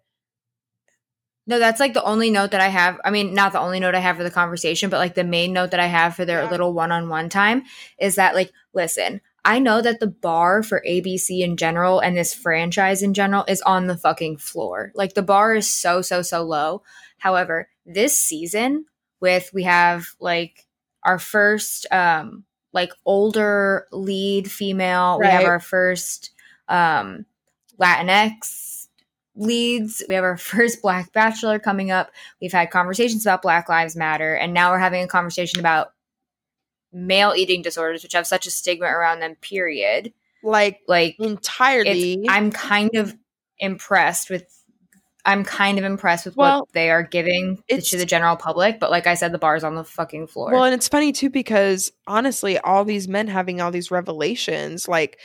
no, 1.48 1.60
that's 1.60 1.78
like 1.78 1.94
the 1.94 2.02
only 2.02 2.30
note 2.30 2.50
that 2.50 2.60
I 2.60 2.66
have. 2.66 2.98
I 3.04 3.10
mean, 3.10 3.32
not 3.32 3.52
the 3.52 3.60
only 3.60 3.78
note 3.78 3.94
I 3.94 4.00
have 4.00 4.16
for 4.16 4.24
the 4.24 4.32
conversation, 4.32 4.90
but 4.90 4.98
like 4.98 5.14
the 5.14 5.22
main 5.22 5.52
note 5.52 5.70
that 5.70 5.78
I 5.78 5.86
have 5.86 6.16
for 6.16 6.24
their 6.24 6.42
Yeah. 6.42 6.50
little 6.50 6.72
one-on-one 6.72 7.28
time 7.28 7.62
is 8.00 8.16
that 8.16 8.34
like, 8.34 8.50
listen, 8.74 9.20
I 9.44 9.60
know 9.60 9.80
that 9.80 10.00
the 10.00 10.08
bar 10.08 10.64
for 10.64 10.82
ABC 10.84 11.42
in 11.42 11.56
general 11.56 12.00
and 12.00 12.16
this 12.16 12.34
franchise 12.34 13.00
in 13.00 13.14
general 13.14 13.44
is 13.46 13.62
on 13.62 13.86
the 13.86 13.96
fucking 13.96 14.38
floor. 14.38 14.90
Like 14.96 15.14
the 15.14 15.22
bar 15.22 15.54
is 15.54 15.70
so 15.70 16.02
so 16.02 16.20
so 16.20 16.42
low. 16.42 16.82
However, 17.18 17.68
this 17.84 18.16
season 18.16 18.86
with 19.20 19.50
we 19.52 19.64
have 19.64 20.06
like 20.20 20.66
our 21.02 21.18
first 21.18 21.86
um 21.90 22.44
like 22.72 22.92
older 23.04 23.86
lead 23.92 24.50
female, 24.50 25.18
we 25.18 25.26
have 25.26 25.44
our 25.44 25.60
first 25.60 26.30
um 26.68 27.24
Latinx 27.80 28.88
leads. 29.36 30.02
We 30.08 30.14
have 30.14 30.24
our 30.24 30.36
first 30.36 30.82
Black 30.82 31.12
Bachelor 31.12 31.58
coming 31.58 31.90
up. 31.90 32.10
We've 32.40 32.52
had 32.52 32.70
conversations 32.70 33.24
about 33.24 33.42
Black 33.42 33.68
Lives 33.68 33.96
Matter, 33.96 34.34
and 34.34 34.52
now 34.52 34.70
we're 34.70 34.78
having 34.78 35.02
a 35.02 35.08
conversation 35.08 35.60
about 35.60 35.92
male 36.92 37.34
eating 37.36 37.62
disorders, 37.62 38.02
which 38.02 38.14
have 38.14 38.26
such 38.26 38.46
a 38.46 38.50
stigma 38.50 38.86
around 38.86 39.20
them, 39.20 39.36
period. 39.36 40.12
Like 40.42 40.80
Like 40.86 41.16
entirely. 41.18 42.26
I'm 42.28 42.50
kind 42.50 42.94
of 42.96 43.14
impressed 43.58 44.30
with 44.30 44.55
I'm 45.26 45.44
kind 45.44 45.76
of 45.78 45.84
impressed 45.84 46.24
with 46.24 46.36
Well, 46.36 46.60
what 46.60 46.72
they 46.72 46.90
are 46.90 47.02
giving 47.02 47.62
to 47.68 47.96
the 47.96 48.06
general 48.06 48.36
public, 48.36 48.78
but 48.78 48.90
like 48.90 49.08
I 49.08 49.14
said, 49.14 49.32
the 49.32 49.38
bar's 49.38 49.64
on 49.64 49.74
the 49.74 49.84
fucking 49.84 50.28
floor. 50.28 50.52
Well, 50.52 50.64
and 50.64 50.72
it's 50.72 50.88
funny 50.88 51.12
too 51.12 51.28
because 51.28 51.92
honestly, 52.06 52.58
all 52.58 52.84
these 52.84 53.08
men 53.08 53.26
having 53.26 53.60
all 53.60 53.72
these 53.72 53.90
revelations, 53.90 54.86
like 54.86 55.18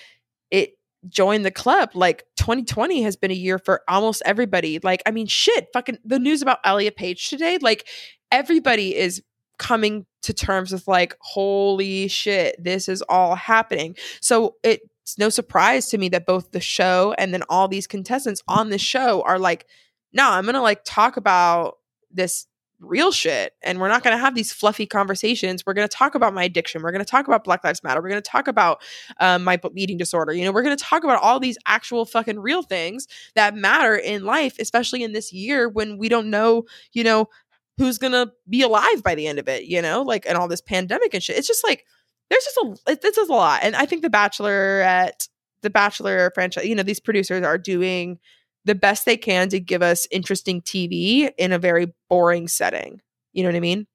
it 0.50 0.72
joined 1.08 1.46
the 1.46 1.52
club. 1.52 1.92
Like 1.94 2.26
2020 2.38 3.04
has 3.04 3.16
been 3.16 3.32
a 3.32 3.36
year 3.36 3.60
for 3.60 3.82
almost 3.88 4.24
everybody. 4.26 4.80
Like, 4.80 5.04
I 5.06 5.12
mean, 5.12 5.28
shit, 5.28 5.68
fucking 5.72 6.00
the 6.04 6.20
news 6.20 6.42
about 6.42 6.60
Elliot 6.64 6.96
Page 6.96 7.30
today, 7.30 7.60
like 7.62 7.88
everybody 8.32 8.96
is 8.96 9.22
coming 9.60 10.08
to 10.24 10.34
terms 10.34 10.72
with 10.72 10.88
like, 10.88 11.16
holy 11.20 12.08
shit, 12.08 12.56
this 12.62 12.90
is 12.90 13.04
all 13.04 13.36
happening. 13.36 13.96
So 14.20 14.56
it's 14.64 15.20
no 15.20 15.30
surprise 15.30 15.90
to 15.90 16.00
me 16.00 16.10
that 16.10 16.26
both 16.26 16.52
the 16.52 16.60
show 16.60 17.14
and 17.20 17.34
then 17.34 17.44
all 17.50 17.68
these 17.68 17.86
contestants 17.86 18.42
on 18.48 18.72
the 18.72 18.80
show 18.80 19.22
are 19.22 19.38
like, 19.38 19.68
no, 20.14 20.30
I'm 20.30 20.46
gonna 20.46 20.62
like 20.62 20.82
talk 20.84 21.18
about 21.18 21.78
this 22.12 22.48
real 22.82 23.12
shit 23.12 23.54
and 23.62 23.80
we're 23.80 23.88
not 23.88 24.04
going 24.04 24.16
to 24.16 24.22
have 24.22 24.34
these 24.34 24.52
fluffy 24.52 24.86
conversations. 24.86 25.64
We're 25.66 25.74
going 25.74 25.88
to 25.88 25.96
talk 25.96 26.16
about 26.16 26.34
my 26.34 26.44
addiction. 26.44 26.82
We're 26.82 26.92
going 26.92 27.06
to 27.06 27.10
talk 27.10 27.28
about 27.28 27.44
black 27.44 27.64
lives 27.64 27.84
matter. 27.84 28.02
We're 28.02 28.10
going 28.10 28.22
to 28.22 28.30
talk 28.30 28.48
about 28.48 28.82
um, 29.20 29.44
my 29.44 29.60
eating 29.76 29.98
disorder 29.98 30.34
you 30.34 30.44
know? 30.44 30.52
We're 30.52 30.64
going 30.64 30.76
to 30.76 30.84
talk 30.84 31.04
about 31.04 31.22
all 31.22 31.40
these 31.40 31.58
actual 31.68 32.06
fucking 32.06 32.40
real 32.40 32.64
things 32.64 33.08
that 33.36 33.56
matter 33.56 33.96
in 33.96 34.26
life 34.26 34.56
especially 34.60 35.04
in 35.04 35.14
this 35.14 35.32
year 35.32 35.70
when 35.70 35.98
we 35.98 36.10
don't 36.10 36.30
know 36.30 36.64
you 36.92 37.04
know 37.04 37.30
who's 37.78 37.98
going 37.98 38.14
to 38.14 38.32
be 38.50 38.62
alive 38.64 39.04
by 39.04 39.16
the 39.16 39.28
end 39.28 39.40
of 39.40 39.48
it 39.48 39.66
you 39.66 39.82
know? 39.82 40.02
Like 40.02 40.26
and 40.26 40.38
all 40.38 40.48
this 40.48 40.62
pandemic 40.62 41.14
and 41.14 41.24
shit. 41.24 41.38
It's 41.38 41.48
just 41.48 41.64
like 41.64 41.86
there's 42.30 42.44
just 42.44 42.58
a 42.88 42.96
this 42.96 43.18
is 43.18 43.30
a 43.30 43.34
lot 43.34 43.60
and 43.62 43.76
i 43.76 43.86
think 43.86 44.02
the 44.02 44.10
bachelor 44.10 44.80
at 44.82 45.28
the 45.62 45.70
bachelor 45.70 46.32
franchise 46.34 46.66
you 46.66 46.74
know 46.74 46.82
these 46.82 47.00
producers 47.00 47.44
are 47.44 47.58
doing 47.58 48.18
the 48.66 48.76
best 48.76 49.06
they 49.06 49.18
can 49.18 49.50
to 49.50 49.60
give 49.60 49.82
us 49.82 50.08
interesting 50.12 50.62
TV 50.62 51.32
in 51.38 51.52
a 51.52 51.60
very 51.60 51.94
boring 52.10 52.48
setting. 52.48 53.02
You 53.34 53.44
know 53.44 53.50
what 53.50 53.56
I 53.56 53.62
mean? 53.62 53.88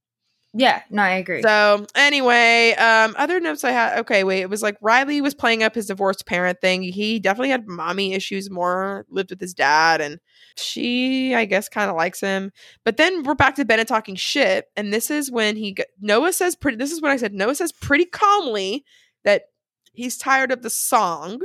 yeah, 0.59 0.83
no, 0.89 1.03
I 1.03 1.11
agree. 1.11 1.43
So 1.43 1.87
anyway, 1.95 2.73
um, 2.79 3.15
other 3.19 3.41
notes 3.41 3.63
I 3.63 3.73
had. 3.73 3.99
Okay, 3.99 4.25
wait. 4.25 4.41
It 4.41 4.49
was 4.49 4.63
like 4.63 4.79
Riley 4.81 5.21
was 5.21 5.35
playing 5.35 5.63
up 5.63 5.75
his 5.75 5.87
divorced 5.87 6.25
parent 6.25 6.63
thing. 6.63 6.83
He 6.83 7.21
definitely 7.21 7.51
had 7.51 7.69
mommy 7.69 8.15
issues. 8.15 8.49
More 8.49 9.05
lived 9.11 9.29
with 9.29 9.41
his 9.41 9.53
dad, 9.53 10.01
and 10.01 10.19
she, 10.57 11.35
I 11.35 11.45
guess, 11.45 11.69
kind 11.69 11.91
of 11.91 11.97
likes 11.97 12.21
him. 12.21 12.53
But 12.87 12.97
then 12.97 13.23
we're 13.23 13.35
back 13.35 13.57
to 13.57 13.67
Bennett 13.67 13.87
talking 13.87 14.15
shit, 14.15 14.69
and 14.79 14.95
this 14.95 15.11
is 15.11 15.31
when 15.31 15.57
he 15.57 15.77
Noah 16.01 16.33
says 16.33 16.57
pretty. 16.57 16.79
This 16.79 16.93
is 16.93 17.03
when 17.03 17.13
I 17.13 17.19
said. 17.19 17.35
Noah 17.35 17.55
says 17.55 17.73
pretty 17.73 18.07
calmly 18.07 18.83
that 19.25 19.43
he's 19.93 20.17
tired 20.17 20.53
of 20.53 20.63
the 20.63 20.71
song 20.71 21.41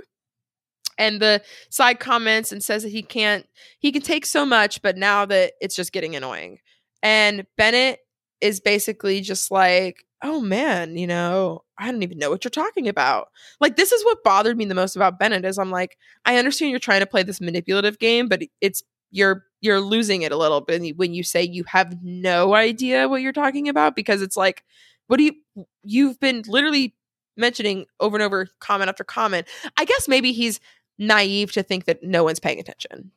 and 1.02 1.19
the 1.19 1.41
side 1.69 1.99
comments 1.99 2.52
and 2.52 2.64
says 2.64 2.84
that 2.84 2.90
he 2.90 3.02
can't 3.02 3.48
he 3.80 3.91
can 3.91 4.03
take 4.03 4.26
so 4.26 4.45
much 4.45 4.82
but 4.84 4.95
now 4.95 5.26
that 5.26 5.53
it's 5.60 5.76
just 5.76 5.91
getting 5.91 6.15
annoying. 6.15 6.60
And 7.03 7.45
bennett 7.57 7.99
is 8.40 8.60
basically 8.60 9.22
just 9.22 9.52
like 9.52 10.06
oh 10.23 10.40
man 10.40 10.95
you 10.98 11.07
know 11.07 11.64
i 11.80 11.91
don't 11.91 12.03
even 12.03 12.19
know 12.19 12.30
what 12.30 12.44
you're 12.45 12.52
talking 12.52 12.88
about. 12.88 13.30
Like 13.60 13.76
this 13.76 13.91
is 13.91 14.06
what 14.06 14.23
bothered 14.23 14.57
me 14.57 14.65
the 14.65 14.76
most 14.76 14.95
about 14.95 15.19
bennett 15.19 15.44
is 15.44 15.57
i'm 15.57 15.72
like 15.72 15.98
i 16.26 16.38
understand 16.38 16.69
you're 16.69 16.80
trying 16.80 17.02
to 17.02 17.07
play 17.07 17.23
this 17.23 17.41
manipulative 17.41 17.98
game 17.99 18.30
but 18.30 18.44
it's 18.61 18.84
you're 19.10 19.44
you're 19.60 19.82
losing 19.82 20.22
it 20.22 20.32
a 20.32 20.38
little 20.38 20.61
bit 20.61 20.95
when 20.98 21.14
you 21.14 21.23
say 21.23 21.44
you 21.44 21.64
have 21.65 21.98
no 22.03 22.53
idea 22.53 23.10
what 23.10 23.22
you're 23.22 23.34
talking 23.34 23.68
about 23.68 23.95
because 23.95 24.22
it's 24.22 24.38
like 24.38 24.64
what 25.07 25.18
do 25.18 25.23
you 25.23 25.65
you've 25.84 26.19
been 26.19 26.44
literally 26.48 26.95
mentioning 27.38 27.86
over 27.99 28.15
and 28.15 28.23
over 28.23 28.48
comment 28.60 28.90
after 28.90 29.03
comment. 29.03 29.48
I 29.78 29.86
guess 29.86 30.07
maybe 30.07 30.32
he's 30.32 30.60
naive 30.97 31.51
to 31.53 31.63
think 31.63 31.85
that 31.85 32.03
no 32.03 32.23
one's 32.23 32.39
paying 32.39 32.59
attention 32.59 33.11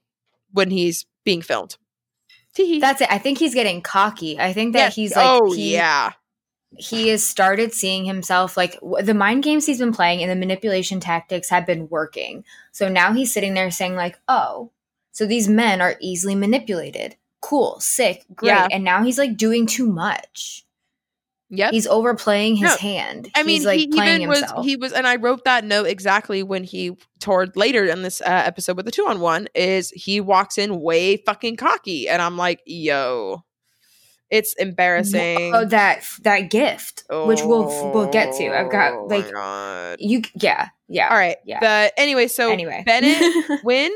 when 0.52 0.70
he's 0.70 1.06
being 1.24 1.42
filmed. 1.42 1.76
Tee-hee. 2.54 2.78
That's 2.80 3.00
it. 3.00 3.08
I 3.10 3.18
think 3.18 3.38
he's 3.38 3.54
getting 3.54 3.82
cocky. 3.82 4.38
I 4.38 4.52
think 4.52 4.74
that 4.74 4.78
Yes. 4.86 4.94
he's 4.94 5.16
like 5.16 5.26
oh 5.26 5.52
he, 5.52 5.72
yeah, 5.74 6.12
he 6.76 7.08
has 7.08 7.26
started 7.26 7.72
seeing 7.74 8.04
himself 8.04 8.56
like 8.56 8.74
w- 8.80 9.04
the 9.04 9.14
mind 9.14 9.42
games 9.42 9.66
he's 9.66 9.78
been 9.80 9.92
playing 9.92 10.22
and 10.22 10.30
the 10.30 10.36
manipulation 10.36 11.00
tactics 11.00 11.48
have 11.50 11.66
been 11.66 11.88
working. 11.88 12.44
So 12.72 12.88
now 12.88 13.12
he's 13.12 13.32
sitting 13.32 13.54
there 13.54 13.70
saying 13.72 13.96
like, 13.96 14.18
"Oh, 14.28 14.70
so 15.10 15.26
these 15.26 15.48
men 15.48 15.80
are 15.80 15.96
easily 16.00 16.34
manipulated. 16.36 17.16
Cool, 17.40 17.80
sick, 17.80 18.24
great." 18.34 18.48
Yeah. 18.50 18.68
And 18.70 18.84
now 18.84 19.02
he's 19.02 19.18
like 19.18 19.36
doing 19.36 19.66
too 19.66 19.86
much. 19.86 20.64
Yep. 21.56 21.72
He's 21.72 21.86
overplaying 21.86 22.56
his 22.56 22.70
No, 22.70 22.76
hand. 22.76 23.30
I 23.34 23.42
mean, 23.42 23.56
he's 23.56 23.64
like 23.66 23.78
he 23.78 23.88
playing 23.88 24.16
even 24.22 24.28
was 24.28 24.40
himself. 24.40 24.64
he 24.64 24.76
was, 24.76 24.92
and 24.92 25.06
I 25.06 25.16
wrote 25.16 25.44
that 25.44 25.64
note 25.64 25.86
exactly 25.86 26.42
when 26.42 26.64
he 26.64 26.96
toured 27.20 27.56
later 27.56 27.84
in 27.84 28.02
this 28.02 28.20
uh, 28.20 28.24
episode 28.26 28.76
with 28.76 28.86
the 28.86 28.92
two 28.92 29.06
on 29.06 29.20
one 29.20 29.48
is 29.54 29.90
he 29.90 30.20
walks 30.20 30.58
in 30.58 30.80
way 30.80 31.16
fucking 31.18 31.56
cocky, 31.56 32.08
and 32.08 32.20
I'm 32.20 32.36
like, 32.36 32.60
yo, 32.66 33.44
it's 34.34 34.52
embarrassing. 34.54 35.54
Oh, 35.54 35.64
that 35.66 36.04
that 36.22 36.50
gift, 36.50 37.04
which 37.08 37.44
we'll 37.44 37.66
we'll 37.92 38.10
get 38.10 38.32
to. 38.32 38.48
I've 38.48 38.66
Oh 38.66 38.70
got 38.70 39.08
my 39.08 39.16
like 39.16 39.96
you. 40.00 40.22
Yeah, 40.34 40.70
yeah. 40.88 41.08
all 41.08 41.16
right, 41.16 41.36
yeah. 41.44 41.60
But 41.60 41.92
anyway, 41.96 42.26
so 42.26 42.50
anyway, 42.50 42.82
Bennett 42.84 43.60
when 43.62 43.92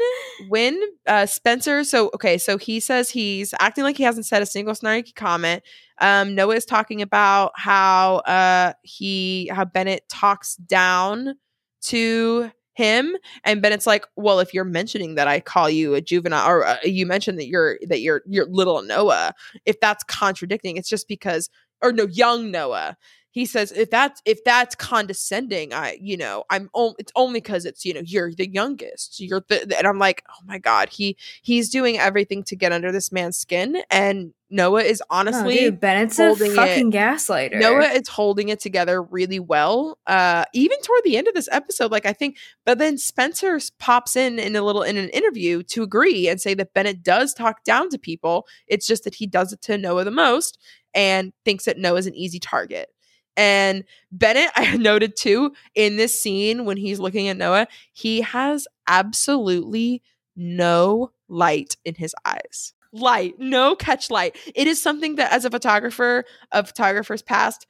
when 0.48 0.80
uh 1.08 1.26
Spencer 1.26 1.82
so 1.82 2.10
okay 2.14 2.38
so 2.38 2.56
he 2.56 2.78
says 2.78 3.10
he's 3.10 3.52
acting 3.58 3.82
like 3.82 3.96
he 3.96 4.04
hasn't 4.04 4.26
said 4.26 4.40
a 4.40 4.46
single 4.46 4.74
snarky 4.74 5.12
comment 5.12 5.64
um 6.00 6.36
Noah 6.36 6.54
is 6.54 6.64
talking 6.64 7.02
about 7.02 7.50
how 7.56 8.16
uh 8.18 8.74
he 8.82 9.50
how 9.52 9.64
Bennett 9.64 10.08
talks 10.08 10.54
down 10.54 11.34
to 11.80 12.50
him 12.78 13.16
and 13.42 13.60
Bennett's 13.60 13.88
like 13.88 14.06
well 14.14 14.38
if 14.38 14.54
you're 14.54 14.64
mentioning 14.64 15.16
that 15.16 15.26
I 15.26 15.40
call 15.40 15.68
you 15.68 15.94
a 15.94 16.00
juvenile 16.00 16.48
or 16.48 16.64
uh, 16.64 16.76
you 16.84 17.06
mentioned 17.06 17.36
that 17.38 17.48
you're 17.48 17.76
that 17.88 18.02
you're 18.02 18.22
you're 18.24 18.46
little 18.46 18.80
Noah 18.82 19.34
if 19.64 19.80
that's 19.80 20.04
contradicting 20.04 20.76
it's 20.76 20.88
just 20.88 21.08
because 21.08 21.50
or 21.82 21.90
no 21.92 22.06
young 22.06 22.52
Noah 22.52 22.96
he 23.32 23.46
says 23.46 23.72
if 23.72 23.90
that's 23.90 24.22
if 24.24 24.42
that's 24.44 24.74
condescending 24.76 25.72
i 25.72 25.98
you 26.00 26.16
know 26.16 26.44
i'm 26.50 26.70
on, 26.72 26.94
it's 26.98 27.12
only 27.14 27.40
because 27.40 27.64
it's 27.64 27.84
you 27.84 27.92
know 27.92 28.02
you're 28.04 28.32
the 28.32 28.48
youngest 28.48 29.20
you're 29.20 29.44
the, 29.48 29.76
and 29.76 29.86
i'm 29.86 29.98
like 29.98 30.24
oh 30.30 30.42
my 30.46 30.58
god 30.58 30.88
he 30.88 31.16
he's 31.42 31.68
doing 31.68 31.98
everything 31.98 32.42
to 32.44 32.56
get 32.56 32.72
under 32.72 32.90
this 32.90 33.12
man's 33.12 33.36
skin 33.36 33.82
and 33.90 34.32
noah 34.50 34.82
is 34.82 35.02
Oh, 35.02 35.18
honestly 35.18 35.56
dude, 35.58 35.80
Bennett's 35.80 36.18
a 36.18 36.26
holding 36.26 36.52
it- 36.52 36.56
fucking 36.56 36.92
gaslighter. 36.92 37.58
Noah 37.60 37.88
is 37.90 38.08
holding 38.08 38.48
it 38.48 38.60
together 38.60 39.02
really 39.02 39.38
well. 39.40 39.98
Uh, 40.06 40.44
even 40.54 40.80
toward 40.80 41.02
the 41.04 41.16
end 41.16 41.28
of 41.28 41.34
this 41.34 41.48
episode, 41.52 41.90
like 41.92 42.06
I 42.06 42.12
think, 42.12 42.36
but 42.64 42.78
then 42.78 42.98
Spencer 42.98 43.58
pops 43.78 44.16
in 44.16 44.38
in 44.38 44.56
a 44.56 44.62
little 44.62 44.82
in 44.82 44.96
an 44.96 45.08
interview 45.10 45.62
to 45.64 45.82
agree 45.82 46.28
and 46.28 46.40
say 46.40 46.54
that 46.54 46.74
Bennett 46.74 47.02
does 47.02 47.34
talk 47.34 47.64
down 47.64 47.90
to 47.90 47.98
people. 47.98 48.46
It's 48.66 48.86
just 48.86 49.04
that 49.04 49.16
he 49.16 49.26
does 49.26 49.52
it 49.52 49.60
to 49.62 49.76
Noah 49.78 50.04
the 50.04 50.10
most 50.10 50.58
and 50.94 51.32
thinks 51.44 51.64
that 51.66 51.78
Noah 51.78 51.98
is 51.98 52.06
an 52.06 52.14
easy 52.16 52.38
target. 52.38 52.88
And 53.36 53.84
Bennett, 54.10 54.50
I 54.56 54.76
noted 54.76 55.16
too 55.16 55.52
in 55.74 55.96
this 55.96 56.20
scene 56.20 56.64
when 56.64 56.76
he's 56.76 56.98
looking 56.98 57.28
at 57.28 57.36
Noah, 57.36 57.68
he 57.92 58.22
has 58.22 58.66
absolutely 58.86 60.02
no 60.36 61.12
light 61.28 61.76
in 61.84 61.94
his 61.94 62.14
eyes. 62.24 62.72
Light, 62.92 63.34
no 63.38 63.74
catch 63.74 64.10
light. 64.10 64.36
It 64.54 64.66
is 64.66 64.82
something 64.82 65.16
that, 65.16 65.32
as 65.32 65.44
a 65.44 65.50
photographer 65.50 66.24
of 66.52 66.68
photographers 66.68 67.22
past, 67.22 67.66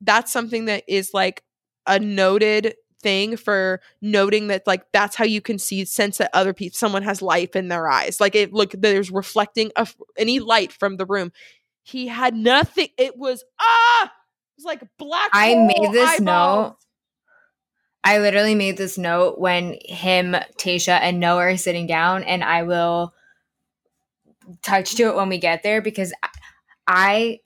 that's 0.00 0.32
something 0.32 0.66
that 0.66 0.84
is 0.88 1.10
like 1.12 1.42
a 1.86 1.98
noted 1.98 2.74
thing 3.02 3.36
for 3.36 3.80
noting 4.00 4.46
that 4.46 4.64
like 4.64 4.84
that's 4.92 5.16
how 5.16 5.24
you 5.24 5.40
can 5.40 5.58
see 5.58 5.84
sense 5.84 6.18
that 6.18 6.30
other 6.32 6.54
people 6.54 6.76
someone 6.76 7.02
has 7.02 7.20
life 7.20 7.56
in 7.56 7.66
their 7.66 7.88
eyes 7.88 8.20
like 8.20 8.36
it 8.36 8.52
look 8.52 8.70
there's 8.78 9.10
reflecting 9.10 9.72
of 9.74 9.96
any 10.16 10.38
light 10.38 10.70
from 10.70 10.96
the 10.98 11.04
room 11.04 11.32
he 11.82 12.06
had 12.06 12.32
nothing 12.32 12.86
it 12.96 13.16
was 13.16 13.42
ah 13.60 14.04
it 14.52 14.58
was 14.58 14.64
like 14.64 14.82
black 14.98 15.30
I 15.32 15.54
made 15.54 15.92
this 15.92 16.20
eyeballs. 16.20 16.20
note. 16.20 16.76
I 18.04 18.18
literally 18.18 18.54
made 18.54 18.76
this 18.76 18.98
note 18.98 19.38
when 19.38 19.78
him, 19.84 20.36
Tayshia, 20.58 20.98
and 21.00 21.20
Noah 21.20 21.52
are 21.52 21.56
sitting 21.56 21.86
down, 21.86 22.24
and 22.24 22.42
I 22.42 22.64
will 22.64 23.14
touch 24.62 24.94
to 24.96 25.04
it 25.04 25.16
when 25.16 25.28
we 25.28 25.38
get 25.38 25.62
there 25.62 25.82
because 25.82 26.12
I 26.86 27.40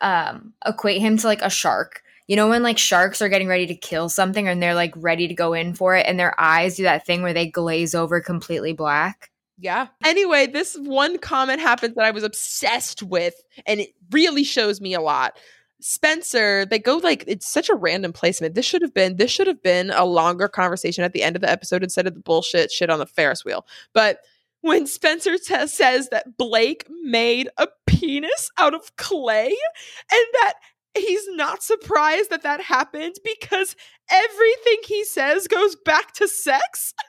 um 0.00 0.52
equate 0.64 1.00
him 1.00 1.16
to 1.18 1.26
like 1.26 1.42
a 1.42 1.50
shark. 1.50 2.02
You 2.26 2.36
know 2.36 2.48
when 2.48 2.62
like 2.62 2.78
sharks 2.78 3.22
are 3.22 3.28
getting 3.28 3.48
ready 3.48 3.66
to 3.66 3.74
kill 3.74 4.08
something 4.08 4.48
and 4.48 4.62
they're 4.62 4.74
like 4.74 4.92
ready 4.96 5.28
to 5.28 5.34
go 5.34 5.52
in 5.52 5.74
for 5.74 5.94
it 5.94 6.06
and 6.06 6.18
their 6.18 6.38
eyes 6.40 6.76
do 6.76 6.82
that 6.82 7.06
thing 7.06 7.22
where 7.22 7.34
they 7.34 7.46
glaze 7.46 7.94
over 7.94 8.20
completely 8.20 8.72
black. 8.72 9.30
Yeah. 9.58 9.86
Anyway, 10.04 10.46
this 10.46 10.76
one 10.76 11.18
comment 11.18 11.60
happens 11.60 11.94
that 11.94 12.04
I 12.04 12.10
was 12.10 12.24
obsessed 12.24 13.02
with, 13.02 13.34
and 13.66 13.80
it 13.80 13.90
really 14.10 14.44
shows 14.44 14.80
me 14.80 14.92
a 14.92 15.00
lot. 15.00 15.38
Spencer, 15.80 16.66
they 16.66 16.78
go 16.78 16.96
like 16.96 17.24
it's 17.26 17.46
such 17.46 17.68
a 17.68 17.74
random 17.74 18.12
placement. 18.12 18.54
This 18.54 18.66
should 18.66 18.82
have 18.82 18.94
been 18.94 19.16
this 19.16 19.30
should 19.30 19.46
have 19.46 19.62
been 19.62 19.90
a 19.90 20.04
longer 20.04 20.48
conversation 20.48 21.04
at 21.04 21.12
the 21.12 21.22
end 21.22 21.36
of 21.36 21.42
the 21.42 21.50
episode 21.50 21.82
instead 21.82 22.06
of 22.06 22.14
the 22.14 22.20
bullshit 22.20 22.70
shit 22.70 22.90
on 22.90 22.98
the 22.98 23.06
Ferris 23.06 23.44
wheel. 23.44 23.66
But 23.92 24.20
when 24.60 24.86
Spencer 24.86 25.38
t- 25.38 25.66
says 25.66 26.08
that 26.10 26.36
Blake 26.36 26.86
made 27.02 27.48
a 27.56 27.68
penis 27.86 28.50
out 28.58 28.74
of 28.74 28.96
clay 28.96 29.46
and 29.46 30.26
that 30.32 30.54
he's 30.96 31.28
not 31.30 31.62
surprised 31.62 32.30
that 32.30 32.42
that 32.42 32.60
happened 32.60 33.14
because 33.24 33.76
everything 34.10 34.78
he 34.84 35.04
says 35.04 35.48
goes 35.48 35.76
back 35.84 36.12
to 36.14 36.28
sex. 36.28 36.94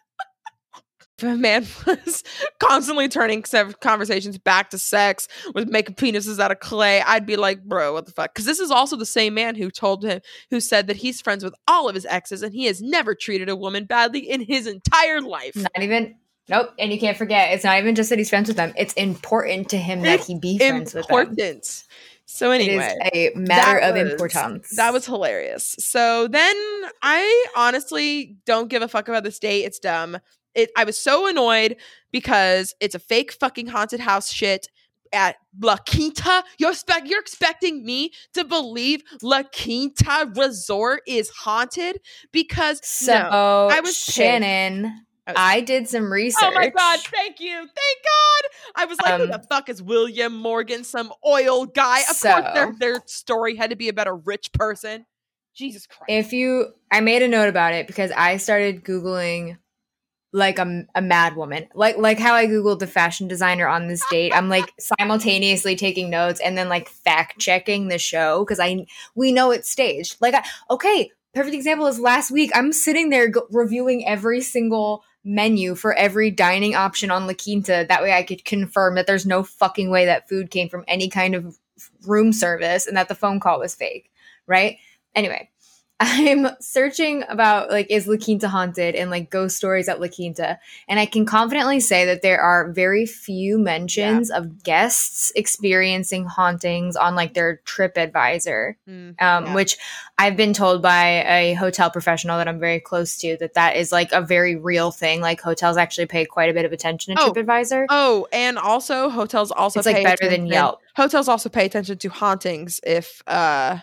a 1.24 1.36
man 1.36 1.66
was 1.88 2.24
constantly 2.60 3.08
turning 3.08 3.44
conversations 3.82 4.38
back 4.38 4.70
to 4.70 4.78
sex, 4.78 5.28
was 5.54 5.66
making 5.66 5.96
penises 5.96 6.40
out 6.40 6.52
of 6.52 6.60
clay, 6.60 7.02
I'd 7.02 7.26
be 7.26 7.38
like, 7.38 7.64
bro, 7.64 7.94
what 7.94 8.06
the 8.06 8.12
fuck? 8.12 8.34
Because 8.34 8.46
this 8.46 8.60
is 8.60 8.72
also 8.72 8.96
the 8.96 9.06
same 9.06 9.34
man 9.34 9.56
who 9.56 9.72
told 9.72 10.04
him, 10.04 10.22
who 10.52 10.60
said 10.60 10.88
that 10.88 10.98
he's 10.98 11.22
friends 11.22 11.44
with 11.44 11.56
all 11.68 11.90
of 11.90 11.96
his 11.96 12.06
exes 12.06 12.44
and 12.44 12.54
he 12.54 12.66
has 12.66 12.82
never 12.82 13.16
treated 13.16 13.50
a 13.50 13.56
woman 13.56 13.86
badly 13.86 14.20
in 14.20 14.42
his 14.42 14.68
entire 14.68 15.22
life. 15.22 15.56
Not 15.56 15.72
even. 15.82 16.16
Nope. 16.50 16.74
And 16.80 16.92
you 16.92 17.00
can't 17.00 17.18
forget, 17.18 17.54
it's 17.54 17.64
not 17.64 17.78
even 17.78 17.96
just 17.96 18.10
that 18.10 18.18
he's 18.18 18.30
friends 18.30 18.48
with 18.48 18.58
them. 18.58 18.74
It's 18.78 18.94
important 18.94 19.70
to 19.70 19.78
him 19.78 20.02
that 20.02 20.22
he 20.22 20.40
be 20.40 20.58
friends 20.58 20.94
with 20.94 21.08
them. 21.08 21.18
Important. 21.20 21.84
So 22.26 22.52
anyway, 22.52 22.94
It's 23.14 23.36
a 23.36 23.40
matter 23.40 23.80
of 23.80 23.96
was, 23.96 24.12
importance. 24.12 24.76
That 24.76 24.92
was 24.94 25.06
hilarious. 25.06 25.76
So 25.80 26.28
then 26.28 26.56
I 27.02 27.46
honestly 27.56 28.38
don't 28.46 28.70
give 28.70 28.82
a 28.82 28.88
fuck 28.88 29.08
about 29.08 29.24
this 29.24 29.40
date. 29.40 29.64
It's 29.64 29.80
dumb 29.80 30.18
it, 30.58 30.72
I 30.76 30.84
was 30.84 30.98
so 30.98 31.28
annoyed 31.28 31.78
because 32.12 32.76
it's 32.82 32.96
a 32.96 33.00
fake 33.00 33.32
fucking 33.32 33.68
haunted 33.68 34.00
house 34.00 34.34
shit 34.34 34.68
at 35.14 35.38
La 35.62 35.78
Quinta. 35.78 36.44
You're, 36.58 36.74
spe- 36.74 37.06
you're 37.06 37.22
expecting 37.22 37.86
me 37.86 38.12
to 38.34 38.44
believe 38.44 39.04
La 39.22 39.44
Quinta 39.44 40.30
Resort 40.36 41.02
is 41.08 41.30
haunted 41.30 42.02
because 42.32 42.86
so 42.86 43.14
no, 43.14 43.70
I 43.72 43.80
was 43.80 43.96
Shannon. 43.96 44.84
Was, 44.84 44.92
I 45.36 45.62
did 45.62 45.90
some 45.90 46.12
research. 46.12 46.44
Oh 46.44 46.52
my 46.52 46.70
god! 46.70 47.00
Thank 47.00 47.40
you, 47.40 47.56
thank 47.56 47.68
God. 47.68 48.50
I 48.76 48.86
was 48.86 48.98
like, 49.00 49.14
um, 49.14 49.22
who 49.22 49.28
the 49.28 49.46
fuck 49.50 49.70
is 49.70 49.82
William 49.82 50.36
Morgan? 50.36 50.84
Some 50.84 51.12
oil 51.26 51.66
guy? 51.66 52.02
Of 52.02 52.16
so, 52.16 52.32
course, 52.32 52.54
their 52.54 52.74
their 52.80 53.04
story 53.06 53.56
had 53.56 53.72
to 53.72 53.76
be 53.76 53.90
about 53.90 54.08
a 54.08 54.14
rich 54.14 54.52
person. 54.54 55.06
Jesus 55.56 55.88
Christ! 55.88 56.04
If 56.08 56.34
you, 56.34 56.74
I 56.92 57.02
made 57.02 57.24
a 57.24 57.28
note 57.28 57.50
about 57.50 57.74
it 57.74 57.88
because 57.88 58.12
I 58.12 58.38
started 58.38 58.84
googling 58.84 59.58
like 60.34 60.60
a, 60.60 60.86
a 60.94 61.02
mad 61.02 61.36
woman 61.36 61.68
like 61.74 61.98
like 61.98 62.20
how 62.20 62.34
i 62.34 62.46
googled 62.46 62.80
the 62.80 62.88
fashion 62.88 63.28
designer 63.28 63.68
on 63.68 63.88
this 63.88 64.04
date 64.12 64.34
i'm 64.36 64.50
like 64.50 64.74
simultaneously 64.80 65.76
taking 65.76 66.10
notes 66.10 66.42
and 66.42 66.58
then 66.58 66.68
like 66.68 66.90
fact 66.90 67.40
checking 67.40 67.88
the 67.88 67.98
show 67.98 68.44
because 68.44 68.60
i 68.60 68.86
we 69.16 69.32
know 69.32 69.52
it's 69.52 69.70
staged 69.70 70.18
like 70.20 70.34
I, 70.34 70.44
okay 70.70 71.12
perfect 71.34 71.56
example 71.56 71.88
is 71.88 72.00
last 72.00 72.30
week 72.30 72.52
i'm 72.54 72.74
sitting 72.74 73.10
there 73.10 73.30
go- 73.30 73.48
reviewing 73.52 74.06
every 74.06 74.42
single 74.42 75.04
menu 75.28 75.76
for 75.76 75.94
every 75.94 76.32
dining 76.32 76.76
option 76.76 77.12
on 77.12 77.28
la 77.28 77.34
quinta. 77.34 77.86
That 77.88 78.02
way 78.02 78.14
i 78.14 78.24
could 78.24 78.46
confirm 78.46 78.96
that 78.96 79.08
there's 79.08 79.26
no 79.26 79.44
fucking 79.44 79.90
way 79.90 80.06
that 80.06 80.30
food 80.30 80.50
came 80.50 80.70
from 80.70 80.86
any 80.88 81.10
kind 81.10 81.36
of 81.36 81.58
room 82.08 82.34
service 82.34 82.88
and 82.88 82.98
that 82.98 83.08
the 83.08 83.16
phone 83.16 83.40
call 83.40 83.60
was 83.60 83.76
fake 83.76 84.12
right? 84.48 84.78
Anyway 85.16 85.50
I'm 86.00 86.48
searching 86.60 87.24
about 87.28 87.72
like 87.72 87.88
is 87.90 88.08
La 88.08 88.18
Quinta 88.18 88.48
haunted 88.48 88.94
and 88.94 89.10
like 89.10 89.32
ghost 89.32 89.58
stories 89.58 89.90
at 89.90 90.00
La 90.00 90.08
Quinta, 90.08 90.60
and 90.88 91.00
I 91.00 91.08
can 91.08 91.26
confidently 91.26 91.80
say 91.80 92.06
that 92.06 92.22
there 92.22 92.40
are 92.40 92.72
very 92.72 93.08
few 93.08 93.58
mentions 93.58 94.30
yeah. 94.30 94.38
of 94.38 94.64
guests 94.64 95.32
experiencing 95.36 96.26
hauntings 96.26 96.96
on 96.96 97.16
like 97.16 97.34
their 97.34 97.58
Trip 97.66 97.98
Advisor, 97.98 98.78
mm, 98.88 99.20
um, 99.22 99.46
yeah. 99.46 99.54
which 99.56 99.78
I've 100.20 100.38
been 100.38 100.54
told 100.54 100.84
by 100.84 101.24
a 101.26 101.54
hotel 101.56 101.90
professional 101.90 102.38
that 102.38 102.48
I'm 102.48 102.60
very 102.60 102.80
close 102.80 103.18
to 103.20 103.36
that 103.40 103.56
that 103.56 103.76
is 103.76 103.92
like 103.92 104.12
a 104.12 104.22
very 104.22 104.56
real 104.56 104.92
thing. 104.92 105.20
Like 105.20 105.42
hotels 105.42 105.78
actually 105.78 106.06
pay 106.06 106.26
quite 106.26 106.52
a 106.52 106.54
bit 106.54 106.66
of 106.66 106.74
attention 106.74 107.16
to 107.16 107.22
oh. 107.24 107.34
TripAdvisor. 107.34 107.88
Oh, 107.90 108.28
and 108.32 108.60
also 108.60 109.10
hotels 109.10 109.50
also 109.50 109.80
it's 109.80 109.88
like 109.88 110.04
better 110.04 110.30
than 110.30 110.46
Yelp. 110.46 110.80
Hotels 110.96 111.28
also 111.28 111.50
pay 111.50 111.66
attention 111.66 111.98
to 111.98 112.10
hauntings 112.10 112.80
if 112.84 113.24
uh 113.26 113.80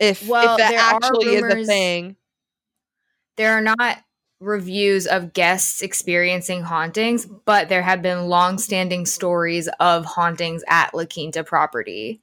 if 0.00 0.26
well, 0.26 0.54
if 0.54 0.58
that 0.58 0.98
actually 1.02 1.36
rumors, 1.36 1.54
is 1.54 1.68
a 1.68 1.70
thing. 1.70 2.16
There 3.36 3.52
are 3.52 3.60
not 3.60 4.02
reviews 4.40 5.06
of 5.06 5.34
guests 5.34 5.82
experiencing 5.82 6.62
hauntings, 6.62 7.26
but 7.26 7.68
there 7.68 7.82
have 7.82 8.00
been 8.00 8.26
long-standing 8.26 9.04
stories 9.04 9.68
of 9.78 10.06
hauntings 10.06 10.64
at 10.66 10.94
La 10.94 11.04
Quinta 11.04 11.44
property. 11.44 12.22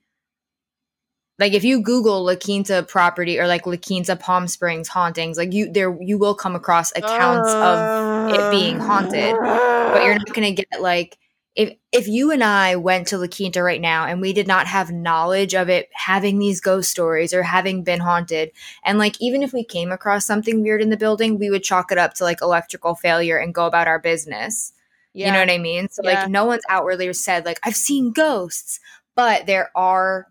Like 1.40 1.54
if 1.54 1.64
you 1.64 1.84
Google 1.84 2.26
La 2.26 2.36
Quinta 2.36 2.82
property 2.82 3.40
or 3.40 3.48
like 3.48 3.68
La 3.68 3.76
Quinta 3.78 4.16
Palm 4.16 4.48
Springs 4.48 4.88
hauntings, 4.88 5.38
like 5.38 5.54
you 5.54 5.72
there 5.72 5.96
you 6.02 6.18
will 6.18 6.34
come 6.34 6.56
across 6.56 6.92
accounts 6.96 7.50
uh, 7.50 8.32
of 8.32 8.34
it 8.34 8.52
being 8.52 8.80
haunted, 8.80 9.36
but 9.40 10.04
you're 10.04 10.18
not 10.18 10.34
gonna 10.34 10.54
get 10.54 10.82
like 10.82 11.16
if 11.58 11.76
if 11.92 12.08
you 12.08 12.32
and 12.32 12.44
I 12.44 12.76
went 12.76 13.08
to 13.08 13.18
La 13.18 13.26
Quinta 13.26 13.64
right 13.64 13.82
now 13.82 14.06
and 14.06 14.22
we 14.22 14.32
did 14.32 14.46
not 14.46 14.68
have 14.68 14.92
knowledge 14.92 15.56
of 15.56 15.70
it 15.70 15.90
having 15.92 16.38
these 16.38 16.62
ghost 16.62 16.92
stories 16.92 17.34
or 17.34 17.42
having 17.42 17.84
been 17.84 18.00
haunted, 18.00 18.52
and 18.86 19.00
like 19.00 19.20
even 19.20 19.42
if 19.42 19.54
we 19.54 19.64
came 19.64 19.92
across 19.92 20.26
something 20.26 20.62
weird 20.62 20.84
in 20.84 20.92
the 20.92 20.98
building, 20.98 21.40
we 21.40 21.50
would 21.50 21.64
chalk 21.64 21.92
it 21.92 21.98
up 21.98 22.14
to 22.14 22.24
like 22.24 22.44
electrical 22.44 22.94
failure 22.94 23.38
and 23.38 23.56
go 23.56 23.66
about 23.66 23.88
our 23.88 23.98
business. 23.98 24.72
Yeah. 25.14 25.28
You 25.28 25.34
know 25.34 25.40
what 25.40 25.50
I 25.50 25.58
mean? 25.58 25.90
So 25.90 26.04
yeah. 26.04 26.22
like 26.22 26.30
no 26.30 26.46
one's 26.46 26.64
outwardly 26.70 27.12
said 27.14 27.44
like 27.44 27.60
I've 27.64 27.76
seen 27.76 28.12
ghosts, 28.12 28.80
but 29.16 29.48
there 29.48 29.72
are 29.76 30.28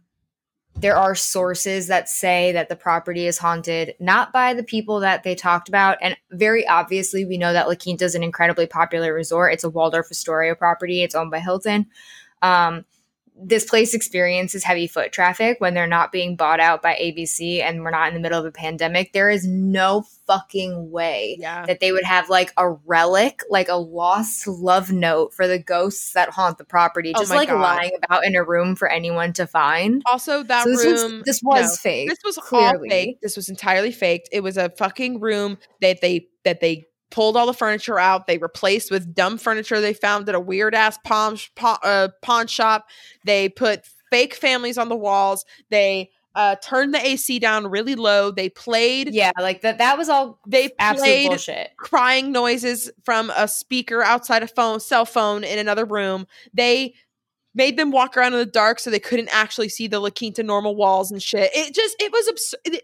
there 0.79 0.97
are 0.97 1.15
sources 1.15 1.87
that 1.87 2.09
say 2.09 2.53
that 2.53 2.69
the 2.69 2.77
property 2.77 3.27
is 3.27 3.39
haunted 3.39 3.95
not 3.99 4.33
by 4.33 4.53
the 4.53 4.63
people 4.63 5.01
that 5.01 5.23
they 5.23 5.35
talked 5.35 5.69
about. 5.69 5.97
And 6.03 6.17
very 6.31 6.67
obviously 6.69 7.25
we 7.25 7.39
know 7.39 7.53
that 7.53 7.69
La 7.69 7.75
Quinta 7.75 8.05
is 8.05 8.15
an 8.15 8.23
incredibly 8.23 8.67
popular 8.67 9.15
resort. 9.15 9.55
It's 9.55 9.65
a 9.65 9.71
waldorf 9.71 10.11
astoria 10.11 10.55
property. 10.55 11.03
It's 11.03 11.15
owned 11.15 11.31
by 11.31 11.39
hilton. 11.41 11.87
Um, 12.43 12.85
this 13.39 13.65
place 13.65 13.95
experiences 13.95 14.65
heavy 14.65 14.87
foot 14.87 15.13
traffic 15.13 15.57
when 15.61 15.75
they're 15.75 15.87
not 15.87 16.11
being 16.11 16.37
bought 16.37 16.61
out 16.61 16.83
by 16.83 16.95
ABC 16.95 17.61
and 17.61 17.83
we're 17.83 17.91
not 17.91 18.09
in 18.09 18.15
the 18.15 18.21
middle 18.21 18.39
of 18.39 18.47
a 18.47 18.53
pandemic. 18.53 19.13
There 19.13 19.29
is 19.29 19.47
no 19.47 20.05
fucking 20.27 20.91
way 20.91 21.37
yeah. 21.39 21.67
that 21.67 21.81
they 21.81 21.93
would 21.93 22.05
have 22.05 22.31
like 22.31 22.53
a 22.57 22.71
relic, 22.71 23.43
like 23.51 23.69
a 23.69 23.77
lost 23.77 24.47
love 24.47 24.91
note 24.91 25.35
for 25.35 25.47
the 25.47 25.59
ghosts 25.59 26.13
that 26.15 26.31
haunt 26.31 26.59
the 26.59 26.65
property, 26.65 27.13
oh 27.15 27.21
just 27.21 27.33
oh 27.33 27.37
like 27.37 27.49
God. 27.49 27.61
lying 27.61 27.93
about 28.03 28.25
in 28.25 28.35
a 28.35 28.43
room 28.43 28.75
for 28.75 28.89
anyone 28.89 29.33
to 29.35 29.47
find. 29.47 30.03
Also, 30.07 30.43
that 30.43 30.65
so 30.65 30.71
this 30.71 30.85
room, 30.85 31.19
was, 31.19 31.23
this 31.25 31.41
was 31.43 31.67
no, 31.67 31.77
fake. 31.77 32.09
This 32.09 32.19
was 32.25 32.37
clearly. 32.39 32.67
all 32.67 32.89
fake. 32.89 33.19
This 33.21 33.37
was 33.37 33.49
entirely 33.49 33.93
faked. 33.93 34.29
It 34.33 34.43
was 34.43 34.57
a 34.57 34.71
fucking 34.71 35.21
room 35.21 35.59
that 35.81 36.01
they 36.01 36.29
that 36.45 36.61
they 36.61 36.87
pulled 37.11 37.37
all 37.37 37.47
the 37.47 37.55
furniture 37.55 37.99
out. 37.99 38.27
They 38.27 38.39
replaced 38.39 38.91
with 38.91 39.15
dumb 39.15 39.39
furniture 39.39 39.81
they 39.81 39.95
found 39.95 40.29
at 40.29 40.35
a 40.35 40.41
weird 40.41 40.75
ass 40.75 40.99
pawn, 41.05 41.39
pawn, 41.55 41.79
uh, 41.83 42.09
pawn 42.23 42.47
shop. 42.47 42.87
They 43.25 43.49
put 43.49 43.85
fake 44.11 44.35
families 44.35 44.79
on 44.79 44.89
the 44.89 44.97
walls. 44.97 45.45
They 45.71 46.11
uh, 46.35 46.57
turned 46.57 46.93
the 46.93 47.05
AC 47.05 47.39
down 47.39 47.67
really 47.67 47.95
low. 47.95 48.31
They 48.31 48.51
played. 48.51 49.15
Yeah, 49.15 49.33
like 49.41 49.63
that. 49.63 49.79
That 49.79 49.97
was 49.97 50.09
all. 50.09 50.39
They 50.47 50.69
played 50.79 51.29
bullshit. 51.29 51.71
crying 51.79 52.31
noises 52.31 52.91
from 53.05 53.31
a 53.37 53.49
speaker 53.49 54.03
outside 54.03 54.43
a 54.43 54.47
phone, 54.47 54.81
cell 54.81 55.07
phone 55.07 55.45
in 55.45 55.59
another 55.59 55.87
room. 55.87 56.27
They 56.53 56.95
made 57.55 57.79
them 57.79 57.91
walk 57.91 58.17
around 58.17 58.35
in 58.35 58.39
the 58.39 58.47
dark 58.47 58.79
so 58.79 58.91
they 58.91 59.01
couldn't 59.01 59.31
actually 59.33 59.71
see 59.71 59.89
the 59.89 59.99
La 59.99 60.11
Quinta 60.11 60.43
normal 60.43 60.77
walls 60.77 61.11
and 61.11 61.23
shit. 61.23 61.51
It 61.55 61.75
just, 61.75 61.97
it 61.99 62.13
was 62.13 62.29
absurd. 62.29 62.83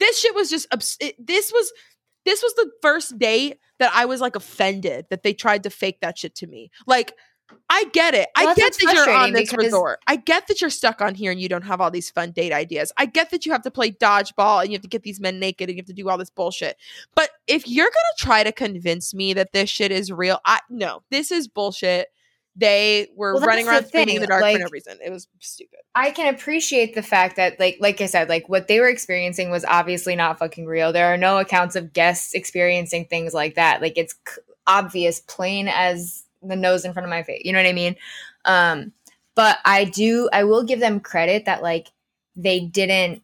This 0.00 0.18
shit 0.18 0.34
was 0.34 0.50
just, 0.50 0.66
abs- 0.72 0.96
it, 1.00 1.14
this 1.24 1.52
was 1.52 1.72
this 2.24 2.42
was 2.42 2.54
the 2.54 2.70
first 2.82 3.18
date 3.18 3.58
that 3.78 3.92
I 3.94 4.04
was 4.04 4.20
like 4.20 4.36
offended 4.36 5.06
that 5.10 5.22
they 5.22 5.32
tried 5.32 5.62
to 5.64 5.70
fake 5.70 6.00
that 6.00 6.18
shit 6.18 6.34
to 6.36 6.46
me. 6.46 6.70
Like, 6.86 7.14
I 7.70 7.84
get 7.92 8.14
it. 8.14 8.28
Well, 8.36 8.48
I 8.48 8.54
get 8.54 8.74
that 8.74 8.94
you're 8.94 9.10
on 9.10 9.32
this 9.32 9.54
resort. 9.54 10.00
I 10.06 10.16
get 10.16 10.48
that 10.48 10.60
you're 10.60 10.70
stuck 10.70 11.00
on 11.00 11.14
here 11.14 11.32
and 11.32 11.40
you 11.40 11.48
don't 11.48 11.62
have 11.62 11.80
all 11.80 11.90
these 11.90 12.10
fun 12.10 12.32
date 12.32 12.52
ideas. 12.52 12.92
I 12.96 13.06
get 13.06 13.30
that 13.30 13.46
you 13.46 13.52
have 13.52 13.62
to 13.62 13.70
play 13.70 13.90
dodgeball 13.90 14.60
and 14.60 14.70
you 14.70 14.74
have 14.74 14.82
to 14.82 14.88
get 14.88 15.02
these 15.02 15.20
men 15.20 15.38
naked 15.38 15.68
and 15.68 15.76
you 15.76 15.80
have 15.80 15.86
to 15.86 15.94
do 15.94 16.08
all 16.08 16.18
this 16.18 16.30
bullshit. 16.30 16.76
But 17.14 17.30
if 17.46 17.66
you're 17.66 17.86
gonna 17.86 18.18
try 18.18 18.44
to 18.44 18.52
convince 18.52 19.14
me 19.14 19.32
that 19.34 19.52
this 19.52 19.70
shit 19.70 19.90
is 19.90 20.12
real, 20.12 20.40
I 20.44 20.60
no, 20.68 21.02
this 21.10 21.30
is 21.30 21.48
bullshit. 21.48 22.08
They 22.58 23.08
were 23.14 23.34
well, 23.34 23.46
running 23.46 23.68
around 23.68 23.86
screaming 23.86 24.16
in 24.16 24.20
the 24.20 24.26
dark 24.26 24.42
like, 24.42 24.56
for 24.56 24.64
no 24.64 24.68
reason. 24.72 24.98
It 25.04 25.10
was 25.10 25.28
stupid. 25.38 25.78
I 25.94 26.10
can 26.10 26.34
appreciate 26.34 26.96
the 26.96 27.04
fact 27.04 27.36
that, 27.36 27.60
like, 27.60 27.76
like 27.78 28.00
I 28.00 28.06
said, 28.06 28.28
like 28.28 28.48
what 28.48 28.66
they 28.66 28.80
were 28.80 28.88
experiencing 28.88 29.50
was 29.50 29.64
obviously 29.64 30.16
not 30.16 30.40
fucking 30.40 30.66
real. 30.66 30.92
There 30.92 31.06
are 31.06 31.16
no 31.16 31.38
accounts 31.38 31.76
of 31.76 31.92
guests 31.92 32.34
experiencing 32.34 33.04
things 33.04 33.32
like 33.32 33.54
that. 33.54 33.80
Like 33.80 33.92
it's 33.96 34.16
c- 34.28 34.42
obvious, 34.66 35.20
plain 35.20 35.68
as 35.68 36.24
the 36.42 36.56
nose 36.56 36.84
in 36.84 36.92
front 36.92 37.04
of 37.04 37.10
my 37.10 37.22
face. 37.22 37.42
You 37.44 37.52
know 37.52 37.60
what 37.60 37.68
I 37.68 37.72
mean? 37.72 37.94
Um, 38.44 38.92
but 39.36 39.58
I 39.64 39.84
do, 39.84 40.28
I 40.32 40.42
will 40.42 40.64
give 40.64 40.80
them 40.80 40.98
credit 40.98 41.44
that 41.44 41.62
like 41.62 41.92
they 42.34 42.58
didn't 42.58 43.22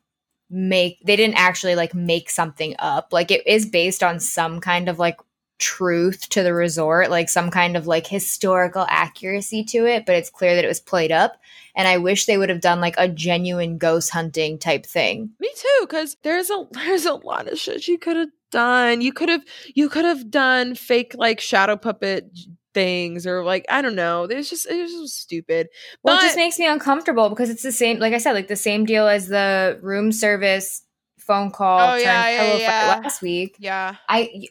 make, 0.48 0.98
they 1.04 1.16
didn't 1.16 1.38
actually 1.38 1.74
like 1.74 1.92
make 1.92 2.30
something 2.30 2.76
up. 2.78 3.12
Like 3.12 3.32
it 3.32 3.44
is 3.48 3.66
based 3.66 4.04
on 4.04 4.20
some 4.20 4.60
kind 4.60 4.88
of 4.88 5.00
like 5.00 5.18
truth 5.58 6.28
to 6.30 6.42
the 6.42 6.52
resort, 6.54 7.10
like 7.10 7.28
some 7.28 7.50
kind 7.50 7.76
of 7.76 7.86
like 7.86 8.06
historical 8.06 8.86
accuracy 8.88 9.64
to 9.64 9.86
it, 9.86 10.04
but 10.06 10.16
it's 10.16 10.30
clear 10.30 10.54
that 10.54 10.64
it 10.64 10.68
was 10.68 10.80
played 10.80 11.12
up. 11.12 11.36
And 11.76 11.88
I 11.88 11.98
wish 11.98 12.26
they 12.26 12.38
would 12.38 12.48
have 12.50 12.60
done 12.60 12.80
like 12.80 12.94
a 12.98 13.08
genuine 13.08 13.78
ghost 13.78 14.10
hunting 14.10 14.58
type 14.58 14.86
thing. 14.86 15.30
Me 15.40 15.50
too, 15.56 15.78
because 15.86 16.16
there's 16.22 16.50
a 16.50 16.66
there's 16.72 17.06
a 17.06 17.14
lot 17.14 17.48
of 17.50 17.58
shit 17.58 17.88
you 17.88 17.98
could 17.98 18.16
have 18.16 18.28
done. 18.50 19.00
You 19.00 19.12
could 19.12 19.28
have 19.28 19.42
you 19.74 19.88
could 19.88 20.04
have 20.04 20.30
done 20.30 20.74
fake 20.74 21.14
like 21.16 21.40
shadow 21.40 21.76
puppet 21.76 22.30
things 22.74 23.26
or 23.26 23.44
like 23.44 23.64
I 23.68 23.82
don't 23.82 23.94
know. 23.94 24.24
It's 24.24 24.50
just 24.50 24.68
it 24.70 24.80
was 24.82 24.92
just 24.92 25.20
stupid. 25.20 25.68
Well, 26.02 26.18
it 26.18 26.22
just 26.22 26.36
makes 26.36 26.58
me 26.58 26.66
uncomfortable 26.66 27.28
because 27.28 27.50
it's 27.50 27.62
the 27.62 27.72
same, 27.72 27.98
like 27.98 28.12
I 28.14 28.18
said, 28.18 28.32
like 28.32 28.48
the 28.48 28.56
same 28.56 28.84
deal 28.84 29.06
as 29.08 29.28
the 29.28 29.78
room 29.82 30.12
service 30.12 30.82
phone 31.18 31.50
call 31.50 31.92
Oh, 31.92 31.94
yeah, 31.96 32.28
yeah, 32.28 32.56
yeah. 32.56 33.00
last 33.02 33.22
week. 33.22 33.56
yeah. 33.58 33.96
I, 34.08 34.46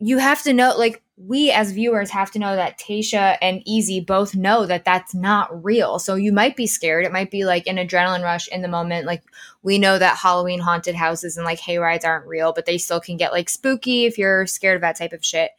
you 0.00 0.18
have 0.18 0.42
to 0.42 0.52
know, 0.52 0.74
like 0.76 1.02
we 1.18 1.50
as 1.50 1.72
viewers 1.72 2.10
have 2.10 2.30
to 2.30 2.38
know 2.38 2.56
that 2.56 2.78
Tayshia 2.78 3.36
and 3.42 3.62
Eazy 3.66 4.04
both 4.04 4.34
know 4.34 4.64
that 4.64 4.86
that's 4.86 5.14
not 5.14 5.62
real. 5.62 5.98
So 5.98 6.14
you 6.14 6.32
might 6.32 6.56
be 6.56 6.66
scared. 6.66 7.04
It 7.04 7.12
might 7.12 7.30
be 7.30 7.44
like 7.44 7.66
an 7.66 7.76
adrenaline 7.76 8.24
rush 8.24 8.48
in 8.48 8.62
the 8.62 8.68
moment. 8.68 9.06
Like 9.06 9.22
we 9.62 9.78
know 9.78 9.98
that 9.98 10.16
Halloween 10.16 10.60
haunted 10.60 10.94
houses 10.94 11.36
and 11.36 11.44
like 11.44 11.60
hayrides 11.60 12.06
aren't 12.06 12.26
real, 12.26 12.54
but 12.54 12.64
they 12.64 12.78
still 12.78 13.00
can 13.00 13.18
get 13.18 13.32
like 13.32 13.50
spooky 13.50 14.06
if 14.06 14.16
you're 14.16 14.46
scared 14.46 14.76
of 14.76 14.80
that 14.80 14.96
type 14.96 15.12
of 15.12 15.24
shit. 15.24 15.50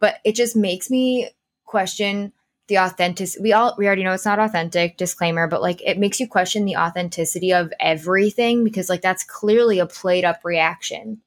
But 0.00 0.16
it 0.24 0.34
just 0.34 0.56
makes 0.56 0.90
me 0.90 1.30
question 1.64 2.32
the 2.66 2.76
authentic 2.76 3.28
we 3.40 3.52
all 3.52 3.74
we 3.78 3.86
already 3.86 4.04
know 4.04 4.12
it's 4.12 4.26
not 4.26 4.38
authentic 4.38 4.98
disclaimer 4.98 5.46
but 5.48 5.62
like 5.62 5.80
it 5.82 5.98
makes 5.98 6.20
you 6.20 6.28
question 6.28 6.66
the 6.66 6.76
authenticity 6.76 7.52
of 7.52 7.72
everything 7.80 8.62
because 8.62 8.90
like 8.90 9.00
that's 9.00 9.24
clearly 9.24 9.78
a 9.78 9.86
played 9.86 10.24
up 10.24 10.44
reaction 10.44 11.20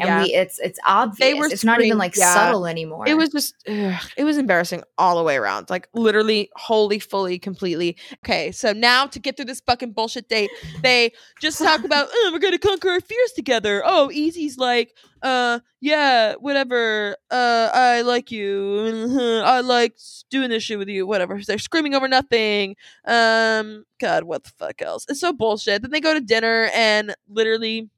and 0.00 0.08
yeah. 0.08 0.22
we 0.22 0.34
it's 0.34 0.58
it's 0.58 0.78
obvious 0.86 1.38
were 1.38 1.46
it's 1.46 1.64
not 1.64 1.80
even 1.80 1.98
like 1.98 2.16
yeah. 2.16 2.34
subtle 2.34 2.66
anymore 2.66 3.06
It 3.06 3.16
was 3.16 3.30
just, 3.30 3.54
ugh, 3.68 4.02
it 4.16 4.24
was 4.24 4.38
embarrassing 4.38 4.82
all 4.96 5.16
the 5.16 5.22
way 5.22 5.36
around. 5.36 5.70
Like 5.70 5.88
literally, 5.94 6.50
wholly, 6.56 6.98
fully, 6.98 7.38
completely. 7.38 7.96
Okay, 8.24 8.52
so 8.52 8.72
now 8.72 9.06
to 9.06 9.18
get 9.18 9.36
through 9.36 9.46
this 9.46 9.60
fucking 9.60 9.92
bullshit 9.92 10.28
date, 10.28 10.50
they 10.82 11.12
just 11.40 11.58
talk 11.58 11.84
about, 11.84 12.08
oh, 12.12 12.30
we're 12.32 12.38
gonna 12.38 12.58
conquer 12.58 12.90
our 12.90 13.00
fears 13.00 13.32
together. 13.32 13.82
Oh, 13.84 14.10
Eazy's 14.10 14.58
like, 14.58 14.94
uh, 15.22 15.60
yeah, 15.80 16.34
whatever. 16.34 17.16
Uh, 17.30 17.70
I 17.72 18.02
like 18.02 18.30
you. 18.30 19.42
I 19.44 19.60
like 19.60 19.98
doing 20.30 20.50
this 20.50 20.62
shit 20.62 20.78
with 20.78 20.88
you. 20.88 21.06
Whatever. 21.06 21.40
They're 21.44 21.58
screaming 21.58 21.94
over 21.94 22.08
nothing. 22.08 22.76
Um, 23.04 23.84
God, 24.00 24.24
what 24.24 24.44
the 24.44 24.50
fuck 24.50 24.80
else? 24.82 25.06
It's 25.08 25.20
so 25.20 25.32
bullshit. 25.32 25.82
Then 25.82 25.90
they 25.90 26.00
go 26.00 26.14
to 26.14 26.20
dinner 26.20 26.70
and 26.74 27.14
literally, 27.28 27.90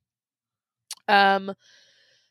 um 1.09 1.53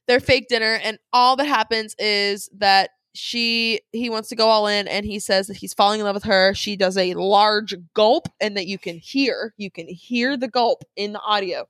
their 0.09 0.19
fake 0.19 0.47
dinner 0.49 0.79
and 0.83 0.97
all 1.13 1.35
that 1.35 1.45
happens 1.45 1.95
is 1.99 2.49
that 2.57 2.89
she 3.13 3.79
he 3.91 4.09
wants 4.09 4.29
to 4.29 4.35
go 4.35 4.47
all 4.47 4.65
in 4.65 4.87
and 4.87 5.05
he 5.05 5.19
says 5.19 5.47
that 5.47 5.57
he's 5.57 5.73
falling 5.73 5.99
in 5.99 6.05
love 6.05 6.15
with 6.15 6.23
her. 6.23 6.53
She 6.55 6.75
does 6.75 6.97
a 6.97 7.13
large 7.13 7.75
gulp 7.93 8.27
and 8.41 8.57
that 8.57 8.65
you 8.65 8.79
can 8.79 8.97
hear 8.97 9.53
you 9.57 9.69
can 9.69 9.87
hear 9.87 10.35
the 10.35 10.47
gulp 10.47 10.83
in 10.95 11.13
the 11.13 11.19
audio. 11.21 11.67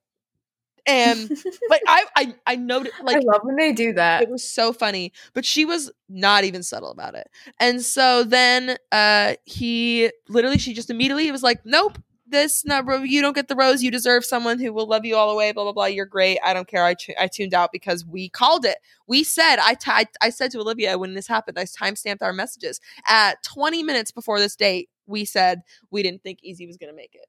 And 0.86 1.30
like 1.70 1.82
i 1.88 2.06
i, 2.16 2.36
I 2.48 2.56
noted 2.56 2.94
like 3.04 3.18
i 3.18 3.20
love 3.20 3.42
when 3.44 3.58
they 3.58 3.74
do 3.74 3.94
that. 3.94 4.24
it 4.24 4.30
was 4.30 4.50
so 4.50 4.72
funny 4.72 5.12
but 5.34 5.44
she 5.44 5.66
was 5.66 5.92
not 6.08 6.46
even 6.46 6.64
subtle 6.64 6.92
about 6.92 7.16
it. 7.16 7.28
And 7.60 7.82
so 7.84 8.24
then 8.24 8.78
uh 8.94 9.36
he 9.44 10.12
literally 10.30 10.58
she 10.58 10.74
just 10.74 10.90
immediately 10.90 11.30
was 11.32 11.44
like 11.44 11.60
nope 11.66 12.00
this 12.30 12.64
ro- 12.84 13.04
you 13.04 13.22
don't 13.22 13.36
get 13.36 13.48
the 13.48 13.56
rose 13.56 13.82
you 13.84 13.92
deserve 13.92 14.26
someone 14.26 14.60
who 14.60 14.72
will 14.74 14.88
love 14.88 15.06
you 15.06 15.16
all 15.16 15.30
the 15.30 15.36
way 15.36 15.52
blah 15.52 15.64
blah 15.64 15.74
blah 15.74 15.86
you're 15.86 16.06
great 16.06 16.40
i 16.44 16.54
don't 16.54 16.68
care 16.68 16.84
i, 16.84 16.94
tu- 16.94 17.14
I 17.20 17.28
tuned 17.28 17.54
out 17.54 17.72
because 17.72 18.06
we 18.06 18.30
called 18.30 18.66
it. 18.66 18.78
We 19.08 19.24
said 19.24 19.58
I 19.60 19.76
I 19.88 20.06
I 20.22 20.30
said 20.30 20.52
to 20.52 20.60
olivia 20.60 20.98
when 20.98 21.14
this 21.14 21.28
happened 21.28 21.58
i 21.58 21.64
timestamped 21.64 22.22
our 22.22 22.34
messages. 22.34 22.80
At 23.08 23.44
20 23.44 23.84
minutes 23.84 24.12
before 24.12 24.40
this 24.40 24.56
date 24.56 24.90
we 25.08 25.26
said 25.26 25.62
we 25.92 26.04
didn't 26.04 26.24
think 26.24 26.40
Eazy 26.48 26.68
was 26.68 26.78
gonna 26.78 26.94
make 26.94 27.16
it. 27.16 27.26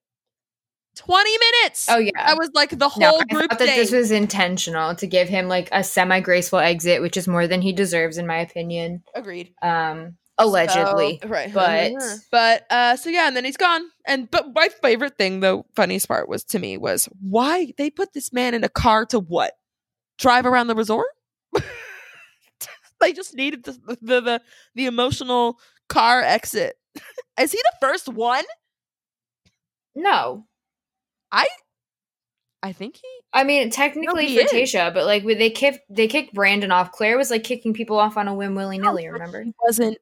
20 0.97 1.31
minutes! 1.31 1.86
Oh 1.89 1.98
yeah. 1.98 2.10
I 2.18 2.35
was 2.35 2.51
like 2.52 2.70
the 2.70 2.77
no, 2.77 2.89
whole 2.89 3.20
I 3.22 3.24
group 3.32 3.51
thought 3.51 3.59
that 3.60 3.66
date. 3.66 3.77
this 3.77 3.93
was 3.93 4.10
intentional 4.10 4.94
to 4.97 5.06
give 5.06 5.28
him 5.28 5.48
like 5.48 5.68
a 5.72 5.82
semi 5.82 6.20
graceful 6.20 6.59
exit, 6.59 7.01
which 7.01 7.16
is 7.16 7.28
more 7.28 7.47
than 7.47 7.62
he 7.62 7.72
deserves, 7.72 8.18
in 8.18 8.27
my 8.27 8.39
opinion. 8.39 9.02
agreed. 9.14 9.55
Um, 9.62 10.16
allegedly, 10.45 11.19
So- 11.23 11.29
right. 11.29 11.53
but- 11.53 11.93
but 12.31 12.67
uh 12.71 12.97
so 12.97 13.11
yeah, 13.11 13.27
and 13.29 13.37
then 13.37 13.45
he's 13.45 13.57
gone. 13.57 13.83
And 14.07 14.31
but 14.31 14.55
my 14.55 14.69
favorite 14.83 15.17
thing, 15.19 15.41
the 15.41 15.62
funniest 15.77 16.09
part 16.09 16.29
was 16.29 16.45
to 16.45 16.59
me 16.59 16.77
was 16.79 17.09
why 17.21 17.73
they 17.79 17.91
put 17.91 18.12
this 18.12 18.33
man 18.33 18.55
in 18.55 18.65
a 18.65 18.69
car 18.69 19.07
to 19.07 19.21
what? 19.21 19.55
Drive 20.19 20.47
around 20.47 20.67
the 20.67 20.75
resort? 20.75 21.07
they 23.01 23.12
just 23.12 23.35
needed 23.35 23.65
the 23.65 23.73
the 24.03 24.21
the, 24.21 24.43
the 24.75 24.87
emotional 24.87 25.59
car 25.89 26.21
exit. 26.23 26.77
Is 27.41 27.53
he 27.53 27.59
the 27.59 27.87
first 27.87 28.09
one? 28.09 28.45
no. 29.95 30.47
I 31.33 31.47
i 32.62 32.73
think 32.73 32.97
he 32.97 33.09
I 33.33 33.45
mean, 33.45 33.71
technically 33.71 34.27
he 34.27 34.35
for 34.37 34.43
is. 34.45 34.51
Tayshia, 34.73 34.93
but 34.93 35.07
like 35.07 35.25
they 35.25 35.51
kicked 35.51 35.81
they 35.89 36.09
kicked 36.09 36.35
Brandon 36.35 36.73
off. 36.73 36.91
Clare 36.93 37.17
was 37.17 37.31
like 37.31 37.45
kicking 37.45 37.73
people 37.73 37.99
off 37.99 38.17
on 38.17 38.27
a 38.29 38.35
whim 38.35 38.55
willy 38.57 38.79
nilly. 38.79 39.05
but 39.07 39.12
Remember? 39.12 39.43
he 39.45 39.55
wasn't 39.62 39.97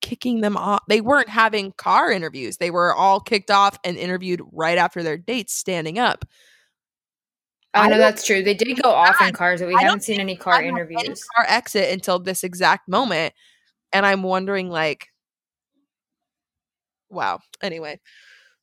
kicking 0.00 0.40
them 0.40 0.56
off. 0.56 0.80
They 0.88 1.00
weren't 1.00 1.28
having 1.28 1.72
car 1.72 2.10
interviews. 2.10 2.56
They 2.58 2.70
were 2.70 2.94
all 2.94 3.20
kicked 3.20 3.50
off 3.50 3.78
and 3.84 3.96
interviewed 3.96 4.42
right 4.52 4.78
after 4.78 5.02
their 5.02 5.16
dates 5.18 5.54
standing 5.54 5.98
up. 5.98 6.24
I 7.74 7.84
know 7.84 7.90
don't- 7.90 7.98
that's 8.00 8.24
true. 8.24 8.42
They 8.42 8.54
did 8.54 8.82
go 8.82 8.90
off 8.90 9.20
in 9.20 9.32
cars, 9.34 9.60
but 9.60 9.68
we 9.68 9.74
I 9.76 9.82
haven't 9.82 10.02
seen 10.02 10.20
any 10.20 10.36
car 10.36 10.54
I 10.54 10.62
don't 10.62 10.78
any 10.78 10.94
interviews. 10.94 11.24
car 11.36 11.44
exit 11.48 11.92
until 11.92 12.18
this 12.18 12.42
exact 12.44 12.88
moment 12.88 13.34
and 13.92 14.04
i'm 14.04 14.22
wondering 14.22 14.68
like 14.68 15.06
wow 17.10 17.40
anyway 17.62 17.98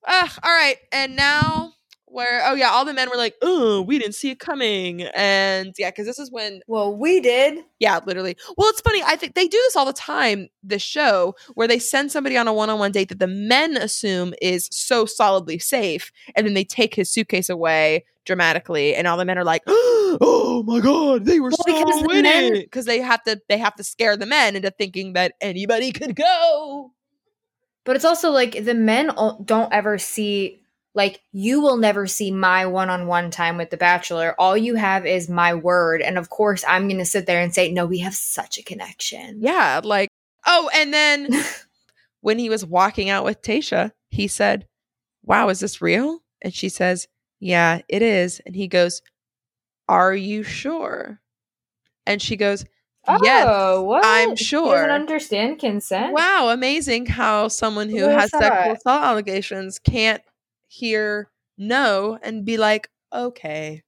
uh, 0.08 0.28
all 0.44 0.52
right 0.52 0.78
and 0.92 1.16
now 1.16 1.74
where 2.08 2.42
oh 2.46 2.54
yeah 2.54 2.70
all 2.70 2.86
the 2.86 2.94
men 2.94 3.10
were 3.10 3.18
like 3.18 3.36
oh 3.42 3.82
we 3.82 3.98
didn't 4.00 4.16
see 4.16 4.30
it 4.30 4.40
coming 4.40 5.02
and 5.16 5.74
yeah 5.78 5.90
because 5.90 6.06
this 6.06 6.20
is 6.20 6.32
when 6.32 6.62
Well, 6.68 6.96
we 6.96 7.20
did. 7.20 7.64
yeah 7.80 8.00
literally. 8.06 8.38
Well 8.58 8.70
it's 8.70 8.82
funny 8.82 9.02
i 9.04 9.16
think 9.16 9.34
they 9.36 9.48
do 9.48 9.58
this 9.58 9.76
all 9.76 9.86
the 9.86 9.94
time 9.94 10.48
this 10.64 10.82
show 10.82 11.36
where 11.56 11.68
they 11.68 11.80
send 11.80 12.12
somebody 12.12 12.38
on 12.38 12.48
a 12.48 12.54
one-on-one 12.54 12.92
date 12.92 13.10
that 13.10 13.20
the 13.20 13.28
men 13.28 13.76
assume 13.78 14.34
is 14.42 14.68
so 14.72 15.06
solidly 15.06 15.60
safe 15.60 16.12
and 16.36 16.46
then 16.46 16.54
they 16.54 16.64
take 16.64 16.94
his 16.96 17.12
suitcase 17.12 17.50
away 17.50 18.06
dramatically 18.26 18.96
and 18.96 19.08
all 19.08 19.18
the 19.18 19.26
men 19.26 19.38
are 19.38 19.44
like 19.44 19.62
oh 19.68 20.64
my 20.66 20.80
god 20.80 21.26
they 21.26 21.40
were 21.40 21.50
Well, 21.50 21.86
so 21.86 22.04
the 22.08 22.22
men- 22.22 22.54
because 22.54 22.86
they 22.86 23.02
have 23.02 23.24
to 23.24 23.42
they 23.50 23.58
have 23.58 23.76
to 23.76 23.84
scare 23.84 24.16
the 24.16 24.26
men 24.26 24.56
into 24.56 24.72
thinking 24.72 25.14
that 25.14 25.34
anybody 25.42 25.92
could 25.92 26.16
go. 26.16 26.92
But 27.84 27.96
it's 27.96 28.06
also 28.06 28.32
like 28.32 28.64
the 28.66 28.74
men 28.74 29.12
don't 29.46 29.72
ever 29.72 29.98
see 30.00 30.62
like 30.96 31.22
you 31.34 31.62
will 31.62 31.78
never 31.78 32.08
see 32.08 32.32
my 32.32 32.66
one-on-one 32.66 33.30
time 33.30 33.58
with 33.58 33.70
the 33.70 33.78
bachelor. 33.78 34.34
All 34.40 34.56
you 34.58 34.76
have 34.76 35.06
is 35.06 35.30
my 35.30 35.54
word, 35.54 36.02
and 36.02 36.18
of 36.18 36.30
course, 36.30 36.64
I'm 36.68 36.88
going 36.88 36.98
to 37.00 37.06
sit 37.06 37.26
there 37.28 37.42
and 37.42 37.54
say, 37.54 37.72
"No, 37.72 37.86
we 37.86 38.00
have 38.00 38.16
such 38.16 38.58
a 38.58 38.64
connection." 38.64 39.38
yeah 39.42 39.82
like 39.84 40.10
oh 40.48 40.70
and 40.74 40.94
then 40.94 41.28
when 42.22 42.40
he 42.40 42.50
was 42.50 42.66
walking 42.66 43.10
out 43.10 43.26
with 43.26 43.42
tayshia 43.42 43.92
he 44.10 44.28
said 44.28 44.68
wow 45.24 45.50
is 45.50 45.60
this 45.60 45.82
real 45.82 46.20
and 46.42 46.54
she 46.54 46.70
says 46.70 47.08
yeah 47.40 47.82
it 47.90 48.02
is 48.02 48.42
and 48.46 48.56
he 48.56 48.68
goes 48.68 49.02
are 49.90 50.14
you 50.16 50.44
sure 50.44 51.20
and 52.06 52.22
she 52.22 52.36
goes 52.36 52.64
yes 53.24 53.46
Oh, 53.50 53.84
what? 53.84 54.04
I'm 54.06 54.32
He 54.32 54.44
sure. 54.44 54.74
doesn't 54.76 54.90
understand 54.92 55.60
consent. 55.60 56.14
wow 56.14 56.50
amazing 56.50 57.06
how 57.08 57.48
someone 57.50 57.90
who 57.90 58.00
Who 58.00 58.10
has 58.10 58.30
sexual 58.32 58.74
assault 58.74 59.04
allegations 59.04 59.80
can't 59.80 60.22
hear 60.76 61.30
no 61.58 62.20
and 62.24 62.46
be 62.46 62.58
like 62.58 62.90
okay 63.14 63.82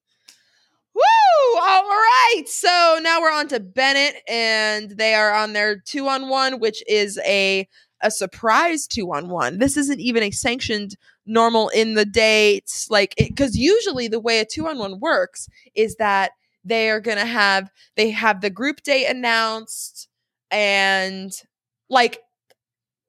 Woo! 0.94 1.60
All 1.60 1.84
right. 1.84 2.44
So 2.48 3.00
now 3.02 3.22
we're 3.22 3.32
on 3.32 3.48
to 3.50 3.60
Bennett, 3.60 4.16
and 4.28 4.92
they 4.92 5.14
are 5.14 5.34
on 5.34 5.54
their 5.54 5.78
two 5.78 6.08
on 6.08 6.30
one, 6.30 6.60
which 6.60 6.84
is 6.88 7.20
a 7.26 7.68
a 8.02 8.12
surprise 8.12 8.88
two 8.88 9.12
on 9.14 9.30
one. 9.30 9.58
This 9.60 9.78
isn't 9.78 10.00
even 10.00 10.24
a 10.24 10.32
sanctioned 10.32 10.96
normal 11.26 11.70
in 11.70 11.94
the 11.96 12.06
dates, 12.06 12.90
like 12.90 13.14
because 13.18 13.56
usually 13.58 14.08
the 14.08 14.20
way 14.20 14.40
a 14.40 14.46
two 14.46 14.68
on 14.68 14.78
one 14.80 15.00
works 15.00 15.48
is 15.76 15.96
that 15.98 16.32
they 16.64 16.90
are 16.90 17.00
gonna 17.00 17.26
have 17.26 17.70
they 17.96 18.10
have 18.12 18.42
the 18.42 18.50
group 18.50 18.82
date 18.84 19.06
announced, 19.08 20.10
and 20.52 21.32
like 21.90 22.20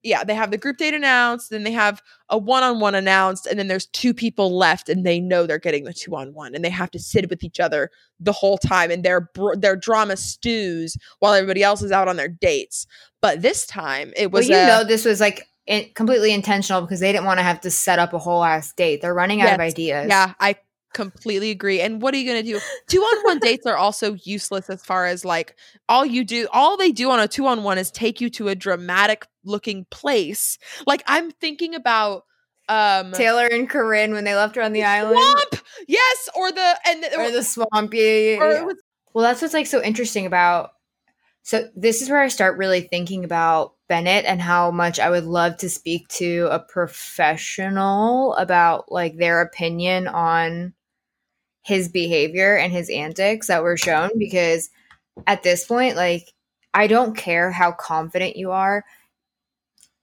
yeah, 0.03 0.23
they 0.25 0.35
have 0.35 0.51
the 0.51 0.59
group 0.59 0.77
date 0.77 0.95
announced, 0.95 1.51
then 1.51 1.65
they 1.65 1.73
have 1.73 2.01
a 2.29 2.39
one 2.39 2.63
on 2.63 2.79
one 2.81 2.95
announced, 2.95 3.47
and 3.47 3.59
then 3.59 3.69
there's 3.69 3.87
two 3.87 4.15
people 4.15 4.57
left, 4.57 4.89
and 4.89 5.05
they 5.05 5.19
know 5.21 5.47
they're 5.47 5.59
getting 5.59 5.85
the 5.85 5.93
two 5.93 6.15
on 6.15 6.33
one, 6.35 6.55
and 6.55 6.65
they 6.65 6.71
have 6.71 6.91
to 6.93 6.99
sit 6.99 7.29
with 7.29 7.43
each 7.43 7.59
other 7.61 7.91
the 8.21 8.33
whole 8.33 8.59
time, 8.59 8.91
and 8.91 9.03
their 9.05 9.29
their 9.57 9.77
drama 9.77 10.17
stews 10.17 10.97
while 11.19 11.35
everybody 11.35 11.63
else 11.63 11.83
is 11.83 11.93
out 11.93 12.09
on 12.09 12.17
their 12.17 12.29
dates. 12.29 12.87
But 13.21 13.43
this 13.43 13.67
time, 13.67 14.13
it 14.17 14.31
Well, 14.31 14.41
was 14.41 14.49
you 14.49 14.57
a- 14.57 14.67
know, 14.67 14.85
this 14.85 15.05
was 15.05 15.21
like 15.21 15.47
in- 15.67 15.91
completely 15.95 16.33
intentional 16.33 16.81
because 16.83 17.01
they 17.01 17.11
didn't 17.13 17.25
want 17.27 17.39
to 17.41 17.45
have 17.45 17.61
to 17.63 17.71
set 17.71 17.99
up 17.99 18.13
a 18.13 18.19
whole 18.19 18.45
ass 18.45 18.73
date. 18.75 19.01
They're 19.03 19.13
running 19.15 19.43
out 19.43 19.55
of 19.55 19.61
ideas. 19.61 20.07
Yeah, 20.09 20.33
I 20.39 20.57
completely 20.93 21.51
agree. 21.51 21.81
And 21.81 22.01
what 22.01 22.15
are 22.15 22.17
you 22.17 22.31
going 22.31 22.45
to 22.45 22.53
do? 22.53 22.61
Two 22.89 23.01
on 23.01 23.25
one 23.25 23.39
dates 23.39 23.67
are 23.67 23.77
also 23.77 24.15
useless 24.25 24.71
as 24.71 24.85
far 24.85 25.07
as 25.07 25.25
like 25.25 25.57
all 25.89 26.05
you 26.05 26.25
do, 26.25 26.49
all 26.53 26.77
they 26.77 26.93
do 26.93 27.11
on 27.11 27.21
a 27.21 27.29
two 27.29 27.47
on 27.47 27.63
one 27.63 27.79
is 27.79 27.91
take 27.91 28.21
you 28.21 28.31
to 28.31 28.49
a 28.49 28.55
dramatic 28.55 29.27
looking 29.45 29.87
place. 29.91 30.59
Like 30.87 31.03
I'm 31.07 31.31
thinking 31.31 31.75
about 31.75 32.25
um 32.69 33.13
Taylor 33.13 33.47
and 33.47 33.69
Corinne 33.69 34.13
when 34.13 34.25
they 34.25 34.35
left 34.35 34.57
her 34.57 34.63
on 34.63 34.73
the 34.73 34.85
island. 34.85 35.19
swamp. 35.19 35.65
Yes, 35.87 36.29
or 36.37 36.53
the 36.53 36.79
and 36.87 37.05
or 37.17 37.31
the 37.31 37.43
swampy. 37.43 38.37
or 38.37 38.51
it 38.51 38.65
was 38.65 38.77
well, 39.15 39.25
that's 39.25 39.43
what's 39.43 39.55
like 39.55 39.67
so 39.67 39.83
interesting 39.83 40.27
about 40.27 40.71
So 41.43 41.69
this 41.75 42.03
is 42.03 42.11
where 42.11 42.21
I 42.21 42.29
start 42.29 42.59
really 42.59 42.83
thinking 42.83 43.25
about 43.25 43.75
Bennett 43.89 44.27
and 44.27 44.41
how 44.41 44.71
much 44.71 45.01
I 45.01 45.09
would 45.09 45.25
love 45.25 45.57
to 45.59 45.71
speak 45.71 46.07
to 46.09 46.49
a 46.51 46.59
professional 46.59 48.35
about 48.35 48.93
like 48.93 49.17
their 49.17 49.41
opinion 49.41 50.07
on 50.07 50.75
his 51.69 51.89
behavior 51.91 52.57
and 52.57 52.73
his 52.73 52.89
antics 52.89 53.49
that 53.49 53.63
were 53.63 53.77
shown 53.77 54.11
because 54.19 54.71
at 55.27 55.43
this 55.43 55.67
point 55.67 55.97
like 55.97 56.33
I 56.73 56.87
don't 56.87 57.15
care 57.15 57.53
how 57.53 57.73
confident 57.73 58.37
you 58.37 58.53
are 58.53 58.85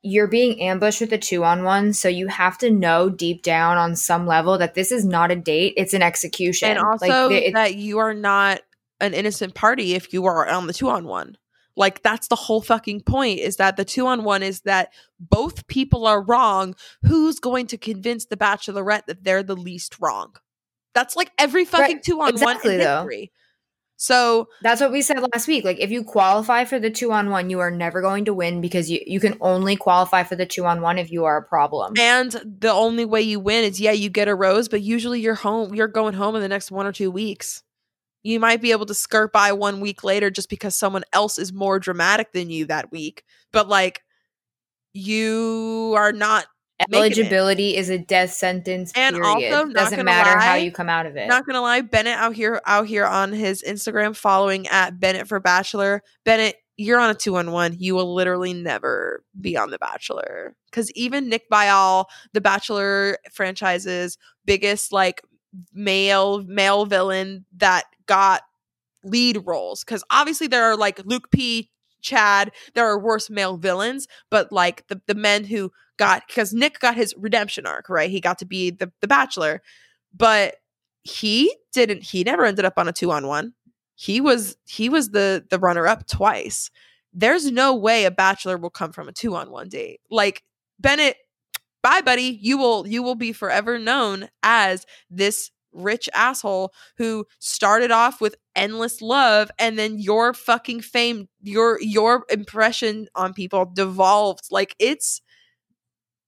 you're 0.04 0.28
being 0.28 0.62
ambushed 0.62 1.02
with 1.02 1.12
a 1.14 1.18
two 1.18 1.44
on 1.44 1.64
one, 1.64 1.92
so 1.92 2.08
you 2.08 2.28
have 2.28 2.60
to 2.60 2.70
know 2.70 3.10
deep 3.10 3.42
down 3.42 3.78
on 3.78 3.96
some 3.96 4.28
level 4.28 4.56
that 4.60 4.76
this 4.76 4.92
is 4.92 5.04
not 5.04 5.32
a 5.32 5.36
date; 5.36 5.74
it's 5.78 5.96
an 5.96 6.04
execution, 6.04 6.70
and 6.70 6.80
also 6.80 7.28
like, 7.28 7.54
that 7.54 7.74
you 7.74 7.98
are 7.98 8.14
not 8.14 8.62
an 9.02 9.16
innocent 9.16 9.56
party 9.56 9.96
if 9.96 10.14
you 10.14 10.26
are 10.26 10.48
on 10.48 10.68
the 10.68 10.74
two 10.74 10.90
on 10.90 11.06
one. 11.06 11.38
Like 11.76 12.04
that's 12.04 12.28
the 12.28 12.36
whole 12.36 12.62
fucking 12.62 13.02
point 13.02 13.40
is 13.40 13.56
that 13.56 13.78
the 13.78 13.84
two 13.84 14.06
on 14.06 14.24
one 14.24 14.44
is 14.44 14.62
that 14.62 14.94
both 15.20 15.66
people 15.66 16.06
are 16.06 16.22
wrong. 16.22 16.76
Who's 17.02 17.40
going 17.40 17.66
to 17.68 17.78
convince 17.78 18.28
the 18.28 18.38
bachelorette 18.38 19.08
that 19.08 19.24
they're 19.24 19.42
the 19.42 19.56
least 19.56 19.98
wrong? 20.00 20.36
That's 20.96 21.16
like 21.16 21.32
every 21.38 21.66
fucking 21.66 21.98
right. 21.98 22.04
two 22.04 22.22
on 22.22 22.30
exactly, 22.30 22.72
one 22.72 22.82
in 22.82 22.88
history. 22.88 23.32
Though. 23.32 23.32
So 23.98 24.50
that's 24.62 24.82
what 24.82 24.92
we 24.92 25.02
said 25.02 25.20
last 25.34 25.48
week. 25.48 25.64
Like 25.64 25.80
if 25.80 25.90
you 25.90 26.04
qualify 26.04 26.66
for 26.66 26.80
the 26.80 26.90
two 26.90 27.12
on 27.12 27.30
one, 27.30 27.50
you 27.50 27.60
are 27.60 27.72
never 27.72 28.02
going 28.02 28.26
to 28.26 28.34
win 28.34 28.60
because 28.60 28.90
you, 28.90 29.00
you 29.06 29.20
can 29.20 29.38
only 29.40 29.78
qualify 29.78 30.24
for 30.24 30.36
the 30.36 30.46
two 30.46 30.66
on 30.66 30.82
one 30.82 30.98
if 30.98 31.12
you 31.12 31.26
are 31.26 31.38
a 31.38 31.44
problem. 31.44 31.94
And 31.98 32.32
the 32.32 32.72
only 32.72 33.06
way 33.06 33.22
you 33.22 33.40
win 33.40 33.64
is 33.64 33.80
yeah, 33.80 33.92
you 33.92 34.10
get 34.10 34.28
a 34.28 34.36
rose, 34.36 34.68
but 34.68 34.82
usually 34.82 35.22
you're 35.22 35.36
home 35.36 35.74
you're 35.76 35.88
going 35.88 36.14
home 36.14 36.36
in 36.36 36.42
the 36.42 36.50
next 36.50 36.72
one 36.72 36.86
or 36.86 36.92
two 36.92 37.12
weeks. 37.12 37.64
You 38.22 38.40
might 38.40 38.62
be 38.62 38.72
able 38.72 38.88
to 38.88 38.94
skirt 38.94 39.32
by 39.32 39.52
one 39.52 39.80
week 39.80 40.04
later 40.04 40.32
just 40.32 40.50
because 40.50 40.76
someone 40.76 41.04
else 41.14 41.38
is 41.38 41.54
more 41.54 41.80
dramatic 41.80 42.34
than 42.34 42.50
you 42.50 42.66
that 42.66 42.92
week. 42.92 43.24
But 43.54 43.70
like 43.70 44.02
you 44.92 45.94
are 45.96 46.12
not 46.12 46.48
eligibility 46.80 47.76
is 47.76 47.90
a 47.90 47.98
death 47.98 48.32
sentence 48.32 48.92
and 48.96 49.16
period. 49.16 49.54
also 49.54 49.72
doesn't 49.72 50.04
matter 50.04 50.38
lie, 50.38 50.46
how 50.46 50.56
you 50.56 50.72
come 50.72 50.90
out 50.90 51.06
of 51.06 51.16
it. 51.16 51.28
not 51.28 51.46
gonna 51.46 51.62
lie 51.62 51.82
bennett 51.82 52.18
out 52.18 52.36
here 52.36 52.62
out 52.66 52.86
here 52.88 53.06
on 53.06 53.32
his 53.32 53.64
instagram 53.66 54.16
following 54.16 54.68
at 54.68 55.00
bennett 55.00 55.28
for 55.28 55.40
bachelor. 55.40 56.02
Bennett 56.26 56.56
you're 56.78 57.00
on 57.00 57.10
a 57.10 57.14
two 57.14 57.38
on 57.38 57.52
one 57.52 57.76
you 57.80 57.96
will 57.96 58.14
literally 58.14 58.54
never 58.54 59.24
be 59.40 59.56
on 59.58 59.70
the 59.70 59.80
bachelor. 59.80 60.56
Because 60.70 60.92
even 60.92 61.30
nick 61.30 61.44
viall 61.50 62.06
the 62.34 62.42
bachelor 62.42 63.18
franchise's 63.32 64.18
biggest 64.44 64.92
like 64.92 65.22
male 65.74 66.44
male 66.44 66.86
villain 66.86 67.46
that 67.58 67.86
got 68.06 68.42
lead 69.06 69.42
roles. 69.46 69.84
Because 69.84 70.04
obviously 70.12 70.48
there 70.48 70.66
are 70.66 70.76
like 70.76 71.00
luke 71.06 71.32
p 71.32 71.70
chad 72.06 72.52
there 72.76 72.86
are 72.86 72.99
worse 72.99 73.30
male 73.30 73.57
villains 73.57 74.07
but 74.30 74.52
like 74.52 74.88
the, 74.88 75.02
the 75.07 75.15
men 75.15 75.44
who 75.44 75.72
got 75.98 76.23
because 76.27 76.53
Nick 76.53 76.80
got 76.80 76.95
his 76.95 77.14
redemption 77.18 77.65
arc, 77.65 77.90
right? 77.90 78.10
He 78.10 78.19
got 78.19 78.40
to 78.40 78.45
be 78.45 78.72
the 78.72 78.91
the 79.02 79.07
bachelor, 79.07 79.61
but 80.14 80.56
he 81.03 81.56
didn't. 81.73 82.03
He 82.03 82.23
never 82.23 82.45
ended 82.45 82.65
up 82.65 82.77
on 82.77 82.88
a 82.88 82.94
two 82.94 83.11
on 83.11 83.27
one. 83.27 83.53
He 83.95 84.22
was 84.22 84.57
he 84.65 84.90
was 84.90 85.10
the 85.10 85.45
the 85.49 85.60
runner 85.60 85.88
up 85.88 86.07
twice. 86.07 86.69
There's 87.14 87.49
no 87.52 87.76
way 87.76 88.06
a 88.06 88.11
bachelor 88.11 88.57
will 88.57 88.69
come 88.69 88.91
from 88.91 89.07
a 89.07 89.14
two 89.14 89.36
on 89.36 89.52
one 89.52 89.69
date. 89.69 90.02
Like 90.10 90.44
Bennett, 90.80 91.18
bye 91.82 92.02
buddy. 92.02 92.38
You 92.41 92.57
will 92.57 92.88
you 92.88 93.03
will 93.03 93.15
be 93.15 93.32
forever 93.32 93.80
known 93.80 94.30
as 94.44 94.86
this 95.10 95.52
rich 95.76 96.10
asshole 96.14 96.74
who 96.98 97.26
started 97.40 97.92
off 97.92 98.22
with 98.22 98.36
endless 98.56 99.02
love 99.02 99.52
and 99.60 99.78
then 99.78 100.00
your 100.00 100.34
fucking 100.34 100.82
fame 100.82 101.28
your 101.42 101.80
your 101.82 102.26
impression 102.30 103.08
on 103.16 103.34
people 103.34 103.70
devolved 103.74 104.46
like 104.50 104.76
it's 104.80 105.22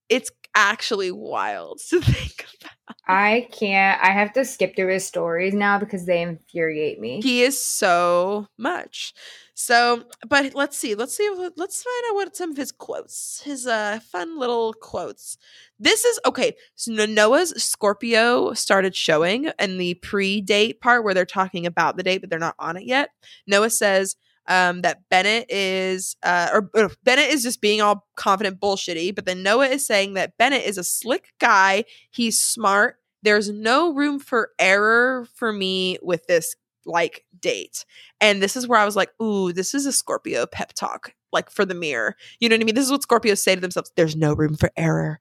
it's 0.08 0.30
actually 0.54 1.10
wild 1.10 1.80
to 1.88 2.00
think 2.00 2.44
about. 2.60 2.96
I 3.06 3.48
can't. 3.52 4.00
I 4.02 4.10
have 4.10 4.32
to 4.34 4.44
skip 4.44 4.76
through 4.76 4.92
his 4.92 5.06
stories 5.06 5.54
now 5.54 5.78
because 5.78 6.06
they 6.06 6.22
infuriate 6.22 7.00
me. 7.00 7.20
He 7.22 7.42
is 7.42 7.60
so 7.60 8.48
much. 8.58 9.14
So, 9.60 10.04
but 10.28 10.54
let's 10.54 10.78
see. 10.78 10.94
Let's 10.94 11.16
see. 11.16 11.28
Let's 11.56 11.82
find 11.82 12.04
out 12.08 12.14
what 12.14 12.36
some 12.36 12.52
of 12.52 12.56
his 12.56 12.70
quotes, 12.70 13.42
his 13.44 13.66
uh 13.66 13.98
fun 13.98 14.38
little 14.38 14.72
quotes. 14.72 15.36
This 15.80 16.04
is 16.04 16.20
okay. 16.24 16.54
So 16.76 16.92
Noah's 17.06 17.50
Scorpio 17.60 18.52
started 18.52 18.94
showing 18.94 19.50
in 19.58 19.78
the 19.78 19.94
pre-date 19.94 20.80
part 20.80 21.02
where 21.02 21.12
they're 21.12 21.26
talking 21.26 21.66
about 21.66 21.96
the 21.96 22.04
date, 22.04 22.18
but 22.20 22.30
they're 22.30 22.38
not 22.38 22.54
on 22.60 22.76
it 22.76 22.84
yet. 22.84 23.10
Noah 23.48 23.70
says, 23.70 24.14
um, 24.46 24.82
that 24.82 25.08
Bennett 25.10 25.50
is, 25.50 26.16
uh, 26.22 26.50
or, 26.52 26.70
or 26.74 26.90
Bennett 27.02 27.28
is 27.28 27.42
just 27.42 27.60
being 27.60 27.80
all 27.82 28.06
confident 28.14 28.60
bullshitty. 28.60 29.12
But 29.12 29.26
then 29.26 29.42
Noah 29.42 29.66
is 29.66 29.84
saying 29.84 30.14
that 30.14 30.38
Bennett 30.38 30.64
is 30.64 30.78
a 30.78 30.84
slick 30.84 31.32
guy. 31.40 31.84
He's 32.12 32.40
smart. 32.40 32.96
There's 33.24 33.50
no 33.50 33.92
room 33.92 34.20
for 34.20 34.50
error 34.60 35.26
for 35.34 35.52
me 35.52 35.98
with 36.00 36.28
this 36.28 36.54
like 36.88 37.24
date. 37.38 37.84
And 38.20 38.42
this 38.42 38.56
is 38.56 38.66
where 38.66 38.78
I 38.78 38.84
was 38.84 38.96
like, 38.96 39.10
ooh, 39.22 39.52
this 39.52 39.74
is 39.74 39.86
a 39.86 39.92
Scorpio 39.92 40.46
pep 40.46 40.72
talk, 40.72 41.14
like 41.32 41.50
for 41.50 41.64
the 41.64 41.74
mirror. 41.74 42.16
You 42.40 42.48
know 42.48 42.56
what 42.56 42.62
I 42.62 42.64
mean? 42.64 42.74
This 42.74 42.86
is 42.86 42.90
what 42.90 43.02
Scorpios 43.02 43.38
say 43.38 43.54
to 43.54 43.60
themselves. 43.60 43.92
There's 43.94 44.16
no 44.16 44.34
room 44.34 44.56
for 44.56 44.70
error. 44.76 45.20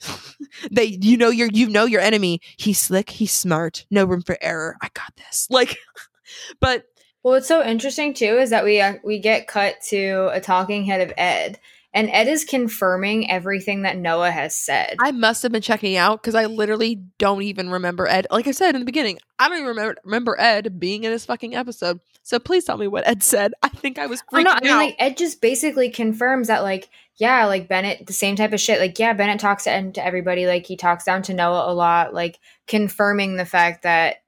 they 0.70 0.84
you 0.84 1.18
know 1.18 1.28
your 1.28 1.48
you 1.52 1.68
know 1.68 1.84
your 1.84 2.00
enemy. 2.00 2.40
He's 2.56 2.78
slick, 2.78 3.10
he's 3.10 3.32
smart, 3.32 3.84
no 3.90 4.04
room 4.04 4.22
for 4.22 4.38
error. 4.40 4.76
I 4.80 4.88
got 4.94 5.14
this. 5.16 5.46
Like 5.50 5.76
but 6.60 6.84
well, 7.22 7.34
what's 7.34 7.48
so 7.48 7.62
interesting 7.62 8.14
too 8.14 8.38
is 8.38 8.50
that 8.50 8.64
we 8.64 8.80
uh, 8.80 8.94
we 9.04 9.18
get 9.18 9.46
cut 9.46 9.76
to 9.88 10.30
a 10.32 10.40
talking 10.40 10.84
head 10.84 11.02
of 11.02 11.12
Ed, 11.18 11.58
and 11.92 12.08
Ed 12.10 12.28
is 12.28 12.44
confirming 12.44 13.30
everything 13.30 13.82
that 13.82 13.96
Noah 13.96 14.30
has 14.30 14.54
said. 14.54 14.96
I 15.00 15.10
must 15.10 15.42
have 15.42 15.52
been 15.52 15.62
checking 15.62 15.96
out 15.96 16.22
because 16.22 16.34
I 16.34 16.46
literally 16.46 17.02
don't 17.18 17.42
even 17.42 17.70
remember 17.70 18.06
Ed. 18.06 18.26
Like 18.30 18.46
I 18.46 18.52
said 18.52 18.74
in 18.74 18.80
the 18.80 18.86
beginning, 18.86 19.18
I 19.38 19.48
don't 19.48 19.58
even 19.58 19.68
remember 19.68 19.96
remember 20.04 20.40
Ed 20.40 20.78
being 20.78 21.04
in 21.04 21.10
this 21.10 21.26
fucking 21.26 21.54
episode. 21.54 22.00
So 22.22 22.38
please 22.38 22.64
tell 22.64 22.76
me 22.76 22.86
what 22.86 23.08
Ed 23.08 23.22
said. 23.22 23.54
I 23.62 23.68
think 23.68 23.98
I 23.98 24.06
was 24.06 24.22
freaking 24.22 24.40
oh, 24.40 24.42
no, 24.42 24.50
I 24.50 24.60
mean, 24.60 24.70
out. 24.70 24.76
Like 24.76 24.96
Ed 24.98 25.16
just 25.16 25.40
basically 25.40 25.90
confirms 25.90 26.46
that, 26.46 26.62
like, 26.62 26.88
yeah, 27.16 27.46
like 27.46 27.68
Bennett, 27.68 28.06
the 28.06 28.12
same 28.12 28.36
type 28.36 28.52
of 28.52 28.60
shit. 28.60 28.78
Like, 28.78 28.98
yeah, 28.98 29.12
Bennett 29.12 29.40
talks 29.40 29.64
to 29.64 29.70
Ed 29.70 29.94
to 29.94 30.04
everybody. 30.04 30.46
Like, 30.46 30.66
he 30.66 30.76
talks 30.76 31.04
down 31.04 31.22
to 31.22 31.34
Noah 31.34 31.70
a 31.70 31.74
lot. 31.74 32.14
Like, 32.14 32.38
confirming 32.66 33.36
the 33.36 33.44
fact 33.44 33.82
that 33.82 34.22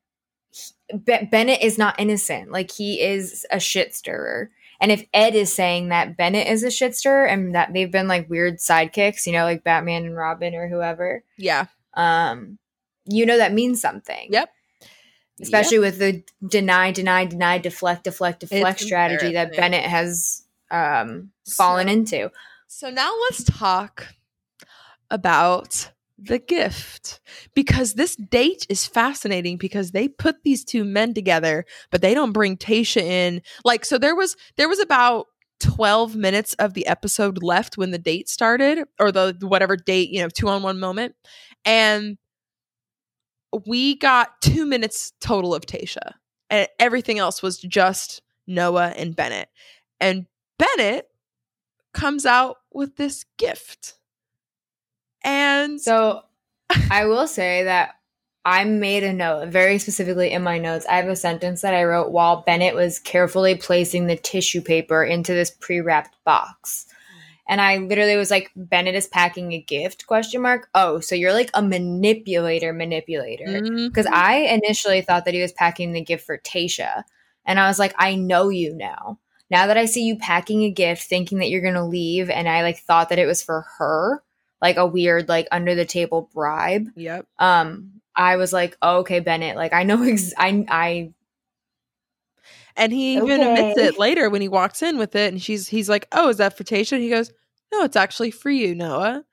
Be- 1.05 1.29
Bennett 1.31 1.63
is 1.63 1.79
not 1.79 1.99
innocent. 1.99 2.51
Like 2.51 2.71
he 2.71 3.01
is 3.01 3.47
a 3.51 3.61
shit 3.61 3.95
stirrer. 3.95 4.51
And 4.83 4.91
if 4.91 5.07
Ed 5.15 5.37
is 5.37 5.53
saying 5.53 5.91
that 5.91 6.17
Bennett 6.17 6.49
is 6.49 6.65
a 6.65 6.67
shitster 6.67 7.33
and 7.33 7.55
that 7.55 7.73
they've 7.73 7.91
been 7.91 8.09
like 8.09 8.29
weird 8.29 8.59
sidekicks, 8.59 9.27
you 9.27 9.33
know, 9.33 9.45
like 9.45 9.63
Batman 9.63 10.05
and 10.05 10.17
Robin 10.17 10.57
or 10.57 10.69
whoever. 10.69 11.23
Yeah. 11.39 11.67
Um, 11.95 12.59
you 13.05 13.25
know 13.25 13.39
that 13.39 13.53
means 13.53 13.81
something. 13.81 14.27
Yep. 14.31 14.51
Especially 15.41 15.77
yep. 15.77 15.83
with 15.83 15.99
the 15.99 16.25
deny, 16.45 16.91
deny, 16.91 17.27
deny, 17.27 17.59
deflect, 17.59 18.03
deflect, 18.05 18.41
deflect 18.41 18.81
it's 18.81 18.85
strategy 18.85 19.33
that 19.35 19.55
Bennett 19.55 19.85
has 19.85 20.43
um 20.73 21.31
fallen 21.49 21.87
so, 21.87 21.93
into. 21.93 22.33
So 22.67 22.91
now 22.91 23.15
let's 23.21 23.45
talk 23.45 24.09
about 25.13 25.93
the 26.23 26.39
gift. 26.39 27.21
Because 27.55 27.95
this 27.95 28.17
date 28.17 28.67
is 28.69 28.87
fascinating 28.87 29.57
because 29.57 29.91
they 29.91 30.09
put 30.09 30.43
these 30.45 30.65
two 30.65 30.85
men 30.85 31.15
together 31.15 31.65
but 31.91 32.01
they 32.01 32.15
don't 32.15 32.33
bring 32.33 32.57
tayshia 32.57 33.03
in. 33.03 33.43
Like 33.65 33.85
so 33.85 33.99
there 33.99 34.15
was 34.15 34.37
there 34.57 34.69
was 34.69 34.81
about 34.81 35.27
12 35.61 36.17
minutes 36.17 36.55
of 36.55 36.75
the 36.75 36.87
episode 36.87 37.43
left 37.43 37.79
when 37.79 37.93
the 37.93 37.99
date 37.99 38.29
started 38.29 38.85
or 38.99 39.13
the 39.13 39.37
whatever 39.43 39.77
date 39.77 40.11
you 40.11 40.21
know 40.21 40.29
two 40.29 40.49
on 40.49 40.63
one 40.63 40.81
moment. 40.81 41.15
And 41.65 42.19
we 43.67 43.97
got 43.97 44.41
2 44.41 44.65
minutes 44.65 45.13
total 45.21 45.55
of 45.55 45.67
tayshia. 45.67 46.15
And 46.49 46.69
everything 46.79 47.19
else 47.19 47.43
was 47.43 47.59
just 47.59 48.23
Noah 48.47 48.95
and 48.97 49.15
Bennett. 49.15 49.49
And 50.01 50.27
Bennett 50.59 51.07
comes 51.93 52.27
out 52.27 52.57
with 52.73 52.97
this 52.97 53.25
gift 53.39 53.99
and 55.25 55.81
so 55.81 56.23
I 56.91 57.07
will 57.07 57.27
say 57.27 57.65
that 57.65 57.97
I 58.45 58.65
made 58.65 59.05
a 59.05 59.13
note, 59.13 59.49
very 59.49 59.79
specifically 59.79 60.33
in 60.33 60.43
my 60.43 60.59
notes. 60.59 60.87
I 60.89 60.97
have 60.97 61.09
a 61.09 61.15
sentence 61.15 61.63
that 61.63 61.75
I 61.75 61.85
wrote 61.85 62.11
while 62.11 62.43
Bennett 62.43 62.75
was 62.75 62.99
carefully 62.99 63.55
placing 63.55 64.07
the 64.07 64.17
tissue 64.17 64.61
paper 64.61 65.05
into 65.05 65.33
this 65.33 65.51
pre-wrapped 65.51 66.17
box. 66.25 66.87
And 67.49 67.61
I 67.61 67.77
literally 67.77 68.17
was 68.17 68.31
like, 68.31 68.51
Bennett 68.57 68.95
is 68.95 69.07
packing 69.07 69.53
a 69.53 69.61
gift? 69.61 70.07
Question 70.07 70.43
mark. 70.43 70.69
Oh, 70.75 71.01
so 71.01 71.15
you're 71.15 71.33
like 71.33 71.51
a 71.55 71.63
manipulator, 71.63 72.73
manipulator. 72.73 73.45
Because 73.45 74.07
mm-hmm. 74.07 74.15
I 74.15 74.37
initially 74.37 75.03
thought 75.03 75.25
that 75.25 75.35
he 75.35 75.43
was 75.43 75.53
packing 75.53 75.93
the 75.93 76.01
gift 76.01 76.25
for 76.25 76.39
Tayshia. 76.39 77.05
And 77.45 77.61
I 77.61 77.69
was 77.69 77.79
like, 77.79 77.95
I 77.99 78.15
know 78.15 78.49
you 78.49 78.75
now. 78.75 79.19
Now 79.51 79.67
that 79.67 79.77
I 79.77 79.85
see 79.85 80.05
you 80.05 80.17
packing 80.17 80.63
a 80.63 80.71
gift, 80.71 81.03
thinking 81.03 81.39
that 81.39 81.51
you're 81.51 81.61
gonna 81.61 81.87
leave, 81.87 82.31
and 82.31 82.49
I 82.49 82.63
like 82.63 82.79
thought 82.79 83.11
that 83.11 83.19
it 83.19 83.27
was 83.27 83.43
for 83.43 83.67
her 83.79 84.23
like 84.63 84.77
a 84.79 84.87
weird 84.87 85.29
like 85.29 85.49
under 85.53 85.75
the 85.75 85.85
table 85.85 86.31
bribe. 86.33 86.87
Yep. 86.97 87.27
Um 87.39 88.01
I 88.17 88.37
was 88.37 88.53
like, 88.53 88.77
oh, 88.83 88.99
"Okay, 88.99 89.21
Bennett, 89.21 89.57
like 89.57 89.73
I 89.75 89.83
know 89.83 90.03
ex- 90.09 90.33
I 90.39 90.65
I 90.69 91.13
And 92.77 92.93
he 92.93 93.17
even 93.17 93.43
admits 93.43 93.79
it 93.79 93.99
later 93.99 94.31
when 94.31 94.41
he 94.41 94.49
walks 94.49 94.83
in 94.83 94.97
with 94.99 95.15
it 95.15 95.33
and 95.33 95.43
she's 95.43 95.69
he's 95.69 95.89
like, 95.89 96.07
"Oh, 96.13 96.29
is 96.31 96.39
that 96.39 96.57
for 96.57 96.65
Tayshia?" 96.65 96.99
He 96.99 97.11
goes, 97.11 97.31
"No, 97.73 97.83
it's 97.85 97.97
actually 97.97 98.31
for 98.31 98.51
you, 98.51 98.75
Noah." 98.75 99.25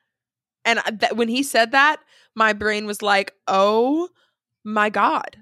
And 0.65 0.80
that, 0.99 1.15
when 1.15 1.30
he 1.30 1.41
said 1.43 1.72
that, 1.72 1.97
my 2.35 2.51
brain 2.53 2.85
was 2.85 3.01
like, 3.01 3.34
"Oh 3.47 4.10
my 4.65 4.89
god." 4.89 5.38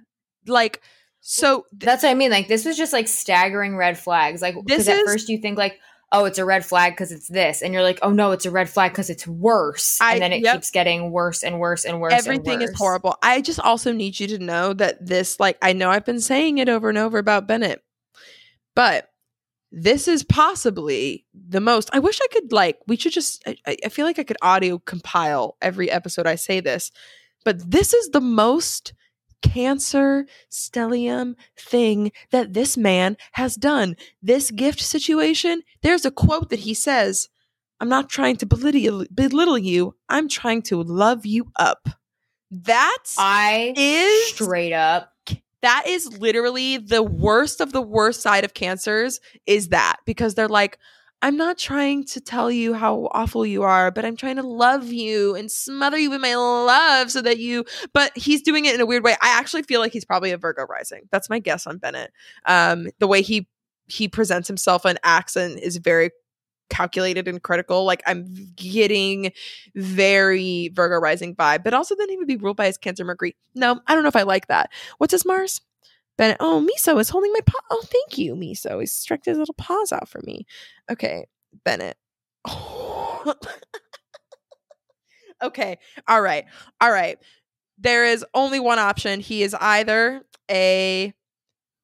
Like 0.46 0.82
so 1.22 1.66
th- 1.72 1.82
That's 1.84 2.04
what 2.04 2.10
I 2.12 2.14
mean. 2.14 2.32
Like 2.32 2.48
this 2.48 2.66
was 2.66 2.78
just 2.78 2.94
like 2.94 3.08
staggering 3.08 3.76
red 3.76 3.98
flags. 3.98 4.42
Like 4.42 4.56
This 4.66 4.86
because 4.86 4.88
at 4.90 4.98
is- 4.98 5.04
first 5.12 5.30
you 5.30 5.40
think 5.40 5.58
like, 5.58 5.80
oh, 6.12 6.26
it's 6.26 6.38
a 6.38 6.46
red 6.46 6.66
flag 6.66 6.94
because 6.94 7.12
it's 7.12 7.28
this, 7.28 7.62
and 7.62 7.74
you're 7.74 7.84
like, 7.84 8.00
oh 8.02 8.12
no, 8.12 8.32
it's 8.32 8.46
a 8.46 8.52
red 8.52 8.70
flag 8.70 8.92
because 8.92 9.10
it's 9.10 9.28
worse, 9.28 10.00
I- 10.02 10.14
and 10.14 10.22
then 10.22 10.34
it 10.34 10.42
yep. 10.42 10.56
keeps 10.56 10.72
getting 10.72 11.12
worse 11.12 11.44
and 11.44 11.60
worse 11.60 11.84
and 11.86 12.00
worse. 12.00 12.14
and 12.14 12.20
everything 12.20 12.62
is 12.62 12.74
horrible. 12.78 13.18
I 13.22 13.42
just 13.42 13.60
also 13.60 13.92
need 13.92 14.20
you 14.20 14.28
to 14.28 14.40
know 14.40 14.74
that 14.74 15.06
this, 15.06 15.40
like, 15.40 15.58
I 15.62 15.74
know 15.74 15.90
I've 15.90 16.06
been 16.06 16.22
saying 16.22 16.60
it 16.60 16.70
over 16.70 16.90
and 16.90 16.98
over 16.98 17.18
about 17.18 17.48
Bennett, 17.48 17.84
but 18.76 19.10
this 19.72 20.08
is 20.08 20.24
possibly 20.24 21.26
the 21.34 21.60
most. 21.60 21.90
I 21.92 22.00
wish 22.00 22.20
I 22.22 22.28
could, 22.32 22.54
like, 22.54 22.78
we 22.88 22.96
should 22.96 23.12
just, 23.12 23.44
I- 23.46 23.78
I 23.84 23.90
feel 23.90 24.06
like 24.06 24.18
I 24.18 24.24
could 24.24 24.38
audio 24.42 24.80
compile 24.80 25.58
every 25.62 25.92
episode 25.92 26.26
I 26.26 26.36
say 26.36 26.62
this, 26.62 26.90
but 27.44 27.70
this 27.70 27.94
is 27.94 28.10
the 28.10 28.22
most 28.22 28.94
cancer 29.42 30.26
stellium 30.52 31.36
thing 31.58 32.12
that 32.32 32.54
this 32.54 32.78
man 32.78 33.18
has 33.34 33.56
done. 33.56 33.96
This 34.22 34.52
gift 34.52 34.82
situation, 34.82 35.62
there's 35.82 36.06
a 36.06 36.12
quote 36.12 36.50
that 36.50 36.60
he 36.60 36.74
says, 36.74 37.30
I'm 37.80 37.90
not 37.90 38.10
trying 38.10 38.38
to 38.38 38.46
belittle, 38.46 39.06
belittle 39.14 39.58
you. 39.58 39.96
I'm 40.10 40.28
trying 40.28 40.64
to 40.64 40.82
love 40.82 41.26
you 41.26 41.52
up. 41.58 41.88
That's 42.50 43.16
I 43.20 43.74
is 43.76 44.30
straight 44.30 44.74
up. 44.74 45.14
that 45.62 45.84
is 45.86 46.18
literally 46.18 46.78
the 46.78 47.04
worst 47.04 47.62
of 47.62 47.74
the 47.74 47.82
worst 47.82 48.22
side 48.22 48.46
of 48.46 48.54
cancers 48.54 49.20
is 49.46 49.70
that 49.70 49.98
because 50.06 50.34
they're 50.36 50.48
like 50.48 50.80
I'm 51.22 51.36
not 51.36 51.58
trying 51.58 52.04
to 52.06 52.22
tell 52.22 52.52
you 52.52 52.74
how 52.74 53.10
awful 53.12 53.44
you 53.46 53.64
are, 53.64 53.90
but 53.90 54.06
I'm 54.06 54.16
trying 54.16 54.36
to 54.36 54.44
love 54.44 54.92
you 54.92 55.36
and 55.36 55.52
smother 55.52 55.98
you 55.98 56.12
with 56.12 56.22
my 56.22 56.36
love 56.36 57.10
so 57.12 57.22
that 57.22 57.40
you 57.40 57.66
but 57.92 58.16
he's 58.16 58.44
doing 58.44 58.66
it 58.66 58.76
in 58.76 58.82
a 58.82 58.86
weird 58.86 59.04
way. 59.04 59.14
I 59.14 59.30
actually 59.30 59.64
feel 59.64 59.80
like 59.80 59.92
he's 59.94 60.06
probably 60.06 60.32
a 60.32 60.38
Virgo 60.38 60.66
rising. 60.66 61.10
That's 61.12 61.30
my 61.30 61.40
guess 61.40 61.66
on 61.66 61.80
Bennett. 61.80 62.12
Um 62.46 62.88
the 63.00 63.08
way 63.08 63.24
he 63.24 63.48
he 63.88 64.08
presents 64.08 64.48
himself 64.48 64.86
and 64.86 65.00
acts 65.04 65.36
and 65.36 65.58
is 65.60 65.78
very 65.78 66.12
calculated 66.70 67.28
and 67.28 67.42
critical. 67.42 67.84
Like 67.86 68.04
I'm 68.06 68.26
getting 68.56 69.32
very 69.76 70.70
Virgo 70.74 70.98
rising 70.98 71.36
vibe, 71.36 71.64
but 71.64 71.74
also 71.74 71.96
then 71.96 72.10
he 72.10 72.18
would 72.18 72.28
be 72.28 72.38
ruled 72.38 72.58
by 72.58 72.68
his 72.68 72.78
Cancer 72.78 73.06
Mercury. 73.06 73.36
No, 73.56 73.80
I 73.88 73.96
don't 73.96 74.04
know 74.04 74.10
if 74.10 74.16
I 74.16 74.24
like 74.24 74.48
that. 74.48 74.72
What's 75.00 75.14
his 75.14 75.26
Mars? 75.26 75.62
Bennett. 76.18 76.38
Oh, 76.40 76.66
Miso 76.66 77.00
is 77.00 77.10
holding 77.10 77.32
my 77.34 77.42
paw. 77.46 77.60
Oh, 77.70 77.84
thank 77.86 78.18
you, 78.18 78.36
Miso. 78.36 78.80
He 78.80 78.86
stretched 78.88 79.26
his 79.26 79.38
little 79.38 79.54
paws 79.56 79.92
out 79.92 80.10
for 80.10 80.22
me. 80.24 80.46
Okay, 80.90 81.26
Bennett. 81.64 81.98
okay, 85.44 85.78
all 86.08 86.22
right, 86.22 86.46
all 86.82 86.92
right. 86.92 87.18
There 87.78 88.06
is 88.06 88.26
only 88.34 88.60
one 88.60 88.80
option. 88.80 89.20
He 89.20 89.44
is 89.44 89.56
either 89.60 90.24
a, 90.50 91.14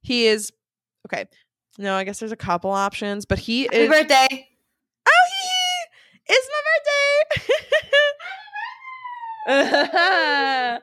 he 0.01 0.25
is, 0.25 0.51
okay. 1.07 1.25
No, 1.77 1.95
I 1.95 2.03
guess 2.03 2.19
there's 2.19 2.31
a 2.31 2.35
couple 2.35 2.71
options, 2.71 3.25
but 3.25 3.39
he 3.39 3.63
Happy 3.63 3.77
is. 3.77 3.89
birthday. 3.89 4.27
Oh, 5.07 5.25
hee! 5.41 5.85
It's 6.27 6.49
my 6.49 6.61
birthday! 6.71 7.59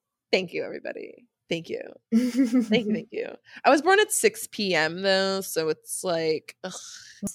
Thank 0.32 0.52
you, 0.52 0.64
everybody. 0.64 1.27
Thank 1.48 1.68
you. 1.70 1.80
Thank 2.14 2.34
you. 2.34 2.62
Thank 2.62 3.08
you. 3.10 3.28
I 3.64 3.70
was 3.70 3.82
born 3.82 4.00
at 4.00 4.12
6 4.12 4.48
p.m. 4.48 5.02
though, 5.02 5.40
so 5.40 5.68
it's 5.68 6.04
like, 6.04 6.56
ugh. 6.64 6.72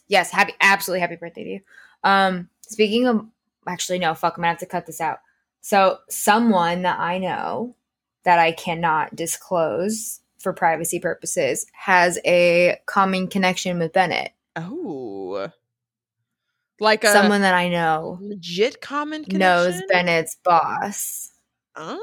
yes, 0.08 0.32
happy, 0.32 0.54
absolutely 0.62 1.02
happy 1.02 1.16
birthday 1.16 1.44
to 1.44 1.50
you. 1.50 1.60
Um, 2.04 2.50
speaking 2.62 3.08
of, 3.08 3.26
actually, 3.68 4.00
no, 4.00 4.14
fuck, 4.14 4.34
I'm 4.38 4.42
gonna 4.42 4.50
have 4.50 4.60
to 4.60 4.66
cut 4.66 4.86
this 4.86 5.02
out. 5.02 5.20
So, 5.62 6.00
someone 6.10 6.82
that 6.82 7.00
I 7.00 7.18
know 7.18 7.76
that 8.24 8.38
I 8.38 8.52
cannot 8.52 9.16
disclose 9.16 10.20
for 10.40 10.54
privacy 10.54 11.00
purposes 11.00 11.66
has 11.72 12.20
a 12.26 12.78
common 12.86 13.28
connection 13.28 13.80
with 13.80 13.94
Bennett. 13.94 14.34
oh, 14.56 15.50
like 16.80 17.04
a 17.04 17.12
Someone 17.12 17.42
that 17.42 17.54
I 17.54 17.70
know 17.70 18.20
legit 18.22 18.82
common 18.82 19.26
knows? 19.30 19.82
Bennett's 19.90 20.38
boss. 20.44 21.32
Oh, 21.76 22.02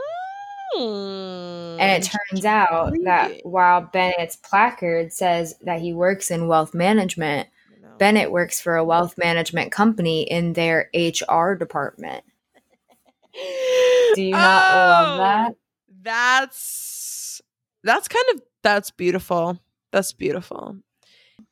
Hmm. 0.72 1.76
And 1.80 2.02
it 2.02 2.10
turns 2.30 2.44
out 2.44 2.92
that 3.04 3.40
while 3.44 3.80
Bennett's 3.82 4.36
placard 4.36 5.12
says 5.12 5.54
that 5.62 5.80
he 5.80 5.92
works 5.92 6.30
in 6.30 6.46
wealth 6.48 6.74
management, 6.74 7.48
Bennett 7.98 8.30
works 8.32 8.60
for 8.60 8.76
a 8.76 8.84
wealth 8.84 9.18
management 9.18 9.72
company 9.72 10.22
in 10.22 10.54
their 10.54 10.88
HR 10.94 11.52
department. 11.54 12.24
Do 14.14 14.22
you 14.22 14.30
not 14.32 14.74
love 14.74 15.06
Oh, 15.08 15.16
that? 15.18 15.54
That's 16.02 17.42
that's 17.84 18.08
kind 18.08 18.24
of 18.34 18.42
that's 18.62 18.90
beautiful. 18.90 19.60
That's 19.92 20.12
beautiful. 20.12 20.78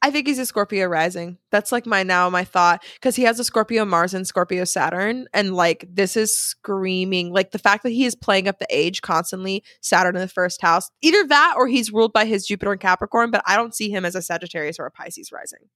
I 0.01 0.13
think 0.13 0.29
he's 0.29 0.39
a 0.39 0.47
Scorpio 0.47 0.87
rising. 0.87 1.39
That's 1.51 1.73
like 1.73 1.85
my 1.85 2.05
now 2.05 2.31
my 2.31 2.45
thought 2.45 2.85
because 2.95 3.17
he 3.17 3.25
has 3.25 3.41
a 3.41 3.45
Scorpio 3.45 3.85
Mars 3.85 4.15
and 4.15 4.27
Scorpio 4.27 4.63
Saturn, 4.65 5.27
and 5.35 5.55
like 5.57 5.87
this 5.93 6.17
is 6.17 6.33
screaming 6.39 7.33
like 7.33 7.51
the 7.51 7.59
fact 7.59 7.83
that 7.83 7.91
he 7.91 8.05
is 8.05 8.15
playing 8.15 8.47
up 8.47 8.61
the 8.61 8.67
age 8.71 9.03
constantly. 9.03 9.65
Saturn 9.81 10.15
in 10.15 10.21
the 10.23 10.29
first 10.29 10.63
house, 10.63 10.89
either 11.03 11.27
that 11.27 11.55
or 11.57 11.67
he's 11.67 11.93
ruled 11.93 12.13
by 12.13 12.27
his 12.27 12.47
Jupiter 12.47 12.71
and 12.73 12.81
Capricorn. 12.81 13.33
But 13.33 13.43
I 13.47 13.57
don't 13.57 13.75
see 13.75 13.91
him 13.91 14.05
as 14.05 14.15
a 14.15 14.23
Sagittarius 14.23 14.79
or 14.79 14.87
a 14.87 14.91
Pisces 14.93 15.33
rising. 15.33 15.69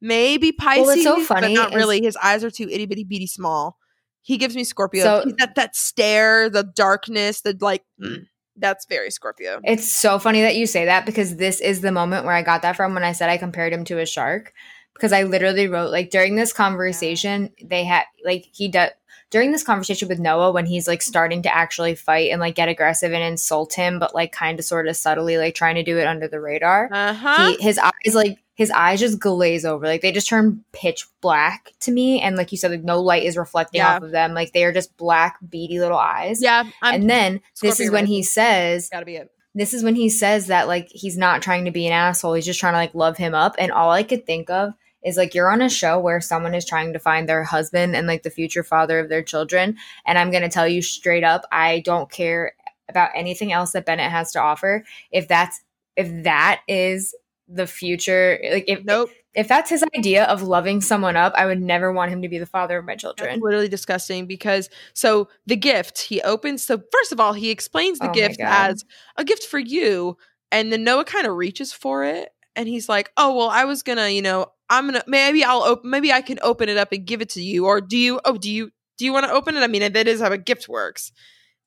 Maybe 0.00 0.52
Pisces, 0.52 0.86
what's 0.86 1.02
so 1.02 1.16
but 1.16 1.26
funny 1.26 1.54
not 1.54 1.70
is- 1.70 1.76
really. 1.76 2.02
His 2.02 2.16
eyes 2.22 2.44
are 2.44 2.50
too 2.50 2.68
itty 2.70 2.84
bitty 2.86 3.04
bitty 3.04 3.26
small. 3.26 3.78
He 4.20 4.36
gives 4.36 4.54
me 4.56 4.62
Scorpio. 4.64 5.04
So- 5.04 5.32
that 5.38 5.54
that 5.54 5.74
stare, 5.74 6.50
the 6.50 6.64
darkness, 6.64 7.40
the 7.40 7.56
like. 7.60 7.82
mm, 8.02 8.26
that's 8.58 8.86
very 8.86 9.10
Scorpio. 9.10 9.60
It's 9.64 9.90
so 9.90 10.18
funny 10.18 10.42
that 10.42 10.56
you 10.56 10.66
say 10.66 10.86
that 10.86 11.06
because 11.06 11.36
this 11.36 11.60
is 11.60 11.80
the 11.80 11.92
moment 11.92 12.24
where 12.24 12.34
I 12.34 12.42
got 12.42 12.62
that 12.62 12.76
from 12.76 12.94
when 12.94 13.04
I 13.04 13.12
said 13.12 13.30
I 13.30 13.38
compared 13.38 13.72
him 13.72 13.84
to 13.84 13.98
a 13.98 14.06
shark. 14.06 14.52
Because 14.94 15.12
I 15.12 15.22
literally 15.22 15.68
wrote 15.68 15.92
like 15.92 16.10
during 16.10 16.34
this 16.34 16.52
conversation, 16.52 17.50
they 17.62 17.84
had 17.84 18.04
like 18.24 18.48
he 18.52 18.66
does 18.66 18.90
during 19.30 19.52
this 19.52 19.62
conversation 19.62 20.08
with 20.08 20.18
Noah 20.18 20.52
when 20.52 20.66
he's 20.66 20.88
like 20.88 21.02
starting 21.02 21.42
to 21.42 21.54
actually 21.54 21.94
fight 21.94 22.30
and 22.30 22.40
like 22.40 22.54
get 22.54 22.68
aggressive 22.68 23.12
and 23.12 23.22
insult 23.22 23.74
him, 23.74 23.98
but 23.98 24.14
like 24.14 24.32
kind 24.32 24.58
of 24.58 24.64
sort 24.64 24.88
of 24.88 24.96
subtly 24.96 25.38
like 25.38 25.54
trying 25.54 25.74
to 25.74 25.82
do 25.82 25.98
it 25.98 26.06
under 26.06 26.28
the 26.28 26.40
radar. 26.40 26.88
Uh 26.90 27.12
huh. 27.12 27.52
he, 27.52 27.62
his 27.62 27.78
eyes 27.78 28.14
like 28.14 28.38
his 28.58 28.72
eyes 28.72 28.98
just 28.98 29.20
glaze 29.20 29.64
over. 29.64 29.86
Like 29.86 30.00
they 30.02 30.10
just 30.10 30.28
turn 30.28 30.64
pitch 30.72 31.06
black 31.20 31.70
to 31.78 31.92
me. 31.92 32.20
And 32.20 32.36
like 32.36 32.50
you 32.50 32.58
said 32.58 32.72
like 32.72 32.82
no 32.82 33.00
light 33.00 33.22
is 33.22 33.36
reflecting 33.36 33.78
Yeah. 33.78 33.94
off 33.94 34.02
of 34.02 34.10
them. 34.10 34.34
Like 34.34 34.52
they 34.52 34.64
are 34.64 34.72
just 34.72 34.96
black 34.96 35.38
beady 35.48 35.78
little 35.78 35.96
eyes. 35.96 36.42
Yeah, 36.42 36.64
I'm. 36.82 36.94
and 37.02 37.08
then 37.08 37.34
this 37.62 37.76
Scorpio 37.76 37.84
is 37.86 37.90
when 37.92 38.06
he 38.06 38.24
says 38.24 38.88
gotta 38.90 39.06
be 39.06 39.14
it. 39.14 39.30
this 39.54 39.72
is 39.72 39.84
when 39.84 39.94
he 39.94 40.08
says 40.08 40.48
that 40.48 40.66
like 40.66 40.88
he's 40.90 41.16
not 41.16 41.40
trying 41.40 41.66
to 41.66 41.70
be 41.70 41.86
an 41.86 41.92
asshole. 41.92 42.34
He's 42.34 42.46
just 42.46 42.58
trying 42.58 42.72
to 42.72 42.78
like 42.78 42.96
love 42.96 43.16
him 43.16 43.32
up. 43.32 43.54
And 43.60 43.70
all 43.70 43.92
i 43.92 44.02
could 44.02 44.26
think 44.26 44.50
of 44.50 44.72
is 45.04 45.16
like 45.16 45.36
you're 45.36 45.52
on 45.52 45.62
a 45.62 45.70
show 45.70 46.00
where 46.00 46.20
someone 46.20 46.56
is 46.56 46.64
trying 46.66 46.92
to 46.94 46.98
find 46.98 47.28
their 47.28 47.44
husband 47.44 47.94
and 47.94 48.08
like 48.08 48.24
the 48.24 48.30
future 48.30 48.64
father 48.64 48.98
of 48.98 49.08
their 49.08 49.22
children. 49.22 49.76
And 50.04 50.18
i'm 50.18 50.32
going 50.32 50.42
to 50.42 50.48
tell 50.48 50.66
you 50.66 50.82
straight 50.82 51.22
up 51.22 51.44
i 51.52 51.78
don't 51.84 52.10
care 52.10 52.54
about 52.88 53.10
anything 53.14 53.52
else 53.52 53.70
that 53.70 53.86
bennett 53.86 54.10
has 54.10 54.32
to 54.32 54.40
offer. 54.40 54.84
If 55.12 55.28
that's 55.28 55.60
if 55.96 56.24
that 56.24 56.62
is 56.66 57.14
the 57.48 57.66
future 57.66 58.38
like 58.52 58.64
if 58.68 58.84
Nope. 58.84 59.10
if 59.34 59.48
that's 59.48 59.70
his 59.70 59.84
idea 59.96 60.24
of 60.24 60.42
loving 60.42 60.80
someone 60.80 61.16
up 61.16 61.32
i 61.36 61.46
would 61.46 61.60
never 61.60 61.90
want 61.92 62.10
him 62.10 62.22
to 62.22 62.28
be 62.28 62.38
the 62.38 62.46
father 62.46 62.78
of 62.78 62.84
my 62.84 62.92
That's 62.92 63.02
children 63.02 63.40
literally 63.40 63.68
disgusting 63.68 64.26
because 64.26 64.68
so 64.92 65.28
the 65.46 65.56
gift 65.56 65.98
he 66.02 66.20
opens. 66.22 66.64
So 66.64 66.78
first 66.92 67.12
of 67.12 67.20
all, 67.20 67.32
he 67.32 67.50
explains 67.50 68.00
the 68.00 68.08
Oh 68.08 68.12
gift 68.12 68.40
as 68.40 68.84
a 69.16 69.24
gift 69.24 69.44
for 69.44 69.58
you, 69.58 70.16
and 70.52 70.72
then 70.72 70.84
Noah 70.84 71.04
kind 71.04 71.26
of 71.26 71.34
reaches 71.36 71.72
for 71.72 72.04
it, 72.04 72.30
and 72.56 72.68
he's 72.68 72.88
like, 72.88 73.10
"Oh 73.16 73.34
well, 73.36 73.48
I 73.48 73.64
was 73.64 73.82
gonna, 73.82 74.08
you 74.08 74.22
know, 74.22 74.46
I'm 74.70 74.86
gonna 74.86 75.04
maybe 75.06 75.44
I'll 75.44 75.62
open, 75.62 75.90
maybe 75.90 76.12
I 76.12 76.20
can 76.20 76.38
open 76.42 76.68
it 76.68 76.76
up 76.76 76.92
and 76.92 77.06
give 77.06 77.20
it 77.22 77.30
to 77.30 77.42
you, 77.42 77.66
or 77.66 77.80
do 77.80 77.96
you? 77.96 78.20
Oh, 78.24 78.36
do 78.36 78.50
you 78.50 78.70
do 78.98 79.04
you 79.04 79.12
want 79.12 79.26
to 79.26 79.32
open 79.32 79.56
it? 79.56 79.60
I 79.60 79.66
mean, 79.68 79.92
that 79.92 80.08
is 80.08 80.20
how 80.20 80.30
a 80.32 80.38
gift 80.38 80.68
works." 80.68 81.12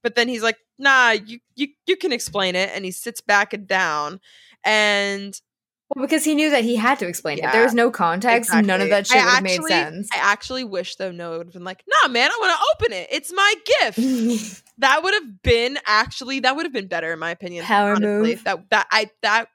But 0.04 0.16
then 0.16 0.28
he's 0.28 0.44
like, 0.44 0.58
"Nah, 0.80 1.12
you 1.12 1.40
you 1.56 1.70
you 1.88 1.96
can 1.96 2.12
explain 2.12 2.56
it," 2.56 2.70
and 2.74 2.86
he 2.86 2.92
sits 2.92 3.22
back 3.22 3.54
and 3.54 3.68
down, 3.68 4.20
and 4.64 5.40
well 5.96 6.06
because 6.06 6.24
he 6.24 6.36
knew 6.36 6.50
that 6.50 6.64
he 6.64 6.76
had 6.76 7.00
to 7.00 7.08
explain 7.08 7.38
it 7.38 7.42
Yeah, 7.42 7.52
there 7.52 7.64
was 7.64 7.74
no 7.74 7.92
context 7.92 8.54
none 8.54 8.82
of 8.82 8.90
that 8.90 9.08
shit 9.08 9.18
have 9.18 9.44
made 9.44 9.62
sense 9.64 10.10
I 10.14 10.18
actually 10.18 10.64
wish 10.64 10.96
though 10.96 11.12
Noah 11.12 11.40
would 11.40 11.48
have 11.48 11.54
been 11.54 11.64
like, 11.64 11.84
"Nah, 11.88 12.10
man, 12.10 12.30
I 12.32 12.38
want 12.40 12.58
to 12.58 12.86
open 12.86 12.94
it. 12.94 13.08
It's 13.12 13.32
my 13.34 13.54
gift." 13.82 14.64
that 14.78 15.04
would 15.04 15.14
have 15.14 15.42
been 15.42 15.78
actually 15.86 16.42
that 16.42 16.56
would 16.56 16.66
have 16.66 16.74
been 16.74 16.88
better 16.88 17.14
in 17.14 17.20
my 17.20 17.32
opinion. 17.32 17.66
Power 17.66 17.96
honestly. 17.96 18.32
move. 18.32 18.44
That 18.44 18.70
that 18.70 18.88
I 18.92 19.10
that 19.22 19.48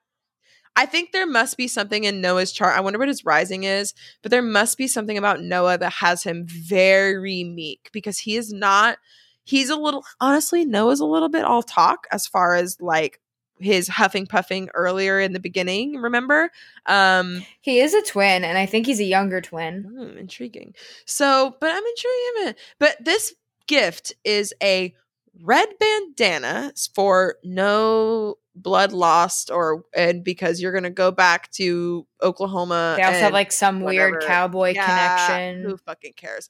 I 0.76 0.84
think 0.84 1.12
there 1.12 1.26
must 1.26 1.56
be 1.56 1.68
something 1.68 2.04
in 2.04 2.20
Noah's 2.20 2.52
chart. 2.52 2.76
I 2.76 2.80
wonder 2.80 2.98
what 2.98 3.08
his 3.08 3.24
rising 3.24 3.64
is, 3.64 3.94
but 4.22 4.30
there 4.30 4.42
must 4.42 4.76
be 4.76 4.86
something 4.86 5.16
about 5.16 5.40
Noah 5.40 5.78
that 5.78 5.94
has 5.94 6.22
him 6.22 6.44
very 6.46 7.44
meek 7.44 7.88
because 7.92 8.18
he 8.18 8.36
is 8.36 8.52
not. 8.52 8.98
He's 9.44 9.70
a 9.70 9.76
little 9.76 10.04
honestly. 10.20 10.64
Noah's 10.64 11.00
a 11.00 11.06
little 11.06 11.28
bit 11.30 11.44
all 11.44 11.62
talk 11.62 12.06
as 12.10 12.26
far 12.26 12.54
as 12.54 12.80
like 12.80 13.20
his 13.58 13.88
huffing 13.88 14.26
puffing 14.26 14.68
earlier 14.74 15.20
in 15.20 15.32
the 15.32 15.40
beginning. 15.40 15.96
Remember? 15.96 16.50
Um, 16.86 17.44
he 17.60 17.80
is 17.80 17.94
a 17.94 18.02
twin, 18.02 18.44
and 18.44 18.58
I 18.58 18.66
think 18.66 18.86
he's 18.86 19.00
a 19.00 19.04
younger 19.04 19.40
twin. 19.40 19.82
Hmm, 19.84 20.18
intriguing. 20.18 20.74
So, 21.04 21.56
but 21.60 21.70
I'm 21.70 21.82
intrigued. 21.84 22.60
But 22.78 23.04
this 23.04 23.34
gift 23.66 24.12
is 24.24 24.54
a 24.62 24.94
red 25.42 25.68
bandana 25.78 26.72
for 26.94 27.36
no 27.44 28.38
blood 28.54 28.92
lost 28.92 29.50
or 29.50 29.84
and 29.94 30.24
because 30.24 30.60
you're 30.62 30.72
gonna 30.72 30.90
go 30.90 31.10
back 31.10 31.50
to 31.52 32.06
Oklahoma. 32.22 32.94
They 32.96 33.02
also 33.02 33.18
have 33.18 33.32
like 33.32 33.52
some 33.52 33.80
weird 33.80 34.22
cowboy 34.26 34.72
Yeah, 34.74 34.86
connection. 34.86 35.62
Who 35.62 35.76
fucking 35.76 36.14
cares? 36.16 36.48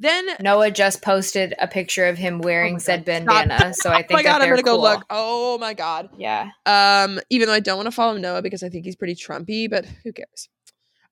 Then 0.00 0.28
Noah 0.40 0.70
just 0.70 1.02
posted 1.02 1.54
a 1.58 1.66
picture 1.66 2.06
of 2.06 2.16
him 2.16 2.38
wearing 2.38 2.76
Oh 2.76 2.78
said 2.78 3.04
bandana, 3.04 3.74
so 3.74 3.90
I 3.90 3.96
think 3.96 4.10
oh 4.12 4.14
my 4.14 4.22
god, 4.22 4.42
I'm 4.42 4.48
gonna 4.48 4.62
go 4.62 4.80
look. 4.80 5.04
Oh 5.10 5.58
my 5.58 5.74
god. 5.74 6.10
Yeah, 6.16 6.50
Um, 6.66 7.18
even 7.30 7.48
though 7.48 7.54
I 7.54 7.60
don't 7.60 7.76
want 7.76 7.88
to 7.88 7.92
follow 7.92 8.16
Noah 8.16 8.42
because 8.42 8.62
I 8.62 8.68
think 8.68 8.84
he's 8.84 8.94
pretty 8.94 9.16
Trumpy, 9.16 9.68
but 9.68 9.84
who 10.04 10.12
cares? 10.12 10.48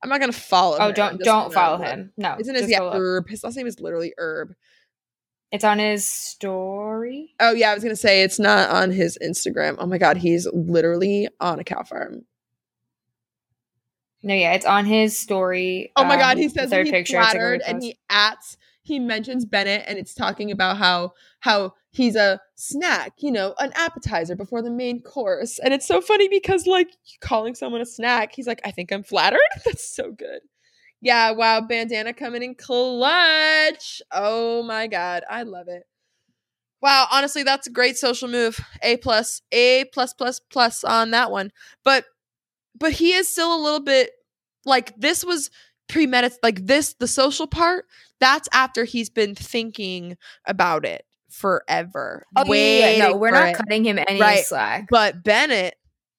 I'm 0.03 0.09
not 0.09 0.21
gonna 0.21 0.33
follow. 0.33 0.77
Oh, 0.79 0.89
him, 0.89 0.95
don't 0.95 1.21
don't 1.21 1.53
follow 1.53 1.79
look. 1.79 1.87
him. 1.89 2.13
No, 2.17 2.37
Isn't 2.39 2.55
his 2.55 2.71
yeah. 2.71 2.81
Erb? 2.83 3.29
His 3.29 3.43
last 3.43 3.57
name 3.57 3.67
is 3.67 3.81
literally 3.81 4.15
Erb. 4.21 4.55
It's 5.51 5.65
on 5.65 5.79
his 5.81 6.09
story. 6.09 7.35
Oh 7.41 7.53
yeah, 7.53 7.71
I 7.71 7.75
was 7.75 7.83
gonna 7.83 7.97
say 7.97 8.23
it's 8.23 8.39
not 8.39 8.71
on 8.71 8.93
his 8.93 9.19
Instagram. 9.21 9.77
Oh 9.79 9.87
my 9.87 9.99
god, 9.99 10.17
he's 10.17 10.47
literally 10.53 11.29
on 11.41 11.59
a 11.59 11.65
cow 11.65 11.83
farm. 11.83 12.25
No, 14.23 14.35
yeah, 14.35 14.53
it's 14.55 14.67
on 14.67 14.85
his 14.87 15.19
story. 15.19 15.93
Oh 15.97 16.05
my 16.05 16.17
god, 16.17 16.37
um, 16.37 16.43
he 16.43 16.49
says 16.49 16.71
third 16.71 16.87
he's 16.87 16.93
picture. 16.93 17.17
It's 17.19 17.27
like 17.27 17.29
a 17.29 17.31
flattered 17.39 17.63
and 17.67 17.83
he 17.83 17.99
ats. 18.11 18.57
He 18.87 19.01
mentions 19.01 19.45
Bennett 19.45 19.85
and 19.89 19.99
it's 19.99 20.15
talking 20.15 20.53
about 20.53 20.77
how 20.77 21.13
how 21.41 21.75
he's 21.91 22.15
a 22.15 22.41
snack, 22.55 23.15
you 23.19 23.33
know, 23.33 23.55
an 23.59 23.73
appetizer 23.75 24.37
before 24.37 24.63
the 24.63 24.71
main 24.71 25.03
course. 25.03 25.59
And 25.59 25.75
it's 25.75 25.87
so 25.87 26.01
funny 26.01 26.29
because 26.29 26.67
like 26.67 26.91
calling 27.21 27.57
someone 27.57 27.81
a 27.81 27.87
snack, 27.87 28.33
he's 28.33 28.47
like, 28.47 28.61
I 28.65 28.71
think 28.71 28.93
I'm 28.93 29.03
flattered. 29.03 29.41
That's 29.65 29.89
so 29.95 30.13
good. 30.13 30.41
Yeah, 31.01 31.33
wow, 31.33 31.61
bandana 31.61 32.15
coming 32.15 32.43
in 32.43 32.55
clutch. 32.55 34.01
Oh 34.13 34.63
my 34.63 34.87
god, 34.87 35.25
I 35.29 35.43
love 35.43 35.69
it. 35.69 35.83
Wow, 36.81 37.07
honestly, 37.11 37.43
that's 37.43 37.67
a 37.67 37.71
great 37.71 37.97
social 37.97 38.29
move. 38.29 38.61
A 38.83 38.97
plus, 38.99 39.43
A 39.53 39.85
plus 39.93 40.15
plus 40.15 40.41
plus 40.41 40.85
on 40.85 41.11
that 41.11 41.31
one. 41.31 41.51
But 41.85 42.05
but 42.79 42.93
he 42.93 43.13
is 43.13 43.29
still 43.29 43.55
a 43.55 43.63
little 43.63 43.81
bit 43.81 44.11
like 44.65 44.95
this 44.97 45.25
was 45.25 45.51
premeditated 45.89 46.39
like 46.43 46.67
this 46.67 46.95
the 46.95 47.09
social 47.09 47.47
part 47.47 47.87
that's 48.21 48.49
after 48.53 48.85
he's 48.85 49.11
been 49.11 49.35
thinking 49.35 50.17
about 50.47 50.85
it 50.85 51.05
forever 51.31 52.25
Oh, 52.37 52.45
yeah. 52.53 52.99
No, 53.11 53.17
we're 53.17 53.31
not 53.31 53.49
it. 53.51 53.57
cutting 53.57 53.85
him 53.85 53.99
any 54.07 54.21
Right. 54.21 54.45
slack. 54.45 54.87
but 54.91 55.23
bennett 55.25 55.75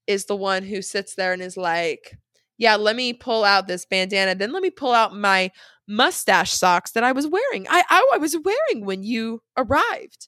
is 0.06 0.26
the 0.26 0.36
one 0.36 0.64
who 0.64 0.82
sits 0.82 1.16
there 1.16 1.34
and 1.34 1.42
is 1.42 1.58
like 1.58 2.18
yeah 2.58 2.76
let 2.76 2.96
me 2.96 3.14
pull 3.14 3.44
out 3.44 3.68
this 3.68 3.86
bandana 3.86 4.36
then 4.36 4.52
let 4.52 4.62
me 4.64 4.70
pull 4.70 4.92
out 4.94 5.16
my 5.16 5.52
mustache 5.88 6.52
socks 6.52 6.92
that 6.92 7.04
i 7.04 7.12
was 7.12 7.26
wearing 7.28 7.66
i 7.70 7.84
i, 7.90 8.10
I 8.14 8.18
was 8.18 8.36
wearing 8.44 8.86
when 8.86 9.04
you 9.04 9.42
arrived 9.58 10.28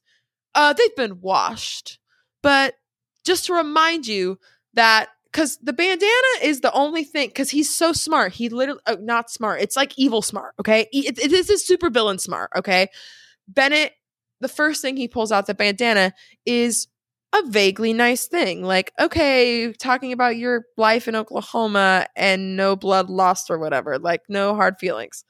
uh 0.56 0.74
they've 0.74 0.96
been 0.96 1.20
washed 1.22 2.00
but 2.42 2.76
just 3.26 3.46
to 3.46 3.54
remind 3.54 4.08
you 4.08 4.40
that 4.74 5.10
because 5.32 5.58
the 5.62 5.74
bandana 5.74 6.10
is 6.42 6.62
the 6.62 6.72
only 6.74 7.04
thing 7.04 7.30
because 7.30 7.50
he's 7.50 7.74
so 7.74 7.94
smart. 7.94 8.34
He 8.34 8.50
literally 8.50 8.82
oh, 8.88 8.98
not 9.00 9.30
smart. 9.30 9.62
It's 9.62 9.76
like 9.76 9.98
evil 9.98 10.22
smart 10.22 10.56
okay? 10.60 10.88
It 10.92 11.32
is 11.32 11.66
super 11.66 11.90
villain 11.90 12.20
smart 12.20 12.52
okay? 12.56 12.88
Bennett 13.48 13.94
the 14.42 14.48
first 14.48 14.82
thing 14.82 14.96
he 14.96 15.08
pulls 15.08 15.32
out 15.32 15.48
the 15.48 15.54
bandana 15.54 16.14
is 16.46 16.88
a 17.36 17.44
vaguely 17.48 17.94
nice 17.94 18.26
thing 18.26 18.64
like 18.64 18.92
okay 19.00 19.72
talking 19.74 20.12
about 20.14 20.36
your 20.36 20.64
life 20.78 21.08
in 21.08 21.16
oklahoma 21.16 22.08
and 22.16 22.56
no 22.56 22.76
blood 22.76 23.08
lost 23.08 23.52
or 23.52 23.60
whatever 23.60 24.00
like 24.00 24.22
no 24.30 24.56
hard 24.56 24.76
feelings. 24.80 25.24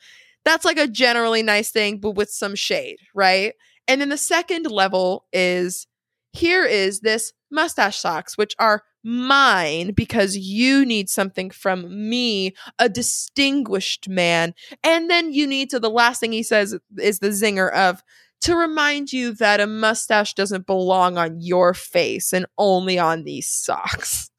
That's 0.46 0.64
like 0.64 0.78
a 0.78 0.88
generally 0.88 1.44
nice 1.44 1.72
thing 1.72 2.00
but 2.00 2.12
with 2.12 2.30
some 2.30 2.56
shade 2.56 3.00
right? 3.14 3.54
And 3.88 4.00
then 4.00 4.10
the 4.10 4.18
second 4.18 4.68
level 4.68 5.26
is 5.34 5.88
here 6.32 6.64
is 6.64 7.00
this 7.00 7.34
mustache 7.52 7.98
socks, 7.98 8.38
which 8.38 8.56
are 8.60 8.84
mine 9.04 9.94
because 9.94 10.38
you 10.38 10.86
need 10.86 11.10
something 11.10 11.50
from 11.50 12.10
me, 12.10 12.54
a 12.78 12.90
distinguished 12.90 14.10
man. 14.10 14.54
And 14.84 15.10
then 15.10 15.34
you 15.34 15.48
need 15.48 15.70
to, 15.72 15.80
the 15.80 15.90
last 15.90 16.20
thing 16.20 16.32
he 16.32 16.44
says 16.44 16.78
is 16.98 17.20
the 17.20 17.30
zinger 17.30 17.72
of, 17.74 18.04
to 18.42 18.56
remind 18.56 19.12
you 19.12 19.34
that 19.36 19.60
a 19.60 19.68
mustache 19.68 20.34
doesn't 20.34 20.66
belong 20.66 21.18
on 21.18 21.42
your 21.42 21.74
face 21.74 22.32
and 22.32 22.46
only 22.58 22.98
on 22.98 23.24
these 23.24 23.48
socks. 23.48 24.30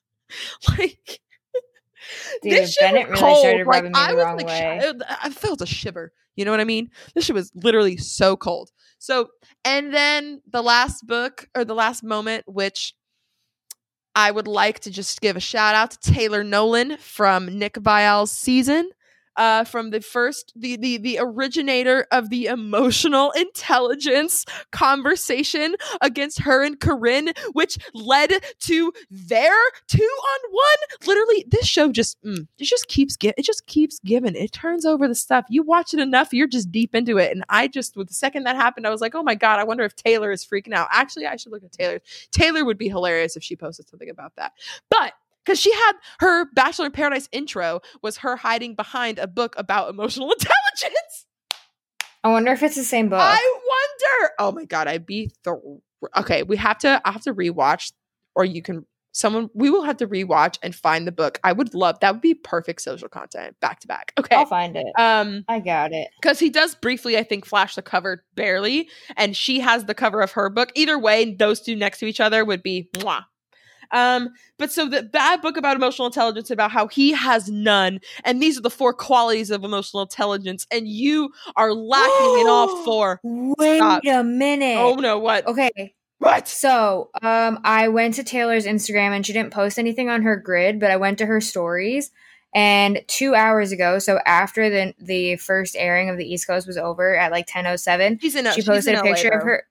like, 0.68 1.20
Dude, 2.42 2.52
this 2.52 2.74
shit 2.74 2.92
Bennett 2.92 3.10
was 3.10 3.20
really 3.20 3.32
cold. 3.32 3.38
started 3.44 3.66
Like, 3.66 3.84
me 3.84 3.90
I 3.94 4.14
was 4.14 4.42
like, 4.42 4.46
way. 4.46 4.80
sh- 4.82 5.02
I 5.22 5.30
felt 5.30 5.60
a 5.60 5.66
shiver. 5.66 6.12
You 6.36 6.44
know 6.44 6.50
what 6.50 6.60
I 6.60 6.64
mean? 6.64 6.90
This 7.14 7.24
shit 7.24 7.34
was 7.34 7.50
literally 7.54 7.96
so 7.96 8.36
cold. 8.36 8.70
So, 8.98 9.28
and 9.64 9.92
then 9.92 10.40
the 10.50 10.62
last 10.62 11.06
book 11.06 11.48
or 11.56 11.64
the 11.64 11.74
last 11.74 12.02
moment, 12.02 12.44
which 12.46 12.94
I 14.18 14.32
would 14.32 14.48
like 14.48 14.80
to 14.80 14.90
just 14.90 15.20
give 15.20 15.36
a 15.36 15.40
shout 15.40 15.76
out 15.76 15.92
to 15.92 16.12
Taylor 16.12 16.42
Nolan 16.42 16.96
from 16.96 17.56
Nick 17.56 17.76
Viall's 17.76 18.32
season. 18.32 18.90
Uh, 19.38 19.64
from 19.64 19.90
the 19.90 20.00
first, 20.00 20.52
the, 20.56 20.76
the 20.76 20.98
the 20.98 21.18
originator 21.20 22.06
of 22.10 22.28
the 22.28 22.46
emotional 22.46 23.30
intelligence 23.36 24.44
conversation 24.72 25.76
against 26.00 26.40
her 26.40 26.64
and 26.64 26.80
Corinne, 26.80 27.30
which 27.52 27.78
led 27.94 28.32
to 28.60 28.92
their 29.10 29.54
two 29.86 30.02
on 30.02 30.52
one. 30.52 31.06
Literally, 31.06 31.44
this 31.48 31.66
show 31.66 31.92
just 31.92 32.20
mm, 32.22 32.46
it 32.58 32.64
just 32.64 32.88
keeps 32.88 33.16
gi- 33.16 33.34
it 33.38 33.44
just 33.44 33.66
keeps 33.66 34.00
giving. 34.04 34.34
It 34.34 34.52
turns 34.52 34.84
over 34.84 35.06
the 35.06 35.14
stuff. 35.14 35.46
You 35.48 35.62
watch 35.62 35.94
it 35.94 36.00
enough, 36.00 36.32
you're 36.32 36.48
just 36.48 36.72
deep 36.72 36.94
into 36.94 37.18
it. 37.18 37.30
And 37.32 37.44
I 37.48 37.68
just, 37.68 37.96
with 37.96 38.08
the 38.08 38.14
second 38.14 38.44
that 38.44 38.56
happened, 38.56 38.86
I 38.86 38.90
was 38.90 39.00
like, 39.00 39.14
oh 39.14 39.22
my 39.22 39.34
god, 39.34 39.60
I 39.60 39.64
wonder 39.64 39.84
if 39.84 39.94
Taylor 39.94 40.32
is 40.32 40.44
freaking 40.44 40.72
out. 40.72 40.88
Actually, 40.92 41.26
I 41.26 41.36
should 41.36 41.52
look 41.52 41.62
at 41.62 41.72
Taylor. 41.72 42.00
Taylor 42.32 42.64
would 42.64 42.78
be 42.78 42.88
hilarious 42.88 43.36
if 43.36 43.42
she 43.42 43.56
posted 43.56 43.88
something 43.88 44.10
about 44.10 44.34
that. 44.36 44.52
But 44.90 45.12
because 45.44 45.60
she 45.60 45.72
had 45.72 45.92
her 46.20 46.46
Bachelor 46.54 46.86
in 46.86 46.92
Paradise 46.92 47.28
intro 47.32 47.80
was 48.02 48.18
her 48.18 48.36
hiding 48.36 48.74
behind 48.74 49.18
a 49.18 49.26
book 49.26 49.54
about 49.56 49.88
emotional 49.90 50.30
intelligence. 50.32 51.26
I 52.24 52.30
wonder 52.30 52.52
if 52.52 52.62
it's 52.62 52.74
the 52.76 52.84
same 52.84 53.08
book. 53.08 53.20
I 53.22 53.58
wonder. 53.68 54.32
Oh 54.38 54.52
my 54.52 54.64
god, 54.64 54.88
I'd 54.88 55.06
be 55.06 55.30
thr- 55.44 55.54
okay. 56.16 56.42
We 56.42 56.56
have 56.56 56.78
to. 56.78 57.00
I 57.04 57.12
have 57.12 57.22
to 57.22 57.34
rewatch, 57.34 57.92
or 58.34 58.44
you 58.44 58.62
can. 58.62 58.84
Someone 59.12 59.48
we 59.54 59.70
will 59.70 59.82
have 59.82 59.96
to 59.96 60.06
rewatch 60.06 60.58
and 60.62 60.74
find 60.74 61.06
the 61.06 61.12
book. 61.12 61.40
I 61.42 61.52
would 61.52 61.74
love 61.74 61.98
that. 62.00 62.12
Would 62.12 62.20
be 62.20 62.34
perfect 62.34 62.82
social 62.82 63.08
content 63.08 63.56
back 63.60 63.80
to 63.80 63.88
back. 63.88 64.12
Okay. 64.18 64.36
I'll 64.36 64.46
find 64.46 64.76
it. 64.76 64.86
Um, 64.98 65.44
I 65.48 65.60
got 65.60 65.92
it. 65.92 66.08
because 66.20 66.38
he 66.38 66.50
does 66.50 66.74
briefly, 66.74 67.16
I 67.16 67.22
think, 67.22 67.44
flash 67.46 67.74
the 67.74 67.82
cover 67.82 68.24
barely, 68.34 68.88
and 69.16 69.34
she 69.36 69.60
has 69.60 69.86
the 69.86 69.94
cover 69.94 70.20
of 70.20 70.32
her 70.32 70.50
book. 70.50 70.70
Either 70.74 70.98
way, 70.98 71.34
those 71.34 71.60
two 71.60 71.74
next 71.74 71.98
to 72.00 72.06
each 72.06 72.20
other 72.20 72.44
would 72.44 72.62
be 72.62 72.90
mwah. 72.94 73.24
Um, 73.90 74.30
but 74.58 74.70
so 74.70 74.86
the 74.88 75.02
bad 75.02 75.40
book 75.42 75.56
about 75.56 75.76
emotional 75.76 76.06
intelligence 76.06 76.50
about 76.50 76.70
how 76.70 76.88
he 76.88 77.12
has 77.12 77.48
none, 77.50 78.00
and 78.24 78.42
these 78.42 78.58
are 78.58 78.62
the 78.62 78.70
four 78.70 78.92
qualities 78.92 79.50
of 79.50 79.64
emotional 79.64 80.02
intelligence, 80.02 80.66
and 80.70 80.86
you 80.88 81.30
are 81.56 81.72
lacking 81.72 82.40
in 82.40 82.46
all 82.48 82.82
four. 82.84 83.20
Wait 83.22 83.78
Stop. 83.78 84.02
a 84.06 84.22
minute. 84.24 84.76
Oh 84.78 84.94
no, 84.94 85.18
what? 85.18 85.46
Okay, 85.46 85.94
What? 86.18 86.48
so 86.48 87.10
um, 87.22 87.60
I 87.64 87.88
went 87.88 88.14
to 88.14 88.24
Taylor's 88.24 88.66
Instagram 88.66 89.10
and 89.14 89.24
she 89.26 89.32
didn't 89.32 89.52
post 89.52 89.78
anything 89.78 90.08
on 90.10 90.22
her 90.22 90.36
grid, 90.36 90.80
but 90.80 90.90
I 90.90 90.96
went 90.96 91.18
to 91.18 91.26
her 91.26 91.40
stories. 91.40 92.10
And 92.54 93.02
two 93.08 93.34
hours 93.34 93.72
ago, 93.72 93.98
so 93.98 94.18
after 94.24 94.70
the 94.70 94.94
the 94.98 95.36
first 95.36 95.76
airing 95.76 96.08
of 96.08 96.16
the 96.16 96.24
East 96.24 96.46
Coast 96.46 96.66
was 96.66 96.78
over 96.78 97.14
at 97.14 97.30
like 97.30 97.46
ten 97.46 97.66
oh 97.66 97.76
seven, 97.76 98.18
She's 98.20 98.34
in. 98.34 98.46
A, 98.46 98.52
she 98.54 98.62
posted 98.62 98.94
a 98.94 98.98
LA, 98.98 99.02
picture 99.02 99.28
of 99.28 99.40
though. 99.40 99.46
her. 99.46 99.64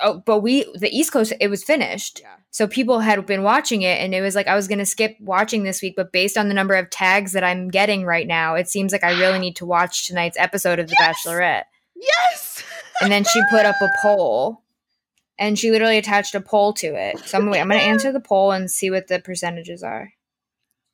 Oh, 0.00 0.22
but 0.24 0.40
we 0.40 0.64
the 0.78 0.88
East 0.90 1.12
Coast 1.12 1.32
it 1.40 1.48
was 1.48 1.62
finished, 1.62 2.20
Yeah. 2.22 2.36
so 2.50 2.66
people 2.66 3.00
had 3.00 3.26
been 3.26 3.42
watching 3.42 3.82
it, 3.82 4.00
and 4.00 4.14
it 4.14 4.22
was 4.22 4.34
like 4.34 4.46
I 4.46 4.54
was 4.54 4.66
gonna 4.68 4.86
skip 4.86 5.16
watching 5.20 5.64
this 5.64 5.82
week, 5.82 5.94
but 5.96 6.12
based 6.12 6.38
on 6.38 6.48
the 6.48 6.54
number 6.54 6.74
of 6.74 6.88
tags 6.88 7.32
that 7.32 7.44
I'm 7.44 7.68
getting 7.68 8.04
right 8.04 8.26
now, 8.26 8.54
it 8.54 8.68
seems 8.68 8.90
like 8.92 9.04
I 9.04 9.18
really 9.20 9.38
need 9.38 9.56
to 9.56 9.66
watch 9.66 10.06
tonight's 10.06 10.38
episode 10.38 10.78
of 10.78 10.88
The 10.88 10.96
Yes! 10.98 11.24
Bachelorette. 11.26 11.64
Yes. 11.94 12.62
And 13.02 13.12
then 13.12 13.24
she 13.24 13.40
put 13.50 13.66
up 13.66 13.76
a 13.82 13.90
poll, 14.00 14.62
and 15.38 15.58
she 15.58 15.70
literally 15.70 15.98
attached 15.98 16.34
a 16.34 16.40
poll 16.40 16.72
to 16.74 16.86
it. 16.94 17.18
So 17.20 17.36
I'm, 17.38 17.50
wait, 17.50 17.60
I'm 17.60 17.68
gonna 17.68 17.80
answer 17.80 18.12
the 18.12 18.20
poll 18.20 18.52
and 18.52 18.70
see 18.70 18.90
what 18.90 19.08
the 19.08 19.20
percentages 19.20 19.82
are. 19.82 20.12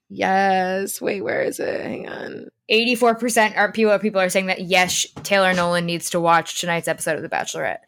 yes. 0.08 1.00
Wait, 1.00 1.20
where 1.22 1.42
is 1.42 1.60
it? 1.60 1.80
Hang 1.80 2.08
on. 2.08 2.46
84% 2.70 3.56
are 3.56 3.70
people 3.70 3.96
people 4.00 4.20
are 4.20 4.28
saying 4.28 4.46
that 4.46 4.62
yes, 4.62 5.06
Taylor 5.22 5.54
Nolan 5.54 5.86
needs 5.86 6.10
to 6.10 6.20
watch 6.20 6.60
tonight's 6.60 6.88
episode 6.88 7.14
of 7.16 7.22
The 7.22 7.28
Bachelorette. 7.28 7.78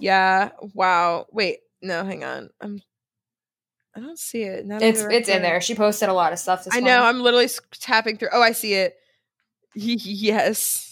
Yeah. 0.00 0.50
Wow. 0.74 1.26
Wait. 1.32 1.58
No. 1.82 2.04
Hang 2.04 2.24
on. 2.24 2.50
I'm. 2.60 2.80
I 3.96 4.00
don't 4.00 4.18
see 4.18 4.42
it. 4.42 4.68
That 4.68 4.82
It's 4.82 5.02
it's 5.02 5.28
in 5.28 5.42
there. 5.42 5.60
She 5.60 5.74
posted 5.74 6.08
a 6.08 6.12
lot 6.12 6.32
of 6.32 6.38
stuff 6.38 6.64
this 6.64 6.74
I 6.74 6.80
know. 6.80 6.98
morning. 7.00 7.06
I'm 7.08 7.20
literally 7.22 7.48
tapping 7.80 8.16
through. 8.18 8.28
Oh, 8.32 8.40
I 8.42 8.52
see 8.52 8.74
it. 8.74 8.94
Yes. 9.74 10.86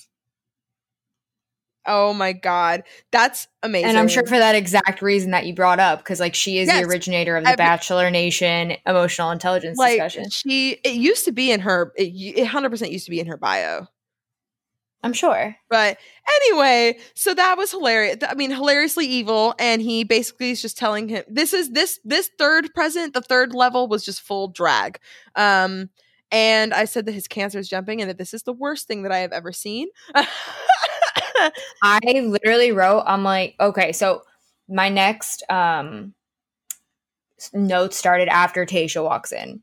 Oh 1.91 2.13
my 2.13 2.35
god, 2.35 2.83
that's 3.13 3.49
amazing. 3.63 3.89
And 3.89 3.99
I'm 3.99 4.09
sure 4.09 4.27
for 4.27 4.37
that 4.39 4.55
exact 4.55 5.01
reason 5.01 5.31
that 5.31 5.47
you 5.47 5.55
brought 5.55 5.79
up, 5.81 6.01
because 6.01 6.21
like 6.21 6.35
she 6.35 6.59
is 6.59 6.69
Yes. 6.69 6.83
the 6.85 6.89
originator 6.91 7.35
of 7.37 7.45
the 7.45 7.51
Every- 7.51 7.57
Bachelor 7.57 8.11
Nation 8.11 8.75
emotional 8.85 9.31
intelligence 9.31 9.79
like 9.79 9.93
discussion. 9.95 10.29
she, 10.29 10.73
it 10.85 10.95
used 10.95 11.25
to 11.25 11.33
be 11.33 11.51
in 11.51 11.61
her. 11.61 11.93
It 11.97 12.45
hundred 12.45 12.71
percent 12.71 12.93
used 12.93 13.07
to 13.07 13.11
be 13.11 13.21
in 13.21 13.27
her 13.27 13.39
bio. 13.39 13.87
I'm 15.03 15.13
sure. 15.13 15.55
But 15.71 15.97
anyway, 16.43 16.99
so 17.15 17.33
that 17.35 17.57
was 17.57 17.71
hilarious. 17.71 18.17
I 18.29 18.35
mean, 18.35 18.51
hilariously 18.51 19.07
evil, 19.07 19.55
and 19.59 19.81
he 19.81 20.03
basically 20.05 20.51
is 20.51 20.61
just 20.61 20.77
telling 20.77 21.09
him 21.09 21.23
this 21.29 21.53
is 21.53 21.71
this 21.71 22.01
this 22.05 22.31
third 22.39 22.75
present, 22.75 23.15
the 23.15 23.21
third 23.21 23.55
level 23.55 23.87
was 23.87 24.05
just 24.05 24.21
full 24.21 24.49
drag. 24.49 24.99
Um, 25.37 25.91
and 26.31 26.75
I 26.75 26.85
said 26.85 27.07
that 27.07 27.13
his 27.13 27.29
cancer 27.29 27.59
is 27.59 27.69
jumping, 27.69 28.01
and 28.01 28.11
that 28.11 28.19
this 28.19 28.35
is 28.35 28.43
the 28.43 28.53
worst 28.53 28.89
thing 28.89 29.03
that 29.03 29.13
I 29.13 29.19
have 29.19 29.33
ever 29.33 29.53
seen. 29.53 29.89
I 31.83 32.01
literally 32.05 32.73
wrote, 32.73 33.05
I'm 33.07 33.23
like, 33.23 33.55
okay, 33.61 33.93
so 33.93 34.23
my 34.69 34.89
next 34.89 35.45
um 35.49 36.13
note 37.55 37.95
started 37.95 38.29
after 38.29 38.67
Tayshia 38.67 39.05
walks 39.05 39.31
in. 39.31 39.63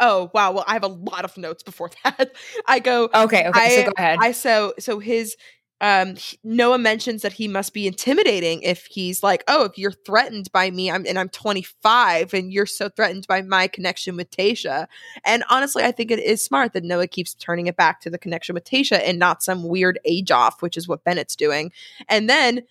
Oh 0.00 0.30
wow! 0.34 0.52
Well, 0.52 0.64
I 0.66 0.74
have 0.74 0.84
a 0.84 0.88
lot 0.88 1.24
of 1.24 1.36
notes 1.36 1.62
before 1.62 1.90
that. 2.04 2.32
I 2.66 2.78
go. 2.78 3.10
Okay, 3.14 3.46
okay, 3.46 3.76
so 3.76 3.84
go 3.86 3.92
ahead. 3.96 4.18
I 4.20 4.32
so 4.32 4.74
so 4.78 4.98
his 4.98 5.36
um 5.80 6.16
he- 6.16 6.38
Noah 6.42 6.78
mentions 6.78 7.22
that 7.22 7.32
he 7.32 7.46
must 7.46 7.72
be 7.72 7.86
intimidating 7.86 8.62
if 8.62 8.86
he's 8.86 9.22
like, 9.22 9.44
oh, 9.48 9.64
if 9.64 9.78
you're 9.78 9.92
threatened 9.92 10.50
by 10.52 10.70
me, 10.70 10.90
I'm 10.90 11.06
and 11.06 11.18
I'm 11.18 11.28
25 11.28 12.34
and 12.34 12.52
you're 12.52 12.66
so 12.66 12.88
threatened 12.88 13.26
by 13.28 13.42
my 13.42 13.68
connection 13.68 14.16
with 14.16 14.30
Tayshia. 14.30 14.86
And 15.24 15.44
honestly, 15.48 15.84
I 15.84 15.92
think 15.92 16.10
it 16.10 16.18
is 16.18 16.44
smart 16.44 16.72
that 16.72 16.84
Noah 16.84 17.06
keeps 17.06 17.34
turning 17.34 17.66
it 17.66 17.76
back 17.76 18.00
to 18.02 18.10
the 18.10 18.18
connection 18.18 18.54
with 18.54 18.64
Tayshia 18.64 19.00
and 19.04 19.18
not 19.18 19.42
some 19.42 19.68
weird 19.68 19.98
age 20.04 20.30
off, 20.30 20.62
which 20.62 20.76
is 20.76 20.88
what 20.88 21.04
Bennett's 21.04 21.36
doing. 21.36 21.72
And 22.08 22.28
then 22.28 22.64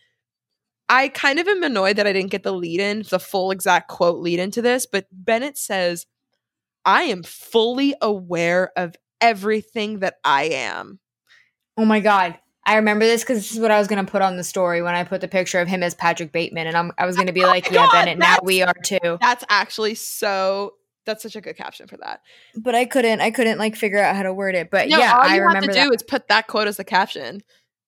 I 0.89 1.09
kind 1.09 1.39
of 1.39 1.47
am 1.47 1.63
annoyed 1.63 1.97
that 1.97 2.07
I 2.07 2.13
didn't 2.13 2.31
get 2.31 2.43
the 2.43 2.53
lead 2.53 2.79
in, 2.79 3.03
the 3.09 3.19
full 3.19 3.51
exact 3.51 3.89
quote 3.89 4.19
lead 4.19 4.39
into 4.39 4.61
this, 4.61 4.85
but 4.85 5.07
Bennett 5.11 5.57
says, 5.57 6.05
I 6.87 7.03
am 7.03 7.21
fully 7.21 7.93
aware 8.01 8.71
of 8.75 8.95
everything 9.21 9.99
that 9.99 10.15
I 10.23 10.45
am. 10.45 10.99
oh 11.77 11.85
my 11.85 11.99
god. 11.99 12.39
I 12.65 12.75
remember 12.75 13.05
this 13.05 13.23
because 13.23 13.37
this 13.37 13.51
is 13.53 13.59
what 13.59 13.71
I 13.71 13.79
was 13.79 13.87
going 13.87 14.05
to 14.05 14.11
put 14.11 14.21
on 14.21 14.35
the 14.35 14.43
story 14.43 14.81
when 14.81 14.93
I 14.93 15.05
put 15.05 15.21
the 15.21 15.27
picture 15.29 15.59
of 15.61 15.69
him 15.69 15.83
as 15.83 15.95
Patrick 15.95 16.33
Bateman. 16.33 16.67
And 16.67 16.75
I'm, 16.75 16.91
I 16.97 17.05
was 17.05 17.15
oh 17.15 17.19
going 17.19 17.27
to 17.27 17.33
be 17.33 17.43
Oh 17.43 17.47
like, 17.47 17.69
yeah, 17.71 17.85
God, 17.85 17.91
Bennett, 17.93 18.17
now 18.17 18.37
we 18.43 18.61
are 18.61 18.73
too. 18.83 19.17
That's 19.21 19.43
actually 19.49 19.95
so. 19.95 20.73
That's 21.05 21.23
such 21.23 21.37
a 21.37 21.41
good 21.41 21.55
caption 21.55 21.87
for 21.87 21.95
that. 21.97 22.19
But 22.57 22.75
I 22.75 22.83
couldn't, 22.83 23.21
I 23.21 23.31
couldn't 23.31 23.57
like 23.59 23.77
figure 23.77 23.99
out 23.99 24.17
how 24.17 24.23
to 24.23 24.33
word 24.33 24.55
it. 24.55 24.69
But 24.69 24.89
No, 24.89 24.97
yeah, 24.97 25.13
all 25.15 25.21
I 25.21 25.35
you 25.35 25.41
remember 25.43 25.67
have 25.73 25.75
to 25.75 25.89
do 25.89 25.93
is 25.93 26.03
put 26.03 26.27
that 26.27 26.47
quote 26.47 26.67
as 26.67 26.75
the 26.75 26.83
caption, 26.83 27.41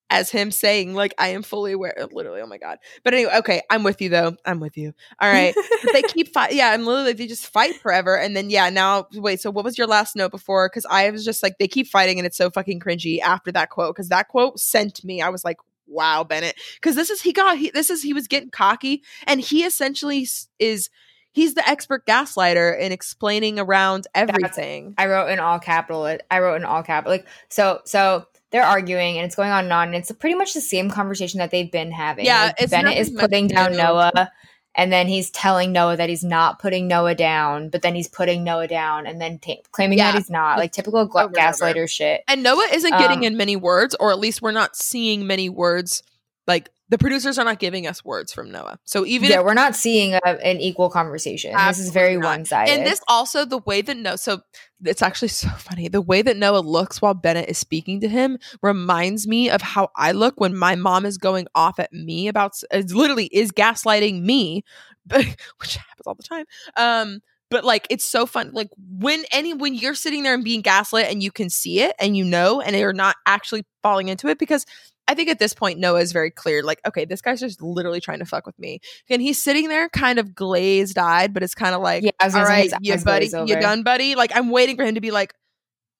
as 0.09 0.29
him 0.29 0.51
saying, 0.51 0.93
"Like 0.93 1.13
I 1.17 1.29
am 1.29 1.43
fully 1.43 1.71
aware." 1.71 1.93
Uh, 1.99 2.07
literally, 2.11 2.41
oh 2.41 2.47
my 2.47 2.57
god. 2.57 2.77
But 3.03 3.13
anyway, 3.13 3.33
okay, 3.37 3.61
I'm 3.69 3.83
with 3.83 4.01
you 4.01 4.09
though. 4.09 4.35
I'm 4.45 4.59
with 4.59 4.77
you. 4.77 4.93
All 5.19 5.31
right, 5.31 5.53
but 5.83 5.93
they 5.93 6.01
keep 6.01 6.33
fight. 6.33 6.53
Yeah, 6.53 6.71
I'm 6.71 6.85
literally 6.85 7.13
they 7.13 7.27
just 7.27 7.47
fight 7.47 7.75
forever, 7.75 8.17
and 8.17 8.35
then 8.35 8.49
yeah, 8.49 8.69
now 8.69 9.07
wait. 9.13 9.41
So 9.41 9.51
what 9.51 9.65
was 9.65 9.77
your 9.77 9.87
last 9.87 10.15
note 10.15 10.31
before? 10.31 10.69
Because 10.69 10.85
I 10.89 11.09
was 11.09 11.25
just 11.25 11.43
like 11.43 11.57
they 11.59 11.67
keep 11.67 11.87
fighting, 11.87 12.19
and 12.19 12.25
it's 12.25 12.37
so 12.37 12.49
fucking 12.49 12.79
cringy 12.79 13.19
after 13.19 13.51
that 13.51 13.69
quote. 13.69 13.95
Because 13.95 14.09
that 14.09 14.27
quote 14.27 14.59
sent 14.59 15.03
me. 15.03 15.21
I 15.21 15.29
was 15.29 15.43
like. 15.43 15.57
Wow, 15.91 16.23
Bennett, 16.23 16.55
because 16.75 16.95
this 16.95 17.09
is 17.09 17.19
he 17.19 17.33
got 17.33 17.57
he, 17.57 17.71
this 17.71 17.89
is 17.89 18.03
he 18.03 18.13
was 18.13 18.27
getting 18.27 18.51
cocky, 18.51 19.01
and 19.25 19.41
he 19.41 19.63
essentially 19.63 20.27
is 20.59 20.91
he's 21.31 21.53
the 21.53 21.67
expert 21.67 22.05
gaslighter 22.05 22.79
in 22.79 22.91
explaining 22.91 23.59
around 23.59 24.07
everything. 24.13 24.93
I 24.97 25.07
wrote 25.07 25.29
in 25.29 25.39
all 25.39 25.57
capital. 25.57 26.03
I 26.29 26.39
wrote 26.39 26.57
in 26.57 26.63
all 26.63 26.83
capital. 26.83 27.13
Like 27.13 27.27
so, 27.49 27.79
so 27.85 28.25
they're 28.51 28.63
arguing 28.63 29.17
and 29.17 29.25
it's 29.25 29.35
going 29.35 29.51
on 29.51 29.65
and 29.65 29.73
on. 29.73 29.87
And 29.89 29.95
it's 29.95 30.11
pretty 30.11 30.35
much 30.35 30.53
the 30.53 30.61
same 30.61 30.89
conversation 30.89 31.37
that 31.39 31.51
they've 31.51 31.71
been 31.71 31.91
having. 31.91 32.25
Yeah, 32.25 32.45
Like, 32.45 32.55
it's 32.59 32.71
Bennett 32.71 32.97
is 32.97 33.09
putting 33.09 33.47
down. 33.47 33.75
Noah, 33.77 34.31
and 34.75 34.91
then 34.91 35.07
he's 35.07 35.29
telling 35.31 35.71
Noah 35.71 35.97
that 35.97 36.09
he's 36.09 36.23
not 36.23 36.59
putting 36.59 36.87
Noah 36.87 37.15
down, 37.15 37.69
but 37.69 37.81
then 37.81 37.95
he's 37.95 38.07
putting 38.07 38.43
Noah 38.43 38.67
down, 38.67 39.05
and 39.07 39.19
then 39.19 39.39
ta- 39.39 39.55
claiming 39.71 39.97
Yeah. 39.97 40.11
that 40.11 40.17
he's 40.17 40.29
not. 40.29 40.57
Like 40.57 40.71
typical 40.71 41.07
gl- 41.07 41.31
gaslighter 41.33 41.89
shit. 41.89 42.21
And 42.27 42.43
Noah 42.43 42.67
isn't 42.71 42.97
getting 42.97 43.19
Um, 43.19 43.23
in 43.25 43.37
many 43.37 43.55
words, 43.55 43.95
or 43.99 44.11
at 44.11 44.19
least 44.19 44.41
we're 44.41 44.51
not 44.51 44.75
seeing 44.75 45.27
many 45.27 45.49
words. 45.49 46.01
Like 46.47 46.69
the 46.89 46.97
producers 46.97 47.37
are 47.37 47.45
not 47.45 47.59
giving 47.59 47.85
us 47.85 48.03
words 48.03 48.33
from 48.33 48.51
Noah. 48.51 48.79
So 48.83 49.05
even 49.05 49.29
yeah, 49.29 49.39
if, 49.39 49.45
we're 49.45 49.53
not 49.53 49.75
seeing 49.75 50.13
a, 50.13 50.19
an 50.25 50.59
equal 50.59 50.89
conversation. 50.89 51.53
this 51.67 51.79
is 51.79 51.91
very 51.91 52.17
one 52.17 52.45
sided. 52.45 52.71
and 52.71 52.85
this 52.85 52.99
also 53.07 53.45
the 53.45 53.59
way 53.59 53.81
that 53.81 53.95
Noah, 53.95 54.17
so 54.17 54.41
it's 54.83 55.01
actually 55.01 55.27
so 55.29 55.49
funny. 55.49 55.87
The 55.87 56.01
way 56.01 56.21
that 56.21 56.35
Noah 56.35 56.59
looks 56.59 57.01
while 57.01 57.13
Bennett 57.13 57.49
is 57.49 57.57
speaking 57.57 58.01
to 58.01 58.09
him 58.09 58.39
reminds 58.61 59.27
me 59.27 59.49
of 59.49 59.61
how 59.61 59.89
I 59.95 60.11
look 60.11 60.39
when 60.39 60.55
my 60.55 60.75
mom 60.75 61.05
is 61.05 61.17
going 61.17 61.47
off 61.53 61.79
at 61.79 61.93
me 61.93 62.27
about, 62.27 62.53
is 62.73 62.93
literally 62.93 63.29
is 63.31 63.51
gaslighting 63.51 64.23
me, 64.23 64.63
but, 65.05 65.25
which 65.59 65.75
happens 65.75 66.07
all 66.07 66.15
the 66.15 66.23
time. 66.23 66.45
Um, 66.75 67.21
but 67.51 67.63
like 67.65 67.87
it's 67.89 68.05
so 68.05 68.27
fun 68.27 68.51
like 68.53 68.69
when 68.77 69.23
any 69.31 69.55
when 69.55 69.73
you're 69.73 69.95
sitting 69.95 70.21
there 70.21 70.35
and 70.35 70.43
being 70.43 70.61
gaslit 70.61 71.07
and 71.07 71.23
you 71.23 71.31
can 71.31 71.49
see 71.49 71.81
it 71.81 71.95
and 71.99 72.15
you 72.15 72.23
know 72.23 72.61
and 72.61 72.75
you're 72.75 72.93
not 72.93 73.15
actually 73.25 73.65
falling 73.81 74.07
into 74.07 74.27
it 74.27 74.37
because 74.37 74.65
I 75.09 75.15
think 75.15 75.27
at 75.29 75.39
this 75.39 75.53
point 75.53 75.79
Noah 75.79 76.01
is 76.01 76.11
very 76.11 76.29
clear 76.29 76.61
like 76.61 76.79
okay 76.87 77.03
this 77.03 77.21
guy's 77.21 77.39
just 77.39 77.61
literally 77.61 77.99
trying 77.99 78.19
to 78.19 78.25
fuck 78.25 78.45
with 78.45 78.57
me. 78.59 78.79
And 79.09 79.21
he's 79.21 79.41
sitting 79.41 79.67
there 79.67 79.89
kind 79.89 80.19
of 80.19 80.35
glazed 80.35 80.97
eyed 80.97 81.33
but 81.33 81.41
it's 81.41 81.55
kind 81.55 81.73
of 81.73 81.81
like 81.81 82.03
yeah, 82.03 82.11
all 82.21 82.43
right 82.43 82.71
you 82.81 82.95
buddy 82.97 83.27
you 83.45 83.59
done 83.59 83.83
buddy? 83.83 84.15
Like 84.15 84.31
I'm 84.35 84.51
waiting 84.51 84.75
for 84.75 84.85
him 84.85 84.95
to 84.95 85.01
be 85.01 85.11
like 85.11 85.33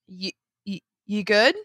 you 0.07 0.31
you, 1.10 1.23
good? 1.23 1.56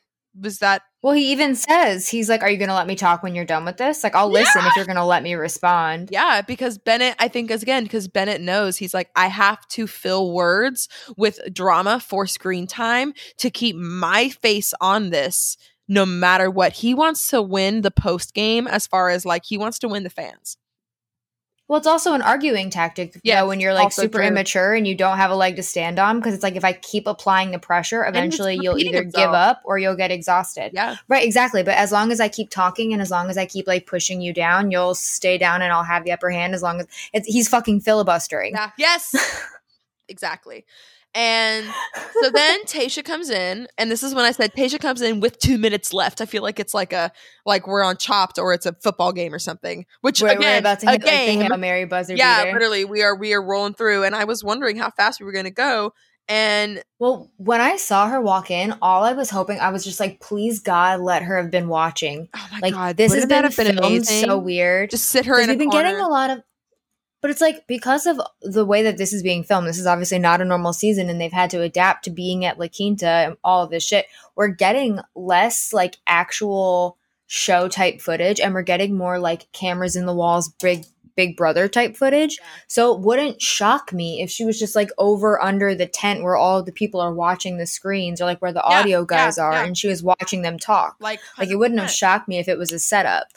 Was 0.41 0.59
that 0.59 0.83
Well, 1.03 1.13
he 1.13 1.33
even 1.33 1.55
says 1.55 2.09
he's 2.09 2.29
like, 2.29 2.43
"Are 2.43 2.51
you 2.51 2.57
gonna 2.57 2.75
let 2.75 2.87
me 2.87 2.97
talk 2.97 3.23
when 3.23 3.35
you're 3.35 3.45
done 3.45 3.65
with 3.65 3.77
this? 3.77 4.03
Like, 4.03 4.17
I'll 4.17 4.31
listen 4.31 4.63
if 4.65 4.75
you're 4.75 4.87
gonna 4.87 5.07
let 5.07 5.23
me 5.23 5.35
respond." 5.35 6.09
Yeah, 6.11 6.41
because 6.41 6.77
Bennett, 6.79 7.15
I 7.21 7.29
think, 7.29 7.51
as 7.51 7.63
again, 7.63 7.85
because 7.85 8.09
Bennett 8.09 8.41
knows 8.41 8.77
he's 8.79 8.95
like, 8.95 9.11
I 9.15 9.29
have 9.29 9.69
to 9.69 9.87
fill 9.87 10.33
words 10.33 10.89
with 11.17 11.39
drama 11.53 12.01
for 12.01 12.27
screen 12.27 12.67
time 12.67 13.13
to 13.39 13.51
keep 13.51 13.77
my 13.77 14.31
face 14.31 14.75
on 14.81 15.11
this 15.11 15.57
no 15.89 16.07
matter 16.07 16.51
what. 16.51 16.73
He 16.75 16.95
wants 16.95 17.29
to 17.29 17.43
win 17.43 17.83
the 17.83 17.91
post 17.91 18.35
game 18.35 18.67
as 18.67 18.87
far 18.87 19.11
as 19.11 19.25
like 19.25 19.45
he 19.45 19.59
wants 19.59 19.79
to 19.81 19.89
win 19.89 20.03
the 20.03 20.11
fans. 20.11 20.57
Well, 21.67 21.79
it's 21.79 21.87
also 21.87 22.13
an 22.13 22.21
arguing 22.21 22.69
tactic, 22.69 23.15
yeah. 23.23 23.41
Yes, 23.41 23.49
when 23.49 23.59
you're 23.59 23.73
like 23.73 23.91
super 23.91 24.19
true. 24.19 24.27
immature 24.27 24.75
and 24.75 24.87
you 24.87 24.95
don't 24.95 25.17
have 25.17 25.31
a 25.31 25.35
leg 25.35 25.57
to 25.57 25.63
stand 25.63 25.99
on, 25.99 26.19
because 26.19 26.35
it's 26.35 26.43
like 26.43 26.57
if 26.57 26.65
I 26.65 26.75
keep 26.75 27.07
applying 27.07 27.53
the 27.53 27.59
pressure, 27.59 28.05
eventually 28.05 28.59
you'll 28.61 28.77
either 28.79 29.03
give 29.03 29.31
up 29.31 29.63
or 29.65 29.79
you'll 29.79 29.97
get 29.97 30.11
exhausted. 30.11 30.73
Yeah. 30.75 30.97
Right, 31.09 31.25
exactly. 31.25 31.63
But 31.63 31.79
as 31.79 31.91
long 31.91 32.13
as 32.13 32.21
I 32.21 32.29
keep 32.29 32.51
talking 32.51 32.93
and 32.93 33.01
as 33.01 33.11
long 33.11 33.31
as 33.31 33.39
I 33.39 33.47
keep 33.47 33.67
like 33.67 33.87
pushing 33.87 34.21
you 34.21 34.35
down, 34.35 34.71
you'll 34.71 34.95
stay 34.95 35.39
down 35.39 35.63
and 35.63 35.73
I'll 35.73 35.85
have 35.85 36.05
the 36.05 36.13
upper 36.13 36.29
hand. 36.29 36.55
As 36.55 36.63
long 36.63 36.81
as 36.81 36.87
it's, 37.15 37.27
he's 37.27 37.49
fucking 37.49 37.81
filibustering. 37.81 38.53
Yeah. 38.53 38.71
Yes. 38.77 39.15
exactly. 40.09 40.67
And 41.15 41.67
so 42.23 42.31
then 42.31 42.63
Tayshia 42.67 43.05
comes 43.05 43.31
in, 43.31 43.69
and 43.79 43.91
this 43.91 44.03
is 44.03 44.15
when 44.15 44.25
I 44.25 44.33
said 44.33 44.53
Tayshia 44.55 44.81
comes 44.81 45.01
in 45.01 45.21
with 45.21 45.39
two 45.39 45.59
minutes 45.59 45.93
left. 45.93 46.21
I 46.21 46.27
feel 46.27 46.43
like 46.43 46.59
it's 46.59 46.75
like 46.75 46.93
a 46.93 47.13
like 47.47 47.67
we're 47.67 47.85
on 47.85 47.97
Chopped 47.97 48.39
or 48.39 48.53
it's 48.53 48.67
a 48.67 48.73
football 48.83 49.13
game 49.13 49.33
or 49.33 49.39
something. 49.39 49.87
Which 50.01 50.21
We're, 50.21 50.29
we're 50.31 50.39
again, 50.39 50.59
about 50.59 50.81
to 50.81 50.89
a 50.89 50.91
hit 50.93 51.03
like, 51.03 51.03
the 51.03 51.07
game. 51.07 51.41
Hail 51.43 51.57
Mary 51.57 51.85
buzzer 51.85 52.15
yeah, 52.17 52.45
beater. 52.45 52.55
literally, 52.55 52.85
we 52.85 53.03
are 53.03 53.15
we 53.15 53.33
are 53.33 53.43
rolling 53.43 53.75
through, 53.75 54.03
and 54.05 54.15
I 54.15 54.25
was 54.25 54.43
wondering 54.43 54.77
how 54.77 54.91
fast 54.91 55.21
we 55.21 55.27
were 55.27 55.33
going 55.33 55.45
to 55.45 55.51
go. 55.53 55.93
And 56.27 56.83
Well, 56.99 57.31
when 57.37 57.61
I 57.61 57.77
saw 57.77 58.09
her 58.09 58.19
walk 58.21 58.51
in, 58.51 58.75
all 58.81 59.05
I 59.05 59.13
was 59.13 59.29
hoping 59.29 59.61
I 59.61 59.69
was 59.69 59.85
just 59.85 60.01
like, 60.01 60.21
please 60.21 60.61
God, 60.61 61.01
let 61.01 61.23
her 61.23 61.37
have 61.37 61.51
been 61.51 61.69
watching. 61.69 62.29
oh 62.35 62.49
my 62.51 62.61
Like 62.63 62.73
god, 62.75 62.97
this 62.97 63.15
has 63.15 63.27
been, 63.27 63.47
been 63.55 63.77
amazing? 63.79 64.25
so 64.25 64.39
weird. 64.39 64.89
Just 64.91 65.11
sit 65.11 65.27
her 65.27 65.39
in 65.39 65.51
we've 65.51 65.59
been 65.59 65.71
corner. 65.71 65.85
getting 65.91 66.01
a 66.01 66.09
lot 66.09 66.31
of 66.31 66.43
but 67.25 67.31
it's 67.31 67.41
like 67.41 67.67
because 67.67 68.05
of 68.05 68.21
the 68.43 68.67
way 68.67 68.83
that 68.83 68.99
this 68.99 69.15
is 69.15 69.23
being 69.23 69.43
filmed 69.43 69.67
this 69.67 69.79
is 69.79 69.87
obviously 69.87 70.19
not 70.19 70.43
a 70.43 70.45
normal 70.45 70.75
season 70.75 71.09
and 71.09 71.19
they've 71.19 71.33
had 71.33 71.49
to 71.49 71.63
adapt 71.63 72.05
to 72.05 72.11
being 72.11 72.45
at 72.45 72.59
la 72.59 72.67
quinta 72.69 73.09
and 73.09 73.39
all 73.43 73.65
of 73.65 73.71
this 73.71 73.83
shit 73.83 74.05
we're 74.37 74.49
getting 74.49 75.01
less 75.15 75.73
like 75.73 75.97
actual 76.07 76.99
show 77.27 77.67
type 77.67 78.03
footage 78.03 78.41
and 78.41 78.53
we're 78.53 78.61
getting 78.61 78.95
more 78.95 79.19
like 79.19 79.51
cameras 79.53 79.97
in 79.97 80.05
the 80.05 80.13
walls 80.13 80.51
big 80.61 80.85
big 81.17 81.35
brother 81.35 81.67
type 81.67 81.97
footage 81.97 82.39
so 82.69 82.95
it 82.95 83.01
wouldn't 83.01 83.41
shock 83.41 83.91
me 83.91 84.21
if 84.21 84.29
she 84.29 84.45
was 84.45 84.59
just 84.59 84.77
like 84.77 84.91
over 84.99 85.43
under 85.43 85.75
the 85.75 85.87
tent 85.87 86.23
where 86.23 86.37
all 86.37 86.63
the 86.63 86.73
people 86.73 87.01
are 87.01 87.15
watching 87.15 87.57
the 87.57 87.67
screens 87.67 88.21
or 88.21 88.27
like 88.27 88.43
where 88.43 88.53
the 88.53 88.63
Yeah, 88.69 88.81
audio 88.81 89.01
yeah, 89.01 89.07
guys 89.09 89.39
are 89.39 89.55
yeah. 89.55 89.65
and 89.65 89.79
she 89.79 89.89
was 89.89 90.03
watching 90.03 90.43
them 90.43 90.59
talk 90.59 90.97
like 91.01 91.21
like 91.39 91.49
it 91.49 91.57
wouldn't 91.57 91.81
have 91.81 91.91
shocked 91.91 92.29
me 92.29 92.39
if 92.39 92.49
it 92.49 92.59
was 92.59 92.71
a 92.71 92.79
setup. 92.79 93.29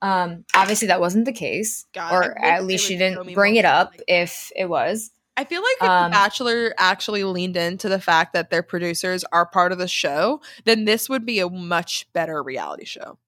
Um, 0.00 0.44
obviously 0.54 0.88
that 0.88 1.00
wasn't 1.00 1.24
the 1.24 1.32
case, 1.32 1.86
God, 1.92 2.12
or 2.12 2.38
at 2.38 2.64
least 2.64 2.86
she 2.86 2.96
didn't 2.96 3.34
bring 3.34 3.56
it 3.56 3.64
up 3.64 3.90
like 3.92 4.04
if 4.06 4.52
it 4.54 4.66
was. 4.66 5.10
I 5.36 5.44
feel 5.44 5.62
like 5.62 5.76
if 5.80 5.88
Um, 5.88 6.10
Bachelor 6.10 6.74
actually 6.78 7.22
leaned 7.22 7.56
into 7.56 7.88
the 7.88 8.00
fact 8.00 8.32
that 8.32 8.50
their 8.50 8.62
producers 8.62 9.24
are 9.30 9.46
part 9.46 9.70
of 9.70 9.78
the 9.78 9.86
show, 9.86 10.40
then 10.64 10.84
this 10.84 11.08
would 11.08 11.24
be 11.24 11.38
a 11.38 11.48
much 11.48 12.06
better 12.12 12.42
reality 12.42 12.84
show. 12.84 13.18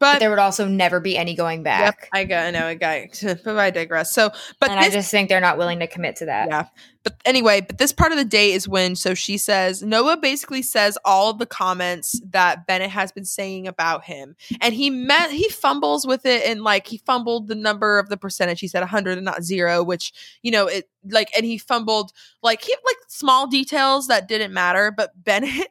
But, 0.00 0.18
there 0.18 0.30
would 0.30 0.38
also 0.38 0.66
never 0.66 0.98
be 0.98 1.16
any 1.16 1.34
going 1.34 1.62
back. 1.62 2.00
Yep, 2.00 2.08
I 2.14 2.24
go, 2.24 2.36
I 2.36 2.50
know, 2.50 2.66
I 2.66 2.74
got, 2.74 3.22
but 3.44 3.58
I 3.58 3.70
digress. 3.70 4.12
So, 4.12 4.30
but 4.58 4.70
and 4.70 4.80
this, 4.80 4.86
I 4.86 4.90
just 4.90 5.10
think 5.10 5.28
they're 5.28 5.40
not 5.40 5.58
willing 5.58 5.78
to 5.80 5.86
commit 5.86 6.16
to 6.16 6.24
that. 6.24 6.48
Yeah, 6.48 6.66
but 7.02 7.20
anyway, 7.26 7.60
but 7.60 7.76
this 7.76 7.92
part 7.92 8.10
of 8.10 8.16
the 8.16 8.24
day 8.24 8.52
is 8.52 8.66
when, 8.66 8.96
so 8.96 9.12
she 9.12 9.36
says 9.36 9.82
Noah 9.82 10.16
basically 10.16 10.62
says 10.62 10.96
all 11.04 11.30
of 11.30 11.38
the 11.38 11.44
comments 11.44 12.18
that 12.30 12.66
Bennett 12.66 12.90
has 12.90 13.12
been 13.12 13.26
saying 13.26 13.68
about 13.68 14.04
him, 14.04 14.36
and 14.62 14.72
he 14.72 14.88
met 14.88 15.30
he 15.30 15.48
fumbles 15.50 16.06
with 16.06 16.24
it, 16.24 16.46
and 16.46 16.62
like 16.62 16.86
he 16.86 16.96
fumbled 16.96 17.48
the 17.48 17.54
number 17.54 17.98
of 17.98 18.08
the 18.08 18.16
percentage. 18.16 18.60
He 18.60 18.68
said 18.68 18.82
hundred 18.84 19.18
and 19.18 19.24
not 19.24 19.42
zero, 19.44 19.82
which 19.82 20.12
you 20.42 20.50
know 20.50 20.66
it 20.66 20.88
like, 21.10 21.30
and 21.36 21.44
he 21.44 21.58
fumbled 21.58 22.12
like 22.42 22.62
he 22.62 22.74
like 22.86 22.96
small 23.08 23.46
details 23.46 24.08
that 24.08 24.28
didn't 24.28 24.54
matter, 24.54 24.90
but 24.90 25.12
Bennett 25.24 25.68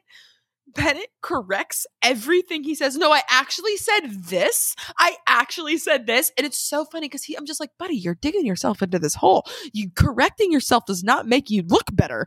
Bennett 0.74 1.10
corrects 1.20 1.86
everything 2.02 2.64
he 2.64 2.74
says. 2.74 2.96
No, 2.96 3.12
I 3.12 3.22
actually 3.28 3.76
said 3.76 4.08
this. 4.24 4.74
I 4.98 5.16
actually 5.26 5.78
said 5.78 6.06
this. 6.06 6.32
And 6.36 6.46
it's 6.46 6.58
so 6.58 6.84
funny 6.84 7.06
because 7.08 7.24
he 7.24 7.36
I'm 7.36 7.46
just 7.46 7.60
like, 7.60 7.70
buddy, 7.78 7.94
you're 7.94 8.14
digging 8.14 8.46
yourself 8.46 8.82
into 8.82 8.98
this 8.98 9.14
hole. 9.14 9.44
You 9.72 9.90
correcting 9.94 10.52
yourself 10.52 10.86
does 10.86 11.02
not 11.02 11.26
make 11.26 11.50
you 11.50 11.62
look 11.62 11.84
better. 11.92 12.26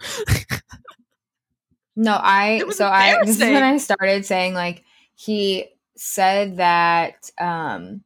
no, 1.96 2.18
I 2.22 2.64
so 2.72 2.88
I 2.88 3.18
this 3.24 3.38
is 3.38 3.42
when 3.42 3.64
I 3.64 3.78
started 3.78 4.26
saying 4.26 4.54
like 4.54 4.84
he 5.16 5.68
said 5.96 6.58
that 6.58 7.30
um 7.40 8.04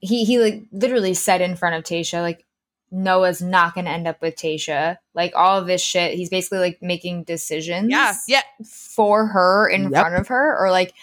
he 0.00 0.24
he 0.24 0.38
like 0.38 0.64
literally 0.72 1.14
said 1.14 1.40
in 1.40 1.56
front 1.56 1.76
of 1.76 1.84
Tayshia, 1.84 2.22
like 2.22 2.44
Noah's 2.90 3.40
not 3.40 3.74
going 3.74 3.84
to 3.84 3.90
end 3.90 4.08
up 4.08 4.20
with 4.20 4.36
Tayshia. 4.36 4.98
Like 5.14 5.32
all 5.36 5.58
of 5.58 5.66
this 5.66 5.82
shit, 5.82 6.14
he's 6.14 6.30
basically 6.30 6.58
like 6.58 6.78
making 6.82 7.24
decisions. 7.24 7.90
Yeah, 7.90 8.14
yeah. 8.26 8.42
For 8.64 9.26
her 9.26 9.68
in 9.68 9.84
yep. 9.84 9.92
front 9.92 10.16
of 10.16 10.28
her, 10.28 10.58
or 10.58 10.70
like 10.70 10.94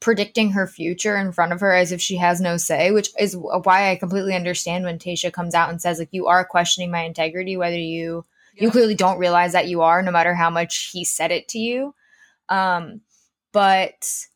predicting 0.00 0.52
her 0.52 0.66
future 0.66 1.16
in 1.16 1.32
front 1.32 1.52
of 1.52 1.60
her 1.60 1.72
as 1.72 1.92
if 1.92 2.00
she 2.00 2.16
has 2.16 2.40
no 2.40 2.56
say. 2.56 2.90
Which 2.90 3.10
is 3.18 3.36
why 3.36 3.90
I 3.90 3.96
completely 3.96 4.34
understand 4.34 4.84
when 4.84 4.98
Tayshia 4.98 5.32
comes 5.32 5.54
out 5.54 5.70
and 5.70 5.80
says 5.80 5.98
like, 5.98 6.08
"You 6.10 6.26
are 6.26 6.44
questioning 6.44 6.90
my 6.90 7.02
integrity, 7.02 7.56
whether 7.56 7.78
you 7.78 8.24
yep. 8.54 8.62
you 8.62 8.70
clearly 8.70 8.94
don't 8.94 9.18
realize 9.18 9.52
that 9.52 9.68
you 9.68 9.82
are, 9.82 10.02
no 10.02 10.10
matter 10.10 10.34
how 10.34 10.50
much 10.50 10.90
he 10.92 11.04
said 11.04 11.30
it 11.30 11.48
to 11.48 11.58
you." 11.58 11.94
Um, 12.48 13.02
but 13.52 14.26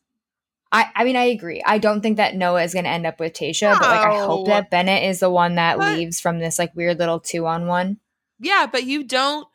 I, 0.71 0.89
I 0.95 1.03
mean, 1.03 1.17
I 1.17 1.25
agree. 1.25 1.61
I 1.65 1.79
don't 1.79 2.01
think 2.01 2.17
that 2.17 2.35
Noah 2.35 2.63
is 2.63 2.73
going 2.73 2.85
to 2.85 2.91
end 2.91 3.05
up 3.05 3.19
with 3.19 3.33
Tayshia, 3.33 3.73
no. 3.73 3.79
but 3.79 3.89
like 3.89 4.07
I 4.07 4.19
hope 4.19 4.47
that 4.47 4.69
Bennett 4.69 5.03
is 5.03 5.19
the 5.19 5.29
one 5.29 5.55
that 5.55 5.77
but, 5.77 5.97
leaves 5.97 6.21
from 6.21 6.39
this 6.39 6.57
like 6.57 6.75
weird 6.75 6.99
little 6.99 7.19
two 7.19 7.45
on 7.45 7.67
one. 7.67 7.97
Yeah, 8.39 8.67
but 8.71 8.85
you 8.85 9.03
don't. 9.03 9.47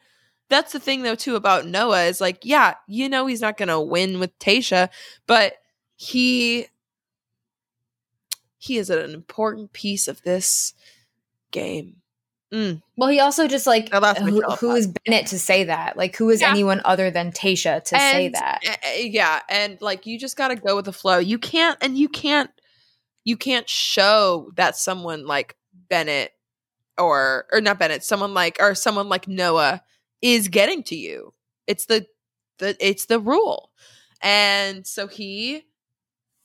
That's 0.49 0.73
the 0.73 0.79
thing 0.79 1.03
though 1.03 1.15
too 1.15 1.35
about 1.35 1.67
Noah 1.67 2.05
is 2.05 2.21
like, 2.21 2.45
yeah, 2.45 2.75
you 2.87 3.09
know 3.09 3.27
he's 3.27 3.41
not 3.41 3.57
going 3.57 3.69
to 3.69 3.81
win 3.81 4.21
with 4.21 4.39
Tayshia, 4.39 4.91
but 5.27 5.55
he 5.97 6.67
he 8.59 8.77
is 8.77 8.91
an 8.91 9.15
important 9.15 9.73
piece 9.73 10.09
of 10.09 10.23
this 10.23 10.75
game. 11.51 12.03
Mm. 12.55 12.81
Well, 12.97 13.09
he 13.09 13.19
also 13.19 13.49
just 13.49 13.67
like 13.67 13.93
who, 13.93 14.41
who 14.43 14.71
is 14.73 14.87
Bennett 14.87 15.27
to 15.29 15.39
say 15.39 15.65
that? 15.65 15.97
Like, 15.97 16.17
who 16.17 16.31
is 16.31 16.41
yeah. 16.41 16.51
anyone 16.51 16.81
other 16.85 17.11
than 17.11 17.33
Tayshia 17.33 17.83
to 17.83 17.97
and, 17.97 18.13
say 18.13 18.29
that? 18.29 18.61
Uh, 18.69 18.99
yeah, 18.99 19.41
and 19.49 19.81
like 19.81 20.07
you 20.07 20.19
just 20.19 20.37
got 20.37 20.49
to 20.49 20.57
go 20.57 20.77
with 20.77 20.85
the 20.85 20.93
flow. 20.93 21.19
You 21.19 21.39
can't, 21.39 21.77
and 21.81 21.99
you 21.99 22.09
can't, 22.09 22.51
you 23.25 23.37
can't 23.37 23.69
show 23.69 24.53
that 24.55 24.77
someone 24.77 25.27
like 25.27 25.57
Bennett 25.89 26.33
or 26.97 27.47
or 27.53 27.61
not 27.61 27.81
Bennett, 27.81 28.05
someone 28.05 28.33
like 28.33 28.59
or 28.61 28.75
someone 28.77 29.09
like 29.09 29.27
Noah 29.27 29.83
is 30.23 30.47
getting 30.47 30.85
to 30.85 30.97
you. 30.97 31.35
It's 31.67 31.87
the 31.87 32.07
the 32.59 32.77
it's 32.79 33.07
the 33.07 33.19
rule, 33.19 33.71
and 34.23 34.87
so 34.87 35.09
he 35.09 35.65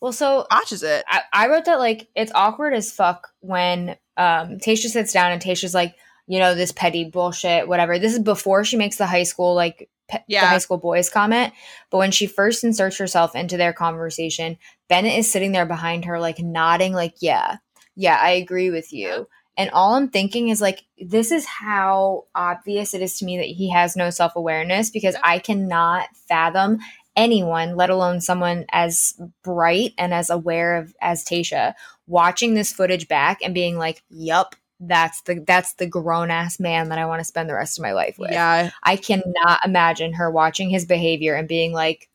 well, 0.01 0.11
so 0.11 0.45
watches 0.51 0.83
it. 0.83 1.05
I, 1.07 1.21
I 1.31 1.47
wrote 1.47 1.65
that 1.65 1.79
like 1.79 2.09
it's 2.15 2.31
awkward 2.33 2.73
as 2.73 2.91
fuck 2.91 3.29
when 3.39 3.97
um 4.17 4.57
Tayshia 4.57 4.89
sits 4.89 5.13
down 5.13 5.31
and 5.31 5.41
Tayshia's 5.41 5.75
like, 5.75 5.95
you 6.27 6.39
know, 6.39 6.55
this 6.55 6.71
petty 6.71 7.05
bullshit, 7.05 7.67
whatever. 7.67 7.99
This 7.99 8.13
is 8.13 8.19
before 8.19 8.63
she 8.65 8.77
makes 8.77 8.97
the 8.97 9.05
high 9.05 9.23
school 9.23 9.53
like 9.53 9.89
pe- 10.09 10.23
yeah. 10.27 10.41
the 10.41 10.47
high 10.47 10.57
school 10.57 10.77
boys 10.77 11.09
comment. 11.09 11.53
But 11.89 11.99
when 11.99 12.11
she 12.11 12.25
first 12.27 12.63
inserts 12.63 12.97
herself 12.97 13.35
into 13.35 13.57
their 13.57 13.73
conversation, 13.73 14.57
Bennett 14.89 15.17
is 15.17 15.31
sitting 15.31 15.51
there 15.51 15.65
behind 15.65 16.05
her, 16.05 16.19
like 16.19 16.39
nodding, 16.39 16.93
like, 16.93 17.15
yeah, 17.21 17.57
yeah, 17.95 18.17
I 18.19 18.31
agree 18.31 18.71
with 18.71 18.91
you. 18.91 19.27
And 19.57 19.69
all 19.71 19.95
I'm 19.95 20.09
thinking 20.09 20.49
is 20.49 20.61
like, 20.61 20.83
this 20.97 21.31
is 21.31 21.45
how 21.45 22.25
obvious 22.33 22.93
it 22.93 23.01
is 23.01 23.17
to 23.19 23.25
me 23.25 23.37
that 23.37 23.45
he 23.45 23.69
has 23.69 23.95
no 23.95 24.09
self 24.09 24.35
awareness 24.35 24.89
because 24.89 25.15
I 25.23 25.39
cannot 25.39 26.07
fathom 26.27 26.79
anyone, 27.15 27.75
let 27.75 27.89
alone 27.89 28.21
someone 28.21 28.65
as 28.71 29.19
bright 29.43 29.93
and 29.97 30.13
as 30.13 30.29
aware 30.29 30.77
of 30.77 30.93
as 31.01 31.23
Tayshia, 31.23 31.73
watching 32.07 32.53
this 32.53 32.71
footage 32.71 33.07
back 33.07 33.39
and 33.43 33.53
being 33.53 33.77
like, 33.77 34.03
"Yup, 34.09 34.55
that's 34.79 35.21
the 35.23 35.43
that's 35.45 35.73
the 35.73 35.87
grown 35.87 36.31
ass 36.31 36.59
man 36.59 36.89
that 36.89 36.97
I 36.97 37.05
want 37.05 37.19
to 37.19 37.25
spend 37.25 37.49
the 37.49 37.55
rest 37.55 37.77
of 37.77 37.83
my 37.83 37.93
life 37.93 38.17
with." 38.17 38.31
Yeah, 38.31 38.71
I 38.83 38.95
cannot 38.95 39.65
imagine 39.65 40.13
her 40.13 40.29
watching 40.31 40.69
his 40.69 40.85
behavior 40.85 41.35
and 41.35 41.47
being 41.47 41.73
like, 41.73 42.09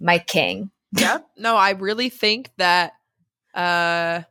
"My 0.00 0.18
king." 0.18 0.70
Yep. 0.94 1.26
No, 1.38 1.56
I 1.56 1.70
really 1.70 2.08
think 2.08 2.50
that. 2.58 2.92
uh 3.54 4.22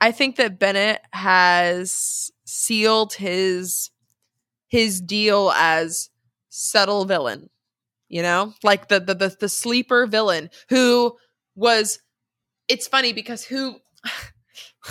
I 0.00 0.12
think 0.12 0.36
that 0.36 0.58
Bennett 0.58 1.02
has 1.12 2.30
sealed 2.46 3.12
his 3.14 3.90
his 4.68 5.00
deal 5.00 5.52
as 5.54 6.08
subtle 6.48 7.04
villain 7.04 7.50
you 8.10 8.20
know 8.20 8.52
like 8.62 8.88
the, 8.88 9.00
the 9.00 9.14
the 9.14 9.36
the, 9.40 9.48
sleeper 9.48 10.06
villain 10.06 10.50
who 10.68 11.16
was 11.54 12.00
it's 12.68 12.86
funny 12.86 13.14
because 13.14 13.44
who 13.44 13.76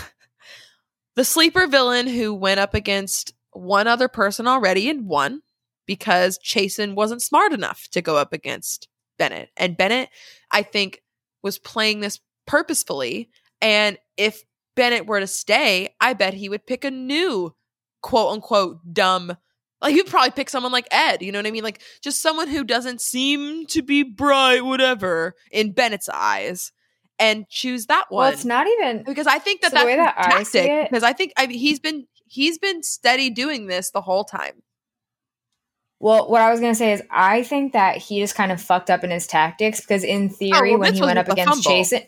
the 1.16 1.24
sleeper 1.24 1.68
villain 1.68 2.08
who 2.08 2.34
went 2.34 2.60
up 2.60 2.74
against 2.74 3.34
one 3.52 3.88
other 3.88 4.08
person 4.08 4.48
already 4.48 4.90
and 4.90 5.08
won 5.08 5.42
because 5.86 6.40
Chasen 6.40 6.94
wasn't 6.94 7.22
smart 7.22 7.52
enough 7.52 7.88
to 7.92 8.02
go 8.02 8.16
up 8.16 8.32
against 8.32 8.88
Bennett. 9.18 9.50
And 9.58 9.76
Bennett, 9.76 10.10
I 10.52 10.62
think, 10.62 11.02
was 11.42 11.58
playing 11.58 12.00
this 12.00 12.20
purposefully. 12.46 13.30
And 13.62 13.98
if 14.16 14.44
Bennett 14.76 15.08
were 15.08 15.20
to 15.20 15.28
stay, 15.28 15.96
I 16.00 16.14
bet 16.14 16.36
he 16.36 16.48
would 16.48 16.68
pick 16.68 16.86
a 16.86 16.92
new 16.92 17.56
quote 18.02 18.34
unquote 18.34 18.94
dumb 18.94 19.36
like 19.82 19.96
you'd 19.96 20.08
probably 20.08 20.32
pick 20.32 20.50
someone 20.50 20.72
like 20.72 20.88
Ed, 20.92 21.22
you 21.22 21.32
know 21.32 21.40
what 21.40 21.48
I 21.48 21.52
mean? 21.52 21.64
Like 21.64 21.82
just 22.02 22.22
someone 22.22 22.48
who 22.48 22.64
doesn't 22.64 23.02
seem 23.02 23.66
to 23.68 23.82
be 23.82 24.04
bright, 24.04 24.66
whatever, 24.66 25.36
in 25.52 25.72
Bennett's 25.72 26.10
eyes, 26.10 26.72
and 27.18 27.48
choose 27.50 27.86
that 27.88 28.06
one. 28.10 28.26
Well, 28.26 28.34
it's 28.34 28.46
not 28.46 28.68
even 28.68 29.04
because 29.04 29.28
I 29.28 29.40
think 29.40 29.62
that 29.62 29.72
so 29.72 29.78
that's 29.78 29.96
that 29.96 30.16
tactic. 30.16 30.90
Because 30.90 31.04
I 31.04 31.14
think 31.14 31.34
I 31.38 31.48
mean, 31.48 31.60
he's 31.60 31.80
been 31.80 32.08
he's 32.26 32.58
been 32.58 32.84
steady 32.84 33.30
doing 33.30 33.68
this 33.68 33.92
the 33.92 34.02
whole 34.02 34.24
time. 34.24 34.64
Well, 36.00 36.30
what 36.30 36.42
I 36.42 36.52
was 36.52 36.60
gonna 36.60 36.76
say 36.76 36.94
is 36.94 37.04
I 37.10 37.44
think 37.44 37.74
that 37.74 37.98
he 37.98 38.22
just 38.22 38.36
kind 38.36 38.52
of 38.52 38.62
fucked 38.62 38.90
up 38.90 39.04
in 39.04 39.12
his 39.12 39.28
tactics 39.28 39.82
because 39.82 40.04
in 40.04 40.30
theory, 40.30 40.72
oh, 40.72 40.78
well, 40.78 40.80
when 40.80 40.94
he 40.94 41.02
went 41.02 41.20
up 41.20 41.28
against 41.28 41.68
Chasen, 41.68 42.08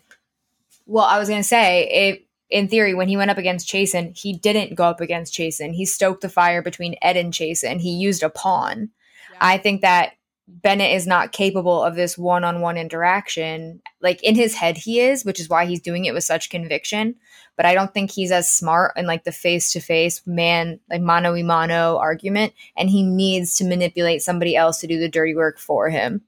well, 0.85 1.05
I 1.05 1.19
was 1.19 1.27
gonna 1.27 1.43
say 1.43 1.87
it 1.89 2.27
in 2.51 2.67
theory, 2.67 2.93
when 2.93 3.07
he 3.07 3.17
went 3.17 3.31
up 3.31 3.37
against 3.37 3.67
Chasen, 3.67 4.15
he 4.15 4.33
didn't 4.33 4.75
go 4.75 4.83
up 4.83 5.01
against 5.01 5.33
Chasen. 5.33 5.73
He 5.73 5.85
stoked 5.85 6.21
the 6.21 6.29
fire 6.29 6.61
between 6.61 6.95
Ed 7.01 7.17
and 7.17 7.33
Chasen. 7.33 7.79
He 7.79 7.91
used 7.91 8.23
a 8.23 8.29
pawn. 8.29 8.89
Yeah. 9.31 9.37
I 9.39 9.57
think 9.57 9.81
that 9.81 10.13
Bennett 10.47 10.93
is 10.93 11.07
not 11.07 11.31
capable 11.31 11.81
of 11.81 11.95
this 11.95 12.17
one 12.17 12.43
on 12.43 12.59
one 12.59 12.77
interaction. 12.77 13.81
Like 14.01 14.21
in 14.21 14.35
his 14.35 14.53
head, 14.53 14.77
he 14.77 14.99
is, 14.99 15.23
which 15.23 15.39
is 15.39 15.47
why 15.47 15.65
he's 15.65 15.79
doing 15.79 16.03
it 16.05 16.13
with 16.13 16.25
such 16.25 16.49
conviction. 16.49 17.15
But 17.55 17.65
I 17.65 17.73
don't 17.73 17.93
think 17.93 18.11
he's 18.11 18.31
as 18.31 18.51
smart 18.51 18.93
in 18.97 19.07
like 19.07 19.23
the 19.23 19.31
face 19.31 19.71
to 19.71 19.79
face 19.79 20.21
man, 20.25 20.81
like 20.89 21.01
mano 21.01 21.31
y 21.33 21.43
mano 21.43 21.97
argument. 21.97 22.53
And 22.75 22.89
he 22.89 23.01
needs 23.01 23.55
to 23.55 23.65
manipulate 23.65 24.21
somebody 24.21 24.57
else 24.57 24.79
to 24.79 24.87
do 24.87 24.99
the 24.99 25.09
dirty 25.09 25.35
work 25.35 25.57
for 25.57 25.89
him. 25.89 26.21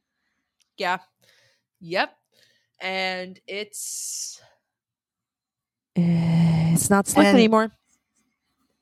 Yeah. 0.77 0.99
Yep. 1.81 2.15
And 2.79 3.39
it's 3.45 4.41
Eh, 5.95 6.73
it's 6.73 6.89
not 6.89 7.07
slick 7.07 7.27
and, 7.27 7.37
anymore. 7.37 7.71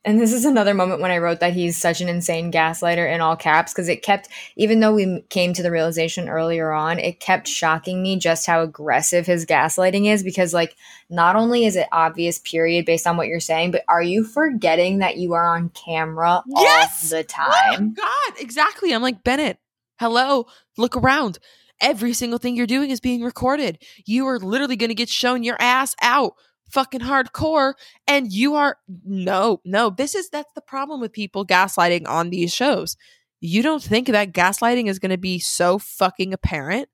And 0.04 0.20
this 0.20 0.34
is 0.34 0.46
another 0.46 0.74
moment 0.74 1.00
when 1.02 1.12
I 1.12 1.20
wrote 1.20 1.42
that 1.42 1.54
he's 1.54 1.78
such 1.78 2.02
an 2.02 2.10
insane 2.10 2.52
gaslighter 2.52 3.14
in 3.14 3.22
all 3.22 3.36
caps 3.36 3.72
because 3.72 3.88
it 3.88 4.02
kept, 4.02 4.30
even 4.56 4.80
though 4.80 4.94
we 4.94 5.22
came 5.30 5.54
to 5.54 5.62
the 5.62 5.70
realization 5.70 6.28
earlier 6.28 6.72
on, 6.72 6.98
it 6.98 7.20
kept 7.20 7.48
shocking 7.48 8.02
me 8.02 8.18
just 8.18 8.48
how 8.48 8.62
aggressive 8.62 9.28
his 9.28 9.46
gaslighting 9.46 10.12
is 10.12 10.24
because, 10.24 10.56
like, 10.56 10.76
not 11.10 11.36
only 11.36 11.66
is 11.66 11.76
it 11.76 11.88
obvious, 11.92 12.40
period, 12.40 12.86
based 12.86 13.06
on 13.06 13.16
what 13.16 13.28
you're 13.28 13.40
saying, 13.40 13.70
but 13.70 13.84
are 13.88 14.02
you 14.02 14.24
forgetting 14.24 15.00
that 15.00 15.18
you 15.18 15.34
are 15.34 15.48
on 15.56 15.70
camera 15.70 16.42
yes! 16.48 17.04
all 17.14 17.20
the 17.20 17.24
oh 17.24 17.28
time? 17.28 17.96
Oh, 18.00 18.02
God, 18.02 18.42
exactly. 18.42 18.94
I'm 18.94 19.04
like, 19.04 19.24
Bennett, 19.24 19.60
hello, 20.00 20.48
look 20.78 20.98
around 20.98 21.38
every 21.80 22.14
single 22.14 22.40
thing 22.40 22.56
you're 22.56 22.68
doing 22.68 22.90
is 22.90 23.00
being 23.00 23.22
recorded. 23.22 23.80
You 24.06 24.28
are 24.28 24.40
literally 24.40 24.76
going 24.76 24.90
to 24.90 24.96
get 24.96 25.10
shown 25.10 25.44
your 25.44 25.58
ass 25.60 25.96
out 26.02 26.36
fucking 26.72 27.02
hardcore 27.02 27.74
and 28.08 28.32
you 28.32 28.56
are 28.56 28.78
no 29.06 29.60
no 29.66 29.90
this 29.90 30.16
is 30.16 30.30
that's 30.30 30.52
the 30.54 30.62
problem 30.62 31.02
with 31.02 31.12
people 31.12 31.46
gaslighting 31.46 32.08
on 32.08 32.30
these 32.30 32.54
shows 32.54 32.96
you 33.40 33.64
don't 33.64 33.84
think 33.84 34.08
that 34.08 34.34
gaslighting 34.34 34.88
is 34.88 35.00
going 35.00 35.12
to 35.12 35.18
be 35.18 35.40
so 35.40 35.78
fucking 35.78 36.34
apparent 36.34 36.88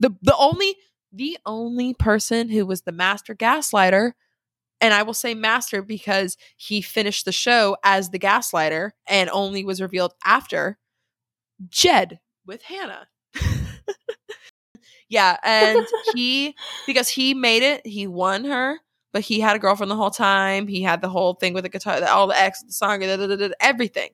the 0.00 0.14
the 0.22 0.36
only 0.36 0.76
the 1.16 1.38
only 1.46 1.94
person 1.94 2.48
who 2.48 2.66
was 2.66 2.82
the 2.82 2.92
master 2.92 3.34
gaslighter. 3.34 4.12
And 4.80 4.92
I 4.92 5.02
will 5.02 5.14
say 5.14 5.34
master 5.34 5.80
because 5.80 6.36
he 6.56 6.82
finished 6.82 7.24
the 7.24 7.32
show 7.32 7.76
as 7.82 8.10
the 8.10 8.18
gaslighter 8.18 8.90
and 9.08 9.30
only 9.30 9.64
was 9.64 9.80
revealed 9.80 10.12
after 10.24 10.78
Jed 11.68 12.20
with 12.46 12.62
Hannah. 12.62 13.08
yeah. 15.08 15.38
And 15.42 15.86
he, 16.14 16.54
because 16.86 17.08
he 17.08 17.32
made 17.32 17.62
it, 17.62 17.86
he 17.86 18.06
won 18.06 18.44
her, 18.44 18.78
but 19.16 19.22
he 19.22 19.40
had 19.40 19.56
a 19.56 19.58
girlfriend 19.58 19.90
the 19.90 19.96
whole 19.96 20.10
time. 20.10 20.68
He 20.68 20.82
had 20.82 21.00
the 21.00 21.08
whole 21.08 21.32
thing 21.32 21.54
with 21.54 21.64
the 21.64 21.70
guitar, 21.70 22.04
all 22.04 22.26
the 22.26 22.38
X, 22.38 22.62
the 22.62 22.70
song, 22.70 23.00
da, 23.00 23.16
da, 23.16 23.34
da, 23.34 23.48
everything 23.60 24.10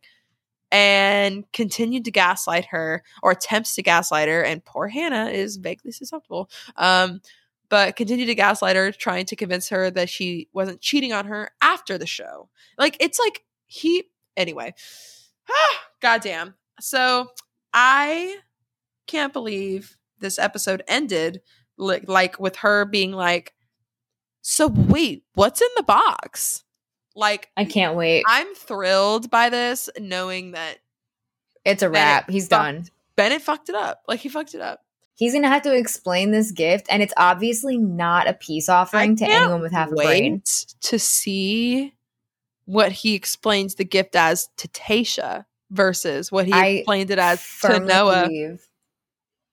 and 0.71 1.45
continued 1.53 2.05
to 2.05 2.13
gaslight 2.13 2.67
her 2.67 3.03
or 3.21 3.33
attempts 3.33 3.75
to 3.75 3.83
gaslight 3.83 4.29
her. 4.29 4.45
And 4.45 4.65
poor 4.65 4.87
Hannah 4.87 5.27
is 5.27 5.57
vaguely 5.57 5.91
susceptible. 5.91 6.49
Um, 6.77 7.21
but 7.69 7.97
continued 7.97 8.27
to 8.27 8.37
gaslight 8.37 8.77
her, 8.77 8.93
trying 8.93 9.27
to 9.27 9.35
convince 9.35 9.71
her 9.71 9.91
that 9.91 10.09
she 10.09 10.49
wasn't 10.53 10.81
cheating 10.81 11.13
on 11.13 11.25
her 11.25 11.51
after 11.61 11.99
the 11.99 12.07
show. 12.07 12.49
Like, 12.79 12.97
it's 13.01 13.19
like 13.19 13.43
he, 13.67 14.05
anyway. 14.37 14.75
Goddamn. 16.01 16.55
So 16.79 17.31
I 17.75 18.37
can't 19.09 19.33
believe 19.33 19.97
this 20.21 20.39
episode 20.39 20.85
ended 20.87 21.43
like 21.77 22.39
with 22.39 22.55
her 22.57 22.85
being 22.85 23.11
like, 23.11 23.53
so 24.43 24.67
wait, 24.67 25.25
what's 25.35 25.63
in 25.63 25.69
the 25.77 25.85
box? 25.85 26.65
Like 27.15 27.51
I 27.57 27.65
can't 27.65 27.97
wait. 27.97 28.25
I'm 28.27 28.55
thrilled 28.55 29.31
by 29.31 29.49
this, 29.49 29.89
knowing 29.99 30.53
that 30.53 30.79
it's 31.65 31.83
a 31.83 31.89
wrap. 31.89 32.29
He's 32.29 32.49
fucked, 32.49 32.51
done. 32.51 32.85
Bennett 33.17 33.43
fucked 33.43 33.69
it 33.69 33.75
up. 33.75 34.03
Like 34.09 34.21
he 34.21 34.29
fucked 34.29 34.55
it 34.55 34.61
up. 34.61 34.81
He's 35.15 35.35
gonna 35.35 35.49
have 35.49 35.63
to 35.63 35.77
explain 35.77 36.33
this 36.33 36.51
gift, 36.51 36.87
and 36.91 37.03
it's 37.03 37.15
obviously 37.17 37.79
not 37.79 38.29
a 38.29 38.35
peace 38.35 38.69
offering 38.69 39.15
to 39.17 39.25
anyone 39.25 39.61
with 39.61 39.73
half 39.73 39.93
a 39.93 39.95
brain. 39.95 40.43
To 40.81 40.99
see 40.99 41.95
what 42.65 42.93
he 42.93 43.15
explains 43.15 43.77
the 43.77 43.85
gift 43.85 44.17
as 44.17 44.49
to 44.57 44.69
Tayshia 44.69 45.45
versus 45.71 46.33
what 46.33 46.47
he 46.47 46.53
I 46.53 46.67
explained 46.67 47.11
it 47.11 47.19
as 47.19 47.47
to 47.61 47.79
Noah. 47.79 48.25
Believe 48.27 48.67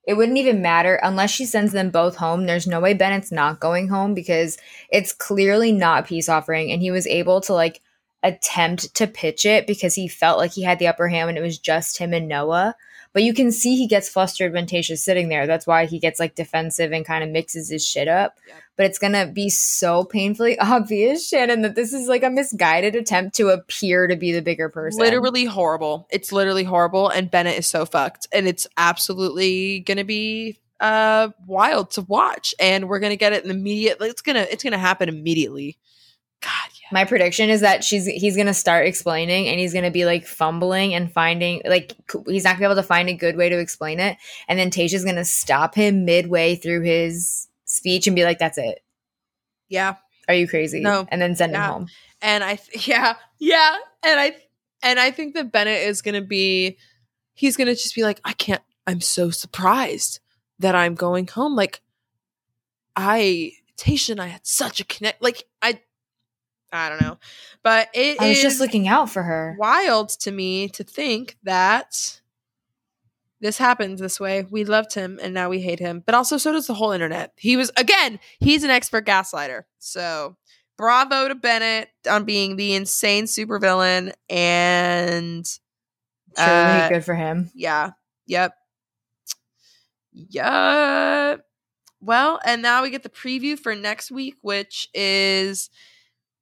it 0.08 0.16
wouldn't 0.16 0.38
even 0.38 0.62
matter 0.62 1.00
unless 1.04 1.32
she 1.32 1.46
sends 1.46 1.72
them 1.72 1.90
both 1.90 2.16
home. 2.16 2.46
There's 2.46 2.68
no 2.68 2.80
way 2.80 2.94
Bennett's 2.94 3.32
not 3.32 3.60
going 3.60 3.90
home 3.90 4.14
because 4.14 4.58
it's 4.92 5.14
clearly 5.14 5.72
not 5.72 6.08
peace 6.08 6.30
offering. 6.30 6.72
And 6.72 6.82
he 6.82 6.92
was 6.92 7.06
able 7.08 7.42
to 7.42 7.54
like 7.54 7.82
attempt 8.24 8.94
to 8.96 9.08
pitch 9.08 9.46
it 9.46 9.68
because 9.68 9.96
he 9.96 10.08
felt 10.08 10.38
like 10.38 10.52
he 10.52 10.64
had 10.64 10.80
the 10.80 10.88
upper 10.88 11.08
hand 11.08 11.28
when 11.28 11.38
it 11.38 11.42
was 11.42 11.60
just 11.60 11.98
him 11.98 12.14
and 12.14 12.28
Noah. 12.28 12.76
But 13.12 13.24
you 13.24 13.34
can 13.34 13.52
see 13.52 13.76
he 13.76 13.88
gets 13.88 14.08
flustered 14.08 14.54
when 14.54 14.68
Tayshia's 14.68 15.04
sitting 15.04 15.30
there. 15.30 15.48
That's 15.48 15.66
why 15.66 15.86
he 15.86 15.98
gets 15.98 16.20
like 16.20 16.36
defensive 16.36 16.92
and 16.92 17.06
kind 17.06 17.24
of 17.24 17.32
mixes 17.32 17.70
his 17.70 17.86
shit 17.86 18.08
up. 18.08 18.36
Yep. 18.48 18.58
But 18.78 18.86
it's 18.86 19.00
gonna 19.00 19.26
be 19.28 19.50
so 19.50 20.04
painfully 20.04 20.60
obvious, 20.60 21.28
Shannon, 21.28 21.64
that 21.64 21.76
this 21.76 21.92
is 21.92 22.08
like 22.08 22.24
a 22.24 22.30
misguided 22.30 22.96
attempt 22.96 23.36
to 23.38 23.50
appear 23.50 24.08
to 24.08 24.16
be 24.16 24.32
the 24.32 24.42
bigger 24.42 24.70
person. 24.70 25.02
Literally 25.02 25.46
horrible. 25.46 26.08
It's 26.12 26.32
literally 26.32 26.64
horrible. 26.64 27.10
And 27.10 27.32
Bennett 27.32 27.58
is 27.58 27.68
so 27.68 27.86
fucked. 27.86 28.28
And 28.32 28.48
it's 28.48 28.68
absolutely 28.78 29.80
gonna 29.80 30.06
be 30.06 30.60
uh 30.80 31.30
wild 31.48 31.92
to 31.92 32.04
watch. 32.04 32.54
And 32.60 32.88
we're 32.88 33.00
gonna 33.00 33.16
get 33.16 33.34
it 33.34 33.44
in 33.44 33.50
immediate 33.50 33.98
it's 34.02 34.22
gonna 34.22 34.46
it's 34.52 34.64
gonna 34.64 34.78
happen 34.78 35.10
immediately. 35.10 35.78
My 36.92 37.06
prediction 37.06 37.50
is 37.50 37.62
that 37.62 37.84
she's 37.84 38.06
he's 38.06 38.36
gonna 38.36 38.54
start 38.54 38.88
explaining 38.88 39.48
and 39.48 39.60
he's 39.60 39.74
gonna 39.74 39.92
be 39.92 40.06
like 40.06 40.26
fumbling 40.26 40.94
and 40.94 41.12
finding 41.12 41.62
like 41.66 41.96
he's 42.28 42.44
not 42.44 42.52
gonna 42.52 42.60
be 42.60 42.66
able 42.66 42.82
to 42.82 42.84
find 42.84 43.10
a 43.10 43.14
good 43.14 43.36
way 43.36 43.50
to 43.50 43.60
explain 43.60 44.00
it, 44.00 44.18
and 44.48 44.58
then 44.58 44.72
Tayshia's 44.72 45.06
gonna 45.06 45.26
stop 45.26 45.76
him 45.76 46.06
midway 46.06 46.56
through 46.56 46.82
his 46.82 47.48
speech 47.66 48.08
and 48.08 48.16
be 48.16 48.24
like, 48.24 48.40
"That's 48.40 48.58
it." 48.58 48.84
Yeah. 49.68 49.96
Are 50.28 50.36
you 50.36 50.48
crazy? 50.48 50.80
No. 50.80 51.08
And 51.10 51.22
then 51.22 51.36
send 51.36 51.54
yeah. 51.54 51.66
him 51.66 51.74
home. 51.74 51.88
And 52.22 52.44
I 52.44 52.56
th- 52.56 52.88
yeah 52.88 53.16
yeah, 53.40 53.78
and 54.04 54.20
I 54.20 54.36
and 54.84 55.00
I 55.00 55.12
think 55.12 55.34
that 55.36 55.52
Bennett 55.52 55.88
is 55.88 56.02
gonna 56.02 56.22
be 56.22 56.78
he's 57.34 57.58
gonna 57.58 57.74
just 57.74 57.96
be 57.96 58.04
like, 58.04 58.20
I 58.24 58.34
can't. 58.34 58.62
I'm 58.86 59.02
so 59.02 59.30
surprised 59.30 60.20
that 60.60 60.76
I'm 60.76 60.96
going 60.96 61.28
home. 61.28 61.56
Like 61.56 61.82
I 62.96 63.54
Tasha 63.78 64.12
and 64.12 64.22
I 64.22 64.28
had 64.28 64.46
such 64.46 64.80
a 64.80 64.86
connect. 64.86 65.22
Like 65.22 65.46
I 65.62 65.80
I 66.72 66.90
don't 66.90 67.02
know. 67.02 67.18
But 67.64 67.90
it 67.94 68.22
I 68.22 68.30
was 68.30 68.42
just 68.42 68.60
looking 68.60 68.88
out 68.88 69.10
for 69.10 69.24
her. 69.24 69.56
Wild 69.60 70.10
to 70.20 70.32
me 70.32 70.70
to 70.70 70.84
think 70.84 71.38
that 71.44 72.22
this 73.42 73.58
happens 73.58 74.00
this 74.00 74.20
way. 74.20 74.46
We 74.50 74.66
loved 74.66 74.94
him 74.94 75.20
and 75.22 75.34
now 75.34 75.50
we 75.50 75.62
hate 75.62 75.80
him. 75.80 76.04
But 76.06 76.16
also 76.16 76.38
so 76.38 76.52
does 76.52 76.68
the 76.68 76.74
whole 76.74 76.92
internet. 76.92 77.34
He 77.38 77.58
was 77.58 77.72
again, 77.78 78.20
he's 78.40 78.64
an 78.64 78.70
expert 78.70 79.06
gaslighter. 79.06 79.64
So 79.80 80.36
bravo 80.78 81.28
to 81.28 81.36
Bennett 81.36 81.90
on 82.10 82.26
being 82.26 82.56
the 82.56 82.74
insane 82.74 83.26
supervillain 83.26 84.14
and 84.30 85.46
truly 86.36 86.48
uh, 86.48 86.90
good 86.90 87.06
for 87.06 87.16
him. 87.16 87.52
Yeah. 87.54 87.92
Yep. 88.28 88.54
Yeah. 90.14 91.38
Well, 92.02 92.40
and 92.46 92.62
now 92.62 92.84
we 92.84 92.90
get 92.90 93.04
the 93.04 93.10
preview 93.10 93.60
for 93.60 93.76
next 93.76 94.10
week, 94.12 94.36
which 94.42 94.88
is 94.94 95.70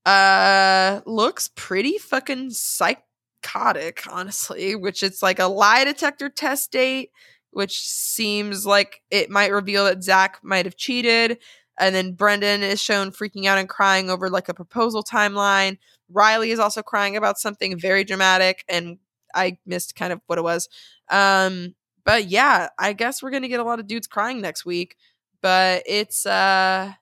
uh 0.07 1.01
looks 1.05 1.49
pretty 1.55 1.97
fucking 1.97 2.49
psychotic 2.51 4.03
honestly 4.09 4.75
which 4.75 5.03
it's 5.03 5.21
like 5.21 5.39
a 5.39 5.45
lie 5.47 5.84
detector 5.84 6.29
test 6.29 6.71
date 6.71 7.11
which 7.51 7.79
seems 7.79 8.67
like 8.67 9.01
it 9.09 9.31
might 9.31 9.51
reveal 9.51 9.85
that 9.85 10.03
Zac 10.03 10.39
might 10.43 10.65
have 10.65 10.75
cheated. 10.75 11.39
And 11.79 11.93
then 11.95 12.13
brendan 12.13 12.61
is 12.61 12.79
shown 12.79 13.11
freaking 13.11 13.45
out 13.45 13.57
and 13.57 13.67
crying 13.67 14.11
over 14.11 14.29
like 14.29 14.47
a 14.47 14.53
proposal 14.53 15.03
timeline. 15.03 15.77
Riley 16.09 16.51
is 16.51 16.59
also 16.59 16.84
crying 16.84 17.17
about 17.17 17.39
something 17.39 17.77
very 17.79 18.03
dramatic 18.03 18.63
and 18.69 18.97
i 19.34 19.57
missed 19.65 19.95
kind 19.95 20.13
of 20.13 20.21
what 20.27 20.38
it 20.38 20.43
was. 20.43 20.69
Um 21.09 21.75
but 22.05 22.27
yeah 22.27 22.69
i 22.77 22.93
guess 22.93 23.23
we're 23.23 23.31
gonna 23.31 23.47
get 23.47 23.59
a 23.59 23.63
lot 23.63 23.79
of 23.79 23.88
dudes 23.88 24.07
crying 24.07 24.39
next 24.41 24.65
week 24.65 24.95
but 25.41 25.84
it's 25.88 26.25
uh 26.27 26.93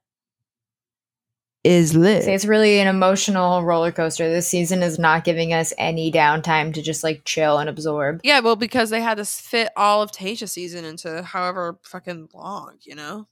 is 1.65 1.95
lit. 1.95 2.27
it's 2.27 2.45
really 2.45 2.79
an 2.79 2.87
emotional 2.87 3.63
roller 3.63 3.91
coaster. 3.91 4.29
This 4.29 4.47
season 4.47 4.83
is 4.83 4.99
not 4.99 5.23
giving 5.23 5.51
us 5.51 5.73
any 5.79 6.11
downtime 6.11 6.71
to 6.75 6.81
just 6.81 7.03
like 7.03 7.25
chill 7.25 7.57
and 7.57 7.67
absorb. 7.67 8.21
Yeah, 8.23 8.39
well, 8.41 8.55
because 8.55 8.91
they 8.91 9.01
had 9.01 9.17
to 9.17 9.25
fit 9.25 9.69
all 9.75 10.03
of 10.03 10.11
Tayshia 10.11 10.47
season 10.47 10.85
into 10.85 11.23
however 11.23 11.79
fucking 11.81 12.29
long, 12.35 12.75
you 12.81 12.93
know? 12.93 13.27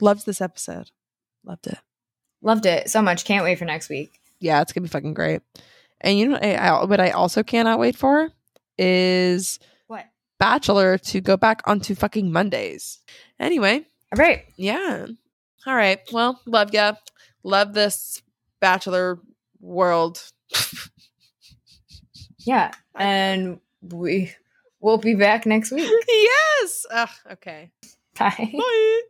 Loved 0.00 0.26
this 0.26 0.40
episode. 0.40 0.92
Loved 1.44 1.66
it. 1.66 1.78
Loved 2.40 2.66
it 2.66 2.88
so 2.88 3.02
much. 3.02 3.24
Can't 3.24 3.42
wait 3.42 3.58
for 3.58 3.64
next 3.64 3.88
week. 3.88 4.20
Yeah, 4.38 4.60
it's 4.60 4.72
gonna 4.72 4.82
be 4.82 4.88
fucking 4.88 5.14
great. 5.14 5.42
And 6.00 6.16
you 6.16 6.28
know, 6.28 6.38
I, 6.40 6.54
I, 6.54 6.84
what 6.84 7.00
I 7.00 7.10
also 7.10 7.42
cannot 7.42 7.80
wait 7.80 7.96
for 7.96 8.30
is 8.78 9.58
what 9.88 10.06
Bachelor 10.38 10.98
to 10.98 11.20
go 11.20 11.36
back 11.36 11.62
onto 11.64 11.96
fucking 11.96 12.30
Mondays. 12.30 13.00
Anyway, 13.40 13.86
all 14.12 14.18
right. 14.18 14.44
Yeah. 14.56 15.06
All 15.66 15.74
right. 15.74 15.98
Well, 16.12 16.40
love 16.46 16.72
ya. 16.74 16.92
Love 17.44 17.74
this 17.74 18.22
Bachelor 18.60 19.20
world. 19.60 20.20
yeah. 22.38 22.72
And 22.96 23.60
we 23.82 24.32
will 24.80 24.98
be 24.98 25.14
back 25.14 25.46
next 25.46 25.70
week. 25.70 25.90
yes. 26.08 26.86
Ugh, 26.90 27.08
okay. 27.32 27.70
Bye. 28.18 28.52
Bye. 28.56 29.00